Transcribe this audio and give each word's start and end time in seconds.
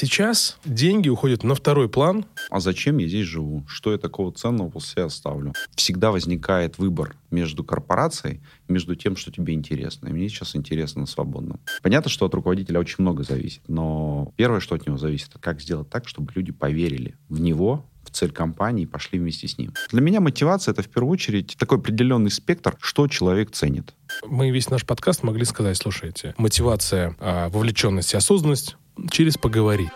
Сейчас 0.00 0.58
деньги 0.64 1.08
уходят 1.08 1.42
на 1.42 1.56
второй 1.56 1.88
план. 1.88 2.24
А 2.50 2.60
зачем 2.60 2.98
я 2.98 3.08
здесь 3.08 3.26
живу? 3.26 3.64
Что 3.66 3.90
я 3.90 3.98
такого 3.98 4.30
ценного 4.30 4.70
после 4.70 4.90
себя 4.92 5.04
оставлю? 5.06 5.54
Всегда 5.74 6.12
возникает 6.12 6.78
выбор 6.78 7.16
между 7.32 7.64
корпорацией 7.64 8.40
между 8.68 8.94
тем, 8.94 9.16
что 9.16 9.32
тебе 9.32 9.54
интересно. 9.54 10.06
И 10.06 10.12
мне 10.12 10.28
сейчас 10.28 10.54
интересно 10.54 11.00
на 11.00 11.08
свободном. 11.08 11.58
Понятно, 11.82 12.12
что 12.12 12.26
от 12.26 12.34
руководителя 12.34 12.78
очень 12.78 12.98
много 12.98 13.24
зависит, 13.24 13.62
но 13.66 14.32
первое, 14.36 14.60
что 14.60 14.76
от 14.76 14.86
него 14.86 14.98
зависит, 14.98 15.30
это 15.30 15.40
как 15.40 15.60
сделать 15.60 15.90
так, 15.90 16.06
чтобы 16.06 16.30
люди 16.32 16.52
поверили 16.52 17.16
в 17.28 17.40
него, 17.40 17.84
в 18.04 18.10
цель 18.10 18.30
компании 18.30 18.84
и 18.84 18.86
пошли 18.86 19.18
вместе 19.18 19.48
с 19.48 19.58
ним. 19.58 19.74
Для 19.90 20.00
меня 20.00 20.20
мотивация— 20.20 20.70
это 20.74 20.82
в 20.84 20.88
первую 20.88 21.10
очередь 21.10 21.56
такой 21.58 21.78
определенный 21.78 22.30
спектр, 22.30 22.76
что 22.80 23.08
человек 23.08 23.50
ценит. 23.50 23.94
Мы 24.24 24.50
весь 24.50 24.70
наш 24.70 24.86
подкаст 24.86 25.24
могли 25.24 25.44
сказать, 25.44 25.76
слушайте, 25.76 26.34
мотивация, 26.38 27.16
а, 27.18 27.48
вовлеченность 27.48 28.14
и 28.14 28.16
осознанность 28.16 28.76
через 29.10 29.36
поговорить. 29.36 29.90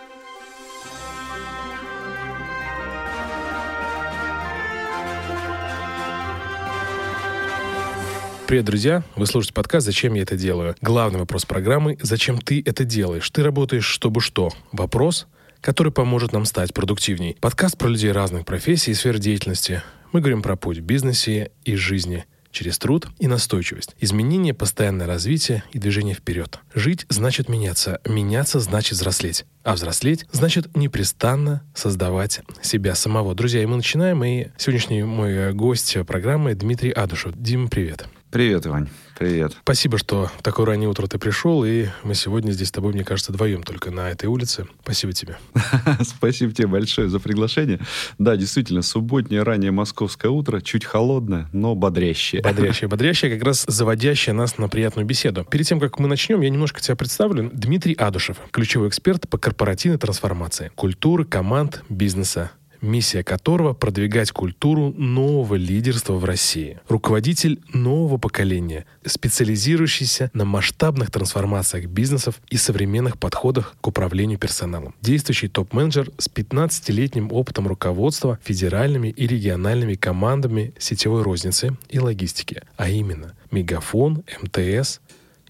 Привет, 8.47 8.65
друзья! 8.65 9.03
Вы 9.15 9.25
слушаете 9.25 9.53
подкаст 9.53 9.85
«Зачем 9.85 10.13
я 10.13 10.21
это 10.21 10.35
делаю?». 10.35 10.75
Главный 10.81 11.19
вопрос 11.19 11.45
программы– 11.45 11.97
зачем 12.01 12.39
ты 12.39 12.61
это 12.63 12.83
делаешь? 12.83 13.27
Ты 13.31 13.41
работаешь, 13.41 13.85
чтобы 13.85 14.21
что? 14.21 14.51
Вопрос, 14.71 15.27
который 15.59 15.91
поможет 15.91 16.33
нам 16.33 16.45
стать 16.45 16.73
продуктивней. 16.73 17.35
Подкаст 17.39 17.77
про 17.77 17.87
людей 17.87 18.11
разных 18.11 18.45
профессий 18.45 18.91
и 18.91 18.93
сфер 18.93 19.17
деятельности. 19.17 19.81
Мы 20.11 20.19
говорим 20.19 20.43
про 20.43 20.55
путь 20.55 20.77
в 20.77 20.81
бизнесе 20.83 21.51
и 21.63 21.75
жизни 21.75 22.25
через 22.53 22.77
труд 22.77 23.07
и 23.19 23.27
настойчивость. 23.27 23.95
Изменение, 23.99 24.53
постоянное 24.53 25.07
развитие 25.07 25.63
и 25.73 25.79
движение 25.79 26.15
вперед. 26.15 26.59
Жить 26.73 27.05
значит 27.09 27.49
меняться. 27.49 27.99
Меняться 28.05 28.61
значит 28.61 28.93
взрослеть. 28.93 29.45
А 29.63 29.73
взрослеть 29.73 30.25
значит 30.31 30.75
непрестанно 30.75 31.63
создавать 31.75 32.41
себя 32.61 32.95
самого. 32.95 33.35
Друзья, 33.35 33.61
и 33.61 33.65
мы 33.65 33.77
начинаем. 33.77 34.23
И 34.23 34.47
сегодняшний 34.57 35.03
мой 35.03 35.53
гость 35.53 35.97
программы 36.07 36.53
Дмитрий 36.55 36.91
Адушев. 36.91 37.33
Дим, 37.35 37.67
привет. 37.67 38.05
Привет, 38.31 38.65
Ивань. 38.65 38.89
Привет. 39.17 39.53
Спасибо, 39.61 39.97
что 39.97 40.31
в 40.37 40.41
такое 40.41 40.65
раннее 40.65 40.89
утро 40.89 41.07
ты 41.07 41.19
пришел, 41.19 41.63
и 41.63 41.87
мы 42.03 42.15
сегодня 42.15 42.51
здесь 42.51 42.69
с 42.69 42.71
тобой, 42.71 42.93
мне 42.93 43.03
кажется, 43.03 43.31
вдвоем 43.31 43.63
только 43.63 43.91
на 43.91 44.09
этой 44.09 44.25
улице. 44.25 44.67
Спасибо 44.81 45.13
тебе. 45.13 45.37
Спасибо 46.01 46.51
тебе 46.51 46.67
большое 46.67 47.09
за 47.09 47.19
приглашение. 47.19 47.79
Да, 48.17 48.35
действительно, 48.35 48.81
субботнее 48.81 49.43
раннее 49.43 49.71
московское 49.71 50.31
утро, 50.31 50.61
чуть 50.61 50.85
холодное, 50.85 51.47
но 51.53 51.75
бодрящее. 51.75 52.41
Бодрящее, 52.41 52.87
бодрящее, 52.89 53.31
как 53.31 53.43
раз 53.43 53.65
заводящее 53.67 54.33
нас 54.33 54.57
на 54.57 54.67
приятную 54.67 55.05
беседу. 55.05 55.45
Перед 55.45 55.67
тем, 55.67 55.79
как 55.79 55.99
мы 55.99 56.07
начнем, 56.07 56.41
я 56.41 56.49
немножко 56.49 56.81
тебя 56.81 56.95
представлю. 56.95 57.51
Дмитрий 57.53 57.93
Адушев, 57.93 58.37
ключевой 58.51 58.89
эксперт 58.89 59.29
по 59.29 59.37
корпоративной 59.37 59.99
трансформации, 59.99 60.71
культуры, 60.75 61.25
команд, 61.25 61.83
бизнеса 61.89 62.51
миссия 62.83 63.23
которого– 63.23 63.73
продвигать 63.73 64.31
культуру 64.31 64.93
нового 64.95 65.55
лидерства 65.55 66.13
в 66.13 66.25
России. 66.25 66.79
Руководитель 66.87 67.59
нового 67.73 68.17
поколения, 68.17 68.85
специализирующийся 69.05 70.29
на 70.33 70.45
масштабных 70.45 71.09
трансформациях 71.09 71.85
бизнесов 71.85 72.41
и 72.49 72.57
современных 72.57 73.17
подходах 73.17 73.75
к 73.81 73.87
управлению 73.87 74.37
персоналом. 74.37 74.93
Действующий 75.01 75.47
топ-менеджер 75.47 76.11
с 76.17 76.29
15-летним 76.29 77.31
опытом 77.31 77.67
руководства 77.67 78.37
федеральными 78.43 79.07
и 79.07 79.25
региональными 79.25 79.95
командами 79.95 80.73
сетевой 80.77 81.23
розницы 81.23 81.77
и 81.89 81.99
логистики, 81.99 82.61
а 82.77 82.89
именно 82.89 83.33
Мегафон, 83.51 84.23
МТС, 84.41 84.99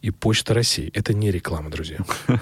и 0.03 0.11
Почта 0.11 0.53
России. 0.53 0.91
Это 0.93 1.13
не 1.13 1.31
реклама, 1.31 1.69
друзья. 1.69 1.97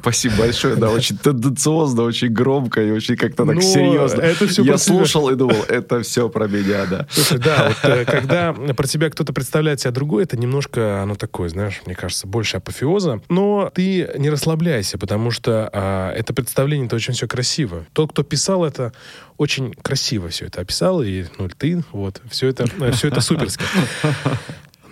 Спасибо 0.00 0.34
большое. 0.38 0.74
Да, 0.74 0.90
очень 0.90 1.16
тенденциозно, 1.16 2.02
очень 2.02 2.28
громко 2.28 2.82
и 2.82 2.90
очень 2.90 3.16
как-то 3.16 3.46
так 3.46 3.54
ну, 3.54 3.60
серьезно. 3.60 4.20
Это 4.20 4.48
все 4.48 4.64
Я 4.64 4.78
слушал 4.78 5.30
и 5.30 5.36
думал, 5.36 5.62
это 5.68 6.02
все 6.02 6.28
про 6.28 6.48
меня, 6.48 6.86
да. 6.86 7.06
Слушай, 7.08 7.38
да, 7.38 7.68
вот 7.68 7.88
э, 7.88 8.04
когда 8.10 8.52
про 8.52 8.86
тебя 8.88 9.10
кто-то 9.10 9.32
представляет 9.32 9.80
себя 9.80 9.92
другой, 9.92 10.24
это 10.24 10.36
немножко, 10.36 11.00
оно 11.00 11.14
такое, 11.14 11.48
знаешь, 11.48 11.80
мне 11.86 11.94
кажется, 11.94 12.26
больше 12.26 12.56
апофеоза. 12.56 13.22
Но 13.28 13.70
ты 13.72 14.10
не 14.18 14.28
расслабляйся, 14.28 14.98
потому 14.98 15.30
что 15.30 15.70
а, 15.72 16.10
это 16.12 16.34
представление, 16.34 16.86
это 16.86 16.96
очень 16.96 17.14
все 17.14 17.28
красиво. 17.28 17.86
Тот, 17.92 18.10
кто 18.10 18.24
писал 18.24 18.64
это, 18.64 18.92
очень 19.36 19.72
красиво 19.72 20.30
все 20.30 20.46
это 20.46 20.60
описал, 20.60 21.00
и 21.00 21.26
ну, 21.38 21.48
ты, 21.48 21.84
вот, 21.92 22.20
все 22.28 22.48
это, 22.48 22.66
все 22.92 23.06
это 23.06 23.20
суперски. 23.20 23.62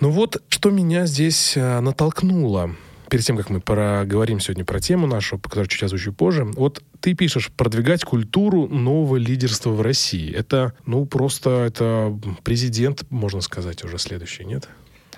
Ну 0.01 0.09
вот, 0.09 0.41
что 0.49 0.71
меня 0.71 1.05
здесь 1.05 1.53
а, 1.55 1.79
натолкнуло 1.79 2.75
перед 3.07 3.23
тем, 3.23 3.37
как 3.37 3.51
мы 3.51 3.61
проговорим 3.61 4.39
сегодня 4.39 4.65
про 4.65 4.79
тему 4.79 5.05
нашу, 5.05 5.37
которую 5.37 5.67
чуть 5.67 5.83
озвучу 5.83 6.11
позже, 6.11 6.43
вот 6.43 6.81
ты 7.01 7.13
пишешь 7.13 7.51
продвигать 7.51 8.03
культуру 8.03 8.67
нового 8.67 9.17
лидерства 9.17 9.69
в 9.69 9.81
России. 9.81 10.33
Это, 10.33 10.73
ну, 10.87 11.05
просто 11.05 11.49
это 11.67 12.17
президент, 12.41 13.03
можно 13.11 13.41
сказать, 13.41 13.83
уже 13.83 13.99
следующий, 13.99 14.43
нет? 14.43 14.69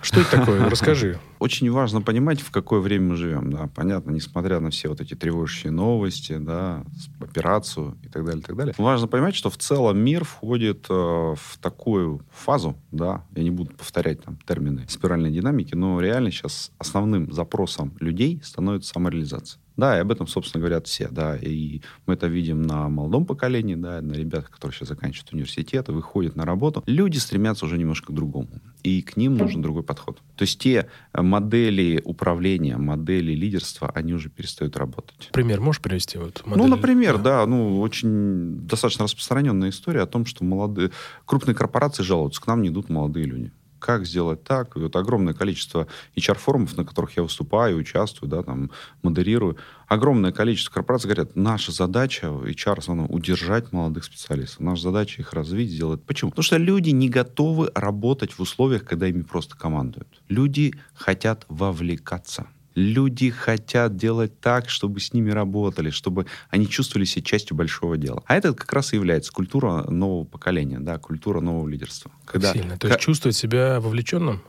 Что 0.04 0.20
это 0.20 0.32
такое? 0.32 0.70
Расскажи. 0.70 1.18
Очень 1.40 1.72
важно 1.72 2.02
понимать, 2.02 2.42
в 2.42 2.52
какое 2.52 2.82
время 2.82 3.12
мы 3.12 3.16
живем. 3.16 3.52
Да, 3.52 3.70
понятно, 3.74 4.12
несмотря 4.12 4.60
на 4.60 4.70
все 4.70 4.90
вот 4.90 5.00
эти 5.02 5.14
тревожащие 5.14 5.72
новости, 5.72 6.38
да, 6.38 6.84
операцию 7.20 7.98
и 8.04 8.10
так 8.10 8.26
далее, 8.26 8.42
и 8.42 8.46
так 8.46 8.56
далее. 8.56 8.76
Важно 8.78 9.08
понимать, 9.08 9.34
что 9.34 9.50
в 9.50 9.58
целом 9.58 9.98
мир 9.98 10.26
входит 10.26 10.88
э, 10.90 10.94
в 10.94 11.58
такую 11.62 12.22
фазу, 12.32 12.76
да, 12.92 13.24
я 13.36 13.44
не 13.44 13.52
буду 13.52 13.72
повторять 13.72 14.22
там 14.24 14.38
термины 14.46 14.86
спиральной 14.90 15.32
динамики, 15.32 15.74
но 15.74 16.00
реально 16.02 16.32
сейчас 16.32 16.72
основным 16.78 17.32
запросом 17.32 17.94
людей 18.00 18.42
становится 18.44 18.94
самореализация. 18.94 19.63
Да, 19.78 19.98
и 19.98 20.02
об 20.02 20.12
этом, 20.12 20.28
собственно, 20.28 20.62
говорят 20.62 20.88
все, 20.88 21.08
да, 21.10 21.36
и 21.36 21.82
мы 22.06 22.14
это 22.14 22.28
видим 22.28 22.62
на 22.62 22.90
молодом 22.90 23.26
поколении, 23.26 23.76
да, 23.76 24.02
на 24.02 24.14
ребятах, 24.14 24.52
которые 24.52 24.76
сейчас 24.76 24.90
заканчивают 24.90 25.34
университеты, 25.34 25.92
выходят 25.92 26.36
на 26.36 26.46
работу. 26.46 26.84
Люди 26.86 27.18
стремятся 27.18 27.66
уже 27.66 27.78
немножко 27.78 28.12
к 28.12 28.16
другому, 28.16 28.62
и 28.84 29.02
к 29.02 29.18
ним 29.18 29.36
нужен 29.36 29.62
другой 29.62 29.84
подход. 29.84 30.20
То 30.36 30.44
есть 30.44 30.60
те 30.60 30.88
э, 31.14 31.22
модели 31.22 32.02
управления, 32.04 32.78
модели 32.78 33.34
лидерства, 33.34 33.90
они 33.94 34.14
уже 34.14 34.30
перестают 34.30 34.78
работать. 34.78 35.30
Пример 35.32 35.60
можешь 35.60 35.82
привести? 35.82 36.18
Вот, 36.18 36.44
модель? 36.46 36.64
Ну, 36.64 36.68
например, 36.70 37.18
да. 37.18 37.42
да, 37.42 37.48
ну, 37.48 37.80
очень 37.82 38.68
достаточно 38.68 39.06
распространенная 39.06 39.70
история 39.70 40.02
о 40.02 40.08
том, 40.08 40.26
что 40.26 40.44
молодые, 40.44 40.92
крупные 41.26 41.56
корпорации 41.56 42.04
жалуются, 42.04 42.42
к 42.42 42.48
нам 42.48 42.62
не 42.62 42.70
идут 42.70 42.90
молодые 42.90 43.26
люди 43.26 43.52
как 43.84 44.06
сделать 44.06 44.44
так. 44.46 44.78
И 44.78 44.80
вот 44.80 44.96
огромное 44.96 45.34
количество 45.34 45.88
HR-форумов, 46.16 46.78
на 46.78 46.86
которых 46.86 47.18
я 47.18 47.24
выступаю, 47.24 47.78
участвую, 47.78 48.30
да, 48.30 48.42
там, 48.42 48.72
модерирую. 49.02 49.58
Огромное 49.88 50.32
количество 50.32 50.74
корпораций 50.74 51.10
говорят, 51.10 51.36
наша 51.36 51.74
задача, 51.74 52.28
HR, 52.28 52.80
основном, 52.80 53.12
удержать 53.12 53.74
молодых 53.74 54.06
специалистов. 54.06 54.62
Наша 54.62 54.84
задача 54.84 55.22
их 55.22 55.34
развить, 55.34 55.70
сделать. 55.70 56.02
Почему? 56.04 56.32
Потому 56.32 56.44
что 56.44 56.58
люди 56.58 56.92
не 56.92 57.10
готовы 57.10 57.72
работать 57.76 58.32
в 58.32 58.40
условиях, 58.40 58.86
когда 58.86 59.08
ими 59.08 59.22
просто 59.22 59.58
командуют. 59.58 60.08
Люди 60.30 60.74
хотят 60.94 61.46
вовлекаться. 61.50 62.48
Люди 62.76 63.30
хотят 63.30 63.96
делать 63.96 64.40
так, 64.40 64.70
чтобы 64.70 65.00
с 65.00 65.14
ними 65.14 65.32
работали, 65.32 65.90
чтобы 65.90 66.26
они 66.50 66.68
чувствовали 66.68 67.06
себя 67.06 67.24
частью 67.24 67.56
большого 67.56 67.98
дела. 67.98 68.24
А 68.26 68.36
это 68.36 68.54
как 68.54 68.72
раз 68.74 68.94
и 68.94 68.96
является 68.96 69.32
культура 69.32 69.90
нового 69.90 70.24
поколения, 70.24 70.80
да, 70.80 70.98
культура 70.98 71.40
нового 71.40 71.68
лидерства. 71.68 72.12
Когда, 72.26 72.54
Сильно. 72.54 72.78
То 72.78 72.88
есть 72.88 73.00
чувствовать 73.00 73.36
себя 73.36 73.80
вовлеченным? 73.80 74.42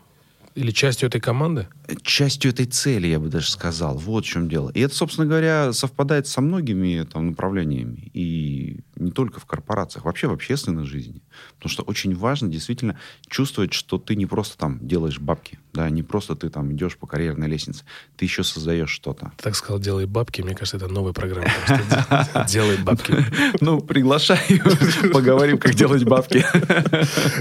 Или 0.55 0.71
частью 0.71 1.09
этой 1.09 1.21
команды? 1.21 1.67
Частью 2.03 2.53
этой 2.53 2.67
цели, 2.67 3.09
я 3.09 3.19
бы 3.19 3.29
даже 3.29 3.51
сказал. 3.51 3.99
Вот 3.99 4.25
в 4.25 4.29
чем 4.29 4.49
дело. 4.49 4.71
И 4.71 4.81
это, 4.81 4.95
собственно 4.95 5.27
говоря, 5.27 5.73
совпадает 5.73 6.29
со 6.29 6.41
многими 6.41 7.05
там, 7.05 7.29
направлениями. 7.31 8.11
И 8.15 8.81
не 8.95 9.11
только 9.11 9.41
в 9.41 9.47
корпорациях, 9.47 10.05
вообще 10.05 10.29
в 10.29 10.33
общественной 10.33 10.85
жизни. 10.85 11.23
Потому 11.57 11.71
что 11.71 11.83
очень 11.83 12.15
важно 12.15 12.49
действительно 12.49 12.97
чувствовать, 13.29 13.73
что 13.73 13.99
ты 13.99 14.15
не 14.15 14.27
просто 14.27 14.57
там 14.57 14.79
делаешь 14.87 15.19
бабки, 15.19 15.59
да, 15.75 15.91
не 15.91 16.03
просто 16.03 16.37
ты 16.37 16.49
там 16.49 16.73
идешь 16.73 16.97
по 16.97 17.07
карьерной 17.07 17.49
лестнице, 17.49 17.85
ты 18.17 18.25
еще 18.25 18.45
создаешь 18.45 18.91
что-то. 18.91 19.33
Ты 19.37 19.43
так 19.43 19.57
сказал, 19.57 19.81
делай 19.81 20.07
бабки, 20.07 20.41
мне 20.41 20.55
кажется, 20.55 20.77
это 20.77 20.89
новая 20.89 21.13
программа. 21.13 21.51
Делай 22.49 22.77
бабки. 22.79 23.15
Ну, 23.61 23.81
приглашай, 23.81 24.63
поговорим, 25.13 25.59
как 25.59 25.75
делать 25.75 26.05
бабки. 26.05 26.45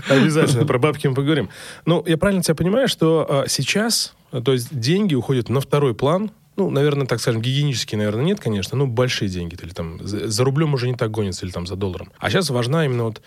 Обязательно, 0.09 0.65
про 0.65 0.79
бабки 0.79 1.07
мы 1.07 1.13
поговорим. 1.13 1.49
Ну, 1.85 2.03
я 2.07 2.17
правильно 2.17 2.41
тебя 2.41 2.55
понимаю, 2.55 2.87
что 2.87 3.25
а, 3.29 3.47
сейчас, 3.47 4.15
то 4.31 4.51
есть 4.51 4.77
деньги 4.77 5.13
уходят 5.13 5.49
на 5.49 5.61
второй 5.61 5.93
план, 5.93 6.31
ну, 6.55 6.69
наверное, 6.69 7.07
так 7.07 7.19
скажем, 7.19 7.41
гигиенически, 7.41 7.95
наверное, 7.95 8.23
нет, 8.23 8.39
конечно, 8.39 8.77
но 8.77 8.87
большие 8.87 9.29
деньги. 9.29 9.57
Или 9.61 9.71
там 9.71 10.05
за, 10.05 10.27
за 10.27 10.43
рублем 10.43 10.73
уже 10.73 10.87
не 10.87 10.95
так 10.95 11.09
гонится, 11.11 11.45
или 11.45 11.51
там 11.51 11.65
за 11.65 11.75
долларом. 11.75 12.11
А 12.17 12.29
сейчас 12.29 12.49
важна 12.49 12.85
именно 12.85 13.05
вот 13.05 13.21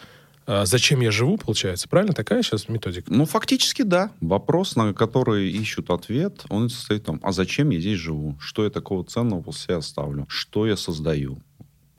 зачем 0.46 1.00
я 1.00 1.10
живу, 1.10 1.38
получается. 1.38 1.88
Правильно? 1.88 2.14
Такая 2.14 2.42
сейчас 2.42 2.68
методика? 2.68 3.12
Ну, 3.12 3.24
фактически, 3.24 3.82
да. 3.82 4.10
Вопрос, 4.20 4.76
на 4.76 4.94
который 4.94 5.50
ищут 5.50 5.90
ответ, 5.90 6.44
он 6.48 6.70
состоит 6.70 7.02
в 7.02 7.06
том, 7.06 7.20
а 7.22 7.32
зачем 7.32 7.70
я 7.70 7.80
здесь 7.80 7.98
живу? 7.98 8.36
Что 8.40 8.64
я 8.64 8.70
такого 8.70 9.04
ценного 9.04 9.42
после 9.42 9.62
себя 9.64 9.76
оставлю? 9.78 10.26
Что 10.28 10.66
я 10.66 10.76
создаю? 10.76 11.42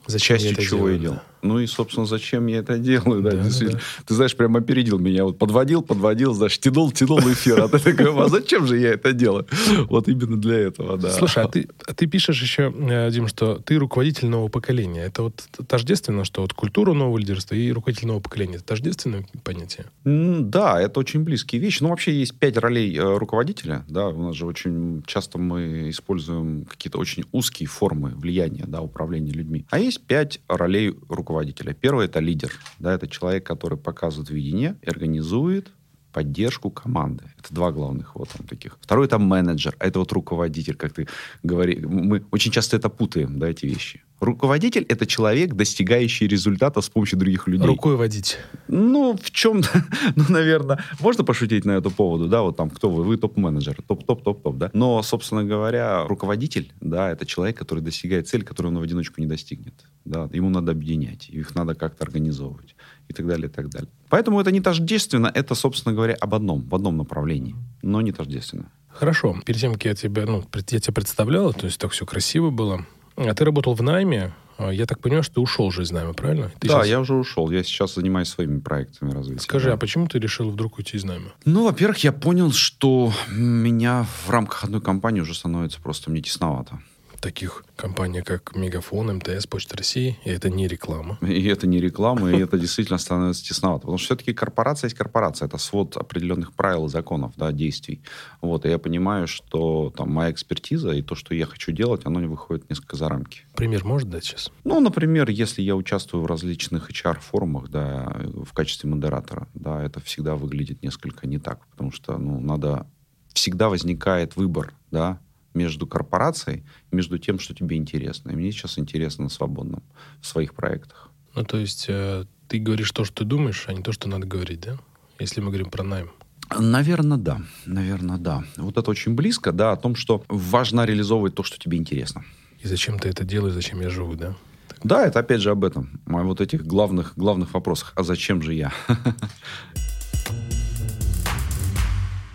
Зачем 0.06 0.38
Частью 0.38 0.52
я 0.52 0.54
это 0.54 0.64
чего 0.64 0.78
делаю, 0.78 0.94
я 0.94 1.00
делаю? 1.00 1.22
Ну 1.42 1.60
и, 1.60 1.68
собственно, 1.68 2.06
зачем 2.06 2.48
я 2.48 2.58
это 2.60 2.78
делаю? 2.78 3.22
Да, 3.22 3.32
Да, 3.32 3.44
действительно. 3.44 3.80
да. 3.80 4.04
Ты 4.06 4.14
знаешь, 4.14 4.36
прям 4.36 4.56
опередил 4.56 5.00
меня. 5.00 5.24
Вот 5.24 5.38
подводил, 5.38 5.82
подводил, 5.82 6.34
знаешь, 6.34 6.58
тянул, 6.60 6.92
тянул 6.92 7.20
эфир. 7.20 7.62
А 7.62 7.68
ты 7.68 7.80
такой, 7.80 8.14
а 8.24 8.28
зачем 8.28 8.66
же 8.68 8.78
я 8.78 8.94
это 8.94 9.14
делаю? 9.14 9.46
Вот 9.90 10.08
именно 10.08 10.38
для 10.40 10.58
этого, 10.58 10.98
да. 10.98 11.10
Слушай, 11.12 11.44
а 11.44 11.48
ты, 11.48 11.68
а 11.86 11.94
ты 11.94 12.08
пишешь 12.08 12.42
еще, 12.42 12.74
э, 12.76 13.10
Дим, 13.12 13.28
что 13.28 13.56
ты 13.60 13.76
руководитель 13.78 14.28
нового 14.28 14.50
поколения. 14.50 15.04
Это 15.04 15.24
вот 15.24 15.44
тождественно, 15.68 16.24
что 16.26 16.42
вот 16.42 16.54
культура 16.54 16.94
нового 16.94 17.18
лидерства 17.18 17.56
и 17.56 17.72
руководитель 17.72 18.08
нового 18.08 18.22
поколения. 18.24 18.56
Это 18.56 18.66
тождественное 18.66 19.26
понятие? 19.44 19.86
Да, 20.04 20.82
это 20.82 21.00
очень 21.00 21.24
близкие 21.24 21.62
вещи. 21.62 21.84
Ну, 21.84 21.90
вообще 21.90 22.14
есть 22.14 22.36
пять 22.38 22.58
ролей 22.58 22.96
э, 22.98 23.18
руководителя. 23.18 23.84
Да, 23.88 24.08
у 24.10 24.24
нас 24.28 24.36
же 24.36 24.46
очень 24.46 25.04
часто 25.06 25.38
мы 25.38 25.90
используем 25.90 26.66
какие-то 26.66 26.98
очень 26.98 27.24
узкие 27.32 27.68
формы 27.68 28.12
влияния, 28.16 28.66
да, 28.68 28.82
управления 28.82 29.32
людьми. 29.32 29.66
А 29.70 29.80
есть 29.80 30.02
пять 30.02 30.40
ролей 30.48 30.90
руководителя. 31.10 31.27
Первый 31.74 32.06
это 32.06 32.20
лидер. 32.20 32.52
Да, 32.80 32.94
это 32.94 33.08
человек, 33.08 33.46
который 33.46 33.78
показывает 33.78 34.30
видение, 34.30 34.76
организует 34.86 35.72
поддержку 36.14 36.72
команды. 36.72 37.24
Это 37.38 37.54
два 37.54 37.72
главных 37.72 38.16
вот 38.16 38.30
там 38.30 38.48
таких. 38.48 38.78
Второй 38.82 39.06
это 39.06 39.20
менеджер, 39.20 39.76
а 39.80 39.88
это 39.88 40.00
вот 40.00 40.12
руководитель, 40.12 40.76
как 40.76 40.94
ты 40.94 41.08
говоришь. 41.44 41.84
Мы 41.84 42.24
очень 42.32 42.52
часто 42.52 42.78
это 42.78 42.90
путаем, 42.90 43.40
да, 43.40 43.48
эти 43.48 43.66
вещи. 43.66 44.02
Руководитель 44.20 44.84
это 44.90 45.06
человек, 45.06 45.54
достигающий 45.54 46.28
результата 46.28 46.82
с 46.82 46.90
помощью 46.90 47.20
других 47.20 47.48
людей. 47.48 47.68
Рукой 47.68 47.96
водить. 47.96 48.38
Ну, 48.68 49.16
в 49.16 49.30
чем-то, 49.30 49.70
ну, 50.16 50.24
наверное, 50.30 50.84
можно 51.00 51.24
пошутить 51.24 51.66
на 51.66 51.72
эту 51.72 51.92
поводу, 51.92 52.28
да, 52.28 52.42
вот 52.42 52.58
там, 52.58 52.70
кто 52.72 52.90
вы, 52.90 53.04
вы 53.04 53.18
топ-менеджер, 53.18 53.78
топ-топ-топ-топ, 53.88 54.58
да. 54.58 54.72
Но, 54.74 55.04
собственно 55.04 55.44
говоря, 55.44 56.06
руководитель, 56.08 56.72
да, 56.82 57.12
это 57.12 57.28
человек, 57.28 57.58
который 57.58 57.84
достигает 57.84 58.28
цели, 58.28 58.44
которую 58.44 58.74
он 58.74 58.80
в 58.80 58.84
одиночку 58.84 59.22
не 59.22 59.28
достигнет, 59.28 59.76
да. 60.04 60.28
Ему 60.34 60.50
надо 60.50 60.72
объединять, 60.72 61.30
их 61.30 61.54
надо 61.54 61.76
как-то 61.76 62.04
организовывать 62.04 62.76
и 63.10 63.14
так 63.14 63.28
далее, 63.28 63.48
и 63.48 63.52
так 63.52 63.70
далее. 63.70 63.90
Поэтому 64.10 64.42
это 64.42 64.52
не 64.52 64.62
тождественно, 64.62 65.32
это, 65.34 65.54
собственно 65.54 65.94
говоря, 65.94 66.16
об 66.16 66.34
одном, 66.34 66.68
в 66.68 66.74
одном 66.74 66.98
направлении, 66.98 67.56
но 67.84 68.02
не 68.02 68.12
тождественно. 68.12 68.72
Хорошо. 68.90 69.40
Перед 69.46 69.62
тем, 69.62 69.74
как 69.74 69.86
я 69.86 69.94
тебя, 69.94 70.26
ну, 70.26 70.44
я 70.54 70.80
тебя 70.80 70.94
представлял, 70.94 71.54
то 71.54 71.68
есть 71.68 71.80
так 71.80 71.92
все 71.92 72.06
красиво 72.06 72.50
было. 72.50 72.84
А 73.18 73.34
ты 73.34 73.44
работал 73.46 73.74
в 73.74 73.82
найме. 73.82 74.34
А 74.58 74.72
Я 74.72 74.86
так 74.88 75.00
понимаю, 75.00 75.24
что 75.24 75.36
ты 75.36 75.42
ушел 75.42 75.72
же 75.72 75.84
из 75.84 75.92
найма, 75.92 76.14
правильно? 76.14 76.52
Ты 76.60 76.68
да, 76.68 76.80
щас- 76.80 76.88
я 76.88 77.00
уже 77.00 77.14
ушел, 77.14 77.52
я 77.52 77.64
сейчас 77.64 77.94
занимаюсь 77.96 78.30
своими 78.30 78.60
проектами 78.60 79.12
развития. 79.12 79.42
Скажи, 79.42 79.68
да. 79.68 79.74
а 79.74 79.78
почему 79.78 80.08
ты 80.08 80.18
решил 80.18 80.50
вдруг 80.50 80.78
уйти 80.80 80.98
из 80.98 81.04
найма? 81.04 81.32
Ну, 81.46 81.66
во-первых, 81.66 82.04
я 82.04 82.12
понял, 82.12 82.52
что 82.52 83.12
меня 83.32 84.08
в 84.26 84.30
рамках 84.30 84.64
одной 84.64 84.82
компании 84.82 85.22
уже 85.22 85.36
становится 85.36 85.80
просто 85.80 86.10
мне 86.10 86.22
тесновато. 86.22 86.80
Таких 87.20 87.66
компаний, 87.76 88.22
как 88.22 88.56
Мегафон, 88.56 89.16
МТС, 89.18 89.48
Почта 89.48 89.76
России, 89.76 90.18
и 90.24 90.30
это 90.30 90.50
не 90.50 90.68
реклама. 90.68 91.18
И 91.22 91.46
это 91.48 91.68
не 91.68 91.80
реклама, 91.80 92.32
и 92.32 92.40
это 92.40 92.58
действительно 92.58 92.98
становится 92.98 93.44
тесновато. 93.44 93.82
Потому 93.82 93.98
что 93.98 94.06
все-таки 94.06 94.34
корпорация 94.34 94.88
есть 94.88 94.98
корпорация. 94.98 95.48
Это 95.48 95.58
свод 95.58 95.98
определенных 95.98 96.54
правил 96.54 96.86
и 96.86 96.90
законов, 96.90 97.34
да, 97.36 97.52
действий. 97.52 98.02
Вот, 98.42 98.66
и 98.66 98.70
я 98.70 98.78
понимаю, 98.78 99.28
что 99.28 99.92
там 99.96 100.12
моя 100.12 100.32
экспертиза 100.32 100.92
и 100.92 101.02
то, 101.02 101.16
что 101.16 101.34
я 101.34 101.46
хочу 101.46 101.72
делать, 101.72 102.06
оно 102.06 102.20
не 102.20 102.28
выходит 102.28 102.70
несколько 102.70 102.96
за 102.96 103.10
рамки. 103.10 103.42
Пример 103.56 103.84
может 103.84 104.10
дать 104.10 104.24
сейчас? 104.24 104.52
Ну, 104.64 104.80
например, 104.80 105.30
если 105.30 105.62
я 105.62 105.76
участвую 105.76 106.24
в 106.24 106.28
различных 106.28 106.90
HR-форумах, 106.92 107.70
да, 107.70 108.16
в 108.26 108.54
качестве 108.54 108.90
модератора, 108.90 109.48
да, 109.54 109.84
это 109.84 110.00
всегда 110.00 110.36
выглядит 110.36 110.84
несколько 110.84 111.28
не 111.28 111.40
так, 111.40 111.66
потому 111.68 111.92
что, 111.92 112.18
ну, 112.18 112.40
надо... 112.40 112.88
Всегда 113.34 113.70
возникает 113.70 114.36
выбор, 114.36 114.74
да, 114.90 115.20
между 115.58 115.88
корпорацией, 115.88 116.64
между 116.92 117.18
тем, 117.18 117.40
что 117.40 117.54
тебе 117.54 117.76
интересно. 117.76 118.32
И 118.32 118.36
мне 118.36 118.52
сейчас 118.52 118.80
интересно 118.80 119.26
на 119.26 119.30
свободном, 119.30 119.84
в 120.22 120.26
своих 120.28 120.54
проектах. 120.54 121.10
Ну, 121.36 121.44
то 121.44 121.58
есть 121.58 121.86
э, 121.90 122.26
ты 122.48 122.60
говоришь 122.60 122.92
то, 122.92 123.04
что 123.04 123.16
ты 123.16 123.26
думаешь, 123.26 123.66
а 123.68 123.74
не 123.74 123.84
то, 123.84 123.92
что 123.92 124.08
надо 124.08 124.26
говорить, 124.26 124.62
да? 124.62 124.78
Если 125.20 125.42
мы 125.42 125.48
говорим 125.48 125.70
про 125.70 125.84
найм. 125.84 126.12
Наверное, 126.58 127.18
да. 127.18 127.42
Наверное, 127.66 128.18
да. 128.18 128.44
Вот 128.56 128.78
это 128.78 128.90
очень 128.90 129.16
близко, 129.16 129.52
да, 129.52 129.72
о 129.72 129.78
том, 129.78 129.96
что 129.96 130.24
важно 130.30 130.86
реализовывать 130.86 131.36
то, 131.36 131.44
что 131.44 131.60
тебе 131.60 131.78
интересно. 131.78 132.24
И 132.60 132.68
зачем 132.68 133.00
ты 133.00 133.10
это 133.10 133.24
делаешь, 133.26 133.54
зачем 133.54 133.82
я 133.82 133.90
живу, 133.90 134.16
да? 134.16 134.36
Да, 134.84 135.06
это 135.06 135.20
опять 135.20 135.42
же 135.42 135.52
об 135.52 135.64
этом. 135.64 136.00
О 136.06 136.24
вот 136.24 136.40
этих 136.40 136.66
главных, 136.66 137.14
главных 137.16 137.54
вопросах. 137.54 137.94
А 137.96 138.04
зачем 138.04 138.42
же 138.42 138.54
я? 138.54 138.72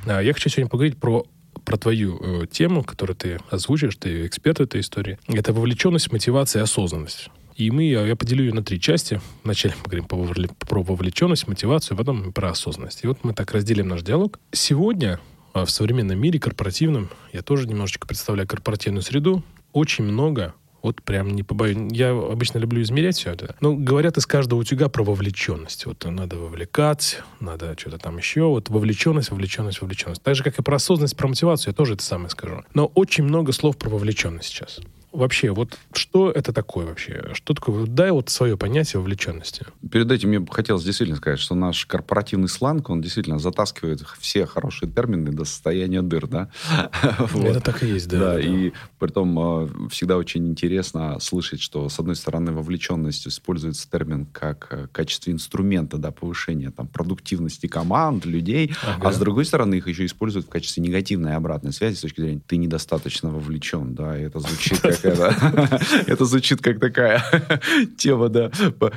А, 0.05 0.21
Я 0.21 0.33
хочу 0.33 0.49
сегодня 0.49 0.69
поговорить 0.69 0.99
про, 0.99 1.25
про 1.64 1.76
твою 1.76 2.19
э, 2.20 2.47
тему, 2.47 2.85
которую 2.85 3.17
ты 3.17 3.38
озвучишь, 3.50 3.97
ты 3.97 4.26
эксперт 4.26 4.59
в 4.59 4.62
этой 4.62 4.81
истории. 4.81 5.19
Это 5.29 5.53
вовлеченность, 5.53 6.12
мотивация 6.12 6.62
осознанность. 6.62 7.31
И 7.56 7.70
мы, 7.70 7.85
я, 7.85 8.17
поделю 8.17 8.44
ее 8.44 8.55
на 8.55 8.62
три 8.62 8.81
части. 8.81 9.20
Вначале 9.44 9.75
мы 9.79 9.85
говорим 9.85 10.06
про 10.06 10.82
вовлеченность, 10.82 11.47
мотивацию, 11.47 11.97
потом 11.97 12.32
про 12.32 12.50
осознанность. 12.50 13.05
И 13.05 13.06
вот 13.06 13.19
мы 13.23 13.35
так 13.35 13.53
разделим 13.53 13.88
наш 13.88 14.03
диалог. 14.03 14.41
Сегодня 14.53 15.20
а, 15.53 15.64
в 15.64 15.70
современном 15.70 16.19
мире 16.19 16.41
корпоративном, 16.41 17.11
я 17.32 17.43
тоже 17.43 17.69
немножечко 17.69 18.06
представляю 18.06 18.49
корпоративную 18.49 19.03
среду, 19.03 19.43
очень 19.73 20.05
много 20.05 20.55
вот 20.82 21.02
прям 21.02 21.31
не 21.31 21.43
побоюсь. 21.43 21.93
Я 21.93 22.11
обычно 22.11 22.58
люблю 22.58 22.82
измерять 22.82 23.17
все 23.17 23.32
это. 23.32 23.56
Но 23.61 23.75
говорят 23.75 24.17
из 24.17 24.26
каждого 24.26 24.61
утюга 24.61 24.88
про 24.88 25.05
вовлеченность. 25.05 25.87
Вот 25.87 26.05
надо 26.05 26.37
вовлекать, 26.37 27.20
надо 27.40 27.76
что-то 27.79 27.99
там 27.99 28.19
еще. 28.19 28.43
Вот 28.43 28.69
вовлеченность, 28.69 29.31
вовлеченность, 29.31 29.81
вовлеченность. 29.81 30.23
Так 30.23 30.34
же, 30.34 30.43
как 30.43 30.58
и 30.58 30.62
про 30.62 30.76
осознанность, 30.76 31.17
про 31.17 31.29
мотивацию, 31.29 31.73
я 31.73 31.75
тоже 31.75 31.94
это 31.94 32.02
самое 32.02 32.31
скажу. 32.31 32.62
Но 32.75 32.87
очень 32.87 33.25
много 33.25 33.52
слов 33.52 33.76
про 33.76 33.90
вовлеченность 33.90 34.49
сейчас. 34.49 34.81
Вообще, 35.12 35.50
вот 35.50 35.79
что 35.93 36.31
это 36.31 36.53
такое 36.53 36.87
вообще? 36.87 37.31
Что 37.35 37.53
такое? 37.53 37.87
Дай 37.87 38.11
вот 38.11 38.31
свое 38.31 38.56
понятие 38.56 39.00
вовлеченности. 39.00 39.67
Перед 39.91 40.11
этим 40.11 40.31
мне 40.31 40.41
бы 40.41 40.53
хотелось 40.53 40.85
действительно 40.85 41.19
сказать, 41.19 41.38
что 41.38 41.55
наш 41.55 41.85
корпоративный 41.85 42.49
сланг, 42.49 42.88
он 42.88 43.03
действительно 43.03 43.38
затаскивает 43.38 44.03
все 44.19 44.47
хорошие 44.47 44.91
термины 44.91 45.31
до 45.31 45.44
состояния 45.44 46.00
дыр, 46.00 46.26
да? 46.26 46.49
Это 47.35 47.61
так 47.61 47.82
и 47.82 47.88
есть, 47.88 48.09
да. 48.09 48.19
Да, 48.19 48.41
и 48.41 48.73
притом 48.99 49.38
э, 49.38 49.69
всегда 49.91 50.17
очень 50.17 50.49
интересно 50.49 51.19
слышать, 51.20 51.61
что, 51.61 51.88
с 51.88 51.99
одной 51.99 52.17
стороны, 52.17 52.53
вовлеченность 52.53 53.26
используется 53.29 53.91
термин 53.91 54.26
как 54.26 54.69
э, 54.70 54.87
качестве 54.91 55.35
инструмента 55.35 55.99
да, 55.99 56.11
повышения 56.11 56.70
там, 56.70 56.88
продуктивности 56.88 57.67
команд, 57.67 58.25
людей, 58.25 58.75
а 58.82 59.12
с 59.12 59.19
другой 59.19 59.44
стороны, 59.44 59.75
их 59.75 59.88
еще 59.88 60.06
используют 60.06 60.47
в 60.47 60.49
качестве 60.49 60.82
негативной 60.82 61.37
обратной 61.37 61.73
связи 61.73 61.97
с 61.97 62.00
точки 62.00 62.23
зрения 62.23 62.41
«ты 62.47 62.56
недостаточно 62.56 63.31
вовлечен», 63.31 63.94
да, 63.94 64.19
и 64.19 64.23
это 64.23 64.41
звучит 64.41 64.81
как 65.01 65.01
это, 65.04 65.81
это 66.06 66.25
звучит 66.25 66.60
как 66.60 66.81
такая 66.81 67.22
тема, 67.96 68.28
да. 68.28 68.50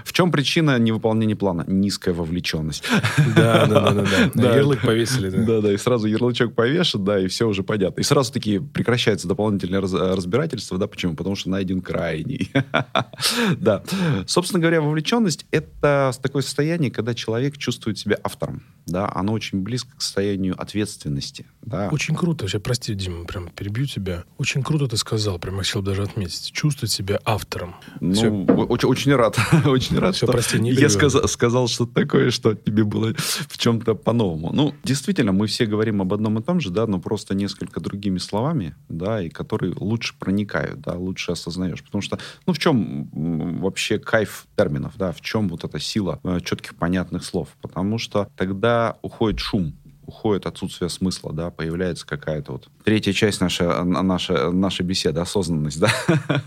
В 0.04 0.14
чем 0.14 0.32
причина 0.32 0.78
невыполнения 0.80 1.36
плана? 1.36 1.64
Низкая 1.68 2.14
вовлеченность. 2.14 2.84
Да, 3.36 3.66
да, 3.66 3.80
да, 3.80 3.92
да, 3.92 4.02
да. 4.04 4.32
Да. 4.46 4.56
Ярлык 4.56 4.82
повесили, 4.82 5.30
да. 5.30 5.44
Да, 5.44 5.62
да, 5.62 5.74
и 5.74 5.78
сразу 5.78 6.08
ярлычок 6.08 6.54
повешен, 6.54 7.04
да, 7.04 7.20
и 7.20 7.28
все 7.28 7.48
уже 7.48 7.64
понятно. 7.64 8.02
И 8.02 8.04
сразу 8.04 8.32
такие 8.32 8.62
прекращается 8.62 9.28
дополнительное 9.28 9.82
раз- 9.82 9.94
разбирательство, 9.94 10.78
да, 10.78 10.88
почему? 10.88 11.16
Потому 11.16 11.36
что 11.36 11.50
найден 11.50 11.82
крайний. 11.82 12.52
Да. 13.58 13.84
Собственно 14.28 14.60
говоря, 14.60 14.82
вовлеченность— 14.82 15.46
это 15.52 16.12
такое 16.22 16.42
состояние, 16.42 16.92
когда 16.92 17.14
человек 17.14 17.58
чувствует 17.58 17.98
себя 17.98 18.18
автором, 18.24 18.64
да, 18.86 19.12
оно 19.14 19.34
очень 19.34 19.62
близко 19.62 19.96
к 19.98 20.02
состоянию 20.02 20.60
ответственности, 20.60 21.46
да. 21.62 21.90
Очень 21.92 22.16
круто. 22.16 22.44
Вообще, 22.46 22.60
прости, 22.60 22.94
Дима, 22.94 23.26
прям 23.26 23.50
перебью 23.50 23.86
тебя. 23.88 24.24
Очень 24.38 24.62
круто 24.62 24.88
ты 24.88 24.98
сказал, 24.98 25.40
прям 25.40 25.58
хотел 25.58 25.82
даже 25.82 26.04
отметить. 26.04 26.52
Чувствовать 26.52 26.92
себя 26.92 27.20
автором. 27.26 27.76
Ну, 28.00 28.46
очень, 28.70 28.88
очень 28.88 29.16
рад, 29.16 29.38
очень 29.66 29.98
рад, 29.98 30.16
Всё, 30.16 30.28
что 30.28 30.34
прости, 30.34 30.60
не 30.60 30.70
я 30.72 30.88
перебивай. 30.88 31.28
сказал, 31.28 31.68
что-то 31.68 31.94
такое, 31.94 32.30
что 32.30 32.54
тебе 32.54 32.84
было 32.84 33.14
в 33.18 33.58
чем-то 33.58 33.96
по-новому. 33.96 34.52
Ну, 34.54 34.76
действительно, 34.84 35.32
мы 35.32 35.48
все 35.48 35.66
говорим 35.66 36.02
об 36.02 36.14
одном 36.14 36.38
и 36.38 36.44
том 36.44 36.60
же, 36.60 36.70
да, 36.70 36.86
но 36.86 37.00
просто 37.00 37.34
несколько 37.34 37.80
другими 37.80 38.20
словами, 38.20 38.76
да, 38.90 39.22
и 39.22 39.30
которые 39.30 39.74
лучше 39.76 40.14
проникают, 40.20 40.82
да, 40.82 40.94
лучше 40.94 41.32
осознаешь. 41.32 41.84
Потому 41.84 42.02
что, 42.02 42.20
ну, 42.46 42.54
в 42.54 42.60
чем 42.60 43.10
вообще 43.60 43.98
кайф 43.98 44.46
терминов, 44.56 44.94
да, 44.98 45.12
в 45.12 45.22
чем 45.22 45.50
вот 45.50 45.64
эта 45.64 45.80
сила 45.80 46.20
э, 46.24 46.40
четких, 46.44 46.76
понятных 46.76 47.24
слов? 47.26 47.50
Потому 47.62 47.98
что 47.98 48.30
тогда 48.36 48.75
уходит 49.02 49.40
шум, 49.40 49.74
уходит 50.06 50.46
отсутствие 50.46 50.90
смысла, 50.90 51.34
да, 51.34 51.50
появляется 51.50 52.06
какая-то 52.06 52.54
вот 52.54 52.70
третья 52.84 53.14
часть 53.14 53.42
нашей, 53.42 53.84
наша, 53.84 54.52
нашей 54.52 54.86
беседы, 54.86 55.20
осознанность, 55.20 55.80
да. 55.80 55.90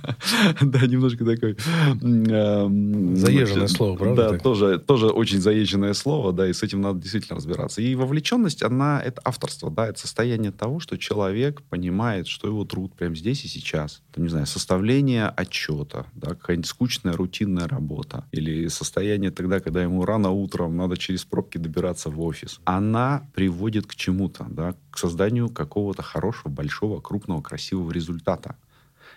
Да, 0.60 0.86
немножко 0.86 1.24
такой... 1.24 1.56
эм, 2.02 3.16
Заезженное 3.16 3.68
слово, 3.68 3.96
правда 3.96 4.30
Да, 4.32 4.38
тоже, 4.38 4.78
тоже 4.78 5.08
очень 5.08 5.40
заезженное 5.40 5.94
слово, 5.94 6.32
да, 6.32 6.48
и 6.48 6.52
с 6.52 6.62
этим 6.62 6.80
надо 6.80 7.00
действительно 7.00 7.36
разбираться. 7.36 7.82
И 7.82 7.94
вовлеченность, 7.94 8.62
она, 8.62 9.00
это 9.00 9.20
авторство, 9.24 9.70
да, 9.70 9.88
это 9.88 9.98
состояние 9.98 10.52
того, 10.52 10.80
что 10.80 10.96
человек 10.96 11.62
понимает, 11.62 12.26
что 12.26 12.48
его 12.48 12.64
труд 12.64 12.94
прямо 12.94 13.14
здесь 13.14 13.44
и 13.44 13.48
сейчас. 13.48 14.02
Там, 14.12 14.24
не 14.24 14.30
знаю, 14.30 14.46
составление 14.46 15.28
отчета, 15.28 16.06
да, 16.14 16.30
какая-нибудь 16.30 16.68
скучная 16.68 17.14
рутинная 17.14 17.68
работа. 17.68 18.24
Или 18.32 18.68
состояние 18.68 19.30
тогда, 19.30 19.60
когда 19.60 19.82
ему 19.82 20.04
рано 20.04 20.30
утром 20.30 20.76
надо 20.76 20.96
через 20.96 21.24
пробки 21.24 21.58
добираться 21.58 22.10
в 22.10 22.20
офис. 22.20 22.60
Она 22.64 23.28
приводит 23.48 23.86
к 23.86 23.94
чему-то, 23.94 24.46
да, 24.50 24.74
к 24.90 24.98
созданию 24.98 25.48
какого-то 25.48 26.02
хорошего, 26.02 26.50
большого, 26.50 27.00
крупного, 27.00 27.40
красивого 27.40 27.90
результата. 27.90 28.56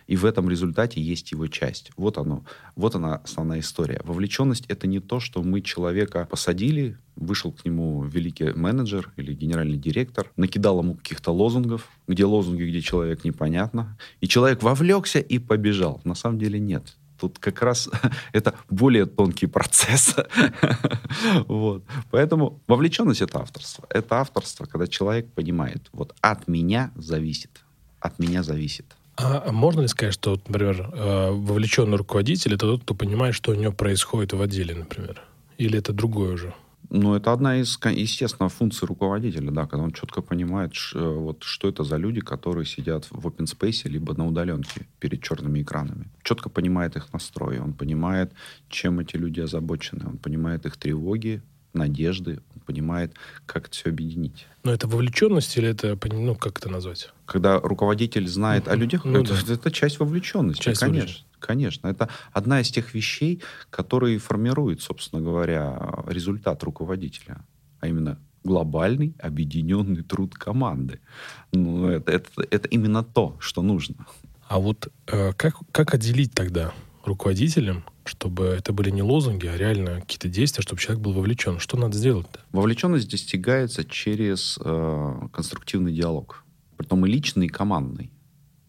И 0.07 0.15
в 0.15 0.23
этом 0.23 0.50
результате 0.50 1.01
есть 1.01 1.33
его 1.33 1.47
часть. 1.47 1.91
Вот 1.97 2.17
оно, 2.17 2.45
вот 2.77 2.95
она 2.95 3.15
основная 3.15 3.59
история. 3.59 4.00
Вовлеченность 4.05 4.65
это 4.69 4.88
не 4.88 5.01
то, 5.01 5.19
что 5.19 5.43
мы 5.43 5.59
человека 5.59 6.29
посадили, 6.31 6.97
вышел 7.17 7.51
к 7.51 7.65
нему 7.65 8.05
великий 8.05 8.53
менеджер 8.53 9.11
или 9.17 9.33
генеральный 9.33 9.77
директор, 9.77 10.31
накидал 10.38 10.79
ему 10.79 10.95
каких-то 10.95 11.31
лозунгов, 11.31 11.89
где 12.07 12.23
лозунги, 12.23 12.63
где 12.63 12.79
человек 12.79 13.25
непонятно, 13.25 13.97
и 14.21 14.29
человек 14.29 14.63
вовлекся 14.63 15.19
и 15.19 15.39
побежал. 15.39 16.00
На 16.05 16.15
самом 16.15 16.39
деле 16.39 16.57
нет. 16.57 16.95
Тут 17.22 17.38
как 17.38 17.62
раз 17.62 17.88
это 18.34 18.56
более 18.68 19.06
тонкий 19.06 19.46
процесс. 19.46 20.16
вот. 21.48 21.84
Поэтому 22.10 22.60
вовлеченность— 22.68 23.22
это 23.28 23.40
авторство. 23.40 23.86
Это 23.90 24.16
авторство, 24.16 24.66
когда 24.66 24.88
человек 24.88 25.32
понимает, 25.34 25.88
вот 25.94 26.16
от 26.22 26.48
меня 26.48 26.92
зависит. 26.96 27.62
От 28.00 28.18
меня 28.18 28.42
зависит. 28.42 28.86
А 29.18 29.51
можно 29.51 29.82
ли 29.82 29.88
сказать, 29.88 30.16
что, 30.16 30.42
например, 30.48 30.90
э, 30.94 31.30
вовлеченный 31.32 31.98
руководитель— 31.98 32.54
это 32.56 32.66
тот, 32.66 32.82
кто 32.82 32.96
понимает, 32.96 33.36
что 33.36 33.51
у 33.51 33.56
него 33.56 33.72
происходит 33.72 34.34
в 34.34 34.42
отделе, 34.42 34.74
например? 34.74 35.22
Или 35.60 35.78
это 35.78 35.94
другое 35.94 36.34
уже? 36.34 36.56
Ну, 36.93 37.15
это 37.15 37.31
одна 37.31 37.57
из, 37.62 37.79
естественно, 37.86 38.50
функций 38.50 38.86
руководителя, 38.86 39.50
да, 39.51 39.65
когда 39.65 39.83
он 39.86 39.91
четко 39.91 40.21
понимает, 40.21 40.75
ш, 40.75 41.00
э, 41.00 41.01
вот, 41.01 41.43
что 41.43 41.69
это 41.69 41.86
за 41.86 41.95
люди, 41.95 42.19
которые 42.19 42.65
сидят 42.65 43.05
в 43.05 43.25
open 43.25 43.45
space 43.45 43.88
либо 43.88 44.13
на 44.13 44.27
удаленке 44.27 44.88
перед 45.00 45.24
черными 45.24 45.62
экранами. 45.62 46.10
Четко 46.21 46.50
понимает 46.50 46.98
их 46.98 47.13
настрой, 47.13 47.60
он 47.60 47.74
понимает, 47.74 48.33
чем 48.67 49.00
эти 49.00 49.15
люди 49.15 49.39
озабочены, 49.39 50.05
он 50.05 50.17
понимает 50.17 50.65
их 50.65 50.75
тревоги, 50.75 51.41
надежды, 51.74 52.41
он 52.53 52.62
понимает, 52.62 53.15
как 53.45 53.67
это 53.67 53.75
все 53.75 53.89
объединить. 53.89 54.45
Но 54.63 54.74
это 54.74 54.86
вовлеченность 54.88 55.55
или 55.55 55.69
это, 55.69 55.98
ну, 56.12 56.36
как 56.36 56.60
это 56.60 56.67
назвать? 56.67 57.10
Когда 57.25 57.57
руководитель 57.57 58.27
знает 58.27 58.65
ну, 58.65 58.74
о 58.74 58.75
людях, 58.75 59.05
ну, 59.05 59.21
это, 59.21 59.33
да. 59.45 59.53
это 59.53 59.71
часть 59.71 60.00
вовлеченности, 60.00 60.62
часть 60.62 60.81
конечно. 60.81 61.00
Вовлеченности. 61.00 61.30
Конечно, 61.41 61.88
это 61.88 62.07
одна 62.31 62.62
из 62.62 62.69
тех 62.69 62.93
вещей, 62.93 63.41
которые 63.69 64.19
формируют, 64.19 64.81
собственно 64.81 65.21
говоря, 65.21 66.03
результат 66.07 66.63
руководителя, 66.63 67.43
а 67.81 67.88
именно 67.88 68.17
глобальный 68.43 69.15
объединенный 69.19 70.03
труд 70.03 70.36
команды. 70.36 71.00
Ну, 71.51 71.88
это, 71.88 72.12
это, 72.12 72.29
это 72.50 72.67
именно 72.69 73.03
то, 73.03 73.36
что 73.39 73.62
нужно. 73.62 74.05
А 74.48 74.60
вот 74.60 74.88
э, 75.07 75.33
как, 75.33 75.55
как 75.71 75.93
отделить 75.93 76.33
тогда 76.33 76.74
руководителям 77.05 77.83
чтобы 78.03 78.45
это 78.45 78.74
были 78.74 78.89
не 78.89 79.03
лозунги, 79.03 79.48
а 79.48 79.57
реально 79.57 80.01
какие-то 80.01 80.27
действия, 80.27 80.63
чтобы 80.63 80.81
человек 80.81 81.03
был 81.03 81.13
вовлечен. 81.13 81.60
Что 81.60 81.77
надо 81.77 81.98
сделать-то? 81.98 82.39
Вовлеченность 82.51 83.10
достигается 83.10 83.86
через 83.86 84.60
э, 84.63 85.27
конструктивный 85.31 85.93
диалог. 85.93 86.43
Притом 86.77 87.05
и 87.05 87.10
личный, 87.10 87.45
и 87.45 87.50
командный. 87.50 88.12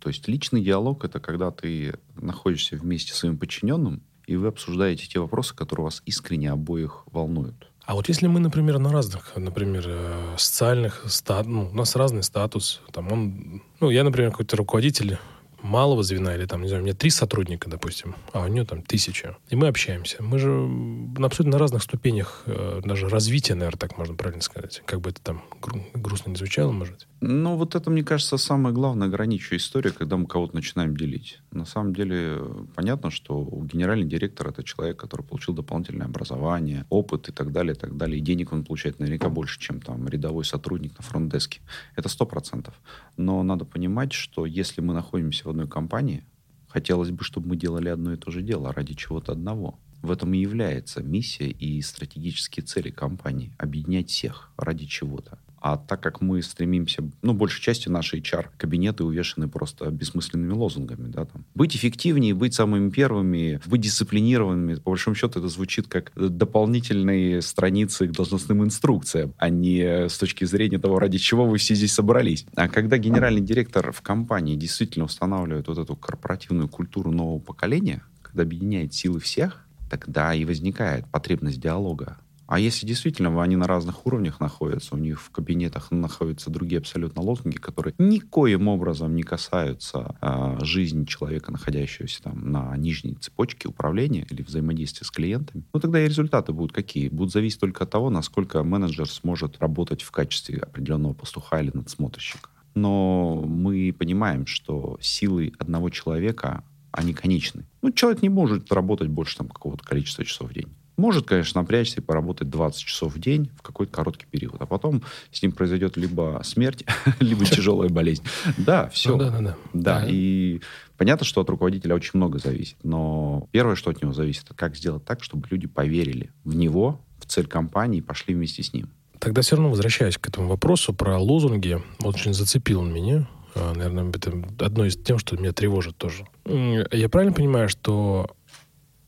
То 0.03 0.09
есть 0.09 0.27
личный 0.27 0.61
диалог— 0.63 1.05
это 1.07 1.21
когда 1.21 1.53
ты 1.53 1.95
находишься 2.17 2.75
вместе 2.75 3.13
с 3.13 3.19
своим 3.19 3.39
подчиненным, 3.39 4.03
и 4.27 4.35
вы 4.35 4.49
обсуждаете 4.49 5.07
те 5.07 5.21
вопросы, 5.21 5.55
которые 5.55 5.85
вас 5.85 6.03
искренне 6.07 6.51
обоих 6.51 7.05
волнуют. 7.07 7.69
А 7.85 7.95
вот 7.95 8.09
если 8.09 8.27
мы, 8.27 8.41
например, 8.41 8.81
на 8.81 8.93
разных, 8.93 9.33
например, 9.37 9.85
э, 9.87 10.35
социальных, 10.39 11.05
стат, 11.07 11.47
ну, 11.47 11.69
у 11.71 11.75
нас 11.75 11.95
разный 11.95 12.25
статус, 12.25 12.81
там 12.93 13.13
он, 13.13 13.63
ну, 13.79 13.91
я, 13.91 14.03
например, 14.03 14.33
какой-то 14.33 14.57
руководитель 14.57 15.19
малого 15.63 16.03
звена, 16.03 16.35
или 16.35 16.47
там, 16.47 16.63
не 16.63 16.69
знаю, 16.69 16.83
у 16.83 16.87
меня 16.87 16.97
три 16.97 17.11
сотрудника, 17.11 17.71
допустим, 17.71 18.17
а 18.33 18.43
у 18.43 18.49
нее 18.49 18.65
там 18.65 18.83
тысяча. 18.83 19.37
И 19.51 19.57
мы 19.57 19.69
общаемся. 19.69 20.21
Мы 20.21 20.41
же 20.41 20.51
на 20.51 21.27
абсолютно 21.27 21.59
разных 21.59 21.85
ступенях 21.85 22.43
э, 22.47 22.81
даже 22.85 23.09
развития, 23.09 23.55
наверное, 23.55 23.79
так 23.79 23.97
можно 23.99 24.17
правильно 24.17 24.43
сказать. 24.43 24.83
Как 24.85 25.01
бы 25.01 25.11
это 25.11 25.23
там 25.23 25.45
гру- 25.61 25.87
грустно 25.95 26.31
не 26.31 26.37
звучало, 26.37 26.73
может. 26.73 27.07
Ну, 27.25 27.55
вот 27.57 27.77
это, 27.77 27.89
мне 27.89 28.03
кажется, 28.03 28.37
самая 28.37 28.73
главная 28.73 29.07
ограничивающая 29.07 29.59
история, 29.59 29.93
когда 29.93 30.17
мы 30.17 30.27
кого-то 30.27 30.57
начинаем 30.57 30.97
делить. 30.97 31.39
На 31.53 31.65
самом 31.65 31.95
деле, 31.95 32.43
понятно, 32.75 33.13
что 33.13 33.45
генеральный 33.73 34.09
директор— 34.09 34.49
это 34.49 34.65
человек, 34.65 34.97
который 34.97 35.23
получил 35.23 35.55
дополнительное 35.55 36.09
образование, 36.09 36.85
опыт 36.91 37.29
и 37.29 37.33
так 37.33 37.53
далее, 37.53 37.77
и 37.77 37.79
так 37.79 37.97
далее. 37.97 38.19
И 38.19 38.21
денег 38.21 38.53
он 38.53 38.65
получает 38.65 38.99
наверняка 38.99 39.29
больше, 39.29 39.61
чем 39.61 39.81
там 39.81 40.09
рядовой 40.09 40.45
сотрудник 40.45 40.99
на 40.99 41.05
фронт-деске. 41.05 41.61
Это 41.95 42.09
сто 42.09 42.27
процентов. 42.27 42.75
Но 43.17 43.41
надо 43.45 43.65
понимать, 43.65 44.13
что 44.13 44.45
если 44.45 44.81
мы 44.81 44.93
находимся 44.93 45.45
в 45.47 45.51
одной 45.51 45.69
компании, 45.69 46.25
хотелось 46.67 47.13
бы, 47.13 47.23
чтобы 47.23 47.51
мы 47.51 47.57
делали 47.57 47.89
одно 47.89 48.15
и 48.15 48.17
то 48.17 48.33
же 48.33 48.43
дело 48.43 48.73
ради 48.73 48.95
чего-то 48.95 49.31
одного. 49.31 49.79
В 50.03 50.11
этом 50.11 50.35
и 50.35 50.39
является 50.39 51.05
миссия 51.05 51.51
и 51.51 51.81
стратегические 51.83 52.67
цели 52.67 52.91
компании— 52.91 53.53
объединять 53.59 54.11
всех 54.11 54.51
ради 54.57 54.87
чего-то. 54.87 55.39
А 55.65 55.77
так 55.77 56.03
как 56.03 56.21
мы 56.21 56.43
стремимся, 56.43 57.05
ну, 57.23 57.35
большей 57.35 57.63
частью 57.63 57.93
наши 57.93 58.19
HR-кабинеты 58.19 59.05
увешаны 59.05 59.49
просто 59.49 59.93
бессмысленными 59.93 60.53
лозунгами, 60.53 61.07
да, 61.07 61.25
там. 61.25 61.45
Быть 61.55 61.77
эффективнее, 61.77 62.35
быть 62.35 62.53
самыми 62.53 62.91
первыми, 62.91 63.61
быть 63.67 63.81
дисциплинированными. 63.81 64.75
По 64.75 64.91
большому 64.91 65.15
счету 65.15 65.39
это 65.39 65.49
звучит 65.49 65.87
как 65.87 66.11
дополнительные 66.17 67.43
страницы 67.43 68.09
к 68.09 68.11
должностным 68.11 68.65
инструкциям, 68.65 69.35
а 69.39 69.51
не 69.51 70.09
с 70.09 70.19
точки 70.19 70.45
зрения 70.45 70.81
того, 70.81 70.99
ради 70.99 71.19
чего 71.19 71.47
вы 71.47 71.59
все 71.59 71.77
здесь 71.77 71.93
собрались. 71.93 72.45
А 72.57 72.69
когда 72.69 72.99
генеральный 72.99 73.41
директор 73.41 73.93
в 73.93 74.03
компании 74.03 74.57
действительно 74.57 75.05
устанавливает 75.05 75.69
вот 75.69 75.79
эту 75.79 75.95
корпоративную 75.95 76.69
культуру 76.69 77.13
нового 77.13 77.39
поколения, 77.39 78.03
когда 78.23 78.43
объединяет 78.43 78.95
силы 78.95 79.21
всех, 79.21 79.65
тогда 79.89 80.35
и 80.35 80.45
возникает 80.45 81.07
потребность 81.07 81.61
диалога. 81.61 82.19
А 82.47 82.59
если 82.59 82.87
действительно 82.87 83.43
они 83.43 83.57
на 83.57 83.67
разных 83.67 84.07
уровнях 84.07 84.41
находятся, 84.41 84.95
у 84.95 84.99
них 84.99 85.21
в 85.21 85.31
кабинетах 85.31 85.91
находятся 85.91 86.51
другие 86.51 86.81
абсолютно 86.81 87.23
лозунги, 87.23 87.57
которые 87.57 87.95
никоим 87.99 88.69
образом 88.69 89.15
не 89.15 89.23
касаются 89.23 90.17
э, 90.21 90.59
жизни 90.65 91.05
человека, 91.05 91.53
находящегося 91.53 92.23
там 92.23 92.51
на 92.51 92.77
нижней 92.77 93.15
цепочке 93.15 93.69
управления 93.69 94.27
или 94.31 94.43
взаимодействия 94.43 95.07
с 95.07 95.11
клиентами, 95.11 95.65
ну 95.73 95.81
тогда 95.81 96.05
и 96.05 96.09
результаты 96.09 96.53
будут 96.53 96.73
какие? 96.73 97.09
Будут 97.09 97.33
зависеть 97.33 97.61
только 97.61 97.85
от 97.85 97.91
того, 97.91 98.11
насколько 98.11 98.63
менеджер 98.63 99.09
сможет 99.09 99.59
работать 99.61 100.03
в 100.03 100.11
качестве 100.11 100.59
определенного 100.59 101.15
пастуха 101.15 101.61
или 101.61 101.71
надсмотрщика. 101.73 102.51
Но 102.75 103.43
мы 103.47 103.95
понимаем, 103.99 104.47
что 104.47 104.99
силы 105.01 105.53
одного 105.59 105.91
человека 105.91 106.65
они 106.91 107.15
конечны. 107.15 107.65
Ну, 107.81 107.91
человек 107.93 108.23
не 108.23 108.29
может 108.29 108.71
работать 108.73 109.09
больше 109.09 109.39
там 109.39 109.49
какого-то 109.49 109.85
количества 109.85 110.25
часов 110.25 110.51
в 110.51 110.55
день. 110.55 110.75
Может, 111.03 111.27
конечно, 111.27 111.63
напрячься 111.63 112.01
и 112.01 112.01
поработать 112.01 112.49
20 112.49 112.81
часов 112.81 113.17
в 113.17 113.19
день 113.19 113.51
в 113.59 113.63
какой-то 113.63 113.91
короткий 113.91 114.25
период. 114.31 114.55
А 114.61 114.67
потом 114.67 115.03
с 115.33 115.43
ним 115.43 115.51
произойдет 115.51 115.97
либо 115.97 116.41
смерть, 116.45 116.85
либо 117.19 117.45
тяжелая 117.45 117.89
болезнь. 117.89 118.23
Да, 118.57 118.89
все. 118.91 119.17
Да, 119.17 119.31
да, 119.31 119.41
да. 119.41 119.57
Да, 119.73 120.05
и 120.07 120.61
понятно, 120.97 121.27
что 121.27 121.41
от 121.41 121.51
руководителя 121.51 121.97
очень 121.97 122.13
много 122.15 122.39
зависит. 122.39 122.77
Но 122.85 123.49
первое, 123.51 123.75
что 123.75 123.91
от 123.91 124.01
него 124.01 124.13
зависит, 124.13 124.45
это 124.45 124.55
как 124.55 124.77
сделать 124.77 125.05
так, 125.05 125.25
чтобы 125.25 125.49
люди 125.51 125.67
поверили 125.67 126.31
в 126.45 126.55
него, 126.55 127.01
в 127.19 127.27
цель 127.27 127.49
компании 127.49 127.99
и 127.99 128.03
пошли 128.03 128.33
вместе 128.37 128.63
с 128.63 128.73
ним. 128.73 128.89
Тогда 129.19 129.43
все 129.43 129.57
равно 129.57 129.71
возвращаясь 129.71 130.19
к 130.19 130.29
этому 130.29 130.47
вопросу 130.47 130.95
про 130.95 131.19
лозунги, 131.19 131.83
очень 131.99 132.33
зацепил 132.33 132.79
он 132.79 132.93
меня. 132.93 133.27
А, 133.57 133.75
наверное, 133.75 134.09
это 134.11 134.33
одно 134.65 134.87
из 134.87 134.97
тем, 134.97 135.19
что 135.19 135.37
меня 135.37 135.53
тревожит 135.53 135.97
тоже. 135.97 136.27
Я 136.45 137.09
правильно 137.09 137.35
понимаю, 137.35 137.69
что 137.69 138.37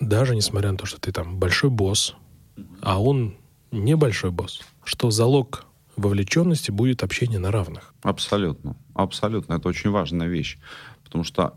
даже 0.05 0.35
несмотря 0.35 0.73
на 0.73 0.79
то, 0.79 0.87
что 0.87 1.01
ты 1.01 1.13
там 1.13 1.39
большой 1.39 1.71
босс, 1.71 2.15
а 2.81 3.01
он 3.01 3.35
небольшой 3.71 4.31
босс, 4.31 4.61
что 4.85 5.11
залог 5.11 5.67
вовлеченности 5.97 6.71
будет 6.71 7.03
общение 7.03 7.39
на 7.39 7.51
равных. 7.51 7.95
Абсолютно. 8.03 8.77
Абсолютно. 8.95 9.55
Это 9.55 9.69
очень 9.69 9.91
важная 9.91 10.29
вещь. 10.29 10.59
Потому 11.05 11.25
что 11.25 11.55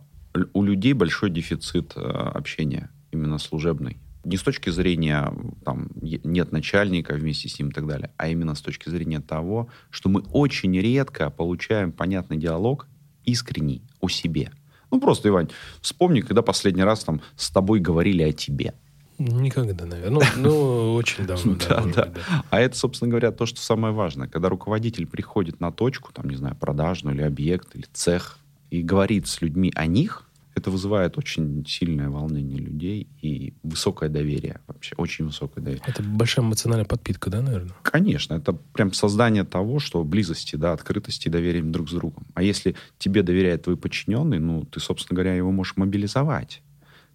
у 0.53 0.63
людей 0.63 0.93
большой 0.93 1.29
дефицит 1.29 1.93
э, 1.95 1.99
общения, 1.99 2.89
именно 3.11 3.37
служебный. 3.37 3.97
Не 4.23 4.37
с 4.37 4.41
точки 4.41 4.69
зрения, 4.69 5.33
там, 5.63 5.89
нет 6.01 6.51
начальника 6.51 7.13
вместе 7.13 7.47
с 7.47 7.57
ним 7.59 7.69
и 7.69 7.71
так 7.71 7.87
далее, 7.87 8.11
а 8.17 8.27
именно 8.27 8.55
с 8.55 8.61
точки 8.61 8.89
зрения 8.89 9.21
того, 9.21 9.69
что 9.89 10.09
мы 10.09 10.21
очень 10.21 10.77
редко 10.77 11.29
получаем 11.29 11.91
понятный 11.91 12.37
диалог 12.37 12.87
искренний 13.23 13.81
о 14.01 14.09
себе. 14.09 14.51
Ну, 14.91 14.99
просто, 14.99 15.29
Ивань, 15.29 15.49
вспомни, 15.81 16.21
когда 16.21 16.41
последний 16.41 16.83
раз 16.83 17.03
там 17.03 17.21
с 17.35 17.49
тобой 17.49 17.79
говорили 17.79 18.23
о 18.23 18.31
тебе. 18.31 18.73
Никогда, 19.17 19.85
наверное. 19.85 20.27
Ну, 20.35 20.41
ну 20.49 20.93
очень 20.93 21.25
давно. 21.25 21.55
Да, 21.69 21.83
да. 21.83 22.09
А 22.49 22.59
это, 22.59 22.77
собственно 22.77 23.09
говоря, 23.09 23.31
то, 23.31 23.45
что 23.45 23.59
самое 23.59 23.93
важное. 23.93 24.27
Когда 24.27 24.49
руководитель 24.49 25.07
приходит 25.07 25.59
на 25.59 25.71
точку, 25.71 26.11
там, 26.13 26.29
не 26.29 26.35
знаю, 26.35 26.55
продажную 26.55 27.15
или 27.15 27.23
объект, 27.23 27.75
или 27.75 27.85
цех, 27.93 28.37
и 28.69 28.83
говорит 28.83 29.27
с 29.27 29.41
людьми 29.41 29.71
о 29.75 29.87
них, 29.87 30.26
это 30.57 30.71
вызывает 30.71 31.17
очень 31.17 31.65
сильное 31.67 32.09
волнение 32.09 32.57
людей 32.57 33.07
и 33.21 33.53
высокое 33.63 34.09
доверие 34.09 34.59
вообще, 34.67 34.95
очень 34.97 35.25
высокое 35.25 35.63
доверие. 35.63 35.83
Это 35.87 36.03
большая 36.03 36.45
эмоциональная 36.45 36.85
подпитка, 36.85 37.29
да, 37.29 37.41
наверное? 37.41 37.75
Конечно, 37.83 38.33
это 38.33 38.53
прям 38.53 38.93
создание 38.93 39.43
того, 39.43 39.79
что 39.79 40.03
близости, 40.03 40.55
да, 40.55 40.73
открытости 40.73 41.27
и 41.27 41.31
доверия 41.31 41.61
друг 41.61 41.89
с 41.89 41.93
другом. 41.93 42.25
А 42.33 42.43
если 42.43 42.75
тебе 42.97 43.23
доверяет 43.23 43.63
твой 43.63 43.77
подчиненный, 43.77 44.39
ну, 44.39 44.65
ты, 44.65 44.79
собственно 44.79 45.15
говоря, 45.15 45.35
его 45.35 45.51
можешь 45.51 45.77
мобилизовать. 45.77 46.61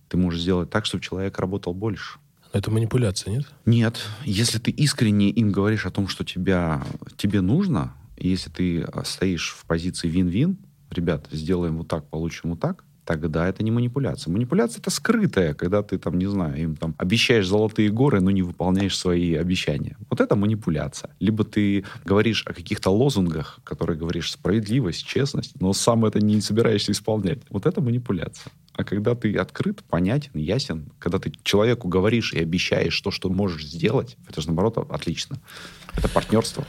Ты 0.09 0.17
можешь 0.17 0.43
сделать 0.43 0.71
так, 0.71 0.87
чтобы 0.87 1.03
человек 1.03 1.39
работал 1.39 1.75
больше. 1.75 2.19
Но 2.53 2.59
это 2.59 2.71
манипуляция, 2.71 3.33
нет? 3.33 3.47
Нет. 3.65 3.99
Если 4.25 4.59
ты 4.59 4.71
искренне 4.71 5.31
им 5.31 5.53
говоришь 5.53 5.87
о 5.87 5.91
том, 5.91 6.07
что 6.07 6.25
тебя, 6.25 6.85
тебе 7.17 7.41
нужно, 7.41 7.95
если 8.17 8.51
ты 8.51 8.87
стоишь 9.05 9.55
в 9.59 9.65
позиции 9.65 10.09
вин-вин, 10.09 10.59
ребята, 10.91 11.35
сделаем 11.35 11.79
вот 11.79 11.89
так, 11.89 12.09
получим 12.09 12.51
вот 12.51 12.61
так, 12.61 12.85
тогда 13.05 13.49
это 13.49 13.63
не 13.63 13.71
манипуляция. 13.71 14.33
Манипуляция 14.33 14.81
это 14.81 14.91
скрытая, 14.91 15.55
когда 15.55 15.83
ты 15.83 15.99
там, 15.99 16.19
не 16.19 16.27
знаю, 16.27 16.57
им 16.61 16.77
там 16.77 16.95
обещаешь 16.99 17.47
золотые 17.47 17.91
горы, 17.91 18.21
но 18.21 18.31
не 18.31 18.43
выполняешь 18.43 18.97
свои 18.97 19.35
обещания. 19.35 19.97
Вот 20.11 20.21
это 20.21 20.37
манипуляция. 20.37 21.11
Либо 21.21 21.45
ты 21.45 21.85
говоришь 22.05 22.45
о 22.47 22.53
каких-то 22.53 22.91
лозунгах, 22.91 23.61
которые 23.65 23.99
говоришь 23.99 24.33
справедливость, 24.33 25.07
честность, 25.07 25.61
но 25.61 25.73
сам 25.73 26.05
это 26.05 26.21
не 26.21 26.41
собираешься 26.41 26.93
исполнять. 26.93 27.41
Вот 27.51 27.67
это 27.67 27.81
манипуляция. 27.81 28.53
А 28.75 28.85
когда 28.85 29.15
ты 29.15 29.37
открыт, 29.37 29.83
понятен, 29.85 30.31
ясен, 30.35 30.91
когда 30.99 31.19
ты 31.19 31.33
человеку 31.43 31.89
говоришь 31.89 32.33
и 32.33 32.41
обещаешь 32.41 32.99
то, 33.01 33.11
что 33.11 33.29
можешь 33.29 33.67
сделать, 33.67 34.17
это 34.29 34.41
же 34.41 34.47
наоборот 34.47 34.79
отлично. 34.91 35.39
Это 35.95 36.09
партнерство. 36.09 36.65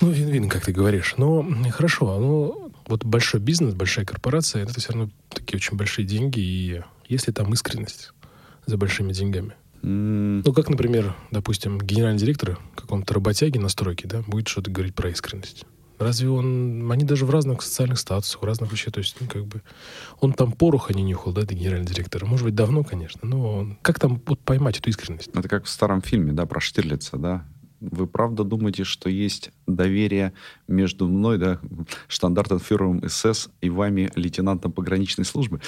Ну, 0.00 0.10
вин-вин, 0.10 0.48
как 0.48 0.64
ты 0.64 0.72
говоришь. 0.72 1.14
Но 1.16 1.46
хорошо, 1.70 2.18
ну, 2.18 2.61
вот 2.92 3.04
большой 3.04 3.40
бизнес, 3.40 3.74
большая 3.74 4.04
корпорация, 4.04 4.62
это 4.62 4.78
все 4.78 4.92
равно 4.92 5.10
такие 5.30 5.56
очень 5.56 5.76
большие 5.76 6.06
деньги, 6.06 6.40
и 6.40 6.82
если 7.08 7.32
там 7.32 7.52
искренность 7.52 8.12
за 8.66 8.76
большими 8.76 9.12
деньгами. 9.12 9.54
Mm. 9.82 10.42
Ну, 10.44 10.52
как, 10.52 10.68
например, 10.68 11.16
допустим, 11.30 11.78
генеральный 11.78 12.18
директор 12.18 12.58
каком-то 12.76 13.14
работяги 13.14 13.58
на 13.58 13.68
стройке, 13.68 14.06
да, 14.06 14.22
будет 14.26 14.48
что-то 14.48 14.70
говорить 14.70 14.94
про 14.94 15.10
искренность. 15.10 15.64
Разве 15.98 16.28
он... 16.28 16.90
Они 16.90 17.04
даже 17.04 17.26
в 17.26 17.30
разных 17.30 17.62
социальных 17.62 17.98
статусах, 17.98 18.42
в 18.42 18.44
разных 18.44 18.70
вообще, 18.70 18.90
то 18.90 18.98
есть, 18.98 19.16
ну, 19.20 19.26
как 19.26 19.46
бы... 19.46 19.62
Он 20.20 20.32
там 20.32 20.52
пороха 20.52 20.92
не 20.94 21.02
нюхал, 21.02 21.32
да, 21.32 21.42
это 21.42 21.54
генеральный 21.54 21.86
директор. 21.86 22.24
Может 22.26 22.44
быть, 22.44 22.54
давно, 22.54 22.84
конечно, 22.84 23.20
но 23.22 23.54
он... 23.58 23.78
как 23.82 23.98
там 23.98 24.20
вот 24.26 24.40
поймать 24.40 24.78
эту 24.78 24.90
искренность? 24.90 25.30
Это 25.34 25.48
как 25.48 25.64
в 25.64 25.68
старом 25.68 26.02
фильме, 26.02 26.32
да, 26.32 26.44
про 26.46 26.60
Штирлица, 26.60 27.16
да, 27.16 27.44
вы 27.90 28.06
правда 28.06 28.44
думаете, 28.44 28.84
что 28.84 29.08
есть 29.08 29.50
доверие 29.66 30.32
между 30.68 31.08
мной, 31.08 31.38
да, 31.38 31.60
штандартенфюрером 32.08 33.02
СС 33.08 33.48
и 33.60 33.70
вами, 33.70 34.10
лейтенантом 34.14 34.72
пограничной 34.72 35.24
службы? 35.24 35.60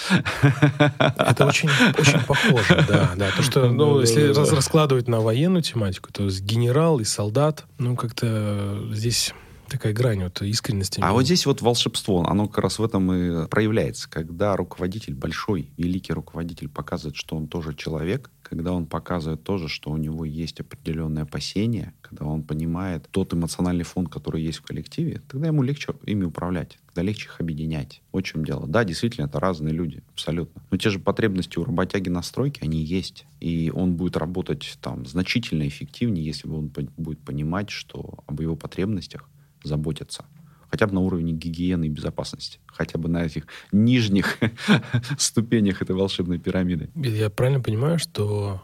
Это 0.78 1.47
очень, 1.47 1.68
очень 1.99 2.21
похоже, 2.21 2.85
да, 2.88 3.12
да. 3.16 3.30
То, 3.37 3.42
что, 3.42 3.71
ну, 3.71 4.00
если 4.00 4.33
раскладывать 4.54 5.09
на 5.09 5.21
военную 5.21 5.62
тематику, 5.62 6.12
то 6.12 6.28
генерал 6.28 7.00
и 7.00 7.04
солдат, 7.04 7.64
ну, 7.78 7.97
как-то 7.97 8.88
здесь 8.92 9.35
такая 9.68 9.92
грань 9.92 10.23
вот 10.23 10.40
искренности. 10.42 11.00
А 11.02 11.12
вот 11.12 11.25
здесь 11.25 11.47
вот 11.47 11.62
волшебство, 11.62 12.25
оно 12.26 12.47
как 12.47 12.59
раз 12.59 12.78
в 12.78 12.85
этом 12.85 13.12
и 13.12 13.49
проявляется. 13.49 14.09
Когда 14.09 14.56
руководитель, 14.56 15.14
большой, 15.14 15.71
великий 15.76 16.12
руководитель 16.12 16.68
показывает, 16.68 17.16
что 17.16 17.37
он 17.37 17.49
тоже 17.49 17.75
человек, 17.75 18.30
когда 18.54 18.73
он 18.73 18.87
показывает 18.87 19.42
тоже, 19.42 19.68
что 19.68 19.90
у 19.90 19.96
него 19.96 20.25
есть 20.25 20.61
определенные 20.61 21.23
опасения, 21.23 21.92
когда 22.00 22.25
он 22.25 22.44
понимает 22.44 23.08
тот 23.11 23.34
эмоциональный 23.34 23.82
фон, 23.82 24.06
который 24.06 24.42
есть 24.42 24.58
в 24.58 24.62
коллективе, 24.62 25.23
тогда 25.28 25.49
ему 25.49 25.62
легче 25.62 25.92
ими 26.06 26.25
управлять, 26.25 26.78
тогда 26.87 27.02
легче 27.02 27.26
их 27.26 27.40
объединять. 27.40 28.00
Вот 28.12 28.25
в 28.25 28.26
чем 28.28 28.44
дело. 28.44 28.68
Да, 28.68 28.84
действительно, 28.84 29.26
это 29.26 29.40
разные 29.40 29.75
люди, 29.75 30.04
абсолютно. 30.12 30.62
Но 30.70 30.76
те 30.76 30.90
же 30.90 31.00
потребности 31.00 31.58
у 31.58 31.64
работяги 31.64 32.08
на 32.08 32.23
стройке, 32.23 32.61
они 32.62 32.80
есть. 32.80 33.26
И 33.40 33.73
он 33.75 33.96
будет 33.96 34.16
работать 34.16 34.78
там 34.80 35.04
значительно 35.04 35.66
эффективнее, 35.66 36.25
если 36.25 36.49
он 36.49 36.70
будет 36.96 37.18
понимать, 37.18 37.70
что 37.70 38.23
об 38.26 38.40
его 38.40 38.54
потребностях 38.54 39.28
заботятся. 39.64 40.26
Хотя 40.74 40.88
бы 40.88 40.94
на 40.94 41.00
уровне 41.02 41.32
гигиены 41.32 41.84
и 41.84 41.88
безопасности. 41.88 42.58
Хотя 42.66 42.98
бы 42.98 43.08
на 43.08 43.24
этих 43.24 43.46
нижних 43.70 44.38
ступенях 45.18 45.80
этой 45.82 45.94
волшебной 45.94 46.40
пирамиды. 46.40 46.90
Я 46.96 47.30
правильно 47.30 47.62
понимаю, 47.62 48.00
что 48.00 48.60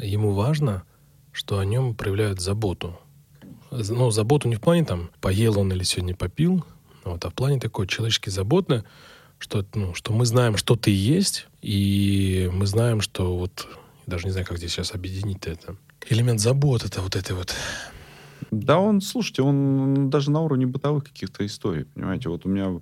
ему 0.00 0.32
важно, 0.32 0.82
что 1.30 1.60
о 1.60 1.64
нем 1.64 1.94
проявляют 1.94 2.40
заботу. 2.40 2.98
Ну, 3.70 4.10
заботу 4.10 4.48
не 4.48 4.56
в 4.56 4.60
плане 4.60 4.84
там, 4.84 5.10
поел 5.20 5.60
он 5.60 5.72
или 5.72 5.84
сегодня 5.84 6.16
попил, 6.16 6.66
вот, 7.04 7.24
а 7.24 7.30
в 7.30 7.34
плане 7.34 7.60
такой 7.60 7.86
человечески 7.86 8.28
заботно, 8.28 8.84
что, 9.38 9.64
ну, 9.74 9.94
что 9.94 10.12
мы 10.12 10.26
знаем, 10.26 10.56
что 10.56 10.74
ты 10.74 10.90
есть, 10.90 11.46
и 11.62 12.50
мы 12.52 12.66
знаем, 12.66 13.00
что 13.02 13.38
вот, 13.38 13.68
даже 14.08 14.24
не 14.24 14.32
знаю, 14.32 14.48
как 14.48 14.58
здесь 14.58 14.72
сейчас 14.72 14.96
объединить 14.96 15.46
это. 15.46 15.76
Элемент 16.08 16.40
заботы, 16.40 16.88
это 16.88 17.02
вот 17.02 17.14
это 17.14 17.36
вот 17.36 17.54
да, 18.50 18.78
он, 18.78 19.00
слушайте, 19.00 19.42
он 19.42 20.10
даже 20.10 20.30
на 20.30 20.40
уровне 20.40 20.66
бытовых 20.66 21.04
каких-то 21.04 21.44
историй, 21.44 21.84
понимаете. 21.84 22.28
Вот 22.28 22.46
у 22.46 22.48
меня 22.48 22.80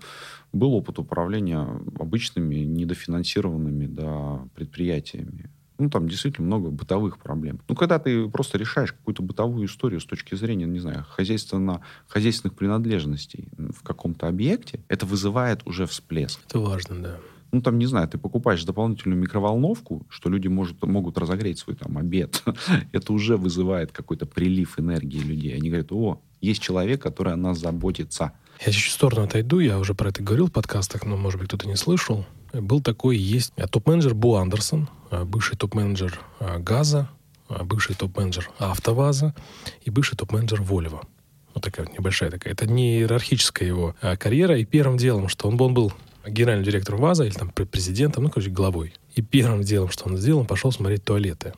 был 0.52 0.74
опыт 0.74 0.98
управления 0.98 1.66
обычными 1.98 2.56
недофинансированными 2.56 3.86
да, 3.86 4.42
предприятиями. 4.54 5.50
Ну, 5.78 5.90
там 5.90 6.08
действительно 6.08 6.46
много 6.46 6.70
бытовых 6.70 7.18
проблем. 7.18 7.60
Ну, 7.68 7.76
когда 7.76 8.00
ты 8.00 8.28
просто 8.28 8.58
решаешь 8.58 8.92
какую-то 8.92 9.22
бытовую 9.22 9.66
историю 9.66 10.00
с 10.00 10.04
точки 10.04 10.34
зрения, 10.34 10.66
не 10.66 10.80
знаю, 10.80 11.04
хозяйственно, 11.08 11.82
хозяйственных 12.08 12.56
принадлежностей 12.56 13.48
в 13.56 13.82
каком-то 13.84 14.26
объекте, 14.26 14.80
это 14.88 15.06
вызывает 15.06 15.64
уже 15.66 15.86
всплеск. 15.86 16.40
Это 16.48 16.58
важно, 16.58 17.02
да 17.02 17.18
ну, 17.52 17.62
там, 17.62 17.78
не 17.78 17.86
знаю, 17.86 18.08
ты 18.08 18.18
покупаешь 18.18 18.64
дополнительную 18.64 19.20
микроволновку, 19.20 20.06
что 20.08 20.28
люди 20.28 20.48
может, 20.48 20.82
могут 20.82 21.18
разогреть 21.18 21.58
свой 21.58 21.76
там 21.76 21.96
обед, 21.96 22.42
это 22.92 23.12
уже 23.12 23.36
вызывает 23.36 23.92
какой-то 23.92 24.26
прилив 24.26 24.78
энергии 24.78 25.20
людей. 25.20 25.56
Они 25.56 25.68
говорят, 25.68 25.92
о, 25.92 26.20
есть 26.40 26.62
человек, 26.62 27.02
который 27.02 27.32
о 27.32 27.36
нас 27.36 27.58
заботится. 27.58 28.32
Я 28.64 28.72
чуть 28.72 28.90
в 28.90 28.92
сторону 28.92 29.22
отойду, 29.22 29.60
я 29.60 29.78
уже 29.78 29.94
про 29.94 30.10
это 30.10 30.22
говорил 30.22 30.46
в 30.46 30.52
подкастах, 30.52 31.04
но, 31.04 31.16
может 31.16 31.38
быть, 31.38 31.48
кто-то 31.48 31.66
не 31.66 31.76
слышал. 31.76 32.26
Был 32.52 32.80
такой, 32.80 33.16
есть 33.16 33.52
топ-менеджер 33.54 34.14
Бу 34.14 34.34
Андерсон, 34.34 34.88
а, 35.10 35.24
бывший 35.24 35.56
топ-менеджер 35.56 36.20
а, 36.40 36.58
Газа, 36.58 37.08
бывший 37.48 37.94
топ-менеджер 37.94 38.50
АвтоВАЗа 38.58 39.34
и 39.82 39.90
бывший 39.90 40.16
топ-менеджер 40.16 40.60
Volvo. 40.60 41.06
Вот 41.54 41.64
такая 41.64 41.86
небольшая 41.86 42.30
такая. 42.30 42.52
Это 42.52 42.66
не 42.66 42.98
иерархическая 42.98 43.66
его 43.66 43.94
карьера. 44.18 44.58
И 44.58 44.64
первым 44.64 44.98
делом, 44.98 45.28
что 45.28 45.48
он, 45.48 45.60
он 45.60 45.74
был 45.74 45.92
генеральным 46.28 46.64
директором 46.64 47.00
ВАЗа 47.00 47.24
или 47.24 47.32
там 47.32 47.50
президентом, 47.50 48.24
ну, 48.24 48.30
короче, 48.30 48.50
главой. 48.50 48.94
И 49.14 49.22
первым 49.22 49.62
делом, 49.62 49.90
что 49.90 50.04
он 50.06 50.16
сделал, 50.16 50.40
он 50.40 50.46
пошел 50.46 50.72
смотреть 50.72 51.04
туалеты. 51.04 51.54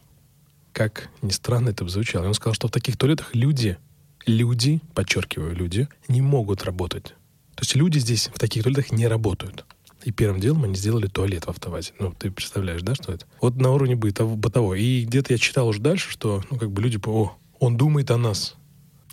Как 0.73 1.09
ни 1.23 1.31
странно 1.31 1.71
это 1.71 1.85
бы 1.85 1.91
звучало. 1.91 2.25
И 2.25 2.29
он 2.29 2.35
сказал, 2.35 2.55
что 2.55 2.69
в 2.69 2.71
таких 2.71 2.97
туалетах 2.97 3.35
люди, 3.35 3.77
люди, 4.27 4.81
подчеркиваю, 4.95 5.55
люди, 5.55 5.89
не 6.09 6.21
могут 6.21 6.65
работать. 6.65 7.15
То 7.55 7.63
есть 7.63 7.75
люди 7.75 7.99
здесь 7.99 8.29
в 8.29 8.39
таких 8.39 8.63
туалетах 8.63 8.93
не 8.93 9.07
работают. 9.07 9.65
И 10.05 10.13
первым 10.13 10.41
делом 10.41 10.65
они 10.65 10.75
сделали 10.75 11.07
туалет 11.07 11.45
в 11.45 11.51
автовазе. 11.51 11.93
Ну, 11.99 12.15
ты 12.19 12.31
представляешь, 12.31 12.81
да, 12.83 12.95
что 12.95 13.13
это? 13.13 13.27
Вот 13.41 13.57
на 13.57 13.71
уровне 13.71 13.97
бытов, 13.97 14.37
бытового. 14.39 14.75
И 14.75 15.05
где-то 15.05 15.35
я 15.35 15.39
читал 15.39 15.69
уже 15.69 15.81
дальше, 15.81 16.11
что, 16.11 16.43
ну, 16.51 16.59
как 16.59 16.71
бы 16.71 16.81
люди, 16.81 16.99
о, 17.05 17.37
он 17.59 17.77
думает 17.77 18.11
о 18.11 18.17
нас. 18.17 18.57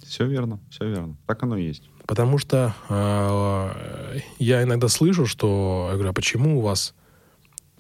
Все 0.06 0.26
верно, 0.26 0.60
все 0.70 0.88
верно. 0.88 1.18
Так 1.26 1.44
оно 1.44 1.58
и 1.58 1.66
есть. 1.66 1.84
Потому 2.08 2.38
что 2.38 2.74
э, 2.88 4.20
я 4.40 4.64
иногда 4.64 4.88
слышу, 4.88 5.26
что... 5.28 5.88
Я 5.90 5.96
говорю, 5.96 6.10
а 6.12 6.14
почему 6.14 6.58
у 6.58 6.62
вас... 6.62 6.96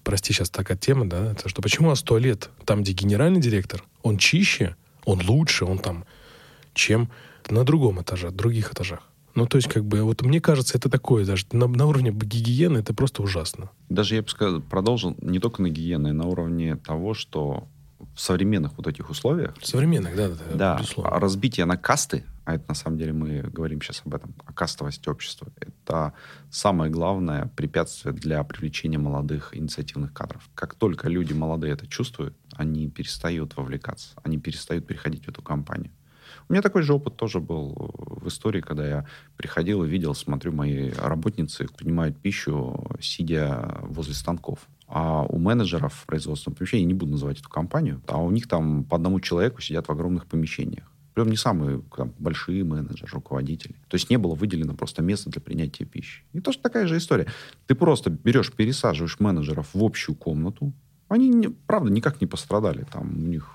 Прости, 0.03 0.33
сейчас 0.33 0.49
такая 0.49 0.77
тема, 0.77 1.09
да? 1.09 1.31
Это 1.31 1.49
что 1.49 1.61
почему 1.61 1.87
у 1.87 1.89
вас 1.91 2.01
туалет 2.01 2.49
там, 2.65 2.83
где 2.83 2.91
генеральный 2.91 3.41
директор, 3.41 3.83
он 4.03 4.17
чище, 4.17 4.75
он 5.05 5.21
лучше, 5.25 5.65
он 5.65 5.79
там, 5.79 6.05
чем 6.73 7.09
на 7.49 7.63
другом 7.63 8.01
этаже, 8.01 8.31
других 8.31 8.73
этажах. 8.73 9.01
Ну, 9.33 9.45
то 9.45 9.57
есть, 9.57 9.69
как 9.69 9.85
бы, 9.85 10.01
вот 10.03 10.21
мне 10.23 10.41
кажется, 10.41 10.77
это 10.77 10.89
такое, 10.89 11.25
даже 11.25 11.45
на, 11.51 11.67
на 11.67 11.85
уровне 11.85 12.11
гигиены 12.11 12.79
это 12.79 12.93
просто 12.93 13.21
ужасно. 13.21 13.69
Даже 13.87 14.15
я 14.15 14.23
бы 14.23 14.29
сказал, 14.29 14.61
продолжил 14.61 15.15
не 15.21 15.39
только 15.39 15.61
на 15.61 15.69
гигиене, 15.69 16.09
а 16.09 16.13
на 16.13 16.25
уровне 16.25 16.75
того, 16.75 17.13
что 17.13 17.67
в 18.17 18.19
современных 18.19 18.75
вот 18.77 18.87
этих 18.87 19.11
условиях... 19.11 19.53
Современных, 19.61 20.15
да, 20.15 20.29
да, 20.29 20.35
да. 20.35 20.81
Да, 20.81 21.19
разбитие 21.19 21.67
на 21.67 21.77
касты, 21.77 22.23
а 22.45 22.55
это 22.55 22.65
на 22.67 22.73
самом 22.73 22.97
деле 22.97 23.13
мы 23.13 23.41
говорим 23.43 23.79
сейчас 23.79 24.01
об 24.05 24.15
этом, 24.15 24.33
о 24.43 24.53
кастовости 24.53 25.07
общества, 25.07 25.49
это 25.59 26.13
самое 26.49 26.91
главное 26.91 27.51
препятствие 27.55 28.15
для 28.15 28.43
привлечения 28.43 28.97
молодых 28.97 29.55
инициативных 29.55 30.13
кадров. 30.13 30.49
Как 30.55 30.73
только 30.73 31.09
люди 31.09 31.33
молодые 31.33 31.73
это 31.73 31.85
чувствуют, 31.85 32.35
они 32.55 32.89
перестают 32.89 33.55
вовлекаться, 33.55 34.15
они 34.23 34.39
перестают 34.39 34.87
переходить 34.87 35.25
в 35.25 35.29
эту 35.29 35.43
компанию. 35.43 35.91
У 36.49 36.53
меня 36.53 36.63
такой 36.63 36.81
же 36.81 36.93
опыт 36.93 37.17
тоже 37.17 37.39
был 37.39 37.93
в 37.97 38.27
истории, 38.27 38.61
когда 38.61 38.87
я 38.87 39.05
приходил 39.35 39.83
и 39.83 39.87
видел, 39.87 40.15
смотрю, 40.15 40.53
мои 40.53 40.89
работницы 40.89 41.67
принимают 41.67 42.17
пищу, 42.17 42.83
сидя 42.99 43.77
возле 43.83 44.15
станков. 44.15 44.67
А 44.87 45.23
у 45.23 45.37
менеджеров 45.37 45.93
в 45.93 46.05
производственном 46.05 46.55
помещении, 46.55 46.83
я 46.83 46.87
не 46.87 46.93
буду 46.93 47.11
называть 47.11 47.39
эту 47.39 47.49
компанию, 47.49 48.01
а 48.07 48.21
у 48.21 48.31
них 48.31 48.47
там 48.47 48.85
по 48.85 48.95
одному 48.95 49.19
человеку 49.19 49.61
сидят 49.61 49.87
в 49.87 49.91
огромных 49.91 50.27
помещениях. 50.27 50.89
Прям 51.13 51.29
не 51.29 51.35
самые 51.35 51.81
там, 51.95 52.13
большие 52.19 52.63
менеджеры, 52.63 53.11
руководители. 53.11 53.73
То 53.87 53.95
есть 53.95 54.09
не 54.09 54.17
было 54.17 54.35
выделено 54.35 54.75
просто 54.75 55.01
место 55.01 55.29
для 55.29 55.41
принятия 55.41 55.83
пищи. 55.83 56.23
И 56.31 56.39
тоже 56.39 56.59
такая 56.59 56.87
же 56.87 56.95
история. 56.97 57.25
Ты 57.65 57.75
просто 57.75 58.11
берешь, 58.11 58.53
пересаживаешь 58.53 59.19
менеджеров 59.19 59.69
в 59.73 59.83
общую 59.83 60.15
комнату. 60.15 60.71
Они, 61.09 61.49
правда, 61.65 61.91
никак 61.91 62.21
не 62.21 62.27
пострадали. 62.27 62.85
Там 62.93 63.09
у 63.11 63.27
них 63.27 63.49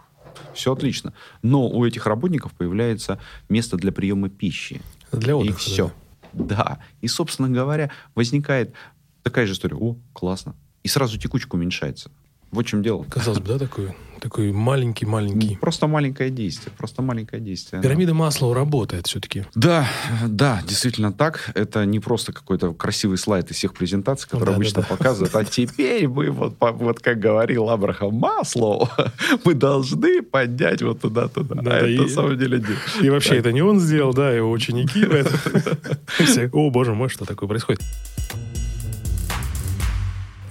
все 0.55 0.73
отлично. 0.73 1.14
Но 1.42 1.68
у 1.68 1.87
этих 1.87 2.07
работников 2.07 2.53
появляется 2.53 3.21
место 3.49 3.77
для 3.77 3.92
приема 3.92 4.29
пищи. 4.29 4.83
Для 5.12 5.37
отдыха. 5.37 5.55
И 5.55 5.57
все. 5.57 5.92
Да. 6.33 6.45
да. 6.45 6.79
И, 7.01 7.07
собственно 7.07 7.49
говоря, 7.49 7.90
возникает 8.16 8.75
такая 9.23 9.47
же 9.47 9.53
история. 9.53 9.77
О, 9.77 9.97
классно 10.12 10.57
и 10.83 10.88
сразу 10.88 11.18
текучка 11.18 11.55
уменьшается. 11.55 12.11
Вот 12.51 12.66
в 12.66 12.68
чем 12.68 12.83
дело. 12.83 13.05
Казалось 13.05 13.38
бы, 13.38 13.47
да, 13.49 13.59
такой 13.59 13.95
Такой 14.21 14.53
маленький-маленький. 14.53 15.57
Просто 15.57 15.87
маленькое 15.87 16.29
действие. 16.29 16.71
Просто 16.77 17.01
маленькое 17.01 17.40
действие. 17.40 17.81
Пирамида 17.81 18.12
Маслоу 18.12 18.53
работает 18.53 19.07
все-таки. 19.07 19.47
Да, 19.55 19.88
да, 20.29 20.61
действительно 20.68 21.14
так. 21.14 21.51
Это 21.55 21.87
не 21.87 21.99
просто 21.99 22.35
какой-то 22.35 22.75
красивый 22.75 23.16
слайд 23.16 23.51
из 23.51 23.57
всех 23.57 23.73
презентаций, 23.73 24.29
которые 24.29 24.51
Да, 24.51 24.57
обычно 24.57 24.83
да, 24.83 24.87
да. 24.90 24.97
показывают. 24.97 25.35
А 25.35 25.45
теперь 25.47 26.07
мы, 26.09 26.31
вот, 26.31 26.57
вот 26.61 27.01
как 27.01 27.18
говорил 27.21 27.71
Абрахам 27.71 28.14
Маслоу, 28.16 28.87
мы 29.47 29.55
должны 29.55 30.21
поднять 30.23 30.83
вот 30.83 31.01
туда-туда. 31.01 31.55
Да, 31.62 31.71
а 31.71 31.79
это 31.79 31.87
и- 31.87 31.99
на 32.01 32.09
самом 32.09 32.38
деле 32.38 32.59
нет. 32.59 32.79
И 33.01 33.09
вообще 33.09 33.38
это 33.38 33.51
не 33.51 33.62
он 33.62 33.81
сделал, 33.81 34.12
да, 34.12 34.31
его 34.31 34.51
ученики. 34.51 35.07
О, 36.53 36.71
боже 36.71 36.92
мой, 36.95 37.09
что 37.09 37.25
такое 37.25 37.49
происходит? 37.49 37.81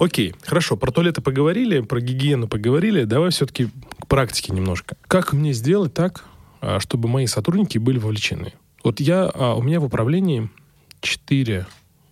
Окей, 0.01 0.33
хорошо, 0.41 0.77
про 0.77 0.91
туалеты 0.91 1.21
поговорили, 1.21 1.81
про 1.81 2.01
гигиену 2.01 2.47
поговорили. 2.47 3.03
Давай 3.03 3.29
все-таки 3.29 3.67
к 3.99 4.07
практике 4.07 4.51
немножко. 4.51 4.97
Как 5.07 5.31
мне 5.31 5.53
сделать 5.53 5.93
так, 5.93 6.25
а, 6.59 6.79
чтобы 6.79 7.07
мои 7.07 7.27
сотрудники 7.27 7.77
были 7.77 7.99
вовлечены? 7.99 8.53
Вот 8.83 8.99
я, 8.99 9.29
а, 9.31 9.53
у 9.53 9.61
меня 9.61 9.79
в 9.79 9.85
управлении 9.85 10.49
четыре 11.01 11.67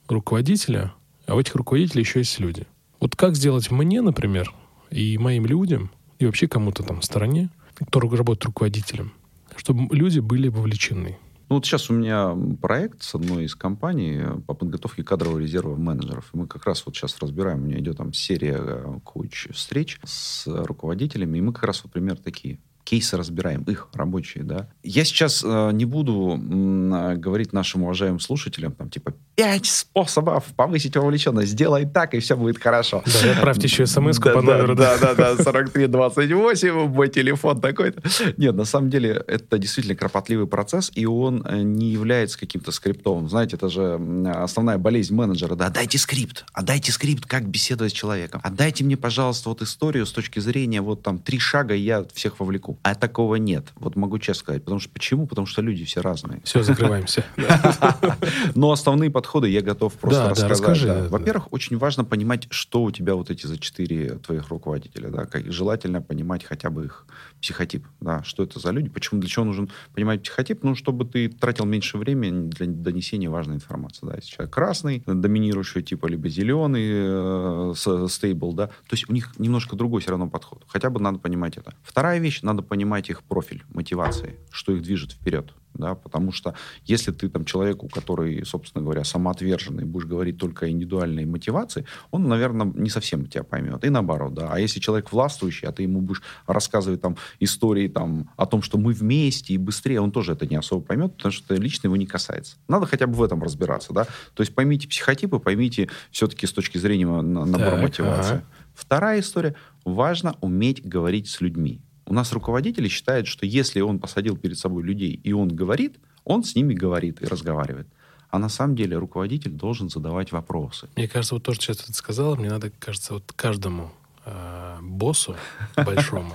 руководителя, 0.08 0.94
а 1.26 1.34
у 1.34 1.40
этих 1.40 1.56
руководителей 1.56 2.02
еще 2.02 2.20
есть 2.20 2.40
люди. 2.40 2.68
Вот 3.00 3.16
как 3.16 3.36
сделать 3.36 3.72
мне, 3.72 4.04
например, 4.04 4.54
и 4.92 5.18
моим 5.18 5.48
людям, 5.48 5.90
и 6.20 6.28
вообще 6.28 6.48
кому-то 6.48 6.84
там 6.84 7.00
в 7.00 7.06
стороне, 7.06 7.50
кто 7.74 8.02
работает 8.02 8.46
руководителем, 8.46 9.14
чтобы 9.56 9.96
люди 9.96 10.20
были 10.20 10.48
вовлечены? 10.48 11.18
Ну, 11.50 11.56
вот 11.56 11.66
сейчас 11.66 11.90
у 11.90 11.94
меня 11.94 12.38
проект 12.62 13.02
с 13.02 13.16
одной 13.16 13.46
из 13.46 13.56
компаний 13.56 14.22
по 14.46 14.54
подготовке 14.54 15.04
кадрового 15.04 15.40
резерва 15.40 15.76
менеджеров. 15.76 16.30
И 16.32 16.38
мы 16.38 16.48
как 16.48 16.66
раз 16.66 16.86
вот 16.86 16.96
сейчас 16.96 17.18
разбираем, 17.20 17.64
у 17.64 17.66
меня 17.66 17.80
идет 17.80 17.98
там 17.98 18.14
серия 18.14 18.58
э, 18.60 19.00
коуч-встреч 19.04 20.00
с 20.06 20.46
руководителями, 20.46 21.40
и 21.40 21.42
мы 21.42 21.52
как 21.52 21.64
раз 21.64 21.84
вот 21.84 21.92
пример 21.92 22.18
такие 22.18 22.60
кейсы 22.90 23.18
разбираем, 23.18 23.62
их 23.64 23.88
рабочие, 23.94 24.44
да. 24.44 24.68
Я 24.84 25.04
сейчас 25.06 25.44
э, 25.46 25.70
не 25.74 25.86
буду 25.86 26.40
э, 26.40 27.16
говорить 27.18 27.54
нашим 27.54 27.84
уважаемым 27.84 28.20
слушателям, 28.20 28.72
там, 28.72 28.90
типа, 28.90 29.14
пять 29.36 29.68
способов 29.68 30.46
повысить 30.56 30.98
вовлеченность, 30.98 31.52
сделай 31.52 31.86
так, 31.86 32.16
и 32.16 32.20
все 32.20 32.36
будет 32.36 32.58
хорошо. 32.58 33.04
Да, 33.06 33.32
отправьте 33.34 33.68
еще 33.68 33.86
смс 33.86 34.18
Да, 34.18 34.34
по 34.34 34.42
номеру. 34.42 34.76
Да, 34.76 34.98
да, 34.98 35.14
да, 35.14 35.36
4328, 35.36 36.88
мой 36.88 37.10
телефон 37.10 37.62
такой-то. 37.62 38.02
Нет, 38.38 38.56
на 38.56 38.66
самом 38.66 38.90
деле 38.90 39.24
это 39.28 39.60
действительно 39.60 39.96
кропотливый 39.96 40.48
процесс, 40.48 40.92
и 40.96 41.06
он 41.06 41.46
э, 41.46 41.62
не 41.62 41.92
является 41.92 42.40
каким-то 42.40 42.72
скриптовым. 42.72 43.30
Знаете, 43.30 43.56
это 43.56 43.70
же 43.70 44.00
основная 44.34 44.80
болезнь 44.80 45.14
менеджера. 45.14 45.54
Да, 45.54 45.70
дайте 45.70 46.00
скрипт, 46.00 46.46
отдайте 46.54 46.92
скрипт, 46.92 47.28
как 47.28 47.48
беседовать 47.48 47.92
с 47.92 47.96
человеком. 47.96 48.42
Отдайте 48.44 48.84
мне, 48.84 48.98
пожалуйста, 48.98 49.50
вот 49.50 49.62
историю 49.62 50.08
с 50.08 50.12
точки 50.12 50.40
зрения 50.40 50.82
вот 50.82 51.04
там 51.04 51.20
три 51.20 51.38
шага, 51.38 51.76
и 51.76 51.82
я 51.82 52.04
всех 52.16 52.40
вовлеку. 52.40 52.79
А 52.82 52.96
такого 52.96 53.36
нет. 53.36 53.66
Вот 53.76 53.96
могу 53.96 54.20
честно 54.20 54.40
сказать. 54.40 54.64
Потому 54.64 54.80
что 54.80 54.90
почему? 54.90 55.28
Потому 55.28 55.48
что 55.48 55.62
люди 55.62 55.84
все 55.86 56.02
разные. 56.02 56.42
Все, 56.44 56.64
закрываемся. 56.64 57.26
Но 58.56 58.72
основные 58.72 59.10
подходы 59.10 59.50
я 59.50 59.62
готов 59.62 59.94
просто 59.94 60.30
рассказать. 60.30 61.10
Во-первых, 61.10 61.52
очень 61.52 61.78
важно 61.78 62.06
понимать, 62.06 62.48
что 62.50 62.84
у 62.84 62.92
тебя 62.92 63.16
вот 63.16 63.30
эти 63.30 63.48
за 63.48 63.60
четыре 63.60 64.16
твоих 64.20 64.50
руководителя. 64.50 65.12
Желательно 65.46 66.02
понимать 66.02 66.44
хотя 66.44 66.70
бы 66.70 66.86
их 66.86 67.06
психотип. 67.42 67.86
Да? 68.00 68.24
Что 68.24 68.44
это 68.44 68.60
за 68.60 68.72
люди? 68.72 68.90
Почему, 68.90 69.20
для 69.20 69.30
чего 69.30 69.46
нужен 69.46 69.70
понимать 69.94 70.24
психотип? 70.24 70.64
Ну, 70.64 70.76
чтобы 70.76 71.06
ты 71.06 71.30
тратил 71.30 71.66
меньше 71.66 71.98
времени 71.98 72.50
для 72.50 72.68
донесения 72.68 73.30
важной 73.30 73.56
информации. 73.56 74.06
Да? 74.06 74.16
Если 74.16 74.30
человек 74.30 74.54
красный, 74.54 75.04
доминирующего 75.06 75.82
типа, 75.82 76.08
либо 76.08 76.30
зеленый, 76.30 76.90
э, 76.92 78.08
стейбл, 78.08 78.54
да? 78.54 78.68
То 78.68 78.92
есть 78.92 79.10
у 79.10 79.14
них 79.14 79.34
немножко 79.38 79.76
другой 79.76 80.02
все 80.02 80.12
равно 80.12 80.30
подход. 80.30 80.64
Хотя 80.68 80.90
бы 80.90 81.00
надо 81.00 81.20
понимать 81.20 81.58
это. 81.58 81.74
Вторая 81.84 82.20
вещь, 82.20 82.42
надо 82.42 82.62
понимать 82.62 83.10
их 83.10 83.24
профиль, 83.24 83.64
мотивации, 83.70 84.40
что 84.52 84.74
их 84.74 84.82
движет 84.82 85.12
вперед. 85.14 85.54
Да? 85.74 85.96
Потому 85.96 86.32
что 86.32 86.56
если 86.84 87.12
ты 87.12 87.30
там 87.30 87.46
человеку, 87.46 87.88
который, 87.88 88.46
собственно 88.46 88.84
говоря, 88.84 89.04
самоотверженный, 89.04 89.86
будешь 89.86 90.08
говорить 90.08 90.38
только 90.38 90.66
о 90.66 90.70
индивидуальной 90.70 91.26
мотивации, 91.26 91.86
он, 92.12 92.28
наверное, 92.28 92.66
не 92.76 92.90
совсем 92.90 93.28
тебя 93.28 93.44
поймет. 93.44 93.84
И 93.86 93.90
наоборот, 93.90 94.34
да. 94.34 94.50
А 94.52 94.60
если 94.60 94.80
человек 94.80 95.12
властвующий, 95.12 95.68
а 95.68 95.72
ты 95.72 95.84
ему 95.84 96.02
будешь 96.02 96.22
рассказывать 96.48 97.02
там 97.02 97.16
истории 97.40 97.88
там, 97.88 98.30
о 98.36 98.46
том, 98.46 98.62
что 98.62 98.78
мы 98.78 98.94
вместе 98.94 99.54
и 99.54 99.58
быстрее, 99.58 100.02
он 100.02 100.12
тоже 100.12 100.34
это 100.34 100.46
не 100.48 100.56
особо 100.56 100.84
поймет, 100.84 101.16
потому 101.16 101.32
что 101.32 101.54
это 101.54 101.62
лично 101.64 101.88
его 101.88 101.96
не 101.96 102.08
касается. 102.08 102.58
Надо 102.68 102.86
хотя 102.86 103.08
бы 103.08 103.14
в 103.14 103.24
этом 103.24 103.42
разбираться, 103.44 103.94
да. 103.94 104.06
То 104.34 104.42
есть 104.42 104.54
поймите 104.56 104.88
психотипы, 104.88 105.40
поймите 105.40 105.90
все-таки 106.12 106.48
с 106.48 106.52
точки 106.52 106.78
зрения 106.78 107.06
на- 107.08 107.22
набора 107.46 107.72
Так, 107.72 107.82
мотивации. 107.82 108.36
ага. 108.36 108.44
Вторая 108.74 109.20
история. 109.20 109.56
Важно 109.86 110.36
уметь 110.42 110.86
говорить 110.86 111.28
с 111.30 111.42
людьми. 111.42 111.82
У 112.10 112.14
нас 112.14 112.34
руководители 112.34 112.88
считают, 112.88 113.28
что 113.28 113.46
если 113.46 113.82
он 113.82 114.00
посадил 114.00 114.36
перед 114.36 114.58
собой 114.58 114.82
людей, 114.82 115.20
и 115.24 115.32
он 115.32 115.48
говорит, 115.48 116.00
он 116.24 116.44
с 116.44 116.56
ними 116.56 116.74
говорит 116.74 117.22
и 117.22 117.26
разговаривает. 117.26 117.88
А 118.32 118.40
на 118.40 118.50
самом 118.50 118.76
деле 118.76 118.98
руководитель 118.98 119.52
должен 119.52 119.90
задавать 119.90 120.32
вопросы. 120.32 120.90
Мне 120.96 121.08
кажется, 121.08 121.36
вот 121.36 121.44
тоже 121.44 121.62
сейчас 121.62 121.78
ты 121.78 121.94
сказал, 121.94 122.36
мне 122.36 122.50
надо, 122.50 122.72
кажется, 122.72 123.14
вот 123.14 123.32
каждому 123.36 123.92
э, 124.30 124.78
боссу 124.82 125.36
большому 125.76 126.34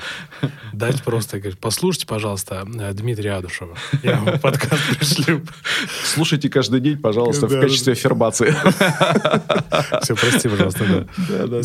дать 0.72 1.02
просто, 1.02 1.38
говорить, 1.38 1.58
послушайте, 1.58 2.06
пожалуйста, 2.06 2.66
э, 2.78 2.92
Дмитрия 2.92 3.34
Адушева. 3.34 3.76
Я 4.02 4.20
вам 4.20 4.38
подкаст 4.42 4.98
пришлю. 4.98 5.42
Слушайте 6.04 6.48
каждый 6.48 6.80
день, 6.80 6.98
пожалуйста, 6.98 7.46
в 7.46 7.60
качестве 7.60 7.92
аффирмации. 7.92 8.54
Все, 10.02 10.14
прости, 10.14 10.48
пожалуйста, 10.48 11.08
да. 11.28 11.56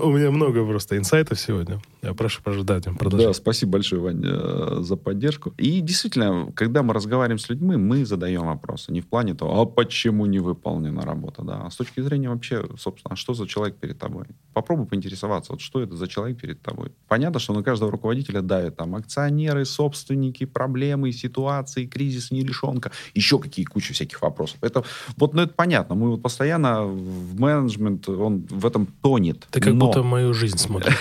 У 0.00 0.10
меня 0.10 0.30
много 0.30 0.64
просто 0.64 0.96
инсайтов 0.96 1.40
сегодня. 1.40 1.80
Я 2.02 2.14
прошу, 2.14 2.40
да, 2.64 2.80
Дим, 2.80 2.96
Да, 3.00 3.32
спасибо 3.32 3.72
большое, 3.72 4.02
Вань, 4.02 4.22
э, 4.24 4.78
за 4.80 4.96
поддержку. 4.96 5.52
И 5.58 5.80
действительно, 5.80 6.52
когда 6.54 6.82
мы 6.82 6.94
разговариваем 6.94 7.38
с 7.38 7.48
людьми, 7.48 7.76
мы 7.76 8.04
задаем 8.04 8.46
вопросы. 8.46 8.92
Не 8.92 9.00
в 9.00 9.06
плане 9.06 9.34
того, 9.34 9.60
а 9.60 9.66
почему 9.66 10.26
не 10.26 10.38
выполнена 10.38 11.02
работа, 11.02 11.42
да, 11.42 11.62
а 11.66 11.70
с 11.70 11.76
точки 11.76 12.00
зрения 12.00 12.28
вообще, 12.28 12.64
собственно, 12.78 13.14
а 13.14 13.16
что 13.16 13.34
за 13.34 13.46
человек 13.46 13.76
перед 13.76 13.98
тобой. 13.98 14.26
Попробуй 14.52 14.86
поинтересоваться, 14.86 15.52
вот 15.52 15.60
что 15.72 15.80
это 15.80 15.96
за 15.96 16.06
человек 16.06 16.38
перед 16.38 16.60
тобой. 16.60 16.92
Понятно, 17.08 17.40
что 17.40 17.54
на 17.54 17.62
каждого 17.62 17.90
руководителя 17.90 18.42
давят 18.42 18.76
там 18.76 18.94
акционеры, 18.94 19.64
собственники, 19.64 20.44
проблемы, 20.44 21.12
ситуации, 21.12 21.86
кризис, 21.86 22.30
нерешенка, 22.30 22.92
еще 23.14 23.38
какие 23.38 23.64
куча 23.64 23.94
всяких 23.94 24.20
вопросов. 24.20 24.58
Это 24.60 24.84
вот, 25.16 25.32
ну, 25.32 25.40
это 25.40 25.54
понятно. 25.54 25.94
Мы 25.94 26.10
вот 26.10 26.20
постоянно 26.20 26.82
в 26.84 27.40
менеджмент, 27.40 28.06
он 28.06 28.46
в 28.50 28.66
этом 28.66 28.86
тонет. 29.00 29.46
Ты 29.50 29.62
как 29.62 29.72
Но- 29.72 29.86
будто 29.86 30.02
мою 30.02 30.34
жизнь 30.34 30.58
смотришь. 30.58 30.98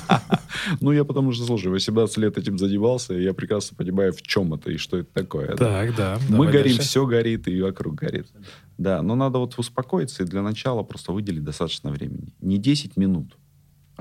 ну, 0.80 0.92
я 0.92 1.04
потому 1.04 1.32
что, 1.32 1.44
слушай, 1.44 1.68
18 1.68 2.16
лет 2.16 2.38
этим 2.38 2.56
занимался, 2.56 3.12
и 3.12 3.22
я 3.22 3.34
прекрасно 3.34 3.76
понимаю, 3.76 4.14
в 4.14 4.22
чем 4.22 4.54
это 4.54 4.70
и 4.70 4.78
что 4.78 4.96
это 4.96 5.12
такое. 5.12 5.54
Так, 5.54 5.94
да. 5.96 6.18
Мы 6.30 6.46
горим, 6.46 6.78
все 6.78 7.04
горит, 7.04 7.46
и 7.46 7.60
вокруг 7.60 7.96
горит. 7.96 8.28
Да, 8.78 9.02
но 9.02 9.16
надо 9.16 9.38
вот 9.38 9.58
успокоиться 9.58 10.22
и 10.22 10.26
для 10.26 10.40
начала 10.40 10.82
просто 10.82 11.12
выделить 11.12 11.44
достаточно 11.44 11.90
времени. 11.90 12.32
Не 12.40 12.56
10 12.56 12.96
минут, 12.96 13.36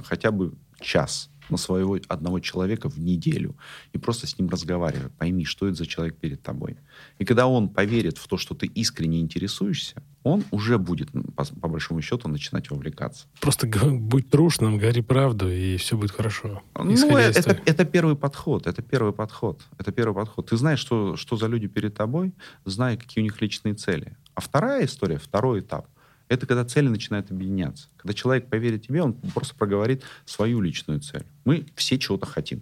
хотя 0.03 0.31
бы 0.31 0.53
час 0.79 1.29
на 1.49 1.57
своего 1.57 1.97
одного 2.10 2.39
человека 2.39 2.89
в 2.89 2.99
неделю. 2.99 3.55
И 3.93 3.97
просто 3.97 4.27
с 4.27 4.38
ним 4.38 4.49
разговаривай. 4.49 5.10
Пойми, 5.17 5.45
что 5.45 5.67
это 5.67 5.77
за 5.77 5.86
человек 5.86 6.17
перед 6.17 6.41
тобой. 6.41 6.77
И 7.19 7.25
когда 7.25 7.47
он 7.47 7.69
поверит 7.69 8.17
в 8.17 8.27
то, 8.27 8.38
что 8.38 8.53
ты 8.53 8.65
искренне 8.67 9.21
интересуешься, 9.21 10.03
он 10.23 10.43
уже 10.51 10.77
будет, 10.77 11.10
по, 11.36 11.45
по 11.45 11.67
большому 11.69 12.01
счету, 12.01 12.27
начинать 12.27 12.69
вовлекаться. 12.69 13.27
Просто 13.39 13.67
будь 13.67 14.29
трушным, 14.29 14.77
говори 14.77 15.01
правду, 15.01 15.49
и 15.49 15.77
все 15.77 15.95
будет 15.95 16.12
хорошо. 16.12 16.62
Ну, 16.77 17.17
это, 17.17 17.43
того- 17.43 17.62
это 17.65 17.86
первый 17.86 18.15
подход. 18.17 18.67
Это 18.67 18.81
первый 18.81 19.13
подход. 19.13 19.62
Это 19.77 19.91
первый 19.93 20.13
подход. 20.13 20.49
Ты 20.49 20.57
знаешь, 20.57 20.79
что, 20.79 21.15
что 21.15 21.38
за 21.38 21.47
люди 21.47 21.67
перед 21.67 21.93
тобой, 21.95 22.33
знай, 22.65 22.97
какие 22.97 23.21
у 23.21 23.23
них 23.23 23.41
личные 23.41 23.73
цели. 23.73 24.17
А 24.36 24.41
вторая 24.41 24.86
история, 24.86 25.17
второй 25.17 25.62
этап, 25.62 25.88
это 26.30 26.46
когда 26.46 26.66
цели 26.66 26.88
начинают 26.88 27.32
объединяться. 27.32 27.88
Когда 27.98 28.13
человек 28.13 28.48
поверит 28.48 28.86
тебе, 28.86 29.02
он 29.02 29.13
просто 29.13 29.56
проговорит 29.56 30.04
свою 30.26 30.62
личную 30.62 31.00
цель. 31.00 31.26
Мы 31.46 31.66
все 31.76 31.98
чего-то 31.98 32.26
хотим. 32.26 32.62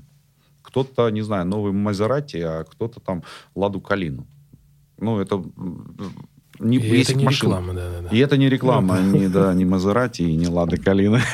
Кто-то, 0.62 1.10
не 1.10 1.22
знаю, 1.22 1.46
новый 1.46 1.72
Мазерати, 1.72 2.38
а 2.38 2.64
кто-то 2.64 3.00
там 3.00 3.24
Ладу 3.56 3.82
Калину. 3.82 4.28
Ну, 4.98 5.20
это 5.20 5.44
не, 6.60 6.78
И 6.78 7.02
это 7.02 7.16
не 7.16 7.28
реклама, 7.28 7.74
да, 7.74 7.92
да, 7.92 8.02
да. 8.02 8.10
И 8.16 8.18
это 8.20 8.38
не 8.38 8.50
реклама, 8.50 9.00
ни, 9.02 9.28
да, 9.28 9.54
ни 9.54 9.64
Мазерати, 9.66 10.22
и 10.22 10.36
не 10.36 10.48
Лада 10.48 10.78
Калина. 10.78 11.22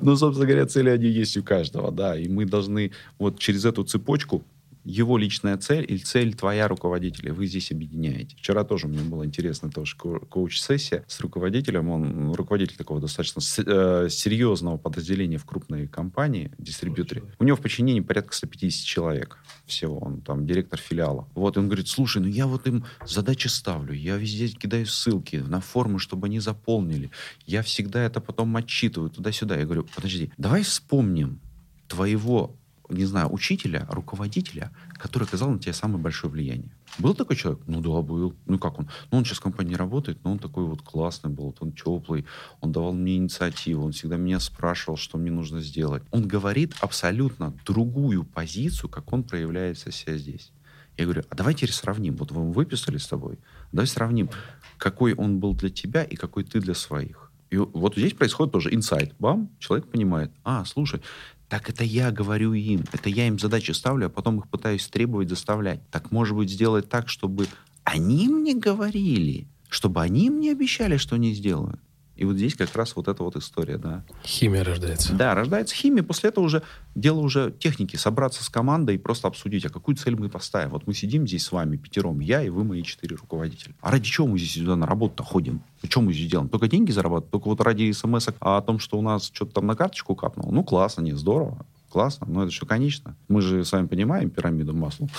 Ну, 0.00 0.16
собственно 0.16 0.46
говоря, 0.46 0.64
цели 0.66 0.90
они 0.90 1.06
есть 1.06 1.36
у 1.36 1.42
каждого, 1.42 1.90
да. 1.90 2.16
И 2.16 2.28
мы 2.28 2.46
должны 2.46 2.92
вот 3.18 3.38
через 3.40 3.64
эту 3.64 3.82
цепочку 3.82 4.44
его 4.90 5.18
личная 5.18 5.56
цель 5.58 5.84
или 5.88 5.98
цель 5.98 6.34
твоя 6.34 6.66
руководителя, 6.66 7.32
вы 7.34 7.46
здесь 7.46 7.70
объединяете. 7.70 8.36
Вчера 8.36 8.64
тоже 8.64 8.86
у 8.86 8.90
меня 8.90 9.02
была 9.02 9.26
интересная 9.26 9.70
тоже 9.70 9.96
ко- 9.96 10.20
коуч-сессия 10.20 11.04
с 11.06 11.20
руководителем. 11.20 11.88
Он 11.90 12.32
руководитель 12.32 12.76
такого 12.76 13.00
достаточно 13.00 13.40
с- 13.42 13.62
э, 13.64 14.08
серьезного 14.10 14.78
подразделения 14.78 15.36
в 15.38 15.44
крупной 15.44 15.86
компании, 15.88 16.50
дистрибьюторе. 16.58 17.22
У 17.38 17.44
него 17.44 17.56
в 17.56 17.60
подчинении 17.60 18.00
порядка 18.00 18.34
150 18.34 18.86
человек 18.86 19.38
всего. 19.66 19.98
Он 19.98 20.20
там 20.22 20.46
директор 20.46 20.80
филиала. 20.80 21.28
Вот, 21.34 21.58
он 21.58 21.66
говорит, 21.66 21.88
слушай, 21.88 22.22
ну 22.22 22.28
я 22.28 22.46
вот 22.46 22.66
им 22.66 22.84
задачи 23.06 23.48
ставлю, 23.48 23.92
я 23.92 24.16
везде 24.16 24.48
кидаю 24.48 24.86
ссылки 24.86 25.36
на 25.36 25.60
формы, 25.60 25.98
чтобы 25.98 26.28
они 26.28 26.40
заполнили. 26.40 27.10
Я 27.46 27.62
всегда 27.62 28.02
это 28.02 28.20
потом 28.20 28.56
отчитываю 28.56 29.10
туда-сюда. 29.10 29.58
Я 29.58 29.64
говорю, 29.66 29.86
подожди, 29.94 30.30
давай 30.38 30.62
вспомним 30.62 31.40
твоего 31.88 32.54
не 32.88 33.04
знаю, 33.04 33.32
учителя, 33.32 33.86
руководителя, 33.90 34.70
который 34.94 35.24
оказал 35.24 35.50
на 35.50 35.58
тебя 35.58 35.72
самое 35.72 36.00
большое 36.00 36.32
влияние? 36.32 36.70
Был 36.98 37.14
такой 37.14 37.36
человек? 37.36 37.60
Ну 37.66 37.80
да, 37.80 38.02
был. 38.02 38.34
Ну 38.46 38.58
как 38.58 38.78
он? 38.78 38.88
Ну 39.10 39.18
он 39.18 39.24
сейчас 39.24 39.38
в 39.38 39.42
компании 39.42 39.74
работает, 39.74 40.18
но 40.24 40.32
он 40.32 40.38
такой 40.38 40.64
вот 40.64 40.82
классный 40.82 41.30
был, 41.30 41.54
он 41.60 41.72
теплый, 41.72 42.24
он 42.60 42.72
давал 42.72 42.92
мне 42.92 43.16
инициативу, 43.16 43.84
он 43.84 43.92
всегда 43.92 44.16
меня 44.16 44.40
спрашивал, 44.40 44.96
что 44.96 45.18
мне 45.18 45.30
нужно 45.30 45.60
сделать. 45.60 46.02
Он 46.10 46.26
говорит 46.26 46.74
абсолютно 46.80 47.54
другую 47.66 48.24
позицию, 48.24 48.88
как 48.88 49.12
он 49.12 49.22
проявляется 49.22 49.92
себя 49.92 50.16
здесь. 50.16 50.52
Я 50.96 51.04
говорю, 51.04 51.22
а 51.30 51.34
давайте 51.36 51.66
сравним. 51.68 52.16
Вот 52.16 52.32
вы 52.32 52.50
выписали 52.50 52.98
с 52.98 53.06
тобой. 53.06 53.38
Давай 53.70 53.86
сравним, 53.86 54.30
какой 54.78 55.14
он 55.14 55.38
был 55.38 55.54
для 55.54 55.70
тебя 55.70 56.02
и 56.02 56.16
какой 56.16 56.42
ты 56.42 56.60
для 56.60 56.74
своих. 56.74 57.30
И 57.50 57.56
вот 57.56 57.96
здесь 57.96 58.12
происходит 58.12 58.52
тоже 58.52 58.74
инсайт. 58.74 59.14
Бам, 59.18 59.48
человек 59.58 59.86
понимает, 59.86 60.32
а, 60.44 60.64
слушай, 60.64 61.00
так 61.48 61.70
это 61.70 61.82
я 61.82 62.10
говорю 62.10 62.52
им, 62.52 62.84
это 62.92 63.08
я 63.08 63.26
им 63.26 63.38
задачи 63.38 63.70
ставлю, 63.70 64.06
а 64.06 64.10
потом 64.10 64.38
их 64.38 64.48
пытаюсь 64.48 64.86
требовать, 64.86 65.30
заставлять. 65.30 65.80
Так 65.90 66.10
может 66.10 66.36
быть 66.36 66.50
сделать 66.50 66.88
так, 66.88 67.08
чтобы 67.08 67.46
они 67.84 68.28
мне 68.28 68.54
говорили, 68.54 69.46
чтобы 69.68 70.02
они 70.02 70.28
мне 70.28 70.52
обещали, 70.52 70.98
что 70.98 71.14
они 71.14 71.32
сделают. 71.32 71.80
И 72.18 72.24
вот 72.24 72.36
здесь 72.36 72.56
как 72.56 72.74
раз 72.74 72.96
вот 72.96 73.06
эта 73.06 73.22
вот 73.22 73.36
история, 73.36 73.78
да. 73.78 74.04
Химия 74.24 74.64
рождается. 74.64 75.14
Да, 75.14 75.34
рождается 75.34 75.74
химия. 75.74 76.02
После 76.02 76.30
этого 76.30 76.44
уже 76.44 76.64
дело 76.96 77.20
уже 77.20 77.54
техники. 77.58 77.94
Собраться 77.94 78.42
с 78.42 78.48
командой 78.48 78.96
и 78.96 78.98
просто 78.98 79.28
обсудить, 79.28 79.64
а 79.64 79.68
какую 79.68 79.96
цель 79.96 80.16
мы 80.16 80.28
поставим. 80.28 80.70
Вот 80.70 80.86
мы 80.88 80.94
сидим 80.94 81.28
здесь 81.28 81.44
с 81.44 81.52
вами 81.52 81.76
пятером, 81.76 82.18
я 82.18 82.42
и 82.42 82.48
вы, 82.48 82.64
мои 82.64 82.82
четыре 82.82 83.14
руководителя. 83.14 83.74
А 83.80 83.92
ради 83.92 84.04
чего 84.04 84.26
мы 84.26 84.36
здесь 84.36 84.52
сюда 84.52 84.74
на 84.74 84.86
работу-то 84.86 85.22
ходим? 85.22 85.62
Что 85.88 86.00
мы 86.00 86.12
здесь 86.12 86.28
делаем? 86.28 86.48
Только 86.48 86.66
деньги 86.66 86.90
зарабатывать? 86.90 87.30
Только 87.30 87.48
вот 87.48 87.60
ради 87.60 87.92
смс 87.92 88.28
о 88.40 88.60
том, 88.62 88.80
что 88.80 88.98
у 88.98 89.02
нас 89.02 89.30
что-то 89.32 89.52
там 89.52 89.66
на 89.66 89.76
карточку 89.76 90.16
капнуло? 90.16 90.50
Ну, 90.50 90.64
классно, 90.64 91.02
не 91.02 91.12
здорово. 91.12 91.64
Классно, 91.90 92.26
но 92.28 92.42
это 92.42 92.52
все 92.52 92.66
конечно. 92.66 93.16
Мы 93.28 93.40
же 93.40 93.64
с 93.64 93.72
вами 93.72 93.86
понимаем 93.86 94.28
пирамиду 94.30 94.74
масла. 94.74 95.08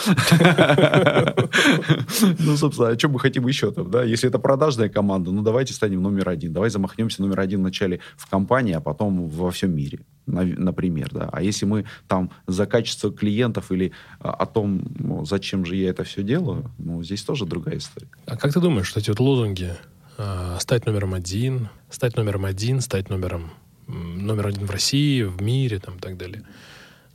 Ну, 2.40 2.58
собственно, 2.58 2.90
а 2.90 2.98
что 2.98 3.10
мы 3.10 3.20
хотим 3.20 3.48
еще 3.48 3.72
там, 3.72 3.90
да? 3.90 4.04
Если 4.04 4.30
это 4.30 4.40
продажная 4.40 4.90
команда, 4.90 5.32
ну, 5.32 5.42
давайте 5.42 5.74
станем 5.74 6.02
номер 6.02 6.30
один. 6.30 6.54
Давай 6.54 6.70
замахнемся 6.70 7.22
номер 7.22 7.40
один 7.40 7.60
вначале 7.62 8.00
в 8.18 8.30
компании, 8.30 8.74
а 8.74 8.82
потом 8.82 9.28
во 9.28 9.52
всем 9.52 9.76
мире, 9.76 10.00
например, 10.26 11.10
да. 11.12 11.30
А 11.32 11.42
если 11.42 11.66
мы 11.66 11.86
там 12.08 12.32
за 12.48 12.66
качество 12.66 13.12
клиентов 13.12 13.72
или 13.72 13.92
а, 14.20 14.32
о 14.32 14.46
том, 14.46 14.82
ну, 14.98 15.26
зачем 15.26 15.66
же 15.66 15.76
я 15.76 15.90
это 15.90 16.04
все 16.04 16.24
делаю, 16.24 16.72
ну, 16.78 17.04
здесь 17.04 17.24
тоже 17.24 17.46
другая 17.46 17.78
история. 17.78 18.10
А 18.26 18.38
как 18.38 18.54
ты 18.54 18.60
думаешь, 18.60 18.88
что 18.88 19.00
эти 19.00 19.10
вот 19.10 19.20
лозунги 19.20 19.76
а, 20.18 20.58
стать 20.60 20.86
номером 20.86 21.14
один, 21.14 21.70
стать 21.90 22.18
номером 22.18 22.46
один, 22.46 22.82
стать 22.82 23.10
номером 23.10 23.52
номер 23.90 24.48
один 24.48 24.66
в 24.66 24.72
России, 24.72 25.24
в 25.24 25.42
мире 25.42 25.80
там, 25.80 25.98
и 25.98 26.00
так 26.00 26.18
далее. 26.18 26.44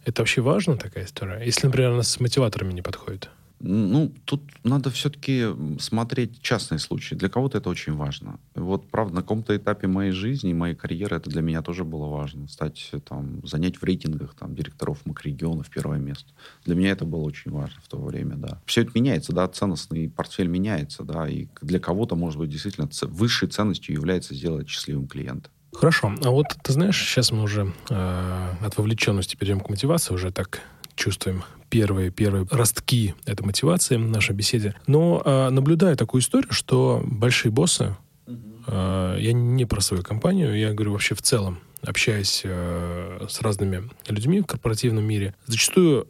Это 0.04 0.22
вообще 0.22 0.40
важно, 0.42 0.76
такая 0.76 1.06
история? 1.06 1.42
Если, 1.44 1.66
например, 1.66 1.92
она 1.92 2.02
с 2.02 2.20
мотиваторами 2.20 2.72
не 2.72 2.82
подходит? 2.82 3.30
Ну, 3.66 4.12
тут 4.26 4.42
надо 4.62 4.90
все-таки 4.90 5.46
смотреть 5.78 6.42
частные 6.42 6.78
случаи. 6.78 7.14
Для 7.14 7.30
кого-то 7.30 7.56
это 7.56 7.70
очень 7.70 7.94
важно. 7.94 8.38
Вот, 8.54 8.90
правда, 8.90 9.14
на 9.14 9.20
каком-то 9.22 9.56
этапе 9.56 9.86
моей 9.86 10.10
жизни, 10.10 10.52
моей 10.52 10.74
карьеры, 10.74 11.16
это 11.16 11.30
для 11.30 11.40
меня 11.40 11.62
тоже 11.62 11.82
было 11.84 12.06
важно. 12.08 12.46
Стать, 12.48 12.90
там, 13.08 13.40
занять 13.46 13.78
в 13.78 13.84
рейтингах 13.84 14.34
там, 14.34 14.54
директоров 14.54 15.06
макрорегионов 15.06 15.70
первое 15.70 15.98
место. 15.98 16.30
Для 16.66 16.74
меня 16.74 16.90
это 16.90 17.06
было 17.06 17.22
очень 17.22 17.52
важно 17.52 17.80
в 17.82 17.88
то 17.88 17.96
время, 17.96 18.34
да. 18.34 18.60
Все 18.66 18.82
это 18.82 18.90
меняется, 18.94 19.32
да, 19.32 19.48
ценностный 19.48 20.10
портфель 20.10 20.48
меняется, 20.48 21.02
да, 21.02 21.26
и 21.26 21.46
для 21.62 21.78
кого-то, 21.78 22.16
может 22.16 22.38
быть, 22.38 22.50
действительно 22.50 22.90
высшей 23.02 23.48
ценностью 23.48 23.94
является 23.94 24.34
сделать 24.34 24.68
счастливым 24.68 25.06
клиента. 25.06 25.48
Хорошо. 25.74 26.14
А 26.22 26.30
вот 26.30 26.46
ты 26.62 26.72
знаешь, 26.72 26.98
сейчас 26.98 27.32
мы 27.32 27.42
уже 27.42 27.72
э, 27.90 28.50
от 28.60 28.76
вовлеченности 28.76 29.36
перейдем 29.36 29.60
к 29.60 29.68
мотивации, 29.68 30.14
уже 30.14 30.30
так 30.30 30.60
чувствуем 30.94 31.44
первые, 31.68 32.10
первые 32.10 32.46
ростки 32.50 33.14
этой 33.26 33.44
мотивации 33.44 33.96
в 33.96 34.08
нашей 34.08 34.34
беседе. 34.34 34.74
Но 34.86 35.20
э, 35.24 35.50
наблюдаю 35.50 35.96
такую 35.96 36.22
историю, 36.22 36.52
что 36.52 37.02
большие 37.04 37.50
боссы, 37.50 37.96
э, 38.66 39.16
я 39.18 39.32
не 39.32 39.64
про 39.64 39.80
свою 39.80 40.02
компанию, 40.02 40.56
я 40.56 40.72
говорю 40.72 40.92
вообще 40.92 41.14
в 41.14 41.22
целом, 41.22 41.58
общаясь 41.82 42.42
э, 42.44 43.26
с 43.28 43.40
разными 43.40 43.90
людьми 44.08 44.40
в 44.40 44.46
корпоративном 44.46 45.04
мире, 45.04 45.34
зачастую 45.46 46.08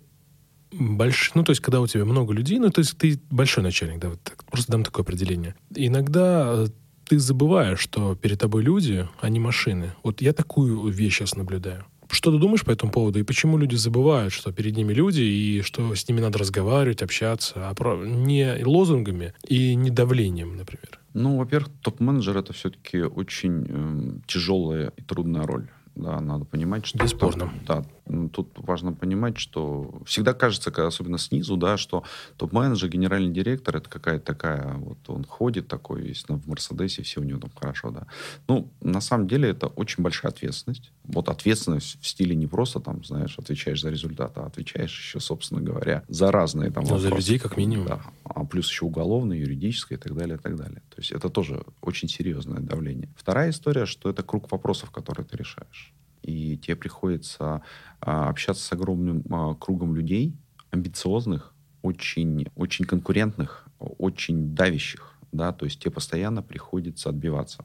больш... 0.70 1.32
ну, 1.34 1.44
то 1.44 1.50
есть, 1.50 1.62
когда 1.62 1.80
у 1.80 1.86
тебя 1.86 2.04
много 2.04 2.32
людей, 2.34 2.58
ну, 2.58 2.70
то 2.70 2.80
есть, 2.80 2.98
ты 2.98 3.18
большой 3.30 3.62
начальник, 3.62 4.00
да, 4.00 4.10
вот 4.10 4.20
просто 4.50 4.72
дам 4.72 4.84
такое 4.84 5.02
определение. 5.02 5.54
Иногда 5.74 6.66
ты 7.04 7.18
забываешь, 7.18 7.78
что 7.78 8.14
перед 8.14 8.38
тобой 8.40 8.62
люди, 8.62 9.08
а 9.20 9.28
не 9.28 9.40
машины. 9.40 9.92
Вот 10.02 10.20
я 10.20 10.32
такую 10.32 10.88
вещь 10.88 11.18
сейчас 11.18 11.36
наблюдаю. 11.36 11.84
Что 12.10 12.30
ты 12.30 12.38
думаешь 12.38 12.64
по 12.64 12.70
этому 12.70 12.92
поводу? 12.92 13.18
И 13.18 13.22
почему 13.22 13.58
люди 13.58 13.76
забывают, 13.76 14.32
что 14.32 14.52
перед 14.52 14.76
ними 14.76 14.92
люди, 14.92 15.22
и 15.22 15.62
что 15.62 15.94
с 15.94 16.08
ними 16.08 16.20
надо 16.20 16.38
разговаривать, 16.38 17.02
общаться, 17.02 17.68
а 17.68 17.74
про... 17.74 17.96
не 17.96 18.62
лозунгами 18.64 19.32
и 19.48 19.74
не 19.74 19.90
давлением, 19.90 20.56
например? 20.56 21.00
Ну, 21.14 21.38
во-первых, 21.38 21.70
топ-менеджер 21.80 22.36
это 22.36 22.52
все-таки 22.52 23.02
очень 23.02 23.66
э, 23.68 24.20
тяжелая 24.26 24.92
и 24.96 25.02
трудная 25.02 25.42
роль. 25.42 25.68
Да, 25.94 26.20
надо 26.20 26.44
понимать, 26.44 26.86
что... 26.86 26.98
Бесспорно. 26.98 27.52
Да, 27.66 27.78
ну, 27.78 27.84
тут 28.32 28.52
важно 28.56 28.92
понимать, 28.92 29.38
что 29.38 30.02
всегда 30.04 30.34
кажется, 30.34 30.70
особенно 30.86 31.18
снизу, 31.18 31.56
да, 31.56 31.76
что 31.76 32.04
топ-менеджер, 32.36 32.88
генеральный 32.88 33.32
директор, 33.32 33.76
это 33.76 33.88
какая-то 33.88 34.24
такая, 34.24 34.74
вот 34.74 34.98
он 35.08 35.24
ходит 35.24 35.68
такой, 35.68 36.02
весь 36.02 36.24
в 36.28 36.48
Мерседесе, 36.48 37.02
все 37.02 37.20
у 37.20 37.24
него 37.24 37.40
там 37.40 37.50
хорошо, 37.54 37.90
да. 37.90 38.06
Ну, 38.48 38.70
на 38.80 39.00
самом 39.00 39.26
деле 39.26 39.48
это 39.48 39.68
очень 39.68 40.02
большая 40.02 40.32
ответственность. 40.32 40.92
Вот 41.04 41.28
ответственность 41.28 41.98
в 42.00 42.06
стиле 42.06 42.34
не 42.34 42.46
просто 42.46 42.80
там, 42.80 43.04
знаешь, 43.04 43.38
отвечаешь 43.38 43.80
за 43.80 43.90
результат, 43.90 44.36
а 44.36 44.46
отвечаешь 44.46 44.96
еще, 44.96 45.20
собственно 45.20 45.60
говоря, 45.60 46.04
за 46.08 46.30
разные 46.30 46.70
там 46.70 46.84
ну, 46.84 46.98
За 46.98 47.08
людей 47.08 47.38
как 47.38 47.56
минимум. 47.56 47.86
Да. 47.86 48.00
А 48.24 48.44
плюс 48.44 48.68
еще 48.68 48.84
уголовное, 48.84 49.38
юридическое 49.38 49.98
и 49.98 50.00
так 50.00 50.14
далее, 50.14 50.36
и 50.36 50.40
так 50.40 50.56
далее. 50.56 50.82
То 50.90 50.98
есть 50.98 51.12
это 51.12 51.28
тоже 51.28 51.64
очень 51.80 52.08
серьезное 52.08 52.60
давление. 52.60 53.08
Вторая 53.16 53.50
история, 53.50 53.86
что 53.86 54.10
это 54.10 54.22
круг 54.22 54.50
вопросов, 54.52 54.90
которые 54.90 55.24
ты 55.24 55.36
решаешь 55.36 55.94
и 56.24 56.56
тебе 56.56 56.76
приходится 56.76 57.62
а, 58.00 58.28
общаться 58.28 58.64
с 58.64 58.72
огромным 58.72 59.24
а, 59.30 59.54
кругом 59.54 59.94
людей, 59.94 60.34
амбициозных, 60.70 61.54
очень, 61.82 62.48
очень 62.56 62.84
конкурентных, 62.86 63.66
очень 63.78 64.54
давящих, 64.54 65.14
да, 65.32 65.52
то 65.52 65.66
есть 65.66 65.80
тебе 65.80 65.90
постоянно 65.90 66.42
приходится 66.42 67.10
отбиваться. 67.10 67.64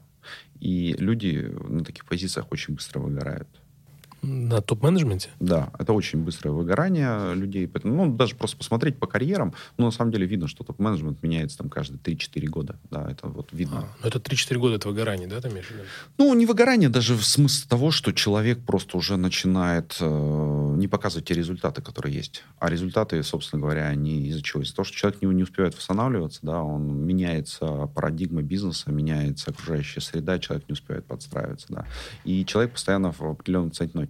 И 0.58 0.94
люди 0.98 1.50
на 1.68 1.84
таких 1.84 2.04
позициях 2.04 2.52
очень 2.52 2.74
быстро 2.74 3.00
выгорают. 3.00 3.48
На 4.22 4.60
топ-менеджменте? 4.60 5.30
Да, 5.40 5.70
это 5.78 5.92
очень 5.92 6.22
быстрое 6.22 6.52
выгорание 6.52 7.34
людей. 7.34 7.70
Ну, 7.84 8.14
даже 8.14 8.34
просто 8.34 8.56
посмотреть 8.56 8.98
по 8.98 9.06
карьерам, 9.06 9.54
ну, 9.78 9.86
на 9.86 9.90
самом 9.90 10.12
деле 10.12 10.26
видно, 10.26 10.46
что 10.46 10.62
топ-менеджмент 10.64 11.22
меняется 11.22 11.58
там 11.58 11.70
каждые 11.70 11.98
3-4 11.98 12.46
года. 12.46 12.78
Да, 12.90 13.10
это 13.10 13.28
вот 13.28 13.48
видно. 13.52 13.80
А, 13.80 13.96
ну, 14.02 14.08
это 14.08 14.18
3-4 14.18 14.58
года 14.58 14.76
это 14.76 14.88
выгорание, 14.88 15.26
да, 15.26 15.38
имеешь 15.48 15.66
в 15.66 15.70
виду? 15.70 15.82
Ну, 16.18 16.34
не 16.34 16.46
выгорание, 16.46 16.88
даже 16.88 17.14
в 17.14 17.24
смысле 17.24 17.68
того, 17.68 17.90
что 17.90 18.12
человек 18.12 18.60
просто 18.64 18.96
уже 18.96 19.16
начинает 19.16 19.96
э, 20.00 20.74
не 20.76 20.86
показывать 20.86 21.26
те 21.26 21.34
результаты, 21.34 21.80
которые 21.80 22.14
есть. 22.14 22.44
А 22.58 22.68
результаты, 22.68 23.22
собственно 23.22 23.62
говоря, 23.62 23.86
они 23.86 24.26
из-за 24.28 24.42
чего? 24.42 24.62
Из-за 24.62 24.76
того, 24.76 24.84
что 24.84 24.96
человек 24.96 25.22
не, 25.22 25.28
не 25.28 25.42
успевает 25.44 25.74
восстанавливаться, 25.74 26.40
да, 26.42 26.62
он 26.62 27.06
меняется 27.06 27.86
парадигма 27.94 28.42
бизнеса, 28.42 28.90
меняется 28.90 29.50
окружающая 29.50 30.00
среда, 30.00 30.38
человек 30.38 30.68
не 30.68 30.74
успевает 30.74 31.06
подстраиваться, 31.06 31.66
да. 31.70 31.86
И 32.24 32.44
человек 32.44 32.72
постоянно 32.72 33.12
в 33.12 33.22
определенном 33.22 33.72
цейтноте 33.72 34.09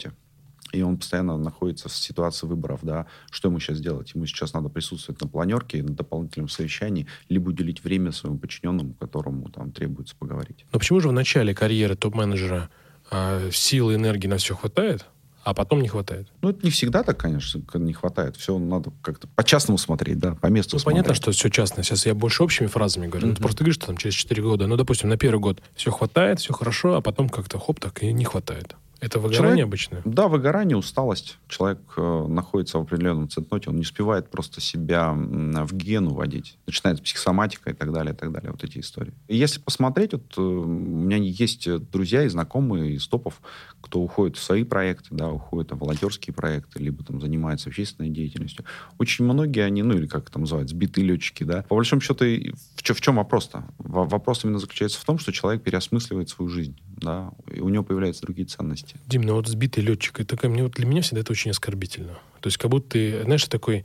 и 0.72 0.82
он 0.82 0.98
постоянно 0.98 1.36
находится 1.36 1.88
в 1.88 1.92
ситуации 1.92 2.46
выборов, 2.46 2.80
да, 2.82 3.06
что 3.30 3.48
ему 3.48 3.60
сейчас 3.60 3.80
делать? 3.80 4.12
Ему 4.14 4.26
сейчас 4.26 4.52
надо 4.52 4.68
присутствовать 4.68 5.20
на 5.20 5.28
планерке, 5.28 5.82
на 5.82 5.94
дополнительном 5.94 6.48
совещании, 6.48 7.06
либо 7.28 7.50
уделить 7.50 7.82
время 7.82 8.12
своему 8.12 8.38
подчиненному, 8.38 8.94
которому 8.94 9.48
там 9.50 9.72
требуется 9.72 10.14
поговорить. 10.16 10.64
Но 10.72 10.78
почему 10.78 11.00
же 11.00 11.08
в 11.08 11.12
начале 11.12 11.54
карьеры 11.54 11.96
топ-менеджера 11.96 12.70
э, 13.10 13.50
силы, 13.52 13.94
энергии 13.94 14.28
на 14.28 14.36
все 14.36 14.54
хватает, 14.54 15.06
а 15.42 15.54
потом 15.54 15.80
не 15.80 15.88
хватает. 15.88 16.28
Ну, 16.42 16.50
это 16.50 16.60
не 16.62 16.70
всегда 16.70 17.02
так, 17.02 17.18
конечно, 17.18 17.62
не 17.74 17.92
хватает. 17.94 18.36
Все 18.36 18.58
надо 18.58 18.92
как-то 19.02 19.26
по-частному 19.28 19.78
смотреть, 19.78 20.18
да, 20.18 20.34
по 20.34 20.48
месту 20.48 20.76
ну, 20.76 20.80
смотреть. 20.80 21.04
понятно, 21.04 21.14
что 21.14 21.32
все 21.32 21.48
частно. 21.48 21.82
Сейчас 21.82 22.04
я 22.04 22.14
больше 22.14 22.42
общими 22.42 22.66
фразами 22.66 23.06
говорю. 23.06 23.28
Mm-hmm. 23.28 23.30
Ну, 23.30 23.36
ты 23.36 23.42
просто 23.42 23.58
говоришь, 23.60 23.76
что 23.76 23.86
там 23.86 23.96
через 23.96 24.14
4 24.14 24.42
года, 24.42 24.66
ну, 24.66 24.76
допустим, 24.76 25.08
на 25.08 25.16
первый 25.16 25.40
год 25.40 25.62
все 25.74 25.90
хватает, 25.90 26.40
все 26.40 26.52
хорошо, 26.52 26.96
а 26.96 27.00
потом 27.00 27.30
как-то 27.30 27.58
хоп, 27.58 27.80
так 27.80 28.02
и 28.02 28.12
не 28.12 28.24
хватает. 28.24 28.76
Это 29.00 29.18
выгорание 29.18 29.64
Человек, 29.64 29.66
обычно? 29.66 30.02
Да, 30.04 30.28
выгорание, 30.28 30.76
усталость. 30.76 31.38
Человек 31.48 31.80
э, 31.96 32.26
находится 32.28 32.78
в 32.78 32.82
определенном 32.82 33.28
центноте, 33.28 33.70
он 33.70 33.76
не 33.76 33.82
успевает 33.82 34.30
просто 34.30 34.60
себя 34.60 35.12
в 35.14 35.74
гену 35.74 36.10
водить. 36.10 36.58
Начинается 36.66 37.02
психосоматика 37.02 37.70
и 37.70 37.72
так 37.72 37.92
далее, 37.92 38.12
и 38.12 38.16
так 38.16 38.30
далее. 38.30 38.50
Вот 38.50 38.62
эти 38.62 38.78
истории. 38.78 39.14
И 39.28 39.36
если 39.36 39.58
посмотреть, 39.58 40.12
вот 40.12 40.34
э, 40.36 40.40
у 40.40 40.66
меня 40.66 41.16
есть 41.16 41.68
друзья 41.90 42.24
и 42.24 42.28
знакомые 42.28 42.94
из 42.94 43.06
топов, 43.08 43.40
кто 43.80 44.00
уходит 44.00 44.36
в 44.36 44.42
свои 44.42 44.64
проекты, 44.64 45.08
да, 45.10 45.30
уходит 45.30 45.72
в 45.72 45.78
волонтерские 45.78 46.34
проекты, 46.34 46.78
либо 46.78 47.02
там 47.02 47.20
занимается 47.20 47.70
общественной 47.70 48.10
деятельностью. 48.10 48.64
Очень 48.98 49.24
многие 49.24 49.64
они, 49.64 49.82
ну 49.82 49.94
или 49.94 50.06
как 50.06 50.28
это 50.28 50.38
называют, 50.38 50.68
сбитые 50.68 51.06
летчики, 51.06 51.44
да. 51.44 51.62
По 51.62 51.76
большому 51.76 52.02
счету, 52.02 52.24
в, 52.24 52.82
в 52.82 53.00
чем 53.00 53.16
вопрос-то? 53.16 53.64
Вопрос 53.78 54.44
именно 54.44 54.58
заключается 54.58 55.00
в 55.00 55.04
том, 55.04 55.18
что 55.18 55.32
человек 55.32 55.62
переосмысливает 55.62 56.28
свою 56.28 56.50
жизнь. 56.50 56.78
Да, 57.00 57.32
и 57.52 57.60
у 57.60 57.68
него 57.68 57.84
появляются 57.84 58.22
другие 58.22 58.46
ценности. 58.46 58.96
Дим, 59.06 59.22
ну 59.22 59.34
вот 59.34 59.48
сбитый 59.48 59.82
летчик, 59.82 60.20
это 60.20 60.48
мне, 60.48 60.62
вот 60.62 60.72
для 60.72 60.86
меня 60.86 61.02
всегда 61.02 61.22
это 61.22 61.32
очень 61.32 61.50
оскорбительно. 61.50 62.18
То 62.40 62.46
есть 62.46 62.56
как 62.56 62.70
будто 62.70 62.90
ты, 62.90 63.22
знаешь, 63.24 63.44
такой, 63.46 63.84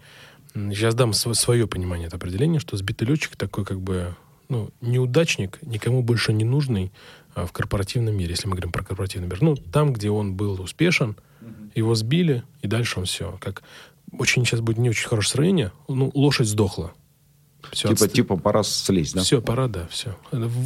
сейчас 0.53 0.95
дам 0.95 1.13
свое 1.13 1.67
понимание, 1.67 2.07
это 2.07 2.17
определение, 2.17 2.59
что 2.59 2.77
сбитый 2.77 3.07
летчик 3.07 3.35
такой 3.35 3.65
как 3.65 3.81
бы 3.81 4.15
ну, 4.49 4.69
неудачник, 4.81 5.59
никому 5.61 6.03
больше 6.03 6.33
не 6.33 6.43
нужный 6.43 6.91
а, 7.33 7.45
в 7.45 7.51
корпоративном 7.51 8.15
мире, 8.15 8.31
если 8.31 8.47
мы 8.47 8.53
говорим 8.53 8.71
про 8.71 8.83
корпоративный 8.83 9.27
мир. 9.27 9.41
Ну, 9.41 9.55
там, 9.55 9.93
где 9.93 10.09
он 10.09 10.35
был 10.35 10.61
успешен, 10.61 11.15
mm-hmm. 11.41 11.71
его 11.75 11.95
сбили, 11.95 12.43
и 12.61 12.67
дальше 12.67 12.99
он 12.99 13.05
все. 13.05 13.37
Как 13.41 13.63
очень 14.11 14.45
сейчас 14.45 14.61
будет 14.61 14.77
не 14.77 14.89
очень 14.89 15.07
хорошее 15.07 15.31
сравнение. 15.31 15.71
Ну, 15.87 16.11
лошадь 16.13 16.47
сдохла. 16.47 16.93
Все, 17.71 17.89
типа, 17.89 18.03
отст... 18.03 18.13
типа 18.13 18.37
пора 18.37 18.63
слезть, 18.63 19.15
да? 19.15 19.21
Все, 19.21 19.41
пора, 19.41 19.67
да, 19.67 19.87
все. 19.87 20.15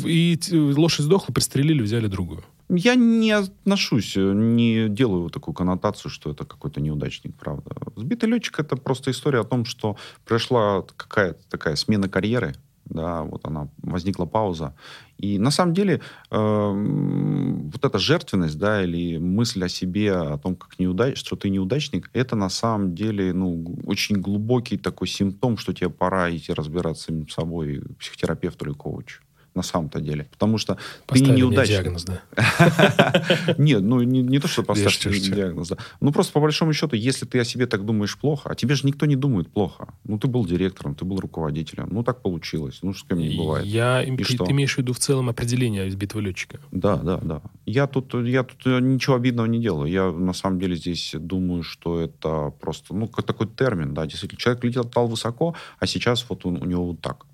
И 0.05 0.39
лошадь 0.51 1.05
сдохла, 1.05 1.33
пристрелили, 1.33 1.81
взяли 1.81 2.07
другую. 2.07 2.43
Я 2.69 2.93
не 2.93 3.31
отношусь, 3.31 4.15
не 4.15 4.89
делаю 4.89 5.29
такую 5.31 5.55
коннотацию, 5.55 6.12
что 6.12 6.29
это 6.29 6.45
какой-то 6.45 6.79
неудачник, 6.79 7.35
правда. 7.35 7.71
Сбитый 7.95 8.29
летчик— 8.29 8.59
это 8.62 8.75
просто 8.75 9.09
история 9.09 9.39
о 9.39 9.43
том, 9.43 9.65
что 9.65 9.97
пришла 10.23 10.83
какая-то 10.95 11.39
такая 11.49 11.75
смена 11.75 12.07
карьеры, 12.07 12.53
да, 12.85 13.23
вот 13.23 13.45
она, 13.47 13.69
возникла 13.81 14.25
пауза. 14.25 14.75
И 15.19 15.38
на 15.38 15.51
самом 15.51 15.73
деле 15.73 16.01
э, 16.32 16.38
вот 17.73 17.86
эта 17.86 17.99
жертвенность, 17.99 18.58
да, 18.58 18.84
или 18.84 19.17
мысль 19.17 19.63
о 19.63 19.69
себе, 19.69 20.13
о 20.13 20.38
том, 20.38 20.55
как 20.55 20.79
неудач, 20.79 21.17
что 21.17 21.36
ты 21.36 21.49
неудачник, 21.49 22.10
это 22.13 22.36
на 22.36 22.49
самом 22.49 22.95
деле, 22.95 23.34
ну, 23.34 23.77
очень 23.86 24.15
глубокий 24.21 24.77
такой 24.77 25.08
симптом, 25.08 25.58
что 25.58 25.73
тебе 25.73 25.89
пора 25.89 26.36
идти 26.36 26.53
разбираться 26.53 27.12
с 27.12 27.34
собой, 27.34 27.82
психотерапевту 27.99 28.65
или 28.65 28.73
коучу 28.73 29.21
на 29.60 29.63
самом-то 29.63 30.00
деле. 30.00 30.24
Потому 30.32 30.58
что 30.58 30.78
Поставили 31.06 31.34
ты 31.34 31.39
неудачник. 31.41 31.82
диагноз, 31.82 32.06
да? 32.06 32.22
Нет, 33.58 33.82
ну 33.82 34.02
не, 34.04 34.39
то, 34.39 34.48
что 34.48 34.63
поставить 34.63 35.32
диагноз. 35.36 35.74
Ну 36.00 36.12
просто 36.12 36.34
по 36.34 36.39
большому 36.39 36.74
счету, 36.74 36.95
если 36.95 37.26
ты 37.26 37.39
о 37.39 37.43
себе 37.43 37.65
так 37.67 37.86
думаешь 37.86 38.17
плохо, 38.17 38.50
а 38.50 38.56
тебе 38.56 38.76
же 38.76 38.88
никто 38.88 39.06
не 39.06 39.15
думает 39.15 39.50
плохо. 39.50 39.93
Ну 40.06 40.17
ты 40.17 40.28
был 40.28 40.45
директором, 40.45 40.95
ты 40.95 41.04
был 41.04 41.19
руководителем, 41.19 41.89
ну 41.91 42.04
так 42.04 42.22
получилось, 42.22 42.80
ну 42.84 42.93
что 42.93 43.06
с 43.06 43.10
кем 43.10 43.17
не 43.17 43.38
бывает. 43.38 43.65
Я, 43.65 44.02
ты, 44.04 44.52
имеешь 44.52 44.76
в 44.76 44.78
виду 44.78 44.93
в 44.93 45.00
целом 45.00 45.28
определение 45.30 45.89
избитого 45.89 46.22
летчика? 46.22 46.60
Да, 46.72 46.95
да, 46.95 47.17
да. 47.17 47.41
Я 47.65 47.88
тут, 47.88 48.13
я 48.13 48.43
тут 48.43 48.65
э, 48.65 48.80
ничего 48.80 49.17
обидного 49.17 49.48
не 49.48 49.60
делаю. 49.60 49.91
Я 49.91 50.12
на 50.12 50.34
самом 50.34 50.60
деле 50.60 50.76
здесь 50.76 51.15
думаю, 51.19 51.63
что 51.63 52.00
это 52.00 52.54
просто, 52.62 52.95
ну, 52.95 53.08
такой 53.08 53.48
термин, 53.48 53.93
да, 53.93 54.06
действительно. 54.06 54.39
Человек 54.39 54.63
летел 54.63 55.08
высоко, 55.08 55.56
а 55.80 55.86
сейчас 55.86 56.26
вот 56.30 56.45
он, 56.45 56.62
у 56.62 56.65
него 56.65 56.86
вот 56.86 57.02
так. 57.02 57.26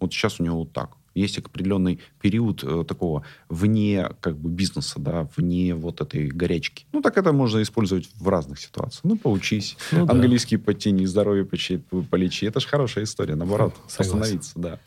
Вот 0.00 0.12
сейчас 0.12 0.40
у 0.40 0.44
него 0.44 0.58
вот 0.58 0.72
так 0.72 0.96
есть 1.14 1.38
определенный 1.38 2.00
период 2.20 2.62
э, 2.64 2.84
такого 2.86 3.24
вне 3.48 4.10
как 4.20 4.36
бы 4.36 4.50
бизнеса, 4.50 4.94
да, 4.98 5.28
вне 5.36 5.74
вот 5.74 6.00
этой 6.00 6.28
горячки. 6.28 6.86
Ну, 6.92 7.02
так 7.02 7.16
это 7.18 7.32
можно 7.32 7.62
использовать 7.62 8.08
в 8.18 8.28
разных 8.28 8.60
ситуациях. 8.60 9.04
Ну, 9.04 9.16
поучись, 9.16 9.76
ну, 9.90 10.06
да. 10.06 10.12
английский 10.12 10.56
подтяни, 10.56 11.04
здоровье 11.06 11.44
полечи. 11.44 12.46
Это 12.46 12.60
же 12.60 12.68
хорошая 12.68 13.04
история, 13.04 13.34
наоборот, 13.34 13.74
Согласен. 13.88 14.20
остановиться, 14.20 14.52
да. 14.56 14.80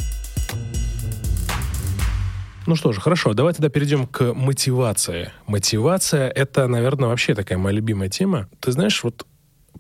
Ну 2.67 2.75
что 2.75 2.91
же, 2.91 2.99
хорошо, 2.99 3.33
давай 3.35 3.53
тогда 3.53 3.69
перейдем 3.69 4.07
к 4.07 4.33
мотивации. 4.33 5.31
Мотивация— 5.45 6.29
это, 6.35 6.67
наверное, 6.67 7.09
вообще 7.09 7.35
такая 7.35 7.59
моя 7.59 7.75
любимая 7.75 8.09
тема. 8.09 8.49
Ты 8.59 8.71
знаешь, 8.71 9.03
вот 9.03 9.27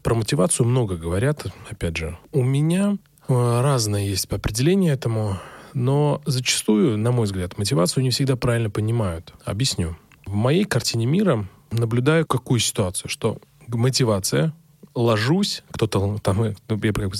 про 0.03 0.13
мотивацию 0.13 0.67
много 0.67 0.95
говорят, 0.95 1.47
опять 1.69 1.97
же. 1.97 2.15
У 2.31 2.43
меня 2.43 2.97
э, 3.27 3.61
разные 3.61 4.07
есть 4.07 4.31
определения 4.31 4.91
этому. 4.91 5.39
Но 5.75 6.21
зачастую, 6.25 6.97
на 6.97 7.11
мой 7.11 7.25
взгляд, 7.25 7.57
мотивацию 7.57 8.01
не 8.01 8.09
всегда 8.09 8.37
правильно 8.37 8.69
понимают. 8.69 9.33
Объясню. 9.43 9.97
В 10.25 10.33
моей 10.33 10.63
картине 10.63 11.05
мира 11.05 11.45
наблюдаю 11.69 12.25
какую 12.25 12.61
ситуацию, 12.61 13.09
что 13.09 13.39
мотивация, 13.67 14.53
ложусь, 14.95 15.63
кто-то 15.71 16.17
там, 16.23 16.37
ну, 16.69 16.79
я, 16.81 16.93
как 16.93 17.11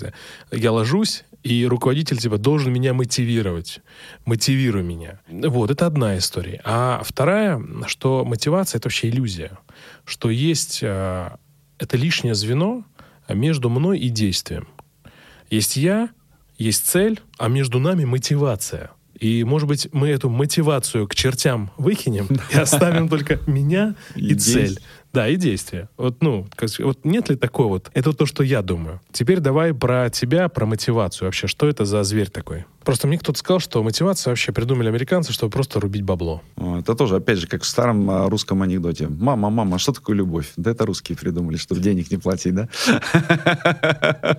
я 0.51 0.71
ложусь, 0.71 1.25
и 1.43 1.65
руководитель 1.65 2.17
типа 2.17 2.37
должен 2.37 2.71
меня 2.71 2.93
мотивировать. 2.93 3.81
Мотивируй 4.23 4.83
меня. 4.83 5.19
Вот, 5.29 5.69
это 5.69 5.85
одна 5.85 6.17
история. 6.17 6.61
А 6.63 7.01
вторая, 7.03 7.61
что 7.87 8.23
мотивация— 8.23 8.77
это 8.79 8.87
вообще 8.87 9.09
иллюзия. 9.09 9.59
Что 10.05 10.29
есть... 10.29 10.79
Э, 10.81 11.35
это 11.77 11.97
лишнее 11.97 12.35
звено 12.35 12.85
между 13.27 13.69
мной 13.69 13.99
и 13.99 14.07
действием. 14.07 14.69
Есть 15.49 15.75
я, 15.75 16.09
есть 16.57 16.87
цель, 16.87 17.21
а 17.37 17.47
между 17.47 17.79
нами 17.79 18.05
мотивация. 18.05 18.91
И, 19.19 19.43
может 19.45 19.67
быть, 19.67 19.87
мы 19.93 20.09
эту 20.09 20.29
мотивацию 20.29 21.07
к 21.07 21.15
чертям 21.15 21.71
выкинем 21.77 22.27
и 22.51 22.57
оставим 22.57 23.07
только 23.07 23.39
меня 23.47 23.95
и 24.15 24.35
цель. 24.35 24.79
Да, 25.13 25.29
и 25.29 25.37
действие. 25.37 25.87
Вот, 25.95 26.21
ну, 26.21 26.47
вот 26.79 27.05
нет 27.05 27.29
ли 27.29 27.37
такого 27.37 27.69
вот? 27.69 27.89
Это 27.93 28.11
то, 28.11 28.25
что 28.25 28.43
я 28.43 28.61
думаю. 28.61 28.99
Теперь 29.13 29.39
давай 29.39 29.73
про 29.73 30.09
тебя, 30.09 30.49
про 30.49 30.65
мотивацию 30.65 31.27
вообще. 31.27 31.47
Что 31.47 31.69
это 31.69 31.85
за 31.85 32.03
зверь 32.03 32.29
такой? 32.29 32.65
Просто 32.85 33.07
мне 33.07 33.17
кто-то 33.17 33.39
сказал, 33.39 33.59
что 33.59 33.81
мотивация 33.81 34.31
вообще 34.31 34.51
придумали 34.51 34.89
американцы, 34.89 35.33
чтобы 35.33 35.51
просто 35.51 35.79
рубить 35.79 36.03
бабло. 36.03 36.43
Это 36.55 36.93
тоже, 36.93 37.15
опять 37.15 37.39
же, 37.39 37.47
как 37.47 37.63
в 37.63 37.65
старом 37.65 38.07
а, 38.11 38.29
русском 38.29 38.61
анекдоте. 38.61 39.07
Мама, 39.07 39.49
мама, 39.49 39.79
что 39.79 39.91
такое 39.91 40.15
любовь? 40.15 40.51
Да 40.55 40.69
это 40.69 40.85
русские 40.85 41.17
придумали, 41.17 41.57
чтобы 41.57 41.81
денег 41.81 42.11
не 42.11 42.17
платить, 42.17 42.53
да? 42.53 42.69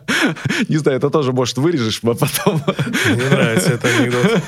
Не 0.68 0.76
знаю, 0.76 0.98
это 0.98 1.11
тоже, 1.11 1.32
может, 1.32 1.59
вырежешь, 1.59 2.00
а 2.04 2.14
потом... 2.14 2.62
Мне 3.06 3.28
нравится 3.28 3.72
этот 3.72 3.90
анекдот. 3.98 4.42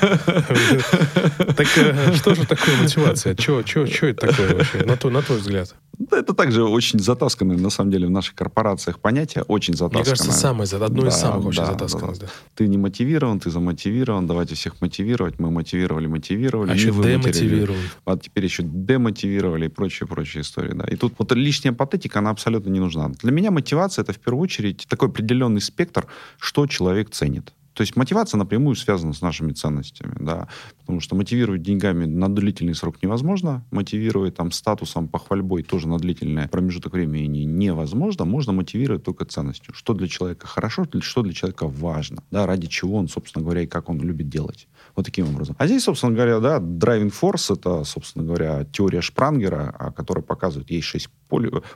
Так 1.57 1.67
э, 1.77 2.13
что 2.15 2.35
же 2.35 2.45
такое 2.45 2.77
мотивация? 2.77 3.35
Что 3.37 3.59
это 3.59 4.27
такое 4.27 4.55
вообще, 4.55 4.85
на 4.85 5.21
твой 5.21 5.39
взгляд? 5.39 5.75
Да, 5.99 6.17
это 6.17 6.33
также 6.33 6.63
очень 6.63 6.99
затасканное, 6.99 7.57
на 7.57 7.69
самом 7.69 7.91
деле, 7.91 8.07
в 8.07 8.09
наших 8.09 8.33
корпорациях 8.33 8.99
понятие, 8.99 9.43
очень 9.43 9.73
затасканное. 9.73 10.03
Мне 10.03 10.11
кажется, 10.11 10.31
самое, 10.31 10.85
одно 10.85 11.07
из 11.07 11.13
самых 11.13 11.53
да, 11.53 11.65
затасканных. 11.65 12.31
Ты 12.55 12.69
не 12.69 12.77
мотивирован, 12.77 13.41
ты 13.41 13.49
замотивирован, 13.49 13.88
давайте 14.27 14.55
всех 14.55 14.81
мотивировать. 14.81 15.39
Мы 15.39 15.51
мотивировали, 15.51 16.07
мотивировали. 16.07 16.71
А 16.71 16.73
еще 16.73 16.91
демотивировали. 16.91 17.79
А 18.05 18.17
теперь 18.17 18.43
еще 18.43 18.63
демотивировали 18.63 19.65
и 19.65 19.69
прочие, 19.69 20.07
прочие 20.07 20.41
истории. 20.41 20.73
Да. 20.73 20.85
И 20.85 20.95
тут 20.95 21.13
вот 21.17 21.31
лишняя 21.33 21.73
патетика, 21.73 22.19
она 22.19 22.29
абсолютно 22.29 22.69
не 22.69 22.79
нужна. 22.79 23.09
Для 23.09 23.31
меня 23.31 23.51
мотивация— 23.51 24.03
это 24.03 24.13
в 24.13 24.19
первую 24.19 24.43
очередь 24.43 24.85
такой 24.89 25.09
определенный 25.09 25.61
спектр, 25.61 26.07
что 26.39 26.67
человек 26.67 27.09
ценит. 27.11 27.53
То 27.73 27.81
есть 27.81 27.95
мотивация 27.95 28.37
напрямую 28.37 28.75
связана 28.75 29.13
с 29.13 29.21
нашими 29.21 29.53
ценностями, 29.53 30.13
да, 30.19 30.49
потому 30.89 31.01
что 31.01 31.15
мотивировать 31.15 31.61
деньгами 31.61 32.05
на 32.05 32.33
длительный 32.33 32.73
срок 32.73 32.95
невозможно, 33.03 33.63
мотивировать 33.69 34.33
там 34.33 34.51
статусом, 34.51 35.07
похвальбой 35.07 35.61
тоже 35.61 35.87
на 35.87 35.99
длительный 35.99 36.47
промежуток 36.47 36.93
времени 36.93 37.41
невозможно, 37.41 38.25
можно 38.25 38.53
мотивировать 38.53 39.03
только 39.03 39.25
ценностью. 39.25 39.71
Что 39.75 39.93
для 39.93 40.07
человека 40.07 40.47
хорошо, 40.47 40.87
что 41.01 41.21
для 41.21 41.33
человека 41.33 41.67
важно, 41.67 42.23
да, 42.31 42.47
ради 42.47 42.65
чего 42.65 42.97
он, 42.97 43.07
собственно 43.07 43.43
говоря, 43.43 43.61
и 43.61 43.67
как 43.67 43.87
он 43.87 44.01
любит 44.01 44.29
делать. 44.29 44.67
Вот 44.95 45.05
таким 45.05 45.29
образом. 45.29 45.55
А 45.59 45.67
здесь, 45.67 45.83
собственно 45.83 46.15
говоря, 46.15 46.39
да, 46.39 46.57
driving 46.57 47.13
force— 47.13 47.53
это, 47.55 47.83
собственно 47.83 48.25
говоря, 48.25 48.65
теория 48.71 49.01
Шпрангера, 49.01 49.93
которая 49.95 50.23
показывает, 50.23 50.71
есть 50.71 50.87
шесть 50.87 51.09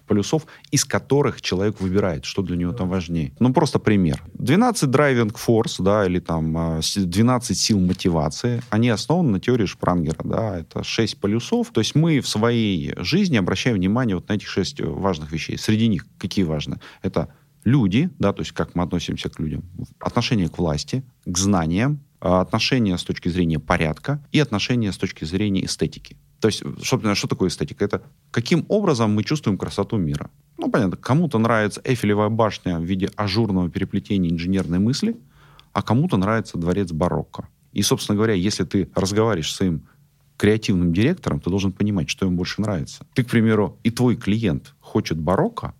полюсов, 0.07 0.47
из 0.71 0.83
которых 0.85 1.41
человек 1.41 1.79
выбирает, 1.79 2.25
что 2.25 2.41
для 2.41 2.57
него 2.57 2.73
там 2.73 2.89
важнее. 2.89 3.33
Ну, 3.39 3.53
просто 3.53 3.79
пример. 3.79 4.23
12 4.33 4.89
driving 4.89 5.33
force, 5.33 5.81
да, 5.81 6.05
или 6.05 6.19
там 6.19 6.81
12 6.81 7.51
а, 7.51 7.53
сил 7.53 7.79
мотивации, 7.79 8.61
они 8.69 8.89
основаны 9.03 9.31
на 9.31 9.39
теории 9.39 9.65
Шпрангера, 9.65 10.21
да, 10.23 10.59
это 10.59 10.83
6 10.83 11.19
полюсов. 11.19 11.71
То 11.71 11.81
есть 11.81 11.95
мы 11.95 12.19
в 12.19 12.27
своей 12.27 12.93
жизни 12.97 13.37
обращаем 13.37 13.75
внимание 13.75 14.15
вот 14.15 14.29
на 14.29 14.33
этих 14.33 14.47
6 14.47 14.81
важных 14.81 15.31
вещей. 15.31 15.57
Среди 15.57 15.87
них 15.87 16.05
какие 16.17 16.45
важны? 16.45 16.79
Это 17.01 17.33
люди, 17.63 18.09
да, 18.19 18.33
то 18.33 18.41
есть 18.41 18.51
как 18.51 18.75
мы 18.75 18.83
относимся 18.83 19.29
к 19.29 19.39
людям, 19.39 19.63
отношение 19.99 20.49
к 20.49 20.57
власти, 20.57 21.03
к 21.25 21.37
знаниям, 21.37 21.99
а, 22.19 22.41
отношения 22.41 22.97
с 22.97 23.03
точки 23.03 23.29
зрения 23.29 23.59
порядка 23.59 24.23
и 24.31 24.39
отношения 24.39 24.91
с 24.91 24.97
точки 24.97 25.25
зрения 25.25 25.65
эстетики. 25.65 26.17
То 26.39 26.47
есть, 26.47 26.63
собственно, 26.81 27.15
что 27.15 27.27
такое 27.27 27.49
эстетика? 27.49 27.85
Это 27.85 28.01
каким 28.31 28.65
образом 28.67 29.11
мы 29.11 29.23
чувствуем 29.23 29.57
красоту 29.57 29.97
мира. 29.97 30.29
Ну, 30.57 30.69
понятно, 30.69 30.97
кому-то 30.97 31.37
нравится 31.37 31.81
Эйфелевая 31.83 32.29
башня 32.29 32.79
в 32.79 32.83
виде 32.83 33.09
ажурного 33.15 33.69
переплетения 33.69 34.29
инженерной 34.29 34.79
мысли, 34.79 35.17
а 35.73 35.81
кому-то 35.81 36.17
нравится 36.17 36.57
дворец 36.57 36.91
барокко. 36.91 37.47
И, 37.73 37.81
собственно 37.81 38.15
говоря, 38.15 38.33
если 38.33 38.63
ты 38.63 38.89
разговариваешь 38.95 39.51
с 39.51 39.55
своим 39.55 39.83
креативным 40.37 40.93
директором, 40.93 41.39
ты 41.39 41.49
должен 41.49 41.71
понимать, 41.71 42.09
что 42.09 42.25
ему 42.25 42.37
больше 42.37 42.61
нравится. 42.61 43.05
Ты, 43.13 43.23
к 43.23 43.29
примеру, 43.29 43.77
и 43.83 43.91
твой 43.91 44.15
клиент 44.15 44.73
хочет 44.79 45.17
барокко, 45.17 45.73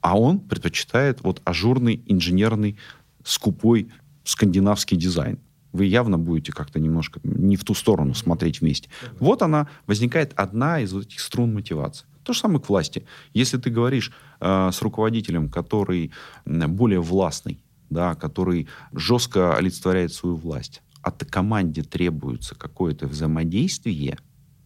а 0.00 0.18
он 0.18 0.40
предпочитает 0.40 1.22
вот 1.22 1.40
ажурный, 1.44 2.02
инженерный, 2.06 2.76
скупой 3.24 3.88
скандинавский 4.24 4.96
дизайн 4.96 5.38
вы 5.76 5.84
явно 5.84 6.18
будете 6.18 6.52
как-то 6.52 6.80
немножко 6.80 7.20
не 7.22 7.56
в 7.56 7.64
ту 7.64 7.74
сторону 7.74 8.14
смотреть 8.14 8.60
вместе. 8.60 8.88
Вот 9.20 9.42
она, 9.42 9.68
возникает 9.86 10.32
одна 10.34 10.80
из 10.80 10.92
вот 10.92 11.06
этих 11.06 11.20
струн 11.20 11.54
мотивации. 11.54 12.06
То 12.24 12.32
же 12.32 12.40
самое 12.40 12.60
к 12.60 12.68
власти. 12.68 13.06
Если 13.34 13.58
ты 13.58 13.70
говоришь 13.70 14.10
э, 14.40 14.70
с 14.72 14.82
руководителем, 14.82 15.48
который 15.48 16.10
более 16.44 17.00
властный, 17.00 17.62
да, 17.88 18.14
который 18.14 18.66
жестко 18.92 19.56
олицетворяет 19.56 20.12
свою 20.12 20.34
власть, 20.34 20.82
от 21.06 21.24
команде 21.24 21.84
требуется 21.84 22.56
какое-то 22.56 23.06
взаимодействие, 23.06 24.18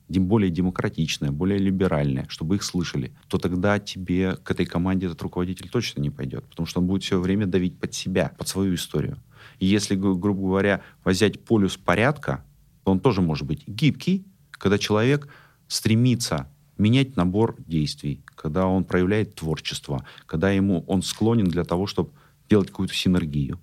более 0.08 0.50
демократичная, 0.50 1.30
более 1.30 1.58
либеральная, 1.58 2.26
чтобы 2.30 2.56
их 2.56 2.62
слышали, 2.62 3.12
то 3.28 3.36
тогда 3.36 3.78
тебе 3.78 4.36
к 4.36 4.50
этой 4.50 4.64
команде 4.64 5.06
этот 5.06 5.20
руководитель 5.20 5.68
точно 5.68 6.00
не 6.00 6.08
пойдет, 6.08 6.44
потому 6.46 6.66
что 6.66 6.80
он 6.80 6.86
будет 6.86 7.02
все 7.02 7.20
время 7.20 7.46
давить 7.46 7.78
под 7.78 7.92
себя, 7.92 8.32
под 8.38 8.48
свою 8.48 8.74
историю. 8.74 9.18
И 9.58 9.66
если, 9.66 9.94
грубо 9.94 10.40
говоря, 10.40 10.80
взять 11.04 11.44
полюс 11.44 11.76
порядка, 11.76 12.42
то 12.84 12.92
он 12.92 13.00
тоже 13.00 13.20
может 13.20 13.46
быть 13.46 13.68
гибкий, 13.68 14.24
когда 14.52 14.78
человек 14.78 15.28
стремится 15.68 16.50
менять 16.78 17.16
набор 17.16 17.56
действий, 17.66 18.24
когда 18.34 18.66
он 18.66 18.84
проявляет 18.84 19.34
творчество, 19.34 20.06
когда 20.24 20.50
ему 20.50 20.84
он 20.86 21.02
склонен 21.02 21.48
для 21.48 21.64
того, 21.64 21.86
чтобы 21.86 22.12
делать 22.48 22.68
какую-то 22.68 22.94
синергию. 22.94 23.60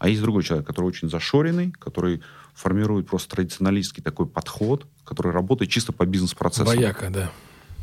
А 0.00 0.08
есть 0.08 0.22
другой 0.22 0.42
человек, 0.42 0.66
который 0.66 0.86
очень 0.86 1.10
зашоренный, 1.10 1.72
который 1.72 2.22
формирует 2.54 3.06
просто 3.06 3.36
традиционалистский 3.36 4.02
такой 4.02 4.26
подход, 4.26 4.86
который 5.04 5.30
работает 5.30 5.70
чисто 5.70 5.92
по 5.92 6.06
бизнес-процессу. 6.06 6.64
Вояка, 6.64 7.10
да. 7.10 7.30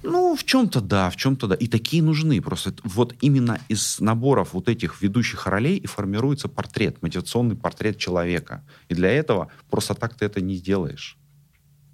Ну, 0.02 0.36
в 0.36 0.44
чем-то 0.44 0.82
да, 0.82 1.12
в 1.12 1.16
чем-то 1.16 1.46
да. 1.46 1.54
И 1.54 1.68
такие 1.68 2.02
нужны. 2.02 2.42
Просто 2.42 2.74
вот 2.84 3.14
именно 3.22 3.60
из 3.70 4.00
наборов 4.00 4.54
вот 4.54 4.68
этих 4.68 5.00
ведущих 5.00 5.46
ролей 5.46 5.78
и 5.78 5.86
формируется 5.86 6.48
портрет, 6.48 7.04
мотивационный 7.04 7.56
портрет 7.56 8.00
человека. 8.00 8.64
И 8.90 8.96
для 8.96 9.12
этого 9.12 9.50
просто 9.70 9.94
так 9.94 10.16
ты 10.16 10.26
это 10.26 10.42
не 10.42 10.56
сделаешь. 10.56 11.20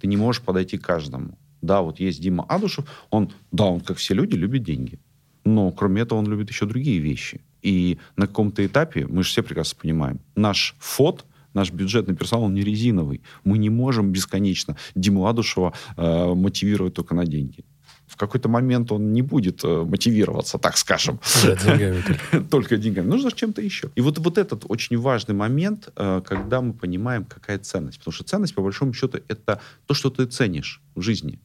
Ты 0.00 0.06
не 0.06 0.16
можешь 0.16 0.40
подойти 0.40 0.78
к 0.78 0.86
каждому. 0.86 1.38
Да, 1.60 1.82
вот 1.82 2.00
есть 2.00 2.22
Дима 2.22 2.44
Адушев, 2.48 2.86
он, 3.10 3.30
да, 3.52 3.64
он, 3.64 3.80
как 3.80 3.98
все 3.98 4.14
люди, 4.14 4.36
любит 4.36 4.62
деньги. 4.62 4.98
Но 5.44 5.70
кроме 5.70 6.00
этого 6.00 6.18
он 6.18 6.26
любит 6.26 6.48
еще 6.48 6.64
другие 6.64 6.98
вещи. 6.98 7.42
И 7.64 7.98
на 8.16 8.26
каком-то 8.26 8.64
этапе, 8.64 9.06
мы 9.08 9.22
же 9.22 9.30
все 9.30 9.42
прекрасно 9.42 9.78
понимаем, 9.80 10.20
наш 10.36 10.76
фот, 10.78 11.24
наш 11.54 11.72
бюджетный 11.72 12.14
персонал, 12.14 12.44
он 12.44 12.54
не 12.54 12.62
резиновый. 12.62 13.22
Мы 13.44 13.58
не 13.58 13.70
можем 13.70 14.12
бесконечно 14.12 14.76
Диму 14.94 15.26
Адушева 15.26 15.72
э, 15.96 16.34
мотивировать 16.34 16.94
только 16.94 17.14
на 17.14 17.24
деньги. 17.24 17.64
В 18.06 18.16
какой-то 18.16 18.50
момент 18.50 18.92
он 18.92 19.12
не 19.12 19.22
будет 19.22 19.64
э, 19.64 19.82
мотивироваться, 19.82 20.58
так 20.58 20.76
скажем. 20.76 21.20
Да, 21.42 21.56
деньгами 21.56 22.02
только. 22.02 22.40
только 22.50 22.76
деньгами. 22.76 23.08
Нужно 23.08 23.32
чем-то 23.32 23.62
еще. 23.62 23.88
И 23.94 24.02
вот, 24.02 24.18
вот 24.18 24.36
этот 24.36 24.64
очень 24.68 24.98
важный 24.98 25.34
момент, 25.34 25.88
э, 25.96 26.20
когда 26.26 26.60
мы 26.60 26.74
понимаем, 26.74 27.24
какая 27.24 27.58
ценность. 27.58 27.98
Потому 27.98 28.12
что 28.12 28.24
ценность, 28.24 28.54
по 28.54 28.62
большому 28.62 28.92
счету, 28.92 29.20
это 29.28 29.58
то, 29.86 29.94
что 29.94 30.10
ты 30.10 30.26
ценишь 30.26 30.82
в 30.94 31.00
жизни. 31.00 31.38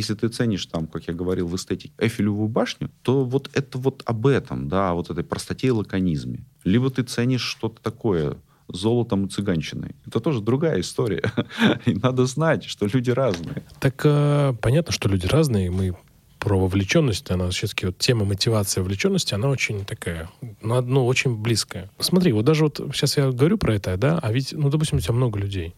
Если 0.00 0.14
ты 0.14 0.28
ценишь 0.28 0.64
там, 0.64 0.86
как 0.86 1.08
я 1.08 1.14
говорил, 1.14 1.46
в 1.46 1.54
эстетике 1.56 1.92
Эйфелевую 1.98 2.48
башню, 2.48 2.90
то 3.02 3.22
вот 3.22 3.50
это 3.52 3.76
вот 3.76 4.02
об 4.06 4.26
этом, 4.26 4.66
да, 4.66 4.94
вот 4.94 5.10
этой 5.10 5.24
простоте 5.24 5.66
и 5.66 5.70
лаконизме. 5.70 6.46
Либо 6.64 6.88
ты 6.88 7.02
ценишь 7.02 7.42
что-то 7.42 7.82
такое, 7.82 8.38
золотом 8.68 9.26
и 9.26 9.28
цыганщиной. 9.28 9.94
Это 10.06 10.20
тоже 10.20 10.40
другая 10.40 10.80
история. 10.80 11.22
И 11.86 11.92
надо 11.92 12.24
знать, 12.24 12.64
что 12.64 12.86
люди 12.86 13.10
разные. 13.10 13.62
Так 13.78 14.00
э, 14.04 14.54
понятно, 14.62 14.92
что 14.92 15.08
люди 15.08 15.26
разные. 15.26 15.70
Мы 15.70 15.94
про 16.38 16.58
вовлеченность, 16.58 17.30
она 17.30 17.50
все-таки 17.50 17.86
вот 17.86 17.98
тема 17.98 18.24
мотивации 18.24 18.80
вовлеченности, 18.80 19.34
она 19.34 19.50
очень 19.50 19.84
такая, 19.84 20.30
ну, 20.62 20.80
ну, 20.80 21.04
очень 21.04 21.36
близкая. 21.36 21.90
Смотри, 21.98 22.32
вот 22.32 22.46
даже 22.46 22.64
вот 22.64 22.80
сейчас 22.94 23.18
я 23.18 23.30
говорю 23.30 23.58
про 23.58 23.74
это, 23.74 23.98
да, 23.98 24.18
а 24.22 24.32
ведь, 24.32 24.54
ну, 24.54 24.70
допустим, 24.70 24.96
у 24.96 25.00
тебя 25.02 25.12
много 25.12 25.38
людей. 25.38 25.74